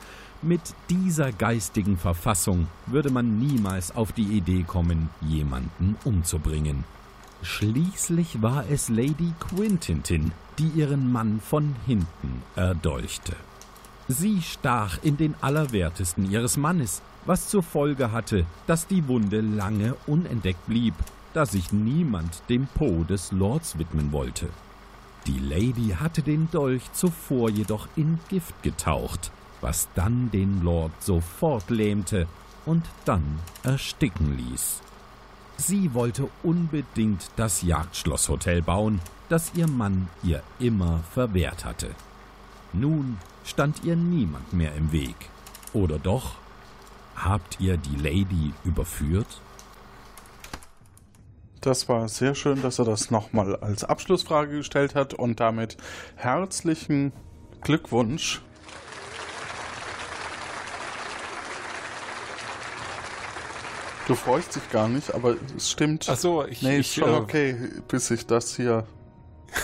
mit 0.41 0.61
dieser 0.89 1.31
geistigen 1.31 1.97
Verfassung 1.97 2.67
würde 2.85 3.09
man 3.09 3.39
niemals 3.39 3.95
auf 3.95 4.11
die 4.11 4.37
Idee 4.37 4.63
kommen, 4.63 5.09
jemanden 5.21 5.95
umzubringen. 6.03 6.83
Schließlich 7.41 8.41
war 8.41 8.65
es 8.69 8.89
Lady 8.89 9.33
Quintintin, 9.39 10.31
die 10.57 10.69
ihren 10.69 11.11
Mann 11.11 11.39
von 11.39 11.75
hinten 11.85 12.41
erdolchte. 12.55 13.35
Sie 14.07 14.41
stach 14.41 14.99
in 15.03 15.17
den 15.17 15.35
Allerwertesten 15.41 16.31
ihres 16.31 16.57
Mannes, 16.57 17.01
was 17.25 17.49
zur 17.49 17.61
Folge 17.61 18.11
hatte, 18.11 18.45
dass 18.65 18.87
die 18.87 19.07
Wunde 19.07 19.41
lange 19.41 19.95
unentdeckt 20.07 20.65
blieb, 20.65 20.93
da 21.33 21.45
sich 21.45 21.71
niemand 21.71 22.41
dem 22.49 22.67
Po 22.67 23.03
des 23.03 23.31
Lords 23.31 23.77
widmen 23.77 24.11
wollte. 24.11 24.47
Die 25.27 25.39
Lady 25.39 25.95
hatte 25.99 26.21
den 26.21 26.49
Dolch 26.51 26.91
zuvor 26.93 27.49
jedoch 27.49 27.87
in 27.97 28.17
Gift 28.29 28.63
getaucht, 28.63 29.31
was 29.59 29.89
dann 29.93 30.31
den 30.31 30.63
Lord 30.63 30.91
sofort 31.03 31.69
lähmte 31.69 32.27
und 32.65 32.85
dann 33.03 33.39
ersticken 33.63 34.37
ließ. 34.37 34.81
Sie 35.57 35.93
wollte 35.93 36.29
unbedingt 36.43 37.31
das 37.35 37.63
Jagdschlosshotel 37.63 38.61
bauen, 38.61 39.01
das 39.27 39.51
ihr 39.55 39.67
Mann 39.67 40.07
ihr 40.23 40.43
immer 40.59 41.03
verwehrt 41.11 41.65
hatte. 41.65 41.89
Nun 42.73 43.17
stand 43.43 43.83
ihr 43.83 43.95
niemand 43.95 44.53
mehr 44.53 44.75
im 44.75 44.91
Weg. 44.91 45.15
Oder 45.73 45.97
doch? 45.97 46.35
Habt 47.15 47.59
ihr 47.59 47.77
die 47.77 47.95
Lady 47.95 48.53
überführt? 48.63 49.41
Das 51.61 51.89
war 51.89 52.07
sehr 52.07 52.35
schön, 52.35 52.61
dass 52.61 52.77
er 52.77 52.85
das 52.85 53.09
nochmal 53.09 53.55
als 53.55 53.83
Abschlussfrage 53.83 54.57
gestellt 54.57 54.93
hat 54.93 55.15
und 55.15 55.39
damit 55.39 55.77
herzlichen 56.15 57.11
Glückwunsch. 57.61 58.41
Du 64.07 64.15
freust 64.15 64.55
dich 64.55 64.69
gar 64.71 64.87
nicht, 64.87 65.13
aber 65.13 65.35
es 65.55 65.69
stimmt. 65.69 66.07
Ach 66.09 66.15
so, 66.15 66.45
ich. 66.45 66.61
Nee, 66.61 66.77
ich, 66.77 66.87
ist 66.87 66.95
schon 66.95 67.13
äh, 67.13 67.17
okay, 67.17 67.57
bis 67.89 68.09
ich 68.09 68.25
das 68.25 68.55
hier. 68.55 68.85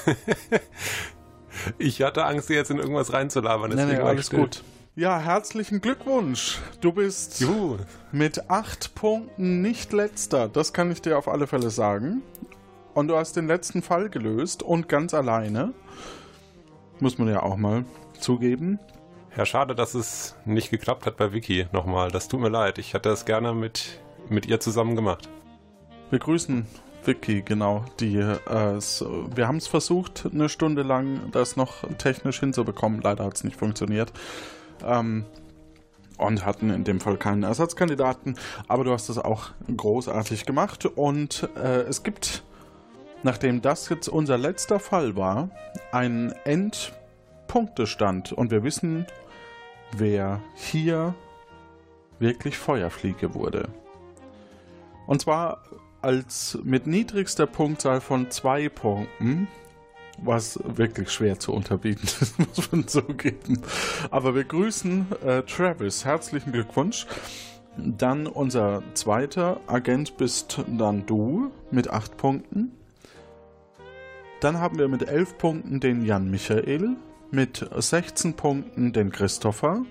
ich 1.78 2.02
hatte 2.02 2.26
Angst, 2.26 2.48
sie 2.48 2.53
jetzt 2.53 2.70
in 2.70 2.78
irgendwas 2.78 3.14
reinzulabern. 3.14 3.70
Nee, 3.70 3.76
nee, 3.76 3.82
deswegen 3.84 4.03
war 4.03 4.11
ich 4.11 4.18
alles 4.18 4.26
still. 4.28 4.40
gut. 4.40 4.64
Ja, 4.95 5.18
herzlichen 5.18 5.80
Glückwunsch. 5.80 6.60
Du 6.82 6.91
bist 6.91 7.40
Juhu. 7.40 7.78
mit 8.11 8.49
acht 8.52 8.94
Punkten 8.95 9.61
nicht 9.61 9.94
letzter. 9.94 10.49
Das 10.49 10.74
kann 10.74 10.91
ich 10.91 11.02
dir 11.02 11.18
auf 11.18 11.28
alle 11.30 11.48
Fälle 11.48 11.70
sagen. 11.70 12.22
Und 12.94 13.07
du 13.07 13.15
hast 13.15 13.38
den 13.38 13.48
letzten 13.48 13.82
Fall 13.82 14.10
gelöst 14.10 14.61
und 14.61 14.90
ganz 14.90 15.14
alleine. 15.14 15.74
Muss 16.99 17.18
man 17.18 17.30
ja 17.30 17.41
auch 17.41 17.56
mal 17.56 17.86
zugeben. 18.20 18.78
Ja, 19.36 19.48
schade, 19.48 19.74
dass 19.74 19.95
es 19.95 20.36
nicht 20.45 20.70
geklappt 20.70 21.07
hat 21.07 21.18
bei 21.18 21.34
Vicky 21.34 21.65
nochmal. 21.72 22.11
Das 22.11 22.28
tut 22.28 22.40
mir 22.40 22.49
leid. 22.49 22.78
Ich 22.78 22.94
hätte 22.94 23.10
das 23.10 23.26
gerne 23.26 23.53
mit, 23.53 23.99
mit 24.29 24.45
ihr 24.47 24.59
zusammen 24.59 24.95
gemacht. 24.95 25.29
Wir 26.09 26.19
grüßen 26.19 26.65
Vicky, 27.05 27.41
genau. 27.41 27.83
Die, 27.99 28.17
äh, 28.17 28.75
s- 28.77 29.03
wir 29.35 29.47
haben 29.47 29.57
es 29.57 29.67
versucht, 29.67 30.27
eine 30.31 30.47
Stunde 30.49 30.83
lang 30.83 31.31
das 31.31 31.55
noch 31.57 31.83
technisch 31.97 32.39
hinzubekommen. 32.39 33.01
Leider 33.01 33.25
hat 33.25 33.35
es 33.35 33.43
nicht 33.43 33.57
funktioniert. 33.57 34.13
Ähm, 34.85 35.25
und 36.17 36.45
hatten 36.45 36.69
in 36.69 36.83
dem 36.83 36.99
Fall 37.01 37.17
keinen 37.17 37.43
Ersatzkandidaten. 37.43 38.37
Aber 38.67 38.83
du 38.83 38.91
hast 38.91 39.09
es 39.09 39.17
auch 39.17 39.49
großartig 39.75 40.45
gemacht. 40.45 40.85
Und 40.85 41.49
äh, 41.55 41.81
es 41.81 42.03
gibt, 42.03 42.43
nachdem 43.23 43.61
das 43.61 43.89
jetzt 43.89 44.07
unser 44.07 44.37
letzter 44.37 44.79
Fall 44.79 45.15
war, 45.15 45.49
einen 45.91 46.31
Endpunktestand. 46.45 48.31
Und 48.31 48.51
wir 48.51 48.63
wissen, 48.63 49.07
wer 49.97 50.39
hier 50.55 51.15
wirklich 52.19 52.57
Feuerfliege 52.57 53.33
wurde. 53.33 53.67
Und 55.05 55.21
zwar 55.21 55.63
als 56.01 56.59
mit 56.63 56.88
niedrigster 56.88 57.47
Punktzahl 57.47 58.01
von 58.01 58.30
zwei 58.30 58.69
Punkten, 58.69 59.47
was 60.17 60.59
wirklich 60.63 61.11
schwer 61.11 61.39
zu 61.39 61.53
unterbieten 61.53 62.05
ist, 62.05 62.38
muss 62.57 62.71
man 62.71 62.88
zugeben. 62.88 63.61
Aber 64.11 64.35
wir 64.35 64.43
grüßen 64.43 65.07
äh, 65.25 65.41
Travis. 65.43 66.05
Herzlichen 66.05 66.51
Glückwunsch. 66.51 67.07
Dann 67.77 68.27
unser 68.27 68.84
zweiter 68.93 69.59
Agent 69.65 70.17
bist 70.17 70.63
dann 70.67 71.05
du 71.07 71.51
mit 71.71 71.89
acht 71.89 72.17
Punkten. 72.17 72.71
Dann 74.41 74.59
haben 74.59 74.77
wir 74.77 74.88
mit 74.88 75.07
elf 75.07 75.38
Punkten 75.38 75.80
den 75.80 76.05
Jan 76.05 76.30
Michael, 76.30 76.97
mit 77.31 77.67
16 77.75 78.35
Punkten 78.35 78.93
den 78.93 79.11
Christopher, 79.11 79.85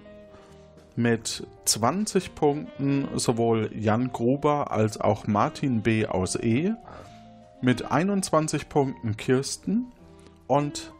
mit 0.97 1.47
20 1.64 2.35
Punkten 2.35 3.09
sowohl 3.14 3.70
Jan 3.74 4.12
Gruber 4.12 4.70
als 4.70 5.01
auch 5.01 5.27
Martin 5.27 5.82
B. 5.82 6.06
aus 6.06 6.36
E, 6.36 6.73
mit 7.60 7.90
21 7.90 8.69
Punkten 8.69 9.16
Kirsten 9.16 9.93
und 10.47 10.93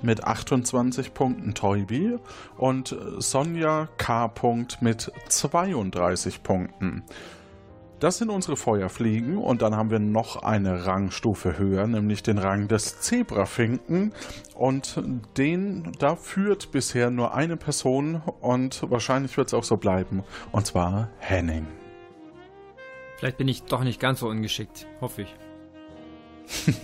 mit 0.00 0.24
28 0.24 1.14
Punkten 1.14 1.54
Toybi 1.54 2.18
und 2.56 2.96
Sonja 3.18 3.88
K. 3.98 4.32
Mit 4.80 5.12
32 5.28 6.42
Punkten. 6.42 7.04
Das 8.02 8.18
sind 8.18 8.30
unsere 8.30 8.56
Feuerfliegen 8.56 9.38
und 9.38 9.62
dann 9.62 9.76
haben 9.76 9.92
wir 9.92 10.00
noch 10.00 10.42
eine 10.42 10.86
Rangstufe 10.86 11.56
höher, 11.56 11.86
nämlich 11.86 12.24
den 12.24 12.38
Rang 12.38 12.66
des 12.66 12.98
Zebrafinken 12.98 14.12
und 14.56 15.00
den, 15.36 15.92
da 16.00 16.16
führt 16.16 16.72
bisher 16.72 17.12
nur 17.12 17.32
eine 17.34 17.56
Person 17.56 18.20
und 18.40 18.90
wahrscheinlich 18.90 19.36
wird 19.36 19.46
es 19.46 19.54
auch 19.54 19.62
so 19.62 19.76
bleiben 19.76 20.24
und 20.50 20.66
zwar 20.66 21.10
Henning. 21.18 21.68
Vielleicht 23.18 23.36
bin 23.36 23.46
ich 23.46 23.62
doch 23.62 23.84
nicht 23.84 24.00
ganz 24.00 24.18
so 24.18 24.26
ungeschickt, 24.26 24.88
hoffe 25.00 25.22
ich. 25.22 25.36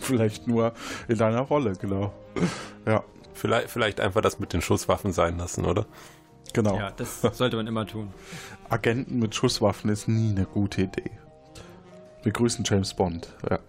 Vielleicht 0.00 0.48
nur 0.48 0.72
in 1.06 1.18
deiner 1.18 1.42
Rolle, 1.42 1.74
genau. 1.74 2.12
Ja. 2.84 3.04
Vielleicht, 3.32 3.70
vielleicht 3.70 4.00
einfach 4.00 4.20
das 4.20 4.40
mit 4.40 4.52
den 4.52 4.60
Schusswaffen 4.60 5.12
sein 5.12 5.38
lassen, 5.38 5.64
oder? 5.64 5.86
Genau. 6.52 6.76
Ja, 6.76 6.90
das 6.90 7.20
sollte 7.20 7.56
man 7.56 7.66
immer 7.66 7.86
tun. 7.86 8.12
Agenten 8.68 9.18
mit 9.18 9.34
Schusswaffen 9.34 9.90
ist 9.90 10.08
nie 10.08 10.30
eine 10.30 10.44
gute 10.46 10.82
Idee. 10.82 11.10
Wir 12.22 12.32
grüßen 12.32 12.64
James 12.66 12.94
Bond. 12.94 13.28
Ja. 13.48 13.60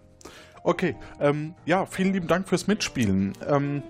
Okay, 0.63 0.95
ähm, 1.19 1.53
ja, 1.65 1.85
vielen 1.85 2.13
lieben 2.13 2.27
Dank 2.27 2.49
fürs 2.49 2.67
Mitspielen. 2.67 3.33
Ähm, 3.47 3.83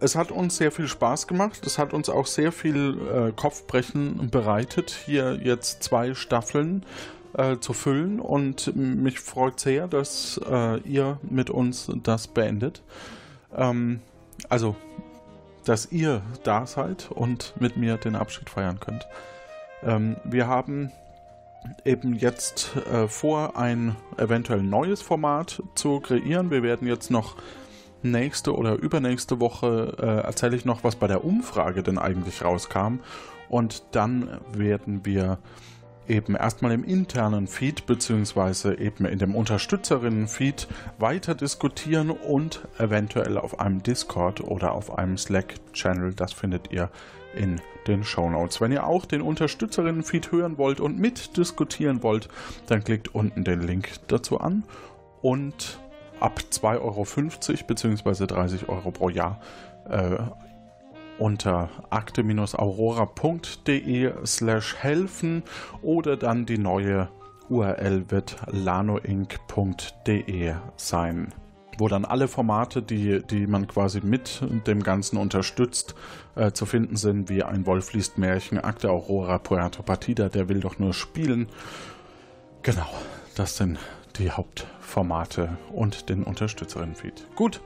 es 0.00 0.16
hat 0.16 0.30
uns 0.30 0.56
sehr 0.56 0.72
viel 0.72 0.88
Spaß 0.88 1.26
gemacht. 1.26 1.66
Es 1.66 1.78
hat 1.78 1.92
uns 1.92 2.08
auch 2.08 2.26
sehr 2.26 2.52
viel 2.52 2.98
äh, 3.12 3.32
Kopfbrechen 3.32 4.30
bereitet, 4.30 4.90
hier 4.90 5.38
jetzt 5.42 5.82
zwei 5.82 6.14
Staffeln 6.14 6.86
äh, 7.34 7.58
zu 7.58 7.72
füllen. 7.72 8.18
Und 8.18 8.74
mich 8.74 9.20
freut 9.20 9.60
sehr, 9.60 9.88
dass 9.88 10.40
äh, 10.48 10.78
ihr 10.80 11.18
mit 11.22 11.50
uns 11.50 11.90
das 12.02 12.28
beendet. 12.28 12.82
Ähm, 13.54 14.00
also, 14.48 14.74
dass 15.64 15.90
ihr 15.92 16.22
da 16.42 16.66
seid 16.66 17.10
und 17.10 17.54
mit 17.60 17.76
mir 17.76 17.96
den 17.96 18.16
Abschied 18.16 18.50
feiern 18.50 18.80
könnt. 18.80 19.06
Ähm, 19.82 20.16
wir 20.24 20.46
haben 20.46 20.92
eben 21.84 22.14
jetzt 22.14 22.76
äh, 22.90 23.08
vor, 23.08 23.56
ein 23.56 23.96
eventuell 24.16 24.62
neues 24.62 25.02
Format 25.02 25.62
zu 25.74 26.00
kreieren. 26.00 26.50
Wir 26.50 26.62
werden 26.62 26.88
jetzt 26.88 27.10
noch 27.10 27.36
nächste 28.02 28.56
oder 28.56 28.74
übernächste 28.76 29.40
Woche 29.40 29.96
äh, 29.98 30.26
erzähle 30.26 30.56
ich 30.56 30.64
noch, 30.64 30.84
was 30.84 30.96
bei 30.96 31.06
der 31.06 31.24
Umfrage 31.24 31.82
denn 31.82 31.98
eigentlich 31.98 32.42
rauskam. 32.42 33.00
Und 33.48 33.82
dann 33.92 34.40
werden 34.52 35.04
wir 35.04 35.38
eben 36.10 36.34
erstmal 36.34 36.72
im 36.72 36.84
internen 36.84 37.46
Feed 37.46 37.86
beziehungsweise 37.86 38.78
eben 38.78 39.06
in 39.06 39.18
dem 39.18 39.34
Unterstützerinnen-Feed 39.34 40.66
weiter 40.98 41.34
diskutieren 41.34 42.10
und 42.10 42.66
eventuell 42.78 43.38
auf 43.38 43.60
einem 43.60 43.82
Discord 43.82 44.40
oder 44.40 44.72
auf 44.72 44.98
einem 44.98 45.16
Slack-Channel. 45.16 46.12
Das 46.14 46.32
findet 46.32 46.72
ihr 46.72 46.90
in 47.34 47.60
den 47.86 48.02
Show 48.02 48.28
Notes. 48.28 48.60
Wenn 48.60 48.72
ihr 48.72 48.84
auch 48.84 49.06
den 49.06 49.22
Unterstützerinnen-Feed 49.22 50.32
hören 50.32 50.58
wollt 50.58 50.80
und 50.80 50.98
mitdiskutieren 50.98 52.02
wollt, 52.02 52.28
dann 52.66 52.82
klickt 52.82 53.14
unten 53.14 53.44
den 53.44 53.60
Link 53.60 53.88
dazu 54.08 54.40
an 54.40 54.64
und 55.22 55.78
ab 56.18 56.40
2,50 56.50 56.80
Euro 56.80 57.06
bzw. 57.68 58.26
30 58.26 58.68
Euro 58.68 58.90
pro 58.90 59.08
Jahr 59.08 59.40
äh, 59.88 60.16
unter 61.20 61.68
akte-aurora.de 61.90 64.12
slash 64.24 64.76
helfen 64.76 65.42
oder 65.82 66.16
dann 66.16 66.46
die 66.46 66.58
neue 66.58 67.08
URL 67.48 68.10
wird 68.10 68.36
lanoinc.de 68.46 70.54
sein, 70.76 71.34
wo 71.78 71.88
dann 71.88 72.04
alle 72.04 72.28
Formate, 72.28 72.82
die, 72.82 73.22
die 73.22 73.46
man 73.46 73.66
quasi 73.66 74.00
mit 74.02 74.42
dem 74.66 74.82
Ganzen 74.82 75.16
unterstützt, 75.18 75.94
äh, 76.36 76.52
zu 76.52 76.64
finden 76.64 76.96
sind, 76.96 77.28
wie 77.28 77.42
ein 77.42 77.66
Wolf 77.66 77.92
liest 77.92 78.18
Märchen, 78.18 78.58
Akte 78.58 78.90
Aurora, 78.90 79.38
Puerto 79.38 79.82
Partida, 79.82 80.28
der 80.28 80.48
will 80.48 80.60
doch 80.60 80.78
nur 80.78 80.94
spielen. 80.94 81.48
Genau, 82.62 82.88
das 83.34 83.56
sind 83.56 83.78
die 84.18 84.30
Hauptformate 84.30 85.56
und 85.72 86.08
den 86.08 86.22
Unterstützerinnen-Feed. 86.22 87.34
Gut. 87.34 87.60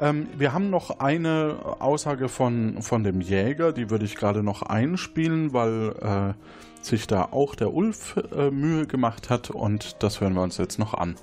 Ähm, 0.00 0.28
wir 0.36 0.52
haben 0.52 0.70
noch 0.70 1.00
eine 1.00 1.56
Aussage 1.80 2.28
von, 2.28 2.82
von 2.82 3.02
dem 3.02 3.20
Jäger, 3.20 3.72
die 3.72 3.90
würde 3.90 4.04
ich 4.04 4.14
gerade 4.14 4.42
noch 4.42 4.62
einspielen, 4.62 5.52
weil 5.52 5.94
äh, 6.00 6.84
sich 6.84 7.06
da 7.06 7.24
auch 7.24 7.54
der 7.54 7.72
Ulf 7.72 8.16
äh, 8.36 8.50
Mühe 8.50 8.86
gemacht 8.86 9.28
hat 9.28 9.50
und 9.50 9.96
das 10.02 10.20
hören 10.20 10.34
wir 10.34 10.42
uns 10.42 10.56
jetzt 10.56 10.78
noch 10.78 10.94
an. 10.94 11.16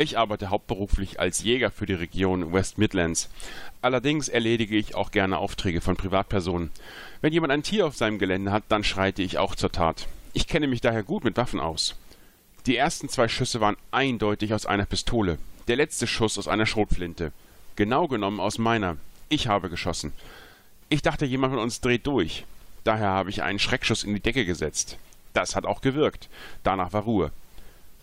Ich 0.00 0.16
arbeite 0.16 0.50
hauptberuflich 0.50 1.18
als 1.18 1.42
Jäger 1.42 1.72
für 1.72 1.86
die 1.86 1.94
Region 1.94 2.52
West 2.52 2.78
Midlands. 2.78 3.30
Allerdings 3.82 4.28
erledige 4.28 4.76
ich 4.76 4.94
auch 4.94 5.10
gerne 5.10 5.38
Aufträge 5.38 5.80
von 5.80 5.96
Privatpersonen. 5.96 6.70
Wenn 7.20 7.32
jemand 7.32 7.52
ein 7.52 7.64
Tier 7.64 7.86
auf 7.86 7.96
seinem 7.96 8.18
Gelände 8.18 8.52
hat, 8.52 8.64
dann 8.68 8.84
schreite 8.84 9.22
ich 9.22 9.38
auch 9.38 9.56
zur 9.56 9.72
Tat. 9.72 10.06
Ich 10.34 10.46
kenne 10.46 10.68
mich 10.68 10.80
daher 10.80 11.02
gut 11.02 11.24
mit 11.24 11.36
Waffen 11.36 11.58
aus. 11.58 11.96
Die 12.66 12.76
ersten 12.76 13.08
zwei 13.08 13.26
Schüsse 13.26 13.60
waren 13.60 13.76
eindeutig 13.90 14.54
aus 14.54 14.66
einer 14.66 14.86
Pistole, 14.86 15.38
der 15.68 15.76
letzte 15.76 16.06
Schuss 16.06 16.38
aus 16.38 16.48
einer 16.48 16.66
Schrotflinte. 16.66 17.32
Genau 17.76 18.08
genommen 18.08 18.40
aus 18.40 18.58
meiner. 18.58 18.96
Ich 19.28 19.46
habe 19.46 19.70
geschossen. 19.70 20.12
Ich 20.88 21.02
dachte, 21.02 21.26
jemand 21.26 21.52
von 21.52 21.62
uns 21.62 21.80
dreht 21.80 22.06
durch. 22.06 22.44
Daher 22.84 23.08
habe 23.08 23.30
ich 23.30 23.42
einen 23.42 23.58
Schreckschuss 23.58 24.02
in 24.02 24.14
die 24.14 24.20
Decke 24.20 24.46
gesetzt. 24.46 24.98
Das 25.34 25.54
hat 25.54 25.66
auch 25.66 25.82
gewirkt. 25.82 26.28
Danach 26.62 26.92
war 26.92 27.02
Ruhe. 27.02 27.30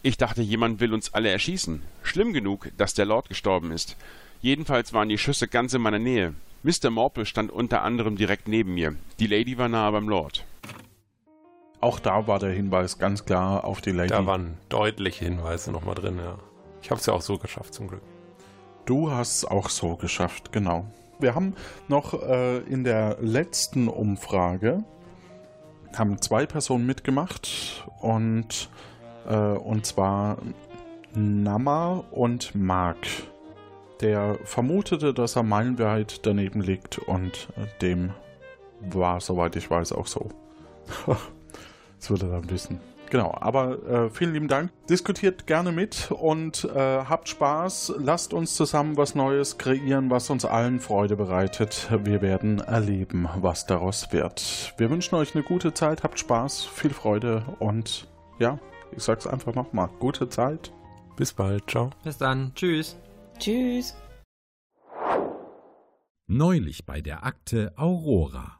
Ich 0.03 0.17
dachte, 0.17 0.43
jemand 0.43 0.79
will 0.79 0.93
uns 0.93 1.13
alle 1.15 1.29
erschießen. 1.29 1.81
Schlimm 2.03 2.33
genug, 2.33 2.69
dass 2.77 2.93
der 2.93 3.05
Lord 3.05 3.27
gestorben 3.27 3.71
ist. 3.71 3.95
Jedenfalls 4.41 4.93
waren 4.93 5.09
die 5.09 5.17
Schüsse 5.17 5.47
ganz 5.47 5.73
in 5.73 5.81
meiner 5.81 5.97
Nähe. 5.97 6.35
Mr. 6.61 6.91
Morple 6.91 7.25
stand 7.25 7.51
unter 7.51 7.81
anderem 7.81 8.15
direkt 8.15 8.47
neben 8.47 8.75
mir. 8.75 8.95
Die 9.19 9.27
Lady 9.27 9.57
war 9.57 9.69
nahe 9.69 9.91
beim 9.91 10.07
Lord. 10.07 10.45
Auch 11.81 11.99
da 11.99 12.27
war 12.27 12.37
der 12.37 12.51
Hinweis 12.51 12.99
ganz 12.99 13.25
klar 13.25 13.63
auf 13.63 13.81
die 13.81 13.91
Lady. 13.91 14.09
Da 14.09 14.25
waren 14.27 14.57
deutliche 14.69 15.25
Hinweise 15.25 15.71
nochmal 15.71 15.95
drin, 15.95 16.19
ja. 16.23 16.37
Ich 16.85 16.91
habe 16.91 16.99
es 16.99 17.07
ja 17.07 17.13
auch 17.15 17.21
so 17.23 17.39
geschafft, 17.39 17.73
zum 17.73 17.87
Glück. 17.87 18.03
Du 18.85 19.09
hast 19.09 19.37
es 19.37 19.45
auch 19.45 19.69
so 19.69 19.95
geschafft, 19.95 20.51
genau. 20.51 20.85
Wir 21.17 21.33
haben 21.33 21.55
noch 21.87 22.13
äh, 22.21 22.59
in 22.59 22.83
der 22.83 23.17
letzten 23.21 23.87
Umfrage 23.87 24.83
haben 25.95 26.21
zwei 26.21 26.45
Personen 26.45 26.85
mitgemacht 26.85 27.87
und, 28.01 28.69
äh, 29.27 29.35
und 29.35 29.87
zwar 29.87 30.37
Nama 31.15 32.03
und 32.11 32.53
Mark. 32.53 33.07
Der 34.01 34.37
vermutete, 34.43 35.11
dass 35.11 35.37
er 35.37 35.41
meilenweit 35.41 36.23
daneben 36.27 36.61
liegt 36.61 36.99
und 36.99 37.49
äh, 37.57 37.65
dem 37.81 38.13
war, 38.79 39.21
soweit 39.21 39.55
ich 39.55 39.71
weiß, 39.71 39.91
auch 39.91 40.05
so. 40.05 40.29
das 41.07 42.11
würde 42.11 42.27
er 42.27 42.41
dann 42.41 42.49
wissen. 42.51 42.79
Genau, 43.15 43.33
aber 43.39 43.81
äh, 43.87 44.09
vielen 44.09 44.33
lieben 44.33 44.49
Dank. 44.49 44.73
Diskutiert 44.89 45.47
gerne 45.47 45.71
mit 45.71 46.11
und 46.11 46.65
äh, 46.65 46.77
habt 46.77 47.29
Spaß. 47.29 47.93
Lasst 47.97 48.33
uns 48.33 48.55
zusammen 48.55 48.97
was 48.97 49.15
Neues 49.15 49.57
kreieren, 49.57 50.09
was 50.09 50.29
uns 50.29 50.43
allen 50.43 50.81
Freude 50.81 51.15
bereitet. 51.15 51.87
Wir 52.03 52.21
werden 52.21 52.59
erleben, 52.59 53.29
was 53.37 53.67
daraus 53.67 54.11
wird. 54.11 54.73
Wir 54.77 54.89
wünschen 54.89 55.15
euch 55.15 55.33
eine 55.33 55.45
gute 55.45 55.73
Zeit, 55.73 56.03
habt 56.03 56.19
Spaß, 56.19 56.65
viel 56.65 56.89
Freude 56.89 57.45
und 57.59 58.05
ja, 58.37 58.59
ich 58.91 59.03
sag's 59.03 59.27
einfach 59.27 59.55
nochmal. 59.55 59.87
Gute 59.99 60.27
Zeit. 60.27 60.73
Bis 61.15 61.31
bald. 61.31 61.69
Ciao. 61.69 61.91
Bis 62.03 62.17
dann. 62.17 62.51
Tschüss. 62.53 62.97
Tschüss. 63.39 63.95
Neulich 66.27 66.85
bei 66.85 66.99
der 66.99 67.25
Akte 67.25 67.71
Aurora. 67.77 68.59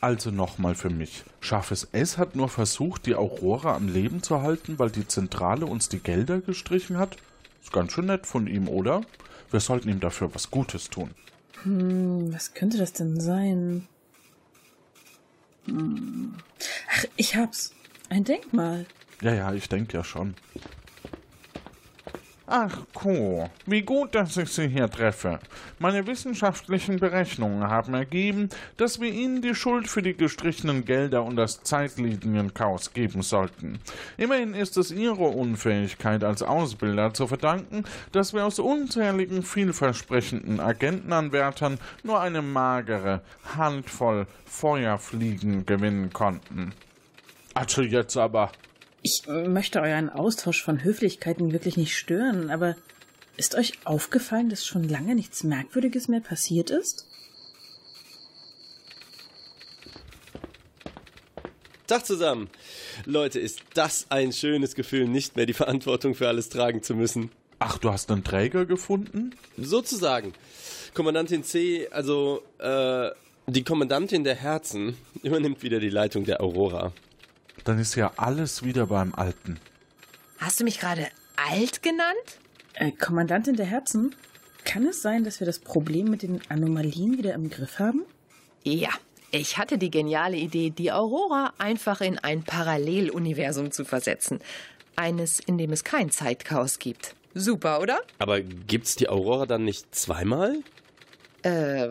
Also 0.00 0.30
nochmal 0.30 0.74
für 0.74 0.88
mich. 0.88 1.24
Scharfes 1.40 1.88
S 1.92 2.16
hat 2.16 2.34
nur 2.34 2.48
versucht, 2.48 3.04
die 3.04 3.14
Aurora 3.14 3.74
am 3.74 3.88
Leben 3.88 4.22
zu 4.22 4.40
halten, 4.40 4.78
weil 4.78 4.90
die 4.90 5.06
Zentrale 5.06 5.66
uns 5.66 5.88
die 5.90 5.98
Gelder 5.98 6.40
gestrichen 6.40 6.96
hat? 6.96 7.16
Ist 7.62 7.72
ganz 7.72 7.92
schön 7.92 8.06
nett 8.06 8.26
von 8.26 8.46
ihm, 8.46 8.68
oder? 8.68 9.02
Wir 9.50 9.60
sollten 9.60 9.90
ihm 9.90 10.00
dafür 10.00 10.34
was 10.34 10.50
Gutes 10.50 10.88
tun. 10.88 11.10
Hm, 11.64 12.32
was 12.32 12.54
könnte 12.54 12.78
das 12.78 12.94
denn 12.94 13.20
sein? 13.20 13.86
Hm. 15.66 16.34
Ach, 16.90 17.04
ich 17.16 17.36
hab's. 17.36 17.74
Ein 18.08 18.24
Denkmal. 18.24 18.86
Ja, 19.20 19.34
ja, 19.34 19.52
ich 19.52 19.68
denke 19.68 19.98
ja 19.98 20.02
schon. 20.02 20.34
Ach, 22.52 22.78
Co, 22.94 23.48
wie 23.66 23.82
gut, 23.82 24.16
dass 24.16 24.36
ich 24.36 24.48
Sie 24.48 24.66
hier 24.66 24.90
treffe. 24.90 25.38
Meine 25.78 26.08
wissenschaftlichen 26.08 26.98
Berechnungen 26.98 27.68
haben 27.68 27.94
ergeben, 27.94 28.48
dass 28.76 29.00
wir 29.00 29.08
Ihnen 29.08 29.40
die 29.40 29.54
Schuld 29.54 29.86
für 29.86 30.02
die 30.02 30.16
gestrichenen 30.16 30.84
Gelder 30.84 31.22
und 31.22 31.36
das 31.36 31.62
Zeitlinienchaos 31.62 32.92
geben 32.92 33.22
sollten. 33.22 33.78
Immerhin 34.16 34.54
ist 34.54 34.76
es 34.78 34.90
Ihre 34.90 35.28
Unfähigkeit 35.28 36.24
als 36.24 36.42
Ausbilder 36.42 37.14
zu 37.14 37.28
verdanken, 37.28 37.84
dass 38.10 38.34
wir 38.34 38.44
aus 38.44 38.58
unzähligen 38.58 39.44
vielversprechenden 39.44 40.58
Agentenanwärtern 40.58 41.78
nur 42.02 42.18
eine 42.18 42.42
magere 42.42 43.20
Handvoll 43.56 44.26
Feuerfliegen 44.44 45.66
gewinnen 45.66 46.12
konnten. 46.12 46.72
Also 47.54 47.82
jetzt 47.82 48.16
aber. 48.16 48.50
Ich 49.02 49.26
möchte 49.26 49.80
euren 49.80 50.10
Austausch 50.10 50.62
von 50.62 50.84
Höflichkeiten 50.84 51.52
wirklich 51.52 51.76
nicht 51.76 51.96
stören, 51.96 52.50
aber 52.50 52.76
ist 53.36 53.54
euch 53.54 53.72
aufgefallen, 53.84 54.50
dass 54.50 54.66
schon 54.66 54.86
lange 54.86 55.14
nichts 55.14 55.42
Merkwürdiges 55.42 56.08
mehr 56.08 56.20
passiert 56.20 56.70
ist? 56.70 57.06
Tag 61.86 62.06
zusammen. 62.06 62.50
Leute, 63.06 63.40
ist 63.40 63.62
das 63.74 64.06
ein 64.10 64.32
schönes 64.32 64.74
Gefühl, 64.74 65.08
nicht 65.08 65.34
mehr 65.34 65.46
die 65.46 65.54
Verantwortung 65.54 66.14
für 66.14 66.28
alles 66.28 66.50
tragen 66.50 66.82
zu 66.82 66.94
müssen. 66.94 67.30
Ach, 67.58 67.78
du 67.78 67.90
hast 67.90 68.10
einen 68.10 68.22
Träger 68.22 68.66
gefunden? 68.66 69.34
Sozusagen. 69.56 70.34
Kommandantin 70.94 71.42
C, 71.42 71.88
also 71.90 72.42
äh, 72.58 73.10
die 73.46 73.64
Kommandantin 73.64 74.24
der 74.24 74.36
Herzen, 74.36 74.96
übernimmt 75.22 75.62
wieder 75.62 75.80
die 75.80 75.90
Leitung 75.90 76.24
der 76.24 76.40
Aurora. 76.42 76.92
Dann 77.64 77.78
ist 77.78 77.94
ja 77.94 78.12
alles 78.16 78.64
wieder 78.64 78.86
beim 78.86 79.14
Alten. 79.14 79.58
Hast 80.38 80.60
du 80.60 80.64
mich 80.64 80.80
gerade 80.80 81.08
alt 81.36 81.82
genannt? 81.82 82.16
Äh, 82.74 82.92
Kommandantin 82.92 83.56
der 83.56 83.66
Herzen, 83.66 84.14
kann 84.64 84.86
es 84.86 85.02
sein, 85.02 85.24
dass 85.24 85.40
wir 85.40 85.46
das 85.46 85.58
Problem 85.58 86.10
mit 86.10 86.22
den 86.22 86.40
Anomalien 86.48 87.18
wieder 87.18 87.34
im 87.34 87.50
Griff 87.50 87.78
haben? 87.78 88.04
Ja, 88.62 88.90
ich 89.30 89.58
hatte 89.58 89.78
die 89.78 89.90
geniale 89.90 90.36
Idee, 90.36 90.70
die 90.70 90.92
Aurora 90.92 91.52
einfach 91.58 92.00
in 92.00 92.18
ein 92.18 92.42
Paralleluniversum 92.42 93.70
zu 93.70 93.84
versetzen. 93.84 94.40
Eines, 94.96 95.40
in 95.40 95.56
dem 95.56 95.72
es 95.72 95.84
kein 95.84 96.10
Zeitchaos 96.10 96.78
gibt. 96.78 97.14
Super, 97.34 97.80
oder? 97.80 98.00
Aber 98.18 98.40
gibt's 98.40 98.96
die 98.96 99.08
Aurora 99.08 99.46
dann 99.46 99.64
nicht 99.64 99.94
zweimal? 99.94 100.58
Äh, 101.42 101.90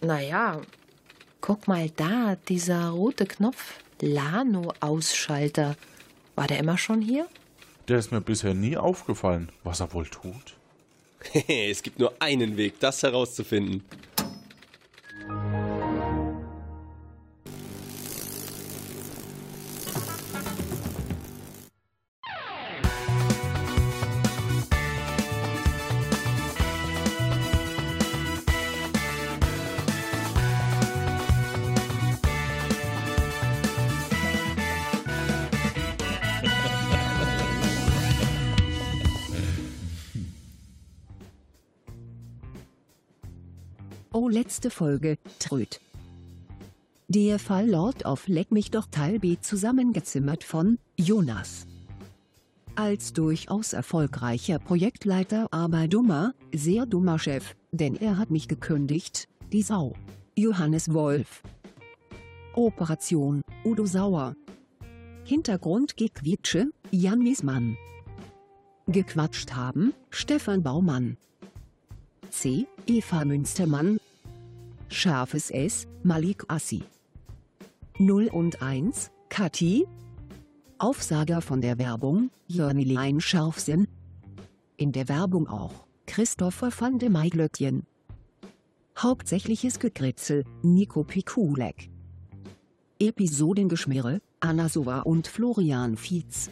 naja. 0.00 0.60
Guck 1.40 1.68
mal 1.68 1.90
da, 1.90 2.36
dieser 2.48 2.88
rote 2.88 3.26
Knopf. 3.26 3.80
Lano-Ausschalter. 4.04 5.76
War 6.34 6.46
der 6.46 6.58
immer 6.58 6.78
schon 6.78 7.00
hier? 7.00 7.26
Der 7.88 7.98
ist 7.98 8.12
mir 8.12 8.20
bisher 8.20 8.54
nie 8.54 8.76
aufgefallen, 8.76 9.50
was 9.62 9.80
er 9.80 9.92
wohl 9.92 10.06
tut. 10.06 10.54
es 11.48 11.82
gibt 11.82 11.98
nur 11.98 12.14
einen 12.20 12.56
Weg, 12.56 12.80
das 12.80 13.02
herauszufinden. 13.02 13.84
Letzte 44.34 44.68
Folge, 44.68 45.16
Tröd. 45.38 45.80
Der 47.06 47.38
Fall 47.38 47.70
Lord 47.70 48.04
of 48.04 48.26
Leck 48.26 48.50
mich 48.50 48.72
doch 48.72 48.86
Teil 48.90 49.20
B 49.20 49.36
zusammengezimmert 49.40 50.42
von 50.42 50.78
Jonas. 50.98 51.66
Als 52.74 53.12
durchaus 53.12 53.72
erfolgreicher 53.72 54.58
Projektleiter 54.58 55.46
aber 55.52 55.86
dummer, 55.86 56.34
sehr 56.52 56.84
dummer 56.84 57.20
Chef, 57.20 57.54
denn 57.70 57.94
er 57.94 58.18
hat 58.18 58.32
mich 58.32 58.48
gekündigt, 58.48 59.28
die 59.52 59.62
Sau. 59.62 59.94
Johannes 60.36 60.92
Wolf. 60.92 61.44
Operation, 62.56 63.40
Udo 63.64 63.86
Sauer. 63.86 64.34
Hintergrund 65.22 65.96
Gequitsche, 65.96 66.72
Jan 66.90 67.20
Miesmann. 67.20 67.76
Gequatscht 68.88 69.54
haben, 69.54 69.94
Stefan 70.10 70.64
Baumann. 70.64 71.18
C. 72.30 72.66
Eva 72.88 73.24
Münstermann. 73.24 74.00
Scharfes 74.94 75.50
S. 75.50 75.86
Malik 76.02 76.44
Assi. 76.48 76.82
0 77.98 78.28
und 78.28 78.62
1. 78.62 79.10
Kathi. 79.28 79.86
Aufsager 80.78 81.40
von 81.40 81.60
der 81.60 81.78
Werbung, 81.78 82.30
Jörnilein 82.46 83.20
Scharfsinn. 83.20 83.88
In 84.76 84.92
der 84.92 85.08
Werbung 85.08 85.48
auch, 85.48 85.86
Christopher 86.06 86.70
van 86.76 86.98
de 86.98 87.08
Maiglöckchen. 87.08 87.86
Hauptsächliches 88.96 89.80
Gekritzel, 89.80 90.44
Nico 90.62 91.02
Pikulek. 91.02 91.90
Episodengeschmirre, 93.00 94.20
Anna 94.38 94.68
Sova 94.68 95.00
und 95.00 95.26
Florian 95.26 95.96
Fietz. 95.96 96.50